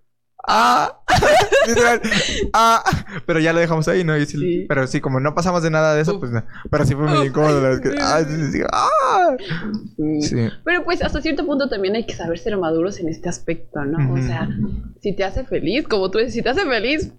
Ah, 0.50 1.00
ah, 2.54 2.82
pero 3.26 3.38
ya 3.40 3.52
lo 3.52 3.60
dejamos 3.60 3.86
ahí, 3.88 4.02
¿no? 4.04 4.16
Y 4.16 4.24
sí- 4.24 4.38
Sí. 4.38 4.64
Pero 4.68 4.86
sí, 4.86 5.00
como 5.00 5.20
no 5.20 5.34
pasamos 5.34 5.62
de 5.62 5.70
nada 5.70 5.94
de 5.94 6.02
eso, 6.02 6.18
pues 6.18 6.30
no. 6.32 6.42
Pero 6.70 6.86
sí 6.86 6.94
fue 6.94 7.04
muy 7.06 7.26
incómodo, 7.26 7.60
la 7.60 7.68
verdad. 7.70 7.82
que- 7.82 7.98
ah, 8.00 8.20
sí, 8.26 8.52
sí, 8.52 8.60
ah. 8.72 9.36
Sí. 10.22 10.48
Pero 10.64 10.84
pues 10.84 11.02
hasta 11.02 11.20
cierto 11.20 11.44
punto 11.44 11.68
también 11.68 11.96
hay 11.96 12.06
que 12.06 12.14
saber 12.14 12.38
ser 12.38 12.56
maduros 12.56 12.98
en 13.00 13.08
este 13.08 13.28
aspecto, 13.28 13.84
¿no? 13.84 14.14
O 14.14 14.16
sea, 14.22 14.48
si 15.02 15.14
te 15.14 15.24
hace 15.24 15.44
feliz, 15.44 15.86
como 15.86 16.10
tú 16.10 16.18
dices, 16.18 16.34
si 16.34 16.42
te 16.42 16.48
hace 16.48 16.64
feliz, 16.64 17.12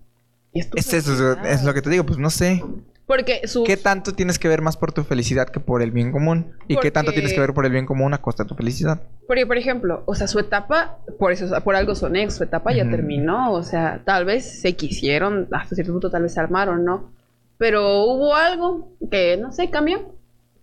es 0.54 0.70
Es 0.76 0.94
eso, 0.94 1.34
es 1.44 1.64
lo 1.64 1.74
que 1.74 1.82
te 1.82 1.90
digo, 1.90 2.06
pues 2.06 2.18
no 2.20 2.30
sé. 2.30 2.64
Porque 3.06 3.48
su... 3.48 3.64
¿Qué 3.64 3.76
tanto 3.76 4.14
tienes 4.14 4.38
que 4.38 4.48
ver 4.48 4.62
más 4.62 4.78
por 4.78 4.92
tu 4.92 5.04
felicidad 5.04 5.50
que 5.50 5.60
por 5.60 5.82
el 5.82 5.90
bien 5.90 6.12
común? 6.12 6.54
¿Y 6.68 6.78
qué 6.78 6.92
tanto 6.92 7.08
Porque- 7.08 7.22
tienes 7.22 7.34
que 7.34 7.40
ver 7.40 7.56
por 7.56 7.66
el 7.66 7.72
bien 7.72 7.88
común 7.88 8.14
a 8.14 8.22
costa 8.22 8.44
de 8.44 8.50
tu 8.50 8.56
felicidad? 8.56 9.02
Porque, 9.26 9.48
por 9.48 9.58
ejemplo, 9.58 10.04
o 10.06 10.14
sea, 10.14 10.28
su 10.28 10.38
etapa, 10.38 10.98
por 11.18 11.32
eso, 11.32 11.48
por 11.64 11.76
algo 11.76 11.96
son 11.96 12.16
ex, 12.16 12.36
su 12.36 12.44
etapa 12.44 12.72
ya 12.72 12.88
terminó, 12.88 13.52
o 13.52 13.64
sea, 13.64 14.02
tal 14.06 14.26
vez 14.26 14.62
se 14.62 14.76
quisieron, 14.76 15.48
hasta 15.52 15.74
cierto 15.74 15.92
punto 15.92 16.12
tal 16.12 16.22
vez 16.24 16.34
se 16.34 16.40
armaron, 16.40 16.86
¿no? 16.86 17.12
Pero 17.58 18.04
hubo 18.04 18.36
algo 18.36 18.90
que, 19.10 19.38
no 19.38 19.52
sé, 19.52 19.70
cambió. 19.72 20.14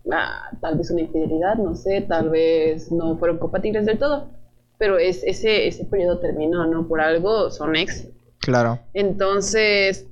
Ah, 0.09 0.49
tal 0.61 0.77
vez 0.77 0.89
una 0.89 1.01
infidelidad, 1.01 1.55
no 1.55 1.75
sé, 1.75 1.99
tal 2.01 2.29
vez 2.29 2.91
no 2.93 3.17
fueron 3.17 3.39
compatibles 3.39 3.85
del 3.85 3.99
todo. 3.99 4.29
Pero 4.77 4.97
es, 4.99 5.21
ese, 5.25 5.67
ese 5.67 5.83
periodo 5.83 6.19
terminó, 6.19 6.65
¿no? 6.65 6.87
Por 6.87 7.01
algo 7.01 7.51
son 7.51 7.75
ex. 7.75 8.07
Claro. 8.47 8.79
Entonces, 8.93 10.07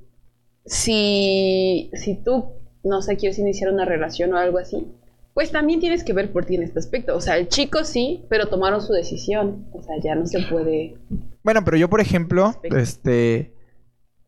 si, 0.66 1.90
si 1.94 2.16
tú, 2.16 2.52
no 2.84 3.00
sé, 3.00 3.16
quieres 3.16 3.38
iniciar 3.38 3.72
una 3.72 3.86
relación 3.86 4.34
o 4.34 4.36
algo 4.36 4.58
así, 4.58 4.86
pues 5.32 5.50
también 5.52 5.80
tienes 5.80 6.04
que 6.04 6.12
ver 6.12 6.30
por 6.32 6.44
ti 6.44 6.56
en 6.56 6.62
este 6.62 6.78
aspecto. 6.78 7.16
O 7.16 7.22
sea, 7.22 7.38
el 7.38 7.48
chico 7.48 7.82
sí, 7.84 8.26
pero 8.28 8.48
tomaron 8.48 8.82
su 8.82 8.92
decisión. 8.92 9.68
O 9.72 9.82
sea, 9.82 9.94
ya 10.04 10.14
no 10.14 10.26
se 10.26 10.42
puede. 10.50 10.98
Bueno, 11.42 11.64
pero 11.64 11.78
yo, 11.78 11.88
por 11.88 12.02
ejemplo, 12.02 12.44
Aspecto. 12.44 12.76
este... 12.76 13.54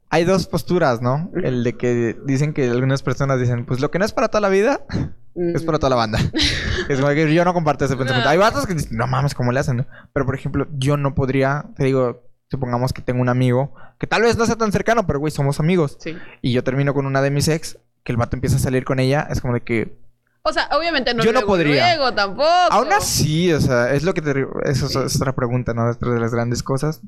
Hay 0.09 0.25
dos 0.25 0.47
posturas, 0.47 1.03
¿no? 1.03 1.31
El 1.35 1.63
de 1.65 1.77
que 1.77 2.17
dicen 2.25 2.55
que 2.55 2.67
algunas 2.71 3.03
personas 3.03 3.39
dicen, 3.39 3.67
pues 3.67 3.81
lo 3.81 3.91
que 3.91 3.99
no 3.99 4.07
es 4.07 4.15
para 4.15 4.29
toda 4.29 4.41
la 4.41 4.49
vida, 4.49 4.87
es 5.35 5.63
para 5.65 5.79
toda 5.79 5.91
la 5.91 5.97
banda. 5.97 6.19
es 6.89 6.99
como 6.99 7.13
que 7.13 7.35
yo 7.35 7.45
no 7.45 7.53
comparto 7.53 7.85
ese 7.85 7.95
pensamiento. 7.95 8.25
No. 8.25 8.31
Hay 8.31 8.39
vatos 8.39 8.67
que 8.67 8.73
dicen, 8.73 8.97
no 8.97 9.07
mames, 9.07 9.35
¿cómo 9.35 9.53
le 9.53 9.61
hacen? 9.61 9.77
no?". 9.77 9.87
Pero, 10.15 10.25
por 10.25 10.35
ejemplo, 10.35 10.67
yo 10.79 10.97
no 10.97 11.15
podría, 11.15 11.67
te 11.77 11.85
digo, 11.85 12.28
supongamos 12.51 12.93
que 12.93 13.03
tengo 13.03 13.21
un 13.21 13.29
amigo, 13.29 13.75
que 13.99 14.07
tal 14.07 14.23
vez 14.23 14.37
no 14.37 14.47
sea 14.47 14.57
tan 14.57 14.73
cercano, 14.73 15.07
pero 15.07 15.19
güey, 15.19 15.31
somos 15.31 15.61
amigos. 15.61 15.97
Sí. 16.01 16.17
Y 16.43 16.53
yo 16.53 16.65
termino 16.65 16.95
con 16.95 17.07
una 17.07 17.21
de 17.23 17.31
mis 17.31 17.49
ex, 17.49 17.79
que 18.05 18.13
el 18.13 18.17
vato 18.17 18.37
empieza 18.37 18.57
a 18.57 18.61
salir 18.61 18.85
con 18.85 18.99
ella, 19.01 19.27
es 19.31 19.41
como 19.41 19.55
de 19.55 19.61
que... 19.63 19.99
O 20.43 20.53
sea, 20.53 20.69
obviamente 20.73 21.13
no 21.13 21.23
Yo 21.25 21.33
no 21.33 21.43
podría. 21.43 21.95
luego 21.95 22.15
tampoco. 22.15 22.49
Aún 22.71 22.91
así, 22.93 23.53
o 23.53 23.61
sea, 23.61 23.93
es 23.93 24.03
lo 24.03 24.15
que 24.15 24.23
te... 24.23 24.47
Eso 24.65 24.87
es- 24.87 24.93
Sí. 24.93 24.99
es 25.05 25.17
otra 25.17 25.35
pregunta, 25.35 25.75
¿no? 25.75 25.91
Otra 25.91 26.13
de 26.13 26.21
las 26.21 26.33
grandes 26.33 26.63
cosas. 26.63 27.03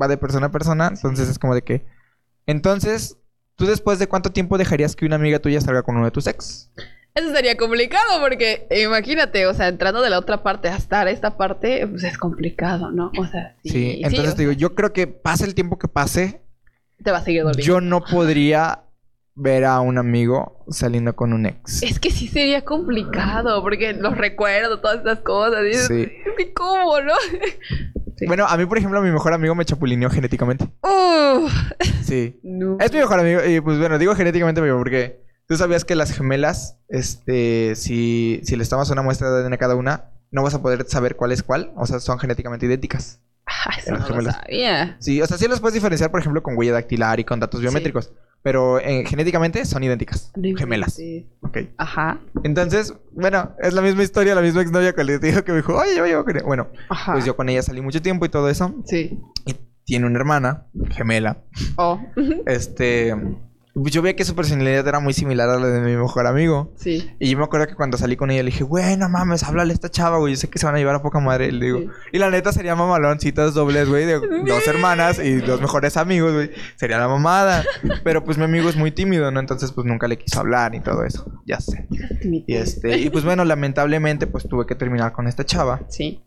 Va 0.00 0.08
de 0.08 0.16
persona 0.16 0.46
a 0.46 0.50
persona, 0.52 0.88
entonces 0.88 1.28
es 1.28 1.38
como 1.38 1.54
de 1.54 1.62
que... 1.62 1.84
Entonces, 2.46 3.18
¿tú 3.56 3.66
después 3.66 3.98
de 3.98 4.06
cuánto 4.06 4.30
tiempo 4.32 4.56
dejarías 4.56 4.96
que 4.96 5.04
una 5.04 5.16
amiga 5.16 5.40
tuya 5.40 5.60
salga 5.60 5.82
con 5.82 5.96
uno 5.96 6.04
de 6.06 6.10
tus 6.10 6.26
ex? 6.26 6.70
Eso 7.16 7.34
sería 7.34 7.56
complicado 7.56 8.20
porque 8.20 8.68
imagínate, 8.70 9.46
o 9.46 9.54
sea, 9.54 9.68
entrando 9.68 10.02
de 10.02 10.10
la 10.10 10.18
otra 10.18 10.42
parte 10.42 10.68
a 10.68 10.76
estar 10.76 11.08
esta 11.08 11.36
parte, 11.36 11.86
pues 11.86 12.04
es 12.04 12.18
complicado, 12.18 12.90
¿no? 12.92 13.10
O 13.18 13.26
sea, 13.26 13.56
sí. 13.64 13.70
Sí, 13.70 14.00
entonces 14.04 14.34
te 14.36 14.42
digo, 14.42 14.52
sea, 14.52 14.58
yo 14.60 14.74
creo 14.74 14.92
que 14.92 15.06
pase 15.06 15.44
el 15.46 15.54
tiempo 15.54 15.78
que 15.78 15.88
pase, 15.88 16.42
te 17.02 17.10
va 17.10 17.18
a 17.18 17.22
seguir 17.22 17.42
doliendo. 17.42 17.66
yo 17.66 17.80
no 17.80 18.02
podría 18.04 18.82
ver 19.34 19.64
a 19.64 19.80
un 19.80 19.98
amigo 19.98 20.64
saliendo 20.70 21.14
con 21.16 21.32
un 21.32 21.46
ex. 21.46 21.82
Es 21.82 21.98
que 21.98 22.10
sí 22.10 22.28
sería 22.28 22.64
complicado, 22.64 23.62
porque 23.62 23.92
los 23.92 24.16
recuerdo, 24.16 24.80
todas 24.80 24.98
estas 24.98 25.20
cosas. 25.20 25.62
Y 25.66 25.70
es- 25.70 25.86
Sí. 25.86 26.08
¿y 26.38 26.52
¿Cómo, 26.52 27.00
no? 27.00 27.12
Sí. 28.16 28.24
Bueno, 28.26 28.46
a 28.46 28.56
mí, 28.56 28.64
por 28.64 28.78
ejemplo, 28.78 29.02
mi 29.02 29.10
mejor 29.10 29.34
amigo 29.34 29.54
me 29.54 29.66
chapulineó 29.66 30.08
genéticamente. 30.08 30.66
Uf. 30.82 31.52
Sí. 32.02 32.40
No. 32.42 32.78
Es 32.80 32.90
mi 32.92 32.98
mejor 33.00 33.20
amigo. 33.20 33.40
Y 33.44 33.60
pues 33.60 33.78
bueno, 33.78 33.98
digo 33.98 34.14
genéticamente 34.14 34.62
porque 34.62 35.25
tú 35.48 35.56
sabías 35.56 35.84
que 35.84 35.94
las 35.94 36.12
gemelas, 36.12 36.78
este, 36.88 37.74
si, 37.76 38.40
si 38.44 38.56
les 38.56 38.68
tomas 38.68 38.90
una 38.90 39.02
muestra 39.02 39.30
de 39.30 39.42
ADN 39.42 39.52
a 39.54 39.58
cada 39.58 39.74
una, 39.76 40.10
no 40.30 40.42
vas 40.42 40.54
a 40.54 40.62
poder 40.62 40.86
saber 40.88 41.16
cuál 41.16 41.32
es 41.32 41.42
cuál. 41.42 41.72
O 41.76 41.86
sea, 41.86 42.00
son 42.00 42.18
genéticamente 42.18 42.66
idénticas. 42.66 43.20
Ah, 43.68 43.74
eso 43.78 43.90
Las 43.92 44.00
no 44.00 44.06
lo 44.08 44.12
gemelas. 44.14 44.34
sabía. 44.36 44.96
Sí, 45.00 45.20
o 45.22 45.26
sea, 45.26 45.38
sí 45.38 45.48
los 45.48 45.60
puedes 45.60 45.74
diferenciar, 45.74 46.10
por 46.12 46.20
ejemplo, 46.20 46.40
con 46.42 46.56
huella 46.56 46.72
dactilar 46.72 47.18
y 47.20 47.24
con 47.24 47.40
datos 47.40 47.60
biométricos. 47.60 48.12
Pero 48.42 48.78
eh, 48.78 49.04
genéticamente 49.06 49.64
son 49.64 49.82
idénticas. 49.82 50.30
Gemelas. 50.56 50.94
Sí. 50.94 51.28
Ok. 51.40 51.58
Ajá. 51.76 52.20
Entonces, 52.44 52.94
bueno, 53.12 53.56
es 53.60 53.72
la 53.72 53.82
misma 53.82 54.04
historia, 54.04 54.34
la 54.36 54.40
misma 54.40 54.62
exnovia 54.62 54.92
que 54.94 55.02
le 55.02 55.18
dijo 55.18 55.42
que 55.42 55.50
me 55.52 55.58
dijo, 55.58 55.74
oye, 55.76 55.96
yo 55.96 56.06
llevo 56.06 56.24
con 56.24 56.36
ella". 56.36 56.44
Bueno, 56.46 56.68
Ajá. 56.88 57.12
pues 57.14 57.24
yo 57.24 57.34
con 57.36 57.48
ella 57.48 57.62
salí 57.62 57.80
mucho 57.80 58.00
tiempo 58.02 58.24
y 58.24 58.28
todo 58.28 58.48
eso. 58.48 58.72
Sí. 58.84 59.18
Y 59.46 59.56
tiene 59.84 60.06
una 60.06 60.18
hermana, 60.18 60.66
gemela. 60.90 61.38
Oh. 61.76 62.00
Este. 62.46 63.14
Pues 63.82 63.92
Yo 63.92 64.02
veía 64.02 64.16
que 64.16 64.24
su 64.24 64.34
personalidad 64.34 64.86
era 64.88 65.00
muy 65.00 65.12
similar 65.12 65.48
a 65.50 65.58
la 65.58 65.66
de 65.66 65.80
mi 65.80 65.96
mejor 65.96 66.26
amigo. 66.26 66.72
sí. 66.76 67.10
Y 67.18 67.30
yo 67.30 67.38
me 67.38 67.44
acuerdo 67.44 67.66
que 67.66 67.74
cuando 67.74 67.98
salí 67.98 68.16
con 68.16 68.30
ella 68.30 68.42
le 68.42 68.50
dije, 68.50 68.64
güey, 68.64 68.96
no 68.96 69.08
mames, 69.08 69.42
háblale 69.42 69.72
a 69.72 69.74
esta 69.74 69.90
chava, 69.90 70.18
güey. 70.18 70.34
Yo 70.34 70.40
sé 70.40 70.48
que 70.48 70.58
se 70.58 70.66
van 70.66 70.74
a 70.74 70.78
llevar 70.78 70.94
a 70.94 71.02
poca 71.02 71.20
madre. 71.20 71.52
Le 71.52 71.66
digo, 71.66 71.78
Sí. 71.80 71.88
y 72.12 72.18
la 72.18 72.30
neta 72.30 72.52
sería 72.52 72.74
mamalón, 72.74 73.20
citas 73.20 73.54
dobles, 73.54 73.88
güey, 73.88 74.06
de 74.06 74.14
dos 74.46 74.66
hermanas 74.66 75.18
y 75.18 75.34
dos 75.36 75.60
mejores 75.60 75.96
amigos, 75.96 76.32
güey. 76.32 76.50
Sería 76.76 76.98
la 76.98 77.08
mamada. 77.08 77.64
Pero 78.02 78.24
pues 78.24 78.38
mi 78.38 78.44
amigo 78.44 78.68
es 78.68 78.76
muy 78.76 78.90
tímido, 78.92 79.30
¿no? 79.30 79.40
Entonces, 79.40 79.72
pues 79.72 79.86
nunca 79.86 80.08
le 80.08 80.18
quiso 80.18 80.40
hablar 80.40 80.74
y 80.74 80.80
todo 80.80 81.04
eso. 81.04 81.30
Ya 81.46 81.60
sé. 81.60 81.86
Y 82.22 82.54
este, 82.54 82.98
y 82.98 83.10
pues 83.10 83.24
bueno, 83.24 83.44
lamentablemente, 83.44 84.26
pues 84.26 84.48
tuve 84.48 84.66
que 84.66 84.74
terminar 84.74 85.12
con 85.12 85.26
esta 85.26 85.44
chava. 85.44 85.82
Sí. 85.88 86.22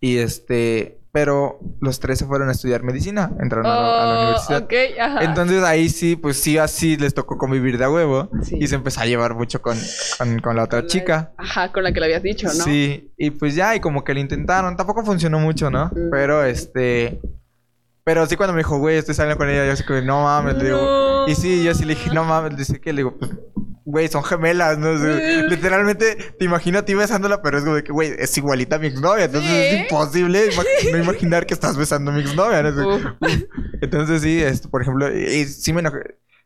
Y 0.00 0.18
este, 0.18 0.99
pero 1.12 1.58
los 1.80 1.98
tres 1.98 2.18
se 2.20 2.26
fueron 2.26 2.48
a 2.48 2.52
estudiar 2.52 2.82
medicina, 2.84 3.32
entraron 3.40 3.66
a, 3.66 3.68
la, 3.68 4.02
a 4.02 4.06
la 4.06 4.18
Oh, 4.18 4.22
universidad. 4.22 4.68
ajá. 5.00 5.24
Entonces 5.24 5.62
ahí 5.64 5.88
sí, 5.88 6.14
pues 6.16 6.36
sí, 6.40 6.56
así 6.58 6.96
les 6.96 7.14
tocó 7.14 7.36
convivir 7.36 7.78
de 7.78 7.84
a 7.84 7.90
huevo. 7.90 8.28
Sí. 8.42 8.56
Y 8.60 8.66
se 8.68 8.76
empezó 8.76 9.00
a 9.00 9.06
llevar 9.06 9.34
mucho 9.34 9.60
con, 9.60 9.76
con, 10.18 10.38
con 10.40 10.56
la 10.56 10.64
otra 10.64 10.78
Con 10.80 10.86
la- 10.86 10.90
chica. 10.92 11.32
Ajá, 11.36 11.72
con 11.72 11.82
la 11.82 11.92
que 11.92 12.00
le 12.00 12.06
habías 12.06 12.22
dicho, 12.22 12.46
¿no? 12.46 12.52
Sí, 12.64 13.12
y 13.16 13.30
pues 13.30 13.54
ya, 13.54 13.74
y 13.74 13.80
como 13.80 14.04
que 14.04 14.14
lo 14.14 14.20
intentaron. 14.20 14.76
Tampoco 14.76 15.04
funcionó 15.04 15.38
mucho, 15.40 15.70
¿no? 15.70 15.86
Mm. 15.86 16.10
Pero 16.12 16.44
este. 16.44 17.20
Pero 18.02 18.26
sí, 18.26 18.34
cuando 18.36 18.54
me 18.54 18.60
dijo, 18.60 18.78
güey, 18.78 18.96
estoy 18.96 19.14
saliendo 19.14 19.36
con 19.38 19.48
ella, 19.48 19.66
yo 19.66 19.72
así 19.72 19.84
como, 19.84 20.00
no 20.00 20.22
mames, 20.22 20.56
le 20.56 20.64
digo. 20.64 21.26
Y 21.28 21.34
sí, 21.34 21.62
yo 21.62 21.74
sí 21.74 21.84
le 21.84 21.94
dije, 21.94 22.10
no 22.14 22.24
mames, 22.24 22.56
dice 22.56 22.80
que 22.80 22.92
le 22.92 22.98
digo, 23.00 23.16
pues, 23.18 23.30
güey, 23.90 24.08
son 24.08 24.24
gemelas, 24.24 24.78
¿no? 24.78 24.92
Mm. 24.94 25.46
literalmente 25.48 26.16
te 26.38 26.44
imagino 26.44 26.78
a 26.78 26.84
ti 26.84 26.94
besándola, 26.94 27.42
pero 27.42 27.58
es 27.58 27.64
como 27.64 27.76
de 27.76 27.84
que, 27.84 27.92
güey, 27.92 28.14
es 28.18 28.36
igualita 28.36 28.76
a 28.76 28.78
mi 28.78 28.86
exnovia. 28.88 29.24
Entonces 29.26 29.50
es 29.50 29.80
imposible 29.80 30.50
ima- 30.52 30.64
no 30.92 30.98
imaginar 30.98 31.46
que 31.46 31.54
estás 31.54 31.76
besando 31.76 32.10
a 32.10 32.14
mi 32.14 32.20
exnovia, 32.20 32.62
¿no? 32.62 33.16
Entonces 33.80 34.22
sí, 34.22 34.40
esto, 34.42 34.70
por 34.70 34.82
ejemplo, 34.82 35.14
y, 35.16 35.22
y 35.24 35.44
sí 35.46 35.72
me 35.72 35.80
enojé, 35.80 35.98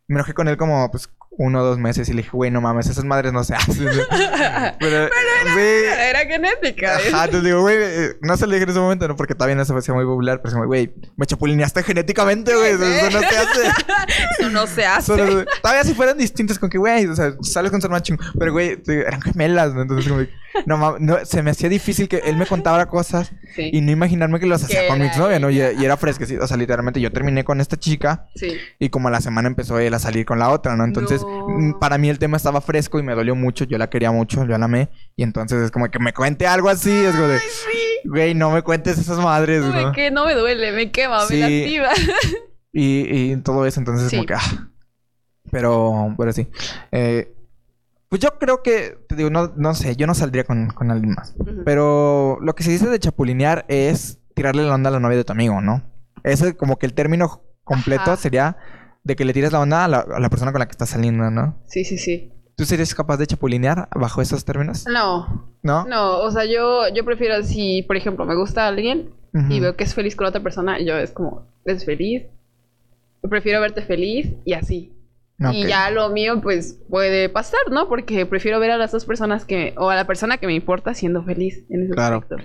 me 0.08 0.16
enojé 0.16 0.34
con 0.34 0.48
él 0.48 0.56
como 0.56 0.90
pues 0.90 1.08
uno 1.36 1.60
o 1.62 1.64
dos 1.64 1.78
meses 1.78 2.08
y 2.08 2.12
le 2.12 2.18
dije, 2.22 2.30
güey, 2.32 2.50
no 2.50 2.60
mames, 2.60 2.88
esas 2.88 3.04
madres 3.04 3.32
no 3.32 3.42
se 3.44 3.54
hacen. 3.54 3.88
Pero, 4.78 5.08
güey, 5.54 5.84
Era 5.84 6.20
genética. 6.26 6.96
ajá, 6.96 7.28
te 7.28 7.40
digo, 7.40 7.60
güey, 7.62 7.76
eh, 7.80 8.10
no 8.22 8.36
se 8.36 8.46
lo 8.46 8.52
dije 8.52 8.64
en 8.64 8.70
ese 8.70 8.78
momento, 8.78 9.08
no, 9.08 9.16
porque 9.16 9.34
todavía 9.34 9.56
no 9.56 9.64
se 9.64 9.72
me 9.72 9.78
hacía 9.80 9.94
muy 9.94 10.04
popular, 10.04 10.40
pero 10.42 10.64
güey, 10.66 10.94
me 11.16 11.26
chapulineaste 11.26 11.82
genéticamente, 11.82 12.54
güey, 12.54 12.72
eso, 12.72 12.84
eso 12.86 13.10
no 13.10 13.20
se 13.20 13.36
hace. 13.36 13.62
Eso 14.38 14.50
no 14.50 14.66
se 14.66 14.86
hace. 14.86 15.14
Eso 15.14 15.26
no 15.26 15.44
todavía 15.62 15.84
si 15.84 15.94
fueran 15.94 16.18
distintas 16.18 16.58
con 16.58 16.70
que, 16.70 16.78
güey, 16.78 17.06
o 17.06 17.16
sea, 17.16 17.34
sales 17.42 17.70
con 17.70 17.80
su 17.80 17.86
hermano 17.86 18.02
chingo, 18.02 18.22
pero 18.38 18.52
güey, 18.52 18.78
eran 18.86 19.20
gemelas, 19.22 19.74
¿no? 19.74 19.82
Entonces, 19.82 20.10
como, 20.10 20.24
no 20.66 20.76
mames, 20.76 21.00
no, 21.00 21.18
se 21.24 21.42
me 21.42 21.50
hacía 21.50 21.68
difícil 21.68 22.08
que 22.08 22.18
él 22.24 22.36
me 22.36 22.46
contara 22.46 22.86
cosas 22.86 23.32
Sí. 23.56 23.70
y 23.72 23.80
no 23.82 23.92
imaginarme 23.92 24.40
que 24.40 24.46
los 24.46 24.62
hacía 24.64 24.88
con 24.88 24.98
mi 24.98 25.04
era 25.04 25.12
exnovia, 25.12 25.38
¿no? 25.38 25.48
Y, 25.50 25.58
y 25.60 25.84
era 25.84 25.96
fresquecito. 25.96 26.42
O 26.44 26.46
sea, 26.48 26.56
literalmente 26.56 27.00
yo 27.00 27.12
terminé 27.12 27.44
con 27.44 27.60
esta 27.60 27.76
chica 27.76 28.26
Sí. 28.34 28.56
y 28.80 28.88
como 28.90 29.08
a 29.08 29.10
la 29.12 29.20
semana 29.20 29.46
empezó 29.48 29.78
él 29.78 29.94
a 29.94 29.98
salir 30.00 30.26
con 30.26 30.38
la 30.40 30.48
otra, 30.50 30.74
¿no? 30.76 30.84
Entonces, 30.84 31.23
Mm, 31.48 31.78
para 31.78 31.98
mí 31.98 32.08
el 32.08 32.18
tema 32.18 32.36
estaba 32.36 32.60
fresco 32.60 32.98
y 32.98 33.02
me 33.02 33.14
dolió 33.14 33.34
mucho. 33.34 33.64
Yo 33.64 33.78
la 33.78 33.88
quería 33.90 34.10
mucho, 34.12 34.44
yo 34.46 34.56
la 34.58 34.64
amé. 34.64 34.90
Y 35.16 35.22
entonces 35.22 35.60
es 35.62 35.70
como 35.70 35.88
que 35.90 35.98
me 35.98 36.12
cuente 36.12 36.46
algo 36.46 36.68
así. 36.68 36.90
Es 36.90 37.14
como 37.14 37.28
de, 37.28 37.38
Sí. 37.38 38.08
güey, 38.08 38.34
no 38.34 38.50
me 38.50 38.62
cuentes 38.62 38.98
esas 38.98 39.18
madres, 39.18 39.62
No 39.62 39.72
¿no? 39.72 39.86
me, 39.88 39.92
que 39.92 40.10
no 40.10 40.26
me 40.26 40.34
duele, 40.34 40.72
me 40.72 40.90
quema, 40.90 41.20
Sí. 41.26 41.34
me 41.40 41.40
lastima. 41.40 41.88
Y, 42.76 43.30
y 43.32 43.36
todo 43.36 43.66
eso, 43.66 43.78
entonces 43.80 44.10
Sí. 44.10 44.16
como 44.16 44.26
que... 44.26 44.34
ah. 44.34 44.68
Pero, 45.50 46.14
pero 46.18 46.32
sí. 46.32 46.48
Eh, 46.90 47.32
pues 48.08 48.20
yo 48.20 48.38
creo 48.38 48.62
que, 48.62 48.98
te 49.08 49.14
digo, 49.16 49.30
no, 49.30 49.52
no 49.56 49.74
sé, 49.74 49.94
yo 49.96 50.06
no 50.06 50.14
saldría 50.14 50.44
con, 50.44 50.68
con 50.68 50.90
alguien 50.90 51.14
más. 51.14 51.34
Pero 51.64 52.38
lo 52.40 52.54
que 52.54 52.62
se 52.62 52.70
dice 52.72 52.88
de 52.88 52.98
chapulinear 52.98 53.64
es 53.68 54.18
tirarle 54.34 54.64
la 54.64 54.74
onda 54.74 54.88
a 54.88 54.92
la 54.92 55.00
novia 55.00 55.16
de 55.18 55.24
tu 55.24 55.32
amigo, 55.32 55.60
¿no? 55.60 55.82
Ese 56.24 56.56
como 56.56 56.76
que 56.78 56.86
el 56.86 56.94
término 56.94 57.42
completo 57.62 58.02
Ajá. 58.02 58.16
sería 58.16 58.56
de 59.04 59.16
que 59.16 59.24
le 59.24 59.32
tires 59.32 59.52
la 59.52 59.60
onda 59.60 59.84
a 59.84 59.88
la, 59.88 59.98
a 60.00 60.18
la 60.20 60.30
persona 60.30 60.50
con 60.52 60.58
la 60.58 60.66
que 60.66 60.72
estás 60.72 60.88
saliendo, 60.90 61.30
¿no? 61.30 61.56
Sí, 61.66 61.84
sí, 61.84 61.98
sí. 61.98 62.32
¿Tú 62.56 62.64
serías 62.64 62.94
capaz 62.94 63.16
de 63.18 63.26
chapulinear 63.26 63.88
bajo 63.94 64.22
esos 64.22 64.44
términos? 64.44 64.86
No, 64.90 65.46
¿No? 65.62 65.84
no, 65.86 66.18
o 66.20 66.30
sea, 66.30 66.44
yo, 66.44 66.82
yo 66.94 67.04
prefiero 67.04 67.42
si, 67.42 67.82
por 67.82 67.96
ejemplo, 67.96 68.24
me 68.26 68.34
gusta 68.36 68.66
alguien 68.66 69.10
y 69.50 69.58
veo 69.58 69.74
que 69.76 69.82
es 69.82 69.94
feliz 69.94 70.14
con 70.14 70.26
otra 70.28 70.40
persona, 70.40 70.78
yo 70.80 70.96
es 70.96 71.10
como, 71.10 71.44
¿es 71.64 71.84
feliz? 71.84 72.22
Prefiero 73.28 73.60
verte 73.60 73.82
feliz 73.82 74.32
y 74.44 74.52
así. 74.52 74.92
Ok. 75.44 75.52
Y 75.52 75.66
ya 75.66 75.90
lo 75.90 76.10
mío, 76.10 76.40
pues, 76.40 76.78
puede 76.88 77.28
pasar, 77.28 77.58
¿no? 77.72 77.88
Porque 77.88 78.26
prefiero 78.26 78.60
ver 78.60 78.70
a 78.70 78.76
las 78.76 78.92
dos 78.92 79.04
personas 79.04 79.44
que... 79.44 79.74
O 79.76 79.90
a 79.90 79.96
la 79.96 80.06
persona 80.06 80.38
que 80.38 80.46
me 80.46 80.54
importa 80.54 80.94
siendo 80.94 81.24
feliz 81.24 81.64
en 81.70 81.82
ese 81.84 81.94
Claro. 81.94 82.18
aspecto. 82.18 82.36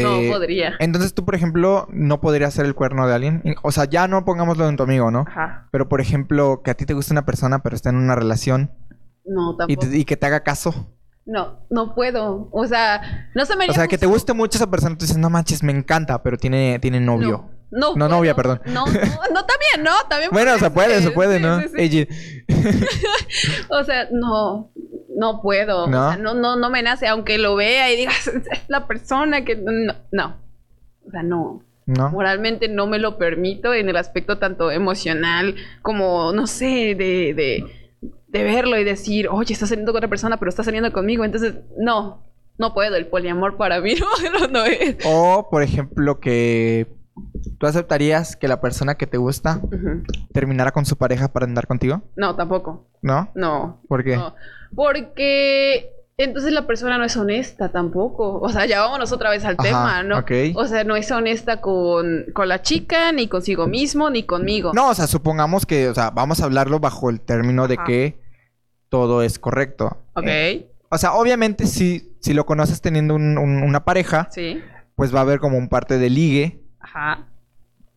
Eh, 0.00 0.28
No 0.28 0.32
podría. 0.32 0.74
Entonces 0.80 1.14
tú, 1.14 1.24
por 1.24 1.34
ejemplo, 1.34 1.86
no 1.90 2.20
podrías 2.20 2.52
ser 2.54 2.66
el 2.66 2.74
cuerno 2.74 3.06
de 3.06 3.14
alguien. 3.14 3.42
O 3.62 3.72
sea, 3.72 3.84
ya 3.84 4.08
no 4.08 4.24
pongámoslo 4.24 4.68
en 4.68 4.76
tu 4.76 4.82
amigo, 4.82 5.10
¿no? 5.10 5.24
Ajá. 5.28 5.68
Pero, 5.72 5.88
por 5.88 6.00
ejemplo, 6.00 6.62
que 6.64 6.70
a 6.70 6.74
ti 6.74 6.86
te 6.86 6.94
guste 6.94 7.12
una 7.12 7.24
persona, 7.26 7.60
pero 7.62 7.74
está 7.76 7.90
en 7.90 7.96
una 7.96 8.14
relación 8.14 8.70
No, 9.24 9.54
y, 9.54 9.56
tampoco. 9.74 9.90
te- 9.90 9.98
y 9.98 10.04
que 10.04 10.16
te 10.16 10.26
haga 10.26 10.40
caso. 10.40 10.92
No, 11.24 11.66
no 11.70 11.94
puedo. 11.94 12.48
O 12.52 12.66
sea, 12.66 13.28
no 13.34 13.44
se 13.46 13.56
me 13.56 13.68
O 13.68 13.72
sea, 13.72 13.88
que 13.88 13.98
te 13.98 14.06
guste 14.06 14.32
mucho 14.32 14.58
esa 14.58 14.70
persona, 14.70 14.96
tú 14.96 15.04
dices, 15.04 15.18
no 15.18 15.28
manches, 15.28 15.62
me 15.64 15.72
encanta, 15.72 16.22
pero 16.22 16.36
tiene, 16.36 16.78
tiene 16.78 17.00
novio. 17.00 17.50
No, 17.68 17.96
no, 17.96 17.96
No, 17.96 18.08
novia, 18.08 18.36
perdón. 18.36 18.60
No, 18.66 18.86
no, 18.86 18.92
no, 18.92 19.44
también, 19.44 19.82
no, 19.82 19.90
también. 20.08 20.30
Bueno, 20.32 20.56
se 20.58 20.70
puede, 20.70 21.02
se 21.02 21.10
puede, 21.10 21.38
Sí, 21.38 21.42
¿no? 21.42 21.60
sí, 21.62 21.68
sí. 21.68 21.74
Ella- 21.78 22.06
O 23.70 23.82
sea, 23.84 24.06
no, 24.12 24.70
no 25.16 25.40
puedo. 25.42 25.88
¿No? 25.88 26.08
O 26.08 26.10
sea, 26.10 26.18
no, 26.18 26.34
no, 26.34 26.56
no 26.56 26.70
me 26.70 26.82
nace, 26.82 27.08
aunque 27.08 27.38
lo 27.38 27.56
vea 27.56 27.90
y 27.90 27.96
digas, 27.96 28.28
es 28.52 28.68
la 28.68 28.86
persona 28.86 29.44
que. 29.44 29.56
No, 29.56 29.94
no. 30.12 30.36
O 31.06 31.10
sea, 31.10 31.22
no. 31.22 31.62
¿No? 31.86 32.10
Moralmente 32.10 32.68
no 32.68 32.88
me 32.88 32.98
lo 32.98 33.16
permito 33.16 33.72
en 33.72 33.88
el 33.88 33.96
aspecto 33.96 34.38
tanto 34.38 34.72
emocional 34.72 35.54
como, 35.82 36.32
no 36.32 36.48
sé, 36.48 36.96
de, 36.96 37.32
de, 37.32 37.64
de 38.26 38.42
verlo 38.42 38.76
y 38.76 38.82
decir, 38.82 39.28
oye, 39.28 39.52
estás 39.52 39.68
saliendo 39.68 39.92
con 39.92 39.98
otra 39.98 40.08
persona, 40.08 40.36
pero 40.36 40.48
estás 40.48 40.66
saliendo 40.66 40.92
conmigo. 40.92 41.24
Entonces, 41.24 41.54
no, 41.78 42.24
no 42.58 42.74
puedo. 42.74 42.96
El 42.96 43.06
poliamor 43.06 43.56
para 43.56 43.80
mí 43.80 43.94
no, 44.40 44.48
no 44.48 44.64
es. 44.64 44.96
O, 45.04 45.48
por 45.48 45.62
ejemplo, 45.62 46.18
que 46.18 46.88
tú 47.58 47.66
aceptarías 47.66 48.36
que 48.36 48.48
la 48.48 48.60
persona 48.60 48.96
que 48.96 49.06
te 49.06 49.16
gusta 49.16 49.60
terminara 50.32 50.72
con 50.72 50.84
su 50.84 50.96
pareja 50.96 51.28
para 51.28 51.46
andar 51.46 51.66
contigo, 51.66 52.02
No, 52.16 52.36
tampoco. 52.36 52.88
¿no? 53.02 53.30
No. 53.34 53.80
¿Por 53.88 54.04
qué? 54.04 54.16
No, 54.16 54.34
porque 54.96 55.92
entonces 56.18 56.52
la 56.52 56.66
persona 56.66 56.96
no 56.98 57.04
es 57.04 57.16
honesta 57.16 57.70
tampoco. 57.70 58.40
O 58.40 58.48
sea, 58.48 58.66
ya 58.66 58.80
vámonos 58.80 59.12
otra 59.12 59.30
vez 59.30 59.44
al 59.44 59.54
Ajá, 59.58 59.62
tema, 59.68 60.02
¿no? 60.02 60.18
ok. 60.18 60.30
O 60.54 60.66
sea, 60.66 60.84
no 60.84 60.96
es 60.96 61.10
honesta 61.10 61.60
con, 61.60 62.26
con 62.34 62.48
la 62.48 62.62
chica, 62.62 63.12
ni 63.12 63.28
consigo 63.28 63.66
mismo, 63.66 64.08
ni 64.10 64.22
conmigo. 64.24 64.72
No, 64.74 64.90
o 64.90 64.94
sea, 64.94 65.06
supongamos 65.06 65.66
que, 65.66 65.88
o 65.88 65.94
sea, 65.94 66.10
vamos 66.10 66.40
a 66.40 66.44
hablarlo 66.44 66.80
bajo 66.80 67.10
el 67.10 67.20
término 67.20 67.68
de 67.68 67.76
que 67.78 68.20
todo 68.88 69.22
es 69.22 69.38
correcto. 69.38 69.98
Ok. 70.14 70.24
Eh, 70.26 70.70
o 70.90 70.98
sea, 70.98 71.14
obviamente, 71.14 71.66
si, 71.66 72.16
si 72.20 72.32
lo 72.32 72.46
conoces 72.46 72.80
teniendo 72.80 73.14
un- 73.14 73.36
un- 73.38 73.62
una 73.62 73.84
pareja, 73.84 74.28
Sí. 74.30 74.60
pues 74.94 75.14
va 75.14 75.18
a 75.18 75.22
haber 75.22 75.38
como 75.40 75.58
un 75.58 75.68
parte 75.68 75.98
de 75.98 76.08
ligue 76.10 76.62
Ajá. 76.86 77.26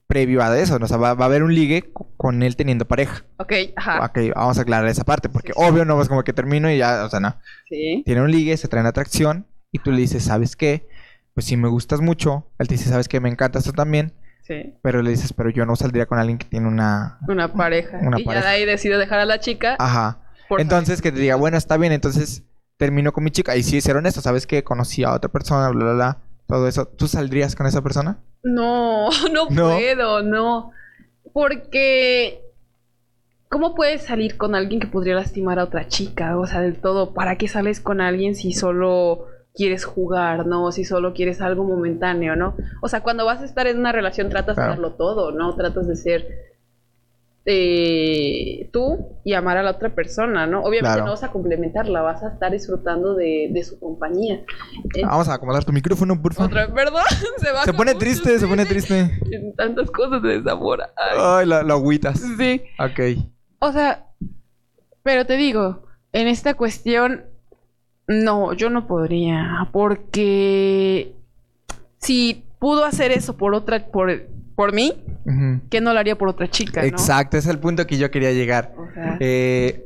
previo 0.07 0.41
a 0.41 0.57
eso. 0.57 0.79
¿no? 0.79 0.85
O 0.85 0.87
sea, 0.87 0.97
va, 0.97 1.13
va 1.13 1.25
a 1.25 1.27
haber 1.27 1.43
un 1.43 1.53
ligue 1.53 1.91
co- 1.93 2.07
con 2.17 2.41
él 2.41 2.55
teniendo 2.55 2.87
pareja. 2.87 3.23
Ok, 3.37 3.53
ajá. 3.75 4.05
Ok, 4.05 4.17
vamos 4.35 4.57
a 4.57 4.61
aclarar 4.63 4.87
esa 4.89 5.03
parte, 5.03 5.29
porque 5.29 5.53
Sí, 5.53 5.59
sí. 5.61 5.69
obvio 5.69 5.85
no 5.85 6.01
es 6.01 6.07
como 6.09 6.23
que 6.23 6.33
termino 6.33 6.69
y 6.71 6.77
ya, 6.79 7.05
o 7.05 7.09
sea, 7.09 7.19
no. 7.19 7.35
Sí. 7.69 8.01
Tiene 8.05 8.21
un 8.21 8.31
ligue, 8.31 8.57
se 8.57 8.67
traen 8.67 8.87
atracción 8.87 9.45
y 9.71 9.79
tú 9.79 9.91
le 9.91 10.01
dices, 10.01 10.23
¿sabes 10.23 10.55
qué? 10.55 10.87
Pues 11.35 11.45
si 11.45 11.55
me 11.57 11.67
gustas 11.67 12.01
mucho, 12.01 12.47
él 12.57 12.67
te 12.67 12.73
dice, 12.73 12.89
¿sabes 12.89 13.07
qué? 13.07 13.19
Me 13.19 13.29
encanta 13.29 13.59
esto 13.59 13.71
también, 13.71 14.13
Sí. 14.41 14.73
pero 14.81 15.03
le 15.03 15.11
dices, 15.11 15.31
pero 15.33 15.51
yo 15.51 15.63
no 15.67 15.75
saldría 15.75 16.07
con 16.07 16.17
alguien 16.17 16.39
que 16.39 16.47
tiene 16.47 16.67
una... 16.67 17.19
Una 17.27 17.53
pareja. 17.53 17.99
Una 18.01 18.19
y 18.19 18.23
pareja. 18.23 18.43
ya 18.45 18.49
de 18.49 18.55
ahí 18.55 18.65
decido 18.65 18.97
dejar 18.97 19.19
a 19.19 19.25
la 19.25 19.39
chica. 19.39 19.75
Ajá. 19.77 20.17
Entonces 20.57 21.03
que 21.03 21.11
te 21.11 21.19
diga, 21.19 21.35
bueno, 21.35 21.55
está 21.55 21.77
bien, 21.77 21.93
entonces 21.93 22.41
termino 22.77 23.11
con 23.13 23.23
mi 23.23 23.29
chica. 23.29 23.55
Y 23.55 23.61
sí, 23.61 23.79
ser 23.79 23.95
honesto, 23.95 24.21
¿sabes 24.21 24.47
qué? 24.47 24.63
Conocí 24.63 25.03
a 25.03 25.13
otra 25.13 25.29
persona, 25.31 25.69
bla, 25.69 25.83
bla, 25.85 25.93
bla. 25.93 26.17
Todo 26.49 26.67
eso. 26.67 26.85
¿Tú 26.87 27.07
saldrías 27.07 27.55
con 27.55 27.65
esa 27.67 27.81
persona? 27.81 28.17
No, 28.43 29.09
no, 29.31 29.47
¿No? 29.49 29.69
puedo, 29.77 30.21
no. 30.23 30.71
Porque 31.31 32.41
¿Cómo 33.49 33.73
puedes 33.73 34.03
salir 34.03 34.37
con 34.37 34.53
alguien 34.53 34.79
que 34.79 34.85
podría 34.87 35.15
lastimar 35.15 35.57
a 35.57 35.63
otra 35.63 35.87
chica? 35.87 36.37
O 36.37 36.45
sea, 36.45 36.61
del 36.61 36.75
todo, 36.81 37.13
¿para 37.15 37.35
qué 37.37 37.47
sales 37.47 37.79
con 37.79 37.99
alguien 37.99 38.35
si 38.35 38.53
solo 38.53 39.25
quieres 39.55 39.85
jugar, 39.85 40.45
¿no? 40.45 40.71
Si 40.71 40.85
solo 40.85 41.13
quieres 41.13 41.41
algo 41.41 41.63
momentáneo, 41.63 42.35
¿no? 42.35 42.55
O 42.81 42.87
sea, 42.87 43.01
cuando 43.01 43.25
vas 43.25 43.41
a 43.41 43.45
estar 43.45 43.65
en 43.65 43.79
una 43.79 43.91
relación 43.91 44.29
tratas 44.29 44.53
Claro. 44.55 44.69
de 44.69 44.75
darlo 44.75 44.93
todo, 44.93 45.31
¿no? 45.31 45.55
Tratas 45.55 45.87
de 45.87 45.95
ser 45.95 46.27
eh, 47.51 48.69
tú 48.71 49.17
y 49.23 49.33
amar 49.33 49.57
a 49.57 49.63
la 49.63 49.71
otra 49.71 49.89
persona, 49.95 50.45
¿no? 50.45 50.59
Obviamente 50.61 50.81
Claro. 50.93 51.05
no 51.05 51.11
vas 51.11 51.23
a 51.23 51.31
complementarla, 51.31 52.01
vas 52.01 52.21
a 52.23 52.29
estar 52.33 52.51
disfrutando 52.51 53.15
de, 53.15 53.49
de 53.51 53.63
su 53.63 53.79
compañía. 53.79 54.43
Eh, 54.95 55.01
Vamos 55.03 55.27
a 55.29 55.33
acomodar 55.33 55.65
tu 55.65 55.73
micrófono, 55.73 56.21
por 56.21 56.33
favor. 56.35 56.51
otra 56.51 56.65
vez, 56.67 56.75
perdón, 56.75 57.03
se 57.37 57.51
va 57.51 57.63
Se 57.63 57.71
con 57.71 57.77
pone 57.77 57.93
mucho, 57.93 57.99
triste, 58.05 58.37
se 58.39 58.47
pone 58.47 58.65
triste. 58.65 58.99
En 59.31 59.55
tantas 59.55 59.89
cosas 59.89 60.21
de 60.21 60.41
desamor. 60.41 60.81
Ay, 60.95 61.17
Ay, 61.19 61.45
la, 61.47 61.63
la 61.63 61.73
agüitas. 61.73 62.19
sí. 62.37 62.61
Ok. 62.79 62.99
O 63.59 63.71
sea, 63.71 64.05
pero 65.03 65.25
te 65.25 65.35
digo, 65.37 65.83
en 66.13 66.27
esta 66.27 66.53
cuestión, 66.53 67.25
no, 68.07 68.53
yo 68.53 68.69
no 68.69 68.85
podría, 68.87 69.69
porque 69.71 71.13
si 71.97 72.45
pudo 72.59 72.85
hacer 72.85 73.11
eso 73.11 73.35
por 73.37 73.53
otra, 73.55 73.87
por, 73.87 74.11
por 74.59 74.73
mí, 74.73 74.91
Ujú. 75.25 75.61
¿qué 75.69 75.79
no 75.79 75.93
lo 75.93 75.99
haría 76.01 76.17
por 76.17 76.27
otra 76.27 76.49
chica, 76.51 76.81
no? 76.81 76.87
Exacto, 76.87 77.37
ese 77.37 77.47
es 77.47 77.55
el 77.55 77.61
punto 77.61 77.87
que 77.87 77.97
yo 77.97 78.11
quería 78.11 78.33
llegar. 78.33 78.73
O 78.77 78.93
sea, 78.93 79.15
Eh, 79.21 79.85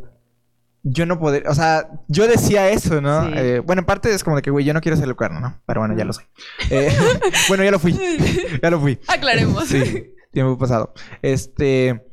yo 0.81 1.05
no 1.05 1.19
podría, 1.19 1.47
o 1.47 1.53
sea, 1.53 1.89
yo 2.07 2.27
decía 2.27 2.71
eso, 2.71 2.99
¿no? 2.99 3.27
Sí. 3.27 3.33
Eh, 3.35 3.59
bueno, 3.63 3.81
en 3.81 3.85
parte 3.85 4.11
es 4.11 4.23
como 4.23 4.35
de 4.35 4.41
que, 4.41 4.49
güey, 4.49 4.65
yo 4.65 4.73
no 4.73 4.81
quiero 4.81 4.97
ser 4.97 5.07
el 5.07 5.15
cuerno, 5.15 5.39
¿no? 5.41 5.61
Pero 5.67 5.81
bueno, 5.81 5.95
ya 5.95 6.05
lo 6.05 6.13
soy. 6.13 6.25
Eh, 6.71 6.89
bueno, 7.49 7.63
ya 7.63 7.69
lo 7.69 7.77
fui. 7.77 7.93
ya 8.63 8.71
lo 8.71 8.79
fui. 8.79 8.97
aclaremos. 9.07 9.65
Sí, 9.65 10.15
tiempo 10.31 10.57
pasado. 10.57 10.91
Este, 11.21 12.03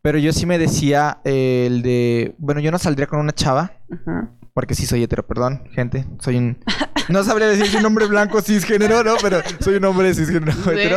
pero 0.00 0.16
yo 0.18 0.32
sí 0.32 0.46
me 0.46 0.58
decía 0.58 1.18
eh, 1.24 1.64
el 1.66 1.82
de, 1.82 2.36
bueno, 2.38 2.60
yo 2.60 2.70
no 2.70 2.78
saldría 2.78 3.08
con 3.08 3.18
una 3.18 3.32
chava, 3.32 3.80
Ajá. 3.90 4.30
porque 4.54 4.76
sí 4.76 4.86
soy 4.86 5.02
hetero, 5.02 5.26
perdón, 5.26 5.64
gente. 5.72 6.06
Soy 6.20 6.36
un, 6.36 6.58
no 7.08 7.24
sabría 7.24 7.48
decir 7.48 7.66
si 7.66 7.76
un 7.76 7.86
hombre 7.86 8.06
blanco 8.06 8.40
cisgénero, 8.40 9.02
¿no? 9.04 9.14
Pero 9.20 9.40
soy 9.60 9.76
un 9.76 9.84
hombre 9.84 10.14
cisgénero 10.14 10.52
Sí. 10.52 10.90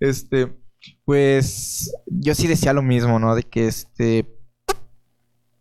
Este, 0.00 0.48
pues 1.04 1.92
yo 2.06 2.34
sí 2.34 2.46
decía 2.46 2.72
lo 2.72 2.82
mismo, 2.82 3.18
¿no? 3.18 3.34
De 3.34 3.42
que 3.42 3.66
este, 3.66 4.26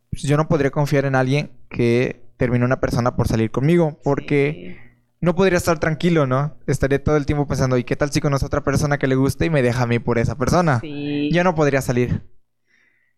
pues, 0.10 0.24
yo 0.24 0.38
no 0.38 0.47
podría 0.47 0.72
confiar 0.72 1.06
en 1.06 1.16
alguien 1.16 1.52
que 1.70 2.30
termine 2.38 2.66
una 2.66 2.80
persona 2.80 3.16
por 3.16 3.28
salir 3.28 3.52
conmigo, 3.52 4.00
porque 4.04 4.78
no 5.22 5.36
podría 5.36 5.58
estar 5.58 5.80
tranquilo, 5.80 6.26
¿no? 6.26 6.58
Estaría 6.68 7.04
todo 7.04 7.18
el 7.18 7.26
tiempo 7.26 7.47
pensando, 7.47 7.78
¿y 7.78 7.84
qué 7.84 7.95
tal 7.95 8.12
si 8.12 8.22
conoce 8.22 8.45
a 8.45 8.47
otra 8.47 8.64
persona 8.64 8.97
que 8.97 9.08
le 9.08 9.16
guste 9.16 9.45
y 9.45 9.50
me 9.50 9.62
deja 9.62 9.84
a 9.84 9.88
mí 9.88 10.00
por 10.00 10.18
esa 10.18 10.38
persona? 10.38 10.80
Sí. 10.80 11.30
Yo 11.34 11.43
no 11.43 11.56
podría 11.56 11.82
salir. 11.82 12.22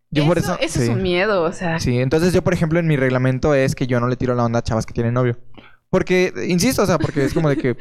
Yo 0.09 0.25
por 0.25 0.37
eso. 0.37 0.57
eso 0.59 0.81
es 0.81 0.89
un 0.89 1.01
miedo, 1.01 1.43
o 1.43 1.53
sea. 1.53 1.79
Sí, 1.79 1.99
entonces 1.99 2.33
yo, 2.33 2.43
por 2.43 2.53
ejemplo, 2.53 2.79
en 2.79 2.87
mi 2.87 2.97
reglamento 2.97 3.55
es 3.55 3.75
que 3.75 3.87
yo 3.87 3.99
no 4.01 4.07
le 4.07 4.17
tiro 4.17 4.35
la 4.35 4.43
onda 4.43 4.59
a 4.59 4.63
chavas 4.63 4.85
que 4.85 4.93
tienen 4.93 5.13
novio. 5.13 5.37
Porque, 5.91 6.33
insisto, 6.47 6.81
o 6.81 6.85
sea, 6.87 6.97
porque 6.97 7.23
es 7.23 7.33
como 7.33 7.49
de 7.49 7.57
que. 7.57 7.77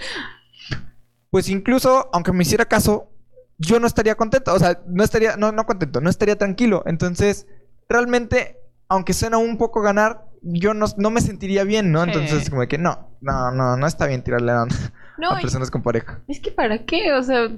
Pues 1.30 1.48
incluso, 1.48 2.10
aunque 2.12 2.32
me 2.32 2.42
hiciera 2.42 2.64
caso, 2.64 3.08
yo 3.56 3.78
no 3.78 3.86
estaría 3.86 4.16
contento. 4.16 4.52
O 4.52 4.58
sea, 4.58 4.82
no 4.86 5.04
estaría, 5.04 5.36
no, 5.36 5.52
no 5.52 5.64
contento, 5.64 6.00
no 6.00 6.10
estaría 6.10 6.36
tranquilo. 6.36 6.82
Entonces, 6.86 7.46
realmente, 7.88 8.58
aunque 8.88 9.14
suena 9.14 9.38
un 9.38 9.56
poco 9.56 9.80
ganar, 9.80 10.26
yo 10.42 10.74
no, 10.74 10.86
no 10.96 11.10
me 11.10 11.20
sentiría 11.20 11.62
bien, 11.62 11.92
¿no? 11.92 12.02
Entonces, 12.02 12.50
como 12.50 12.62
de 12.62 12.68
que 12.68 12.78
no, 12.78 13.10
no, 13.20 13.52
no, 13.52 13.76
no 13.76 13.86
está 13.86 14.06
bien 14.06 14.24
tirarle 14.24 14.52
onda 14.52 14.74
No, 15.16 15.30
a 15.30 15.40
personas 15.40 15.70
con 15.70 15.82
pareja. 15.82 16.20
Es 16.26 16.40
que 16.40 16.50
para 16.50 16.84
qué, 16.84 17.12
o 17.12 17.22
sea, 17.22 17.48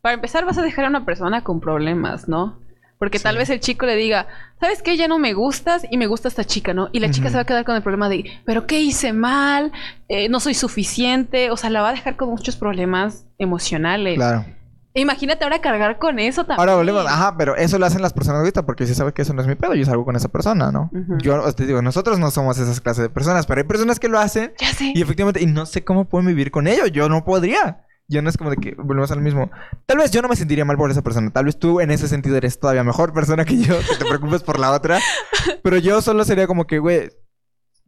para 0.00 0.14
empezar 0.14 0.46
vas 0.46 0.56
a 0.56 0.62
dejar 0.62 0.86
a 0.86 0.88
una 0.88 1.04
persona 1.04 1.44
con 1.44 1.60
problemas, 1.60 2.26
¿no? 2.26 2.58
Porque 3.00 3.18
tal 3.18 3.38
vez 3.38 3.48
el 3.48 3.60
chico 3.60 3.86
le 3.86 3.96
diga, 3.96 4.26
¿sabes 4.60 4.82
qué? 4.82 4.98
Ya 4.98 5.08
no 5.08 5.18
me 5.18 5.32
gustas 5.32 5.86
y 5.90 5.96
me 5.96 6.06
gusta 6.06 6.28
esta 6.28 6.44
chica, 6.44 6.74
¿no? 6.74 6.90
Y 6.92 7.00
la 7.00 7.10
chica 7.10 7.30
se 7.30 7.36
va 7.36 7.40
a 7.40 7.44
quedar 7.46 7.64
con 7.64 7.74
el 7.74 7.80
problema 7.82 8.10
de, 8.10 8.30
¿pero 8.44 8.66
qué 8.66 8.78
hice 8.78 9.14
mal? 9.14 9.72
Eh, 10.08 10.28
no 10.28 10.38
soy 10.38 10.52
suficiente. 10.52 11.50
O 11.50 11.56
sea, 11.56 11.70
la 11.70 11.80
va 11.80 11.88
a 11.88 11.92
dejar 11.92 12.16
con 12.16 12.28
muchos 12.28 12.56
problemas 12.56 13.24
emocionales. 13.38 14.16
Claro. 14.16 14.44
Imagínate 14.92 15.44
ahora 15.44 15.62
cargar 15.62 15.98
con 15.98 16.18
eso 16.18 16.42
también. 16.44 16.60
Ahora 16.60 16.74
volvemos, 16.74 17.06
ajá, 17.06 17.36
pero 17.38 17.56
eso 17.56 17.78
lo 17.78 17.86
hacen 17.86 18.02
las 18.02 18.12
personas 18.12 18.40
ahorita 18.40 18.66
porque 18.66 18.86
si 18.86 18.94
sabe 18.94 19.14
que 19.14 19.22
eso 19.22 19.32
no 19.32 19.40
es 19.40 19.48
mi 19.48 19.54
pedo, 19.54 19.74
yo 19.74 19.86
salgo 19.86 20.04
con 20.04 20.16
esa 20.16 20.28
persona, 20.28 20.70
¿no? 20.70 20.90
Yo 21.22 21.50
te 21.54 21.64
digo, 21.64 21.80
nosotros 21.80 22.18
no 22.18 22.30
somos 22.30 22.58
esas 22.58 22.82
clases 22.82 23.04
de 23.04 23.08
personas, 23.08 23.46
pero 23.46 23.62
hay 23.62 23.66
personas 23.66 23.98
que 23.98 24.08
lo 24.08 24.18
hacen 24.18 24.52
Ya 24.60 24.74
sé. 24.74 24.92
y 24.94 25.00
efectivamente, 25.00 25.40
y 25.42 25.46
no 25.46 25.64
sé 25.64 25.84
cómo 25.84 26.04
pueden 26.06 26.26
vivir 26.26 26.50
con 26.50 26.66
ello, 26.66 26.86
yo 26.86 27.08
no 27.08 27.24
podría. 27.24 27.86
Yo 28.10 28.22
no 28.22 28.28
es 28.28 28.36
como 28.36 28.50
de 28.50 28.56
que 28.56 28.74
volvemos 28.74 29.12
al 29.12 29.20
mismo. 29.20 29.52
Tal 29.86 29.98
vez 29.98 30.10
yo 30.10 30.20
no 30.20 30.28
me 30.28 30.34
sentiría 30.34 30.64
mal 30.64 30.76
por 30.76 30.90
esa 30.90 31.00
persona, 31.00 31.30
tal 31.30 31.44
vez 31.44 31.56
tú 31.56 31.80
en 31.80 31.92
ese 31.92 32.08
sentido 32.08 32.36
eres 32.36 32.58
todavía 32.58 32.82
mejor 32.82 33.12
persona 33.12 33.44
que 33.44 33.56
yo, 33.56 33.78
que 33.78 33.96
te 33.96 34.04
preocupes 34.04 34.42
por 34.42 34.58
la 34.58 34.72
otra, 34.72 34.98
pero 35.62 35.78
yo 35.78 36.02
solo 36.02 36.24
sería 36.24 36.48
como 36.48 36.66
que, 36.66 36.80
güey, 36.80 37.08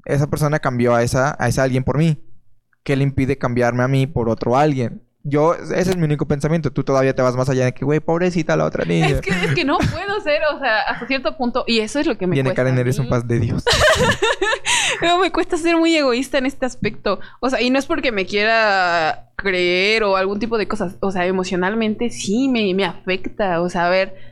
esa 0.05 0.29
persona 0.31 0.61
cambió 0.61 0.95
a 0.95 1.03
esa, 1.03 1.37
a 1.41 1.49
esa 1.49 1.65
alguien 1.65 1.83
por 1.83 1.99
mí. 1.99 2.25
¿Qué 2.85 2.95
le 2.95 3.03
impide 3.03 3.37
cambiarme 3.37 3.83
a 3.83 3.89
mí 3.89 4.07
por 4.07 4.29
otro 4.29 4.57
alguien? 4.57 5.03
Yo, 5.25 5.55
ese 5.55 5.91
es 5.91 5.97
mi 5.97 6.05
único 6.05 6.27
pensamiento. 6.27 6.73
Tú 6.73 6.83
todavía 6.83 7.15
te 7.15 7.23
vas 7.23 7.37
más 7.37 7.49
allá 7.49 7.65
de 7.67 7.73
que, 7.73 7.85
güey, 7.85 8.01
pobrecita 8.01 8.57
la 8.57 8.65
otra 8.65 8.85
niña. 8.85 9.09
Es 9.09 9.21
que, 9.21 9.31
es 9.31 9.55
que 9.55 9.65
no 9.65 9.79
puedo 9.79 10.21
ser, 10.21 10.41
o 10.53 10.59
sea, 10.59 10.81
hasta 10.81 11.07
cierto 11.07 11.37
punto. 11.37 11.65
Y 11.67 11.79
eso 11.79 12.01
es 12.01 12.07
lo 12.07 12.19
que 12.19 12.27
me 12.27 12.35
Viene 12.35 12.51
cuesta. 12.51 12.65
Karen, 12.65 12.79
eres 12.79 12.99
un 12.99 13.09
paz 13.09 13.27
de 13.29 13.39
Dios. 13.39 13.65
Pero 15.01 15.19
me 15.19 15.31
cuesta 15.31 15.57
ser 15.57 15.77
muy 15.77 15.95
egoísta 15.97 16.39
en 16.39 16.47
este 16.47 16.67
aspecto. 16.67 17.21
O 17.41 17.51
sea, 17.51 17.61
y 17.61 17.71
no 17.71 17.79
es 17.79 17.87
porque 17.87 18.11
me 18.11 18.27
quiera 18.27 19.31
creer 19.37 20.03
o 20.03 20.17
algún 20.17 20.41
tipo 20.41 20.59
de 20.59 20.67
cosas. 20.67 20.97
O 21.01 21.13
sea, 21.13 21.25
emocionalmente 21.27 22.11
sí 22.11 22.49
me, 22.49 22.75
me 22.75 22.85
afecta. 22.85 23.61
O 23.61 23.69
sea, 23.69 23.87
a 23.87 23.91
ver, 23.91 24.32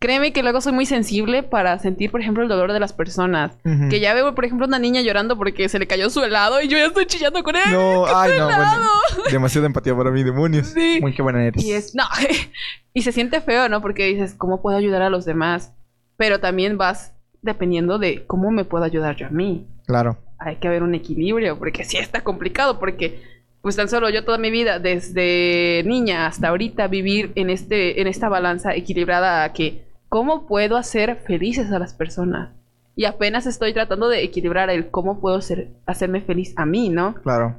créeme 0.00 0.32
que 0.32 0.42
luego 0.42 0.62
soy 0.62 0.72
muy 0.72 0.86
sensible 0.86 1.42
para 1.42 1.78
sentir, 1.78 2.10
por 2.10 2.22
ejemplo, 2.22 2.42
el 2.42 2.48
dolor 2.48 2.72
de 2.72 2.80
las 2.80 2.94
personas. 2.94 3.52
Que 3.90 4.00
ya 4.00 4.14
veo, 4.14 4.34
por 4.34 4.46
ejemplo, 4.46 4.66
una 4.66 4.78
niña 4.78 5.02
llorando 5.02 5.36
porque 5.36 5.68
se 5.68 5.78
le 5.78 5.86
cayó 5.86 6.08
su 6.08 6.24
helado 6.24 6.60
y 6.62 6.68
yo 6.68 6.78
ya 6.78 6.86
estoy 6.86 7.04
chillando 7.06 7.42
con 7.44 7.54
él. 7.54 7.70
No, 7.70 8.06
ay, 8.06 8.32
no, 8.38 8.46
bueno. 8.46 8.88
Demasiada 9.30 9.66
empatía 9.66 9.94
para 9.94 10.10
mí, 10.10 10.24
demonios. 10.24 10.68
Sí. 10.68 10.98
Muy 11.02 11.12
qué 11.12 11.20
buena 11.20 11.44
eres. 11.44 11.62
Y 11.62 11.72
es, 11.72 11.94
no, 11.94 12.04
y 12.94 13.02
se 13.02 13.12
siente 13.12 13.42
feo, 13.42 13.68
¿no? 13.68 13.82
Porque 13.82 14.06
dices, 14.06 14.34
¿cómo 14.34 14.62
puedo 14.62 14.78
ayudar 14.78 15.02
a 15.02 15.10
los 15.10 15.26
demás? 15.26 15.74
Pero 16.16 16.40
también 16.40 16.78
vas 16.78 17.12
dependiendo 17.42 17.98
de 17.98 18.24
cómo 18.26 18.50
me 18.50 18.64
puedo 18.64 18.84
ayudar 18.84 19.16
yo 19.16 19.26
a 19.26 19.30
mí. 19.30 19.66
Claro. 19.86 20.16
hay 20.38 20.56
que 20.56 20.68
haber 20.68 20.82
un 20.82 20.94
equilibrio, 20.94 21.58
porque 21.58 21.84
sí 21.84 21.98
está 21.98 22.22
complicado, 22.22 22.78
porque 22.78 23.22
pues 23.60 23.76
tan 23.76 23.88
solo 23.88 24.08
yo 24.08 24.24
toda 24.24 24.38
mi 24.38 24.50
vida, 24.50 24.78
desde 24.78 25.82
niña 25.84 26.26
hasta 26.26 26.48
ahorita, 26.48 26.86
vivir 26.86 27.32
en, 27.34 27.50
este, 27.50 28.00
en 28.00 28.06
esta 28.06 28.28
balanza 28.28 28.74
equilibrada 28.74 29.44
a 29.44 29.52
que, 29.52 29.89
¿cómo 30.10 30.46
puedo 30.46 30.76
hacer 30.76 31.16
felices 31.26 31.72
a 31.72 31.78
las 31.78 31.94
personas? 31.94 32.50
Y 32.94 33.06
apenas 33.06 33.46
estoy 33.46 33.72
tratando 33.72 34.08
de 34.08 34.22
equilibrar 34.22 34.68
el 34.68 34.90
cómo 34.90 35.20
puedo 35.20 35.40
ser, 35.40 35.70
hacerme 35.86 36.20
feliz 36.20 36.52
a 36.56 36.66
mí, 36.66 36.90
¿no? 36.90 37.14
Claro. 37.14 37.56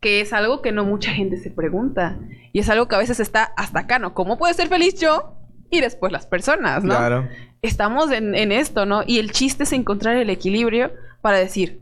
Que 0.00 0.20
es 0.20 0.34
algo 0.34 0.60
que 0.60 0.72
no 0.72 0.84
mucha 0.84 1.12
gente 1.12 1.38
se 1.38 1.50
pregunta. 1.50 2.18
Y 2.52 2.58
es 2.58 2.68
algo 2.68 2.88
que 2.88 2.96
a 2.96 2.98
veces 2.98 3.20
está 3.20 3.44
hasta 3.56 3.80
acá, 3.80 3.98
¿no? 3.98 4.12
¿Cómo 4.12 4.36
puedo 4.36 4.52
ser 4.52 4.68
feliz 4.68 5.00
yo? 5.00 5.36
Y 5.70 5.80
después 5.80 6.12
las 6.12 6.26
personas, 6.26 6.84
¿no? 6.84 6.96
Claro. 6.96 7.28
estamos 7.62 8.10
en, 8.10 8.34
en 8.34 8.52
esto, 8.52 8.84
¿no? 8.84 9.02
Y 9.06 9.18
el 9.18 9.30
chiste 9.32 9.62
es 9.62 9.72
encontrar 9.72 10.16
el 10.16 10.28
equilibrio 10.28 10.90
para 11.22 11.38
decir, 11.38 11.80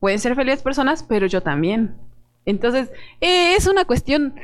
pueden 0.00 0.18
ser 0.18 0.34
felices 0.34 0.62
personas, 0.62 1.04
pero 1.04 1.26
yo 1.26 1.42
también. 1.42 1.94
Entonces, 2.46 2.90
eh, 3.20 3.54
es 3.54 3.66
una 3.66 3.84
cuestión 3.84 4.34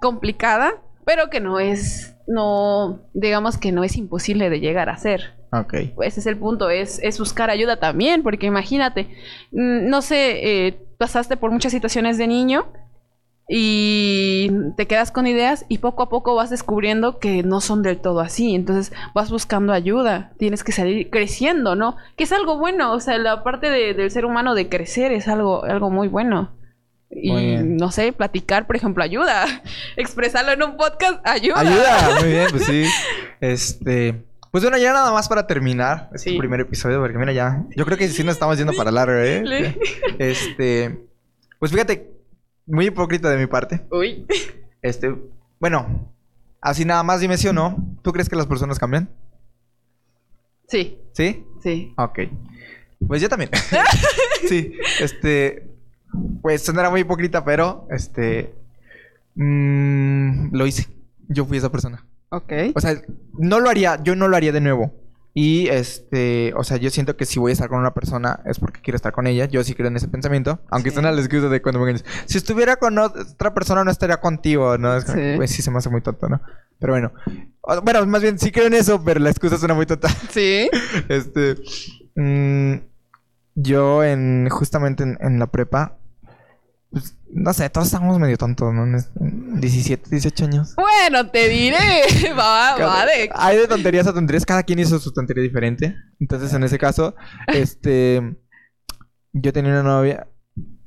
complicada, 0.00 0.74
pero 1.04 1.30
que 1.30 1.40
no 1.40 1.58
es, 1.58 2.15
no, 2.26 3.00
digamos 3.14 3.58
que 3.58 3.72
no 3.72 3.84
es 3.84 3.96
imposible 3.96 4.50
de 4.50 4.60
llegar 4.60 4.88
a 4.88 4.96
ser. 4.96 5.34
Ok. 5.52 5.74
Ese 6.02 6.20
es 6.20 6.26
el 6.26 6.36
punto, 6.38 6.70
es, 6.70 6.98
es 7.02 7.18
buscar 7.18 7.50
ayuda 7.50 7.76
también, 7.78 8.22
porque 8.22 8.46
imagínate, 8.46 9.08
mm, 9.52 9.88
no 9.88 10.02
sé, 10.02 10.66
eh, 10.66 10.78
pasaste 10.98 11.36
por 11.36 11.50
muchas 11.50 11.72
situaciones 11.72 12.18
de 12.18 12.26
niño 12.26 12.66
y 13.48 14.50
te 14.76 14.86
quedas 14.88 15.12
con 15.12 15.26
ideas 15.28 15.64
y 15.68 15.78
poco 15.78 16.02
a 16.02 16.08
poco 16.08 16.34
vas 16.34 16.50
descubriendo 16.50 17.20
que 17.20 17.44
no 17.44 17.60
son 17.60 17.82
del 17.82 17.98
todo 17.98 18.18
así, 18.20 18.56
entonces 18.56 18.92
vas 19.14 19.30
buscando 19.30 19.72
ayuda, 19.72 20.32
tienes 20.36 20.64
que 20.64 20.72
salir 20.72 21.10
creciendo, 21.10 21.76
¿no? 21.76 21.96
Que 22.16 22.24
es 22.24 22.32
algo 22.32 22.58
bueno, 22.58 22.92
o 22.92 22.98
sea, 22.98 23.18
la 23.18 23.44
parte 23.44 23.70
de- 23.70 23.94
del 23.94 24.10
ser 24.10 24.24
humano 24.24 24.54
de 24.56 24.68
crecer 24.68 25.12
es 25.12 25.28
algo, 25.28 25.62
algo 25.64 25.90
muy 25.90 26.08
bueno. 26.08 26.55
Y 27.10 27.32
no 27.62 27.90
sé, 27.92 28.12
platicar, 28.12 28.66
por 28.66 28.76
ejemplo, 28.76 29.02
ayuda. 29.02 29.46
Expresarlo 29.96 30.52
en 30.52 30.62
un 30.62 30.76
podcast 30.76 31.20
ayuda. 31.26 31.60
Ayuda, 31.60 32.16
muy 32.20 32.30
bien, 32.30 32.46
pues 32.50 32.64
sí. 32.64 32.84
Este. 33.40 34.24
Pues 34.50 34.64
bueno, 34.64 34.78
ya 34.78 34.92
nada 34.92 35.12
más 35.12 35.28
para 35.28 35.46
terminar 35.46 36.08
este 36.14 36.30
Sí. 36.30 36.38
primer 36.38 36.60
episodio, 36.60 37.00
porque 37.00 37.18
mira 37.18 37.32
ya. 37.32 37.64
Yo 37.76 37.84
creo 37.84 37.98
que 37.98 38.08
sí 38.08 38.24
nos 38.24 38.34
estamos 38.34 38.56
yendo 38.58 38.72
para 38.72 38.90
largo, 38.90 39.14
¿eh? 39.14 39.76
Este. 40.18 40.98
Pues 41.58 41.72
fíjate, 41.72 42.10
muy 42.66 42.86
hipócrita 42.86 43.28
de 43.30 43.36
mi 43.38 43.46
parte. 43.46 43.86
Uy. 43.90 44.26
Este. 44.82 45.14
Bueno, 45.60 46.12
así 46.60 46.84
nada 46.84 47.02
más 47.02 47.20
dime 47.20 47.36
sí 47.36 47.48
o 47.48 47.52
no. 47.52 47.76
¿Tú 48.02 48.12
crees 48.12 48.28
que 48.28 48.36
las 48.36 48.46
personas 48.46 48.78
cambian? 48.78 49.10
Sí, 50.68 50.98
¿Sí? 51.12 51.44
sí. 51.62 51.94
Ok. 51.96 52.20
Pues 53.06 53.20
yo 53.22 53.28
también. 53.28 53.50
sí, 54.48 54.72
este. 55.00 55.65
Pues 56.42 56.62
sonará 56.62 56.90
muy 56.90 57.00
hipócrita, 57.00 57.44
pero 57.44 57.86
este. 57.90 58.54
mm, 59.34 60.54
lo 60.54 60.66
hice. 60.66 60.88
Yo 61.28 61.44
fui 61.44 61.58
esa 61.58 61.70
persona. 61.70 62.04
Ok. 62.30 62.52
O 62.74 62.80
sea, 62.80 63.00
no 63.38 63.60
lo 63.60 63.70
haría, 63.70 64.02
yo 64.02 64.16
no 64.16 64.28
lo 64.28 64.36
haría 64.36 64.52
de 64.52 64.60
nuevo. 64.60 64.92
Y 65.38 65.68
este, 65.68 66.54
o 66.56 66.64
sea, 66.64 66.78
yo 66.78 66.88
siento 66.88 67.16
que 67.18 67.26
si 67.26 67.38
voy 67.38 67.50
a 67.50 67.52
estar 67.52 67.68
con 67.68 67.78
una 67.78 67.92
persona 67.92 68.40
es 68.46 68.58
porque 68.58 68.80
quiero 68.80 68.96
estar 68.96 69.12
con 69.12 69.26
ella. 69.26 69.44
Yo 69.44 69.62
sí 69.64 69.74
creo 69.74 69.88
en 69.88 69.96
ese 69.96 70.08
pensamiento. 70.08 70.60
Aunque 70.70 70.88
Sí. 70.90 70.94
suena 70.94 71.12
la 71.12 71.20
excusa 71.20 71.48
de 71.50 71.60
cuando 71.60 71.78
me 71.80 71.92
dicen, 71.92 72.06
si 72.24 72.38
estuviera 72.38 72.76
con 72.76 72.98
otra 72.98 73.52
persona 73.52 73.84
no 73.84 73.90
estaría 73.90 74.18
contigo, 74.18 74.78
¿no? 74.78 74.96
Es 74.96 75.04
como, 75.04 75.18
Sí. 75.18 75.32
pues 75.36 75.50
sí 75.50 75.60
se 75.60 75.70
me 75.70 75.76
hace 75.78 75.90
muy 75.90 76.00
tonto, 76.00 76.28
¿no? 76.30 76.40
Pero 76.78 76.94
bueno. 76.94 77.12
O- 77.60 77.82
Bueno, 77.82 78.06
más 78.06 78.22
bien 78.22 78.38
sí 78.38 78.50
creo 78.50 78.66
en 78.66 78.74
eso, 78.74 79.02
pero 79.04 79.20
la 79.20 79.28
excusa 79.28 79.58
suena 79.58 79.74
muy 79.74 79.84
tonta. 79.84 80.08
Sí. 80.30 80.70
Este. 81.10 81.56
mm, 82.14 82.76
yo 83.56 84.04
en. 84.04 84.48
Justamente 84.48 85.02
en, 85.02 85.18
en 85.20 85.38
la 85.38 85.48
prepa. 85.48 85.98
Pues, 86.90 87.16
no 87.32 87.52
sé, 87.52 87.68
todos 87.68 87.88
estábamos 87.88 88.18
medio 88.18 88.36
tontos, 88.38 88.72
¿no? 88.72 88.84
En 88.84 89.60
17, 89.60 90.08
18 90.08 90.44
años. 90.44 90.74
Bueno, 90.76 91.28
te 91.30 91.48
diré. 91.48 91.76
Va, 92.38 92.76
va 92.78 93.04
de. 93.06 93.28
Hay 93.34 93.58
de 93.58 93.66
tonterías 93.68 94.06
a 94.06 94.12
tonterías. 94.14 94.46
Cada 94.46 94.62
quien 94.62 94.78
hizo 94.78 94.98
su 94.98 95.12
tontería 95.12 95.42
diferente. 95.42 95.96
Entonces, 96.20 96.52
en 96.54 96.64
ese 96.64 96.78
caso, 96.78 97.14
este. 97.48 98.36
Yo 99.32 99.52
tenía 99.52 99.72
una 99.72 99.82
novia. 99.82 100.28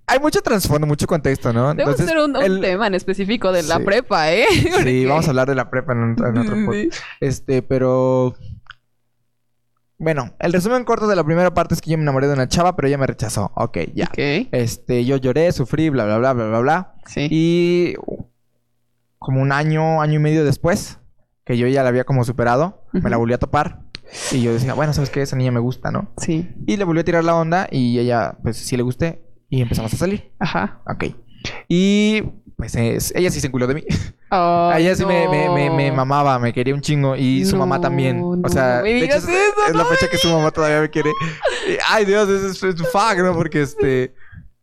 Hay 0.08 0.20
mucho 0.20 0.42
trasfondo, 0.42 0.88
mucho 0.88 1.06
contexto, 1.06 1.54
¿no? 1.54 1.68
Debemos 1.76 2.00
Entonces, 2.00 2.08
hacer 2.08 2.18
un, 2.18 2.36
un 2.36 2.44
el- 2.44 2.62
tema 2.62 2.88
en 2.88 2.96
específico 2.96 3.52
de 3.52 3.62
la 3.62 3.78
Sí. 3.78 3.84
prepa, 3.84 4.32
¿eh? 4.32 4.46
Sí, 4.84 5.06
vamos 5.06 5.28
a 5.28 5.30
hablar 5.30 5.48
de 5.48 5.54
la 5.54 5.70
prepa 5.70 5.94
en, 5.94 6.14
otro 6.14 6.56
podcast. 6.66 6.74
Sí. 6.74 6.90
Este, 7.20 7.62
pero. 7.62 8.36
Bueno, 10.00 10.34
el 10.40 10.54
resumen 10.54 10.86
corto 10.86 11.08
de 11.08 11.16
la 11.16 11.24
primera 11.26 11.54
parte 11.54 11.76
es 11.76 11.82
que 11.82 11.92
yo 11.92 11.98
me 11.98 12.04
enamoré 12.04 12.28
de 12.28 12.34
una 12.34 12.48
chava, 12.48 12.76
pero 12.76 12.88
ella 12.88 12.98
me 12.98 13.06
rechazó. 13.06 13.52
Ok, 13.56 13.78
ya. 13.94 14.06
Ok. 14.06 14.48
Este, 14.52 15.04
yo 15.06 15.18
lloré, 15.18 15.52
sufrí, 15.52 15.90
bla, 15.90 16.06
bla, 16.06 16.18
bla, 16.18 16.34
bla, 16.34 16.48
bla, 16.48 16.60
bla. 16.60 16.94
Sí. 17.06 17.28
Y 17.30 17.94
como 19.18 19.42
un 19.42 19.52
año, 19.52 20.02
año 20.02 20.14
y 20.16 20.20
medio 20.20 20.46
después, 20.46 21.00
que 21.46 21.58
yo 21.58 21.68
ya 21.68 21.84
la 21.84 21.90
había 21.90 22.06
como 22.06 22.24
superado, 22.24 22.86
me 22.94 23.10
la 23.10 23.18
volví 23.18 23.34
a 23.34 23.40
topar. 23.40 23.82
Y 24.32 24.42
yo 24.42 24.54
decía, 24.54 24.74
bueno, 24.74 24.94
¿sabes 24.94 25.10
qué? 25.10 25.22
Esa 25.22 25.36
niña 25.36 25.52
me 25.52 25.60
gusta, 25.60 25.92
¿no? 25.92 26.14
Sí. 26.18 26.50
Y 26.66 26.78
le 26.78 26.84
volví 26.86 27.02
a 27.02 27.04
tirar 27.04 27.24
la 27.24 27.36
onda 27.36 27.68
y 27.70 28.00
ella, 28.00 28.38
pues 28.42 28.58
sí 28.58 28.78
le 28.78 28.84
gusté. 28.84 29.22
Y 29.50 29.62
empezamos 29.62 29.94
a 29.94 29.98
salir. 29.98 30.32
Ajá. 30.40 30.82
Ok. 30.88 31.16
Y 31.68 32.22
pues 32.56 32.76
es- 32.76 33.14
ella 33.16 33.30
sí 33.32 33.40
se 33.42 33.48
enculó 33.48 33.68
de 33.68 33.76
mí. 33.76 33.84
Ay, 34.32 34.86
ella 34.86 34.96
sí 34.96 35.06
me, 35.06 35.28
me, 35.28 35.50
me, 35.50 35.70
me 35.70 35.92
mamaba, 35.92 36.38
me 36.40 36.54
quería 36.54 36.74
un 36.76 36.82
chingo. 36.82 37.16
Y 37.16 37.46
su 37.46 37.56
mamá 37.58 37.82
también. 37.82 38.20
no, 38.20 38.30
o 38.44 38.50
sea, 38.50 38.82
me 38.84 38.94
de 38.94 39.06
hecho, 39.06 39.18
es, 39.18 39.24
eso, 39.28 39.68
es 39.70 39.76
la 39.76 39.86
fecha 39.86 40.08
que 40.10 40.18
su 40.18 40.30
mamá 40.30 40.52
todavía 40.52 40.82
me 40.82 40.90
quiere. 40.90 41.10
Y, 41.68 41.78
ay, 41.88 42.06
Dios, 42.06 42.30
es, 42.30 42.44
es, 42.44 42.64
es 42.64 42.82
fuck, 42.92 43.18
¿no? 43.18 43.34
Porque 43.34 43.62
este. 43.62 44.14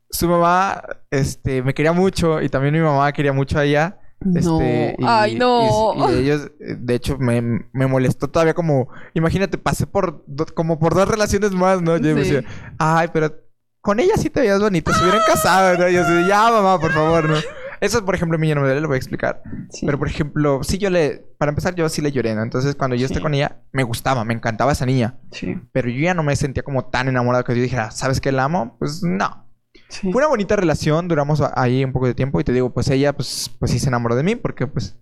Su 0.08 0.28
mamá, 0.28 0.82
este, 1.10 1.62
me 1.62 1.74
quería 1.74 1.92
mucho 1.92 2.40
y 2.40 2.48
también 2.48 2.72
mi 2.72 2.80
mamá 2.80 3.12
quería 3.12 3.32
mucho 3.32 3.58
a 3.58 3.64
ella. 3.64 3.98
Este, 4.34 4.96
no. 4.98 5.08
Ay, 5.10 5.34
no. 5.34 5.94
Y, 6.10 6.14
y 6.14 6.18
ellos, 6.20 6.50
de 6.58 6.94
hecho, 6.94 7.18
me, 7.18 7.42
me 7.72 7.86
molestó 7.86 8.28
todavía 8.28 8.54
como... 8.54 8.88
Imagínate, 9.14 9.58
pasé 9.58 9.86
por... 9.86 10.22
do- 10.26 10.46
como 10.54 10.78
por 10.78 10.94
dos 10.94 11.06
relaciones 11.08 11.50
más, 11.50 11.82
¿no? 11.82 11.96
Yo 11.96 12.14
me 12.14 12.22
decía, 12.22 12.44
ay, 12.78 13.08
pero 13.12 13.34
con 13.82 14.00
ella 14.00 14.14
sí 14.16 14.30
te 14.30 14.40
veías 14.40 14.60
bonito. 14.60 14.92
Se 14.92 15.02
hubieran 15.02 15.20
casado, 15.26 15.76
¿no? 15.76 15.88
Y 15.88 15.94
yo 15.94 16.02
así, 16.02 16.26
ya, 16.28 16.50
mamá, 16.50 16.78
por 16.80 16.92
favor, 16.92 17.28
¿no? 17.28 17.36
Eso, 17.80 18.04
por 18.04 18.14
ejemplo, 18.14 18.36
a 18.36 18.38
mí 18.40 18.48
ya 18.48 18.54
no 18.54 18.60
me 18.62 18.66
duele, 18.68 18.80
lo 18.80 18.88
voy 18.88 18.94
a 18.96 18.98
explicar. 18.98 19.42
Sí. 19.70 19.84
Pero, 19.86 19.98
por 19.98 20.08
ejemplo, 20.08 20.62
sí 20.62 20.78
yo 20.78 20.90
le... 20.90 21.24
Para 21.38 21.50
empezar, 21.50 21.74
yo 21.74 21.88
sí 21.88 22.00
le 22.02 22.12
lloré, 22.12 22.34
¿no? 22.34 22.42
Entonces, 22.42 22.74
cuando 22.74 22.96
yo 22.96 23.06
esté 23.06 23.16
Sí. 23.18 23.22
con 23.22 23.34
ella, 23.34 23.60
me 23.72 23.82
gustaba, 23.82 24.24
me 24.24 24.34
encantaba 24.34 24.72
esa 24.72 24.86
niña. 24.86 25.18
Sí. 25.32 25.58
Pero 25.72 25.88
yo 25.90 26.00
ya 26.00 26.14
no 26.14 26.22
me 26.22 26.34
sentía 26.36 26.62
como 26.62 26.86
tan 26.86 27.08
enamorado 27.08 27.44
que 27.44 27.54
yo 27.54 27.62
dijera, 27.62 27.90
¿sabes 27.90 28.20
qué 28.20 28.32
la 28.32 28.44
amo? 28.44 28.76
Pues 28.78 29.02
no. 29.02 29.46
Sí. 29.88 30.10
Fue 30.10 30.20
una 30.20 30.28
bonita 30.28 30.56
relación, 30.56 31.06
duramos 31.08 31.42
ahí 31.54 31.84
un 31.84 31.92
poco 31.92 32.06
de 32.06 32.14
tiempo 32.14 32.40
y 32.40 32.44
te 32.44 32.52
digo, 32.52 32.72
pues 32.72 32.88
ella 32.90 33.12
pues, 33.14 33.54
pues 33.58 33.70
sí 33.70 33.78
se 33.78 33.88
enamoró 33.88 34.16
de 34.16 34.22
mí 34.22 34.34
porque 34.34 34.66
pues 34.66 34.96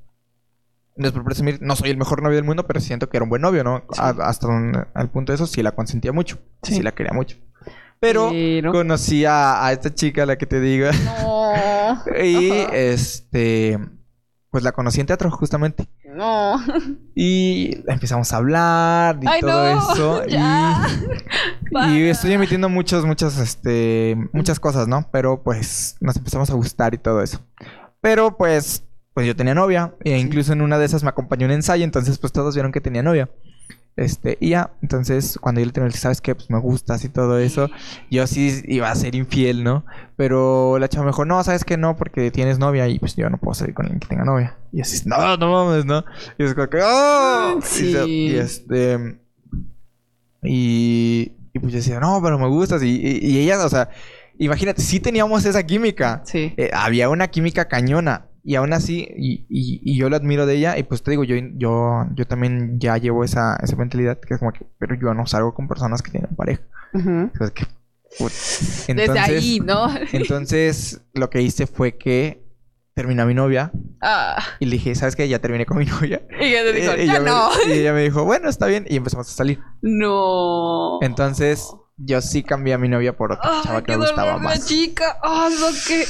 no 0.96 1.06
es 1.06 1.12
por 1.12 1.24
presumir, 1.24 1.58
no 1.62 1.74
soy 1.76 1.90
el 1.90 1.96
mejor 1.96 2.22
novio 2.22 2.36
del 2.36 2.44
mundo, 2.44 2.66
pero 2.66 2.80
siento 2.80 3.08
que 3.08 3.16
era 3.16 3.24
un 3.24 3.30
buen 3.30 3.40
novio, 3.42 3.64
¿no? 3.64 3.84
Sí. 3.92 4.00
A- 4.00 4.10
hasta 4.28 4.46
un- 4.48 4.76
al 4.94 5.10
punto 5.10 5.32
de 5.32 5.36
eso 5.36 5.46
sí 5.46 5.62
la 5.62 5.72
consentía 5.72 6.12
mucho, 6.12 6.38
sí, 6.62 6.74
Sí. 6.74 6.82
la 6.82 6.92
quería 6.92 7.12
mucho. 7.12 7.36
Pero 8.00 8.30
Pero- 8.30 8.72
conocí 8.72 9.24
a, 9.24 9.64
a 9.66 9.72
esta 9.72 9.94
chica, 9.94 10.26
la 10.26 10.36
que 10.36 10.46
te 10.46 10.60
digo, 10.60 10.88
No. 11.22 11.52
y 12.22 12.50
Ajá. 12.50 12.74
este, 12.76 13.78
pues 14.50 14.62
la 14.64 14.72
conocí 14.72 15.00
en 15.00 15.06
teatro 15.06 15.30
justamente. 15.30 15.88
No. 16.14 16.56
Y 17.16 17.78
empezamos 17.86 18.32
a 18.32 18.36
hablar 18.38 19.20
y 19.22 19.26
Ay, 19.28 19.40
todo 19.40 19.74
no. 19.74 19.92
eso. 19.92 20.22
Ya. 20.28 20.84
Y, 20.90 21.68
y 21.68 21.72
Para. 21.72 21.96
estoy 21.96 22.32
emitiendo 22.32 22.68
muchas, 22.68 23.04
muchas, 23.04 23.38
este, 23.38 24.16
muchas 24.32 24.58
cosas, 24.60 24.88
¿no? 24.88 25.08
Pero 25.12 25.42
pues 25.44 25.96
nos 26.00 26.16
empezamos 26.16 26.50
a 26.50 26.54
gustar 26.54 26.92
y 26.94 26.98
todo 26.98 27.22
eso. 27.22 27.40
Pero 28.00 28.36
pues, 28.36 28.82
pues 29.14 29.26
yo 29.28 29.34
tenía 29.36 29.54
novia. 29.54 29.94
E 30.04 30.18
incluso 30.18 30.52
en 30.52 30.60
una 30.60 30.76
de 30.78 30.86
esas 30.86 31.02
me 31.04 31.08
acompañó 31.08 31.46
un 31.46 31.52
ensayo. 31.52 31.84
Entonces 31.84 32.18
pues 32.18 32.32
todos 32.32 32.54
vieron 32.54 32.72
que 32.72 32.80
tenía 32.80 33.02
novia. 33.04 33.30
Este, 33.96 34.36
y 34.40 34.50
ya, 34.50 34.72
entonces 34.82 35.38
cuando 35.40 35.60
yo 35.60 35.66
le 35.66 35.72
tenía, 35.72 35.88
¿sabes 35.92 36.20
qué? 36.20 36.34
Pues 36.34 36.50
me 36.50 36.58
gustas 36.58 37.04
y 37.04 37.08
todo 37.08 37.38
eso. 37.38 37.70
Yo 38.10 38.26
sí 38.26 38.60
iba 38.66 38.90
a 38.90 38.94
ser 38.96 39.14
infiel, 39.14 39.62
¿no? 39.62 39.84
Pero 40.16 40.78
la 40.80 40.88
chava 40.88 41.04
me 41.04 41.10
dijo, 41.10 41.24
no, 41.24 41.42
¿sabes 41.44 41.64
qué? 41.64 41.76
No, 41.76 41.96
porque 41.96 42.30
tienes 42.32 42.58
novia 42.58 42.88
y 42.88 42.98
pues 42.98 43.14
yo 43.14 43.30
no 43.30 43.38
puedo 43.38 43.54
salir 43.54 43.72
con 43.74 43.86
alguien 43.86 44.00
que 44.00 44.08
tenga 44.08 44.24
novia. 44.24 44.56
Y 44.72 44.80
así, 44.80 45.00
no, 45.06 45.36
no 45.36 45.52
mames, 45.52 45.84
¿no? 45.84 46.04
Y 46.38 46.42
es 46.44 46.54
como 46.54 46.68
que, 46.68 46.78
¡oh! 46.82 47.58
Y 47.58 47.62
se- 47.62 48.04
Sí. 48.04 48.10
Y, 48.10 48.34
este... 48.36 49.20
Y, 50.42 51.32
y 51.52 51.58
pues 51.58 51.72
yo 51.72 51.78
decía, 51.78 52.00
no, 52.00 52.20
pero 52.22 52.38
me 52.38 52.48
gustas. 52.48 52.82
Y, 52.82 52.88
y, 52.96 53.18
y 53.26 53.38
ella, 53.38 53.64
o 53.64 53.68
sea, 53.68 53.88
imagínate, 54.38 54.82
sí 54.82 55.00
teníamos 55.00 55.44
esa 55.44 55.62
química. 55.62 56.22
Sí. 56.24 56.52
Eh, 56.56 56.70
había 56.74 57.08
una 57.08 57.28
química 57.28 57.66
cañona. 57.68 58.26
Y 58.46 58.56
aún 58.56 58.74
así, 58.74 59.08
y, 59.16 59.46
y, 59.48 59.80
y 59.82 59.96
yo 59.96 60.10
lo 60.10 60.16
admiro 60.16 60.44
de 60.44 60.56
ella. 60.56 60.76
Y 60.76 60.82
pues 60.82 61.02
te 61.02 61.10
digo, 61.10 61.24
yo, 61.24 61.34
yo, 61.56 62.04
yo 62.14 62.26
también 62.26 62.78
ya 62.78 62.98
llevo 62.98 63.24
esa, 63.24 63.56
esa 63.62 63.74
mentalidad 63.76 64.20
que 64.20 64.34
es 64.34 64.38
como 64.38 64.52
que, 64.52 64.66
pero 64.78 64.94
yo 65.00 65.14
no 65.14 65.24
salgo 65.26 65.54
con 65.54 65.66
personas 65.66 66.02
que 66.02 66.10
tienen 66.10 66.34
pareja. 66.36 66.60
Ujú. 66.92 67.30
O 67.34 67.38
sea, 67.38 67.48
que, 67.50 67.64
put- 68.18 68.94
Desde 68.94 69.18
ahí, 69.18 69.60
¿no? 69.64 69.88
entonces, 70.12 71.00
lo 71.14 71.30
que 71.30 71.40
hice 71.40 71.66
fue 71.66 71.96
que 71.96 72.44
terminé 72.92 73.22
a 73.22 73.26
mi 73.26 73.34
novia 73.34 73.72
Ah. 74.02 74.36
y 74.60 74.66
le 74.66 74.72
dije, 74.72 74.94
¿sabes 74.94 75.16
qué? 75.16 75.26
Ya 75.26 75.38
terminé 75.40 75.64
con 75.64 75.78
mi 75.78 75.86
novia. 75.86 76.20
Y 76.40 76.44
ella 76.44 76.62
te 76.64 76.72
dijo, 76.74 76.92
Eh, 76.92 77.02
ella 77.04 77.20
me- 77.20 77.30
no. 77.30 77.48
y 77.66 77.72
ella 77.72 77.94
me 77.94 78.02
dijo, 78.02 78.24
bueno, 78.26 78.50
está 78.50 78.66
bien. 78.66 78.84
Y 78.90 78.96
empezamos 78.96 79.26
a 79.26 79.32
salir. 79.32 79.58
No. 79.80 80.98
Entonces, 81.00 81.70
yo 81.96 82.20
sí 82.20 82.42
cambié 82.42 82.74
a 82.74 82.78
mi 82.78 82.88
novia 82.88 83.16
por 83.16 83.32
otra 83.32 83.62
chava 83.62 83.82
que 83.82 83.92
me 83.92 83.98
gustaba 84.04 84.32
la 84.32 84.38
más. 84.38 84.66
chica. 84.66 85.16
Ah, 85.22 85.48
lo 85.58 85.68
que. 85.88 86.04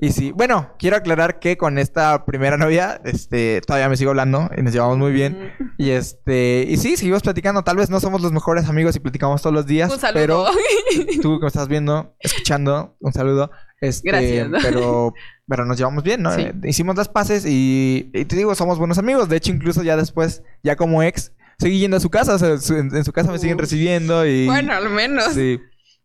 Y 0.00 0.12
sí, 0.12 0.30
bueno, 0.32 0.70
quiero 0.78 0.96
aclarar 0.96 1.38
que 1.40 1.56
con 1.56 1.76
esta 1.78 2.24
primera 2.24 2.56
novia, 2.56 3.00
este, 3.04 3.60
todavía 3.66 3.88
me 3.88 3.96
sigo 3.96 4.10
hablando 4.10 4.48
y 4.56 4.62
nos 4.62 4.72
llevamos 4.72 4.98
muy 4.98 5.10
bien. 5.12 5.52
Mm. 5.58 5.64
Y 5.78 5.90
este, 5.90 6.64
y 6.68 6.76
sí, 6.76 6.96
seguimos 6.96 7.22
platicando. 7.22 7.62
Tal 7.64 7.76
vez 7.76 7.90
no 7.90 7.98
somos 8.00 8.20
los 8.22 8.30
mejores 8.32 8.68
amigos 8.68 8.94
y 8.96 9.00
platicamos 9.00 9.42
todos 9.42 9.54
los 9.54 9.66
días, 9.66 9.92
Un 9.92 9.98
saludo. 9.98 10.20
pero 10.22 10.44
tú 11.22 11.38
que 11.38 11.42
me 11.42 11.48
estás 11.48 11.66
viendo, 11.68 12.14
escuchando, 12.20 12.96
un 13.00 13.12
saludo. 13.12 13.50
Este, 13.80 14.10
Gracias. 14.10 14.48
Pero, 14.62 15.14
pero 15.48 15.64
nos 15.64 15.78
llevamos 15.78 16.04
bien, 16.04 16.22
¿no? 16.22 16.32
Sí. 16.34 16.42
Eh, 16.42 16.52
Hicimos 16.64 16.96
las 16.96 17.08
paces 17.08 17.44
y, 17.46 18.10
y 18.12 18.24
te 18.26 18.36
digo, 18.36 18.54
somos 18.54 18.78
buenos 18.78 18.98
amigos. 18.98 19.28
De 19.30 19.36
hecho, 19.36 19.50
incluso 19.52 19.82
ya 19.82 19.96
después, 19.96 20.42
ya 20.62 20.76
como 20.76 21.02
ex, 21.02 21.32
seguí 21.58 21.78
yendo 21.80 21.96
a 21.96 22.00
su 22.00 22.10
casa. 22.10 22.34
O 22.34 22.38
sea, 22.38 22.58
su- 22.58 22.76
en, 22.76 22.94
en 22.94 23.04
su 23.04 23.12
casa 23.12 23.32
me 23.32 23.38
siguen 23.38 23.56
recibiendo 23.58 24.24
y... 24.26 24.46
bueno, 24.46 24.74
al 24.74 24.90
menos. 24.90 25.32
Sí. 25.32 25.58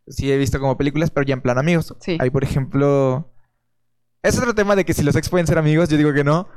Sí, 0.08 0.32
he 0.32 0.38
visto 0.38 0.60
como 0.60 0.78
películas, 0.78 1.12
pero 1.12 1.26
ya 1.26 1.34
en 1.34 1.42
plan 1.42 1.58
amigos. 1.58 1.94
Sí. 2.00 2.18
Hay, 2.20 2.30
por 2.30 2.44
ejemplo... 2.44 3.32
Es 4.28 4.38
otro 4.38 4.54
tema 4.56 4.76
de 4.76 4.86
que 4.86 4.94
si 4.94 5.04
los 5.04 5.16
ex 5.16 5.30
pueden 5.30 5.48
ser 5.48 5.58
amigos, 5.58 5.90
yo 5.90 5.98
digo 5.98 6.14
que 6.14 6.24
no. 6.24 6.48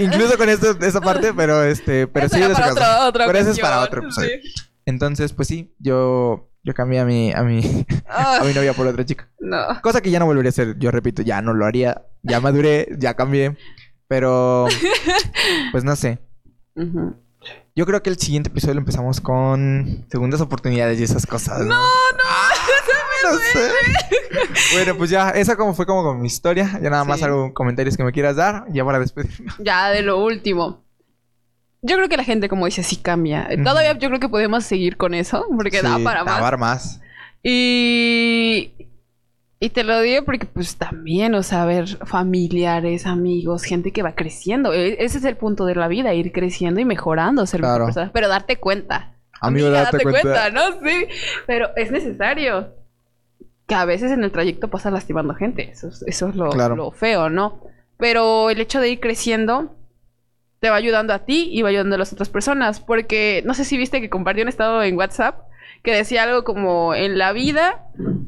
Incluso 0.00 0.36
con 0.36 0.48
esto, 0.48 0.76
esa 0.80 1.00
parte, 1.00 1.32
pero 1.32 1.62
este... 1.62 2.06
Pero 2.08 2.26
Eso 2.26 2.34
sí, 2.36 2.42
de 2.42 2.48
para 2.50 3.06
otra, 3.06 3.26
Pero 3.26 3.38
ese 3.38 3.50
es 3.52 3.58
para 3.60 3.80
otro 3.80 4.02
episodio. 4.02 4.30
sí. 4.42 4.52
Entonces, 4.84 5.32
pues 5.32 5.48
sí, 5.48 5.74
yo... 5.78 6.48
Yo 6.64 6.74
cambié 6.74 6.98
a 6.98 7.04
mi, 7.04 7.32
a 7.32 7.42
mi, 7.44 7.86
Ah, 8.08 8.38
a 8.40 8.44
mi 8.44 8.52
novia 8.52 8.72
por 8.72 8.88
otra 8.88 9.04
chica. 9.04 9.28
no. 9.38 9.80
Cosa 9.82 10.00
que 10.00 10.10
ya 10.10 10.18
no 10.18 10.26
volvería 10.26 10.48
a 10.48 10.50
hacer. 10.50 10.76
Yo 10.78 10.90
repito, 10.90 11.22
ya 11.22 11.40
no 11.40 11.54
lo 11.54 11.64
haría. 11.64 12.02
Ya 12.22 12.40
maduré, 12.40 12.88
ya 12.98 13.14
cambié. 13.14 13.56
Pero... 14.08 14.66
Pues 15.72 15.84
no 15.84 15.94
sé. 15.94 16.18
Yo 17.76 17.86
creo 17.86 18.02
que 18.02 18.10
el 18.10 18.18
siguiente 18.18 18.48
episodio 18.48 18.74
lo 18.74 18.80
empezamos 18.80 19.20
con 19.20 20.06
segundas 20.10 20.40
oportunidades 20.40 20.98
y 20.98 21.04
esas 21.04 21.24
cosas. 21.26 21.60
No, 21.60 21.66
no, 21.66 21.74
no 21.76 21.84
sé. 23.52 23.70
bueno, 24.74 24.96
pues 24.96 25.10
ya, 25.10 25.30
esa 25.30 25.56
como 25.56 25.74
fue 25.74 25.86
como 25.86 26.02
con 26.02 26.20
mi 26.20 26.26
historia. 26.26 26.78
Ya 26.82 26.90
nada 26.90 27.04
más 27.04 27.18
Sí. 27.18 27.24
algo 27.24 27.52
comentarios 27.54 27.96
que 27.96 28.04
me 28.04 28.12
quieras 28.12 28.36
dar, 28.36 28.64
ya 28.70 28.84
para 28.84 28.98
despedirme. 28.98 29.50
Ya 29.58 29.90
de 29.90 30.02
lo 30.02 30.22
último. 30.24 30.84
Yo 31.82 31.96
creo 31.96 32.08
que 32.08 32.16
la 32.16 32.24
gente, 32.24 32.48
como 32.48 32.66
dice, 32.66 32.82
sí 32.82 32.96
cambia. 32.96 33.48
Todavía 33.62 33.96
yo 33.98 34.08
creo 34.08 34.18
que 34.20 34.28
podemos 34.28 34.64
seguir 34.64 34.96
con 34.96 35.14
eso, 35.14 35.44
porque 35.56 35.82
da 35.82 35.98
para 36.02 36.56
más. 36.56 37.00
Y, 37.42 38.72
y 39.60 39.70
te 39.70 39.84
lo 39.84 40.00
digo 40.00 40.24
porque 40.24 40.46
pues 40.46 40.76
también, 40.76 41.34
o 41.34 41.42
sea, 41.44 41.64
ver 41.64 41.86
familiares, 42.04 43.06
amigos, 43.06 43.62
gente 43.62 43.92
que 43.92 44.02
va 44.02 44.14
creciendo. 44.16 44.72
E- 44.72 44.96
Ese 45.04 45.18
es 45.18 45.24
el 45.24 45.36
punto 45.36 45.64
de 45.64 45.74
la 45.76 45.86
vida, 45.86 46.12
ir 46.12 46.32
creciendo 46.32 46.80
y 46.80 46.84
mejorando, 46.84 47.46
ser 47.46 47.60
mejor 47.60 47.76
Claro. 47.76 47.84
persona. 47.86 48.10
Pero 48.12 48.28
darte 48.28 48.56
cuenta. 48.56 49.14
Amigo, 49.40 49.68
Amiga, 49.68 49.84
date 49.84 50.02
cuenta. 50.02 50.50
¿no? 50.50 50.62
Sí. 50.84 51.06
Pero 51.46 51.68
es 51.76 51.90
necesario. 51.92 52.74
Que 53.66 53.74
a 53.74 53.84
veces 53.84 54.12
en 54.12 54.22
el 54.24 54.30
trayecto 54.30 54.68
pasa 54.68 54.90
lastimando 54.90 55.34
gente. 55.34 55.70
Eso, 55.70 55.88
es- 55.88 56.02
eso 56.06 56.28
es 56.28 56.36
lo, 56.36 56.50
Claro. 56.50 56.76
lo 56.76 56.90
feo, 56.92 57.28
¿no? 57.30 57.60
Pero 57.98 58.50
el 58.50 58.60
hecho 58.60 58.80
de 58.80 58.90
ir 58.90 59.00
creciendo 59.00 59.74
te 60.60 60.70
va 60.70 60.76
ayudando 60.76 61.12
a 61.12 61.20
ti 61.20 61.48
y 61.52 61.62
va 61.62 61.68
ayudando 61.70 61.96
a 61.96 61.98
las 61.98 62.12
otras 62.12 62.28
personas. 62.28 62.80
Porque 62.80 63.42
no 63.44 63.54
sé 63.54 63.64
si 63.64 63.76
viste 63.76 64.00
que 64.00 64.10
compartió 64.10 64.42
un 64.42 64.48
estado 64.48 64.82
en 64.82 64.96
WhatsApp 64.96 65.40
que 65.82 65.94
decía 65.94 66.22
algo 66.24 66.42
como 66.44 66.94
en 66.94 67.16
la 67.18 67.32
vida 67.32 67.84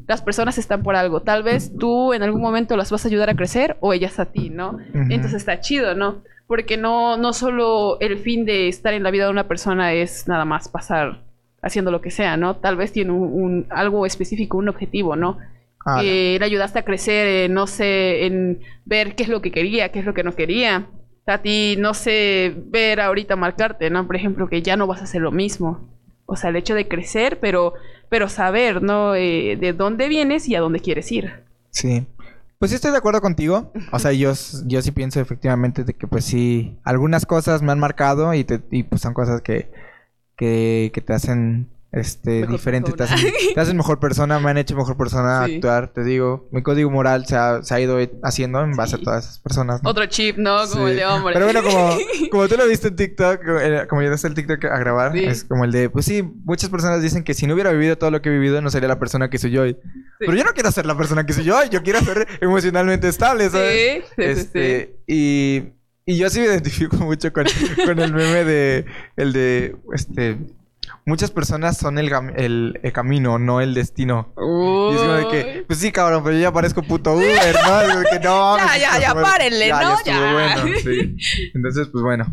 las 0.07 0.21
personas 0.21 0.57
están 0.57 0.81
por 0.83 0.95
algo. 0.95 1.21
Tal 1.21 1.43
vez 1.43 1.71
tú 1.77 2.13
en 2.13 2.23
algún 2.23 2.41
momento 2.41 2.75
las 2.77 2.91
vas 2.91 3.05
a 3.05 3.07
ayudar 3.07 3.29
a 3.29 3.35
crecer 3.35 3.77
o 3.79 3.93
ellas 3.93 4.19
a 4.19 4.25
ti, 4.25 4.49
¿no? 4.49 4.79
Entonces 4.93 5.33
está 5.35 5.59
chido, 5.59 5.93
¿no? 5.95 6.23
Porque 6.47 6.77
no, 6.77 7.15
no 7.17 7.31
solo 7.33 7.99
el 7.99 8.17
fin 8.17 8.45
de 8.45 8.67
estar 8.69 8.93
en 8.93 9.03
la 9.03 9.11
vida 9.11 9.25
de 9.25 9.31
una 9.31 9.47
persona 9.47 9.93
es 9.93 10.27
nada 10.27 10.45
más 10.45 10.67
pasar 10.69 11.21
haciendo 11.61 11.91
lo 11.91 12.01
que 12.01 12.11
sea, 12.11 12.37
¿no? 12.37 12.55
Tal 12.57 12.75
vez 12.77 12.91
tiene 12.91 13.11
un, 13.11 13.23
un- 13.43 13.67
algo 13.69 14.05
específico, 14.05 14.57
un 14.57 14.69
objetivo, 14.69 15.15
¿no? 15.15 15.37
Ah, 15.85 16.01
le 16.03 16.43
ayudaste 16.43 16.79
a 16.79 16.85
crecer, 16.85 17.27
eh, 17.27 17.49
no 17.49 17.65
sé, 17.67 18.25
en 18.25 18.59
ver 18.85 19.15
qué 19.15 19.23
es 19.23 19.29
lo 19.29 19.41
que 19.41 19.51
quería, 19.51 19.89
qué 19.91 19.99
es 19.99 20.05
lo 20.05 20.13
que 20.13 20.23
no 20.23 20.35
quería. 20.35 20.87
A 21.25 21.37
ti, 21.39 21.75
no 21.77 21.93
sé, 21.93 22.53
ver 22.67 22.99
ahorita 22.99 23.35
marcarte, 23.35 23.89
¿no? 23.89 24.05
Por 24.07 24.15
ejemplo, 24.15 24.49
que 24.49 24.61
ya 24.61 24.75
no 24.77 24.87
vas 24.87 24.99
a 25.01 25.03
hacer 25.03 25.21
lo 25.21 25.31
mismo. 25.31 25.87
O 26.25 26.35
sea, 26.35 26.49
el 26.49 26.55
hecho 26.57 26.75
de 26.75 26.87
crecer, 26.87 27.39
pero, 27.39 27.73
pero 28.09 28.29
saber, 28.29 28.81
¿no? 28.81 29.15
Eh, 29.15 29.55
de 29.59 29.73
dónde 29.73 30.07
vienes 30.09 30.47
y 30.47 30.55
a 30.55 30.59
dónde 30.59 30.79
quieres 30.79 31.11
ir. 31.11 31.43
Sí. 31.71 32.05
Pues 32.57 32.71
sí 32.71 32.75
estoy 32.75 32.91
de 32.91 32.97
acuerdo 32.97 33.21
contigo. 33.21 33.71
O 33.91 33.99
sea, 33.99 34.11
yo, 34.11 34.33
yo 34.65 34.81
sí 34.81 34.91
pienso 34.91 35.21
efectivamente 35.21 35.83
de 35.85 35.93
que 35.93 36.07
pues 36.07 36.25
sí, 36.25 36.77
algunas 36.83 37.25
cosas 37.25 37.61
me 37.61 37.71
han 37.71 37.79
marcado 37.79 38.33
y, 38.33 38.43
te, 38.43 38.59
y 38.71 38.83
pues 38.83 39.01
son 39.01 39.13
cosas 39.13 39.41
que, 39.41 39.71
que, 40.39 40.89
que 40.93 41.01
te 41.01 41.11
hacen 41.13 41.67
este 41.91 42.41
Mejor 42.41 42.51
diferente, 42.51 42.91
te 42.93 43.01
hacen, 43.03 43.17
te 43.55 43.59
hacen 43.59 43.75
mejor 43.75 43.99
persona, 43.99 44.39
me 44.39 44.51
han 44.51 44.57
hecho 44.59 44.75
mejor 44.75 44.95
persona 44.95 45.45
Sí. 45.47 45.55
actuar, 45.55 45.87
te 45.91 46.03
digo. 46.03 46.47
Mi 46.51 46.61
código 46.61 46.89
moral 46.91 47.25
se 47.25 47.35
ha, 47.35 47.61
se 47.63 47.73
ha 47.73 47.79
ido 47.81 47.97
haciendo 48.23 48.61
en 48.63 48.73
base 48.75 48.95
Sí. 48.95 49.01
a 49.01 49.03
todas 49.05 49.25
esas 49.25 49.39
personas. 49.39 49.81
¿no? 49.83 49.89
Otro 49.89 50.05
chip, 50.05 50.37
¿no? 50.37 50.59
Como 50.71 50.85
Sí. 50.85 50.91
el 50.91 50.97
de 50.97 51.05
hombre. 51.07 51.33
Pero 51.33 51.45
bueno, 51.45 51.63
como, 51.63 51.97
como 52.31 52.47
tú 52.47 52.55
lo 52.57 52.67
viste 52.67 52.89
en 52.89 52.95
TikTok, 52.95 53.41
eh, 53.59 53.87
como 53.89 54.01
yo 54.03 54.09
el 54.13 54.33
TikTok 54.35 54.65
a 54.65 54.77
grabar, 54.77 55.17
es 55.17 55.43
como 55.43 55.65
el 55.65 55.71
de, 55.71 55.89
pues 55.89 56.05
sí, 56.05 56.21
muchas 56.45 56.69
personas 56.69 57.01
dicen 57.01 57.23
que 57.23 57.33
si 57.33 57.47
no 57.47 57.55
hubiera 57.55 57.71
vivido 57.71 57.97
todo 57.97 58.11
lo 58.11 58.21
que 58.21 58.29
he 58.29 58.33
vivido, 58.33 58.61
no 58.61 58.69
sería 58.69 58.87
la 58.87 58.99
persona 58.99 59.29
que 59.31 59.39
soy 59.39 59.57
hoy. 59.57 59.75
Pero 60.19 60.35
yo 60.35 60.43
no 60.43 60.53
quiero 60.53 60.71
ser 60.71 60.85
la 60.85 60.95
persona 60.95 61.25
que 61.25 61.33
soy 61.33 61.43
yo 61.43 61.57
hoy, 61.57 61.69
yo 61.69 61.81
quiero 61.83 61.99
ser 62.01 62.27
emocionalmente 62.41 63.07
estable, 63.07 63.49
¿sabes? 63.49 63.73
Sí, 63.75 64.01
sí, 64.15 64.15
sí, 64.15 64.23
sí. 64.35 64.39
este, 64.41 64.99
Y, 65.07 65.63
y 66.09 66.17
yo 66.17 66.27
sí 66.31 66.39
me 66.39 66.47
identifico 66.47 66.95
mucho 66.97 67.31
con, 67.31 67.45
con 67.85 67.99
el 67.99 68.11
meme 68.11 68.43
de, 68.43 68.85
el 69.15 69.31
de, 69.31 69.75
este, 69.93 70.39
muchas 71.05 71.29
personas 71.29 71.77
son 71.77 71.99
el, 71.99 72.11
el, 72.35 72.79
el 72.81 72.91
camino, 72.91 73.37
no 73.37 73.61
el 73.61 73.75
destino. 73.75 74.33
Y 74.35 74.95
es 74.95 75.01
como 75.01 75.13
de 75.13 75.27
que, 75.27 75.57
Uy. 75.59 75.65
pues 75.67 75.77
sí, 75.77 75.91
cabrón, 75.91 76.23
pero 76.23 76.35
yo 76.35 76.41
ya 76.41 76.51
parezco 76.51 76.81
puto 76.81 77.13
Uber, 77.13 77.55
¿no? 77.63 77.81
Es 77.81 77.89
como 77.93 78.03
que 78.09 78.19
no, 78.21 78.57
Ya, 78.57 78.77
ya, 78.77 78.99
ya, 78.99 79.13
párenle, 79.13 79.69
¿no? 79.69 79.97
Ya. 80.03 80.33
bueno, 80.33 80.77
sí. 80.83 81.15
Entonces, 81.53 81.89
pues 81.91 82.03
bueno. 82.03 82.25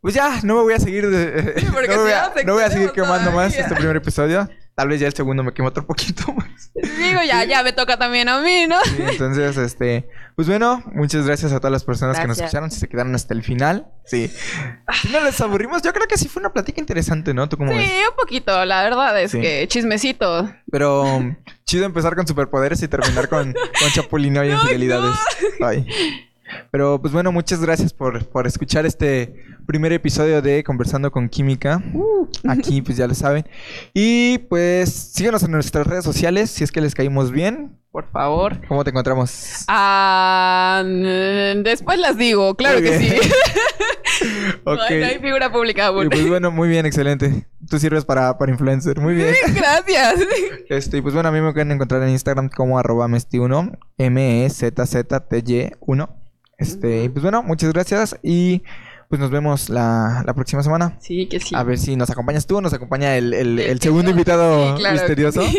Pues 0.00 0.14
ya, 0.14 0.40
no 0.42 0.56
me 0.56 0.62
voy 0.62 0.74
a 0.74 0.80
seguir. 0.80 1.08
de- 1.08 1.62
porque 1.72 1.94
no, 1.94 2.02
voy 2.02 2.12
a, 2.12 2.32
no, 2.44 2.54
voy 2.54 2.62
a 2.64 2.70
seguir 2.70 2.90
quemando 2.90 3.30
más 3.32 3.54
este 3.54 3.74
primer 3.76 3.94
episodio. 3.96 4.48
Tal 4.80 4.88
vez 4.88 4.98
ya 4.98 5.08
el 5.08 5.12
segundo 5.12 5.42
me 5.42 5.52
quemo 5.52 5.68
otro 5.68 5.86
poquito 5.86 6.32
más. 6.32 6.70
Digo, 6.74 7.20
ya, 7.26 7.44
ya 7.44 7.62
me 7.62 7.74
toca 7.74 7.98
también 7.98 8.30
a 8.30 8.40
mí, 8.40 8.66
¿no? 8.66 8.76
Sí, 8.82 8.96
entonces, 8.98 9.58
este, 9.58 10.08
pues 10.36 10.48
bueno, 10.48 10.82
muchas 10.94 11.26
gracias 11.26 11.52
a 11.52 11.58
todas 11.58 11.70
las 11.72 11.84
personas 11.84 12.18
que 12.18 12.26
nos 12.26 12.38
escucharon, 12.38 12.70
si 12.70 12.80
se 12.80 12.88
quedaron 12.88 13.14
hasta 13.14 13.34
el 13.34 13.42
final. 13.42 13.88
Sí. 14.06 14.32
Si 15.02 15.08
no 15.10 15.20
les 15.22 15.38
aburrimos, 15.42 15.82
yo 15.82 15.92
creo 15.92 16.06
que 16.06 16.16
sí 16.16 16.28
fue 16.28 16.40
una 16.40 16.50
plática 16.54 16.80
interesante, 16.80 17.34
¿no? 17.34 17.46
¿Tú 17.46 17.58
cómo 17.58 17.72
Sí, 17.72 17.76
ves? 17.76 17.90
un 18.08 18.16
poquito, 18.16 18.64
la 18.64 18.82
verdad 18.84 19.20
es 19.20 19.32
Sí. 19.32 19.40
que 19.42 19.68
chismecito. 19.68 20.50
Pero 20.72 21.02
um, 21.02 21.36
chido 21.66 21.84
empezar 21.84 22.16
con 22.16 22.26
superpoderes 22.26 22.82
y 22.82 22.88
terminar 22.88 23.28
con, 23.28 23.52
con 23.52 23.90
chapulino 23.92 24.42
y 24.44 24.48
Ay, 24.48 24.54
infidelidades. 24.54 25.14
Ay. 25.62 25.86
Pero 26.72 27.00
pues 27.00 27.12
bueno, 27.12 27.30
muchas 27.32 27.60
gracias 27.60 27.92
por, 27.92 28.26
por 28.28 28.46
escuchar 28.46 28.86
este 28.86 29.34
primer 29.66 29.92
episodio 29.92 30.40
de 30.42 30.62
Conversando 30.64 31.10
con 31.10 31.28
Química. 31.28 31.82
Aquí 32.48 32.82
pues 32.82 32.96
ya 32.98 33.06
lo 33.06 33.14
saben. 33.14 33.44
Y 33.94 34.38
pues 34.48 34.90
síganos 35.14 35.42
en 35.42 35.50
nuestras 35.52 35.86
redes 35.86 36.04
sociales 36.04 36.50
si 36.50 36.64
es 36.64 36.72
que 36.72 36.80
les 36.80 36.94
caímos 36.94 37.30
bien. 37.30 37.76
Por 37.92 38.08
favor. 38.12 38.64
¿Cómo 38.68 38.84
te 38.84 38.90
encontramos? 38.90 39.64
Ah, 39.66 40.82
mm, 40.84 41.62
después 41.64 41.98
las 41.98 42.16
digo, 42.16 42.54
claro 42.54 42.80
que 42.80 42.98
sí. 42.98 43.12
No 44.66 44.72
Ok. 44.74 44.80
hay- 44.88 45.00
no 45.00 45.06
hay 45.06 45.18
figura 45.18 45.50
pública 45.50 45.86
aún. 45.86 46.06
Y 46.06 46.08
pues 46.10 46.28
bueno, 46.28 46.50
muy 46.50 46.68
bien, 46.68 46.84
excelente. 46.84 47.46
Tú 47.68 47.78
sirves 47.78 48.04
para, 48.04 48.36
para 48.36 48.52
influencer. 48.52 49.00
Muy 49.00 49.14
bien. 49.14 49.34
Gracias. 49.54 50.16
Este, 50.68 50.98
y 50.98 51.00
pues 51.00 51.14
bueno, 51.14 51.30
a 51.30 51.32
mí 51.32 51.40
me 51.40 51.52
pueden 51.52 51.72
encontrar 51.72 52.02
en 52.02 52.10
Instagram 52.10 52.50
como 52.50 52.78
arroba 52.78 53.08
mesti1, 53.08 53.78
M-E-Z-Z-T-Y-1. 53.98 56.08
Este, 56.58 57.04
y 57.04 57.08
pues 57.08 57.22
bueno, 57.22 57.42
muchas 57.42 57.72
gracias 57.72 58.16
y 58.22 58.62
pues 59.10 59.20
nos 59.20 59.30
vemos 59.30 59.68
la, 59.68 60.22
la 60.24 60.32
próxima 60.34 60.62
semana. 60.62 60.96
Sí, 61.00 61.26
que 61.26 61.40
sí. 61.40 61.52
A 61.54 61.62
ver 61.64 61.76
si 61.78 61.96
nos 61.96 62.08
acompañas 62.10 62.46
tú 62.46 62.56
o 62.58 62.60
nos 62.60 62.72
acompaña 62.72 63.16
el, 63.16 63.34
el- 63.34 63.58
El 63.58 63.80
segundo 63.80 64.10
invitado 64.12 64.76
Sí, 64.76 64.80
claro. 64.80 64.94
misterioso. 64.96 65.42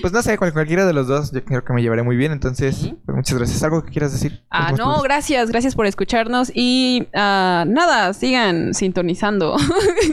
Pues 0.00 0.12
no 0.12 0.20
sé, 0.20 0.36
cual- 0.36 0.52
cualquiera 0.52 0.84
de 0.84 0.92
los 0.92 1.06
dos, 1.06 1.30
yo 1.32 1.44
creo 1.44 1.64
que 1.64 1.72
me 1.72 1.80
llevaré 1.82 2.02
muy 2.02 2.16
bien. 2.16 2.32
Entonces, 2.32 2.92
pues 3.04 3.16
muchas 3.16 3.38
gracias. 3.38 3.62
¿Algo 3.62 3.84
que 3.84 3.90
quieras 3.92 4.12
decir? 4.12 4.42
Ah, 4.50 4.72
no, 4.76 5.00
gracias, 5.02 5.48
gracias 5.50 5.74
por 5.74 5.86
escucharnos 5.86 6.50
y 6.54 7.08
ah, 7.14 7.64
nada, 7.66 8.12
sigan 8.12 8.74
sintonizando. 8.74 9.56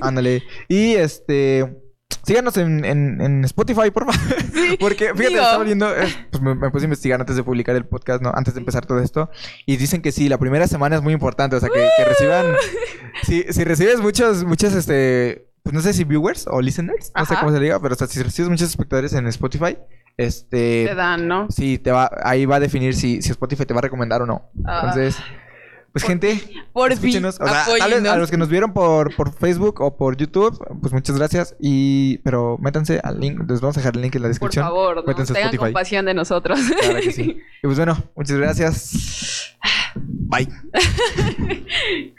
Ándale. 0.01 0.43
Y 0.67 0.93
este. 0.93 1.82
Síganos 2.25 2.55
en, 2.55 2.85
en, 2.85 3.19
en 3.19 3.43
Spotify, 3.43 3.91
por 3.91 4.05
favor. 4.05 4.15
Porque, 4.79 5.07
fíjate, 5.09 5.27
digo. 5.29 5.41
estaba 5.41 5.63
viendo. 5.63 5.93
eh, 5.93 6.07
pues 6.31 6.41
me, 6.41 6.55
me 6.55 6.69
puse 6.69 6.85
a 6.85 6.87
investigar 6.87 7.19
antes 7.19 7.35
de 7.35 7.43
publicar 7.43 7.75
el 7.75 7.85
podcast, 7.85 8.21
¿no? 8.21 8.31
Antes 8.33 8.53
de 8.53 8.61
empezar 8.61 8.85
todo 8.85 8.99
esto. 8.99 9.29
Y 9.65 9.75
dicen 9.75 10.01
que 10.01 10.13
sí, 10.13 10.29
la 10.29 10.37
primera 10.37 10.67
semana 10.67 10.95
es 10.95 11.01
muy 11.01 11.11
importante. 11.13 11.57
O 11.57 11.59
sea, 11.59 11.67
que, 11.69 11.85
que 11.97 12.05
reciban. 12.05 12.45
si, 13.23 13.43
si 13.51 13.63
recibes 13.65 13.99
muchos, 13.99 14.45
muchos, 14.45 14.73
este. 14.73 15.49
Pues 15.63 15.73
no 15.73 15.81
sé 15.81 15.93
si 15.93 16.03
viewers 16.05 16.45
o 16.47 16.61
listeners. 16.61 17.11
No 17.15 17.25
sé 17.25 17.35
cómo 17.39 17.51
se 17.51 17.59
diga. 17.59 17.79
Pero 17.81 17.93
o 17.93 17.97
sea, 17.97 18.07
si 18.07 18.21
recibes 18.23 18.49
muchos 18.49 18.69
espectadores 18.69 19.11
en 19.13 19.27
Spotify, 19.27 19.77
este. 20.15 20.85
Te 20.87 20.95
dan, 20.95 21.27
¿no? 21.27 21.47
Sí, 21.49 21.77
te 21.77 21.91
va, 21.91 22.09
ahí 22.23 22.45
va 22.45 22.55
a 22.55 22.59
definir 22.61 22.95
si, 22.95 23.21
si 23.21 23.31
Spotify 23.31 23.65
te 23.65 23.73
va 23.73 23.79
a 23.79 23.83
recomendar 23.83 24.21
o 24.21 24.25
no. 24.25 24.49
Ah. 24.65 24.79
Entonces, 24.83 25.17
pues 25.93 26.03
gente, 26.05 26.41
Por 26.73 26.89
fin, 26.89 26.97
escúchenos. 26.97 27.39
O 27.39 27.47
sea, 27.47 27.65
tal 27.77 27.91
vez 27.91 28.05
a 28.05 28.17
los 28.17 28.31
que 28.31 28.37
nos 28.37 28.49
vieron 28.49 28.73
por, 28.73 29.15
por 29.15 29.31
Facebook 29.31 29.79
o 29.79 29.95
por 29.95 30.17
YouTube, 30.17 30.57
pues 30.81 30.91
muchas 30.91 31.15
gracias. 31.15 31.55
Y, 31.59 32.17
pero 32.19 32.57
métanse 32.59 32.99
al 33.03 33.19
link, 33.19 33.39
les 33.47 33.61
vamos 33.61 33.77
a 33.77 33.79
dejar 33.79 33.95
el 33.95 34.01
link 34.01 34.15
en 34.15 34.23
la 34.23 34.25
Por 34.25 34.31
descripción. 34.31 34.65
favor, 34.65 34.95
¿no? 34.95 35.03
Tengan 35.03 35.23
Spotify. 35.23 35.57
compasión 35.57 36.05
de 36.05 36.15
nosotros. 36.15 36.59
Claro 36.81 36.99
que 36.99 37.11
sí. 37.11 37.39
Y 37.63 37.67
pues 37.67 37.77
bueno, 37.77 37.95
muchas 38.15 38.37
gracias. 38.37 39.55
Bye. 39.95 40.49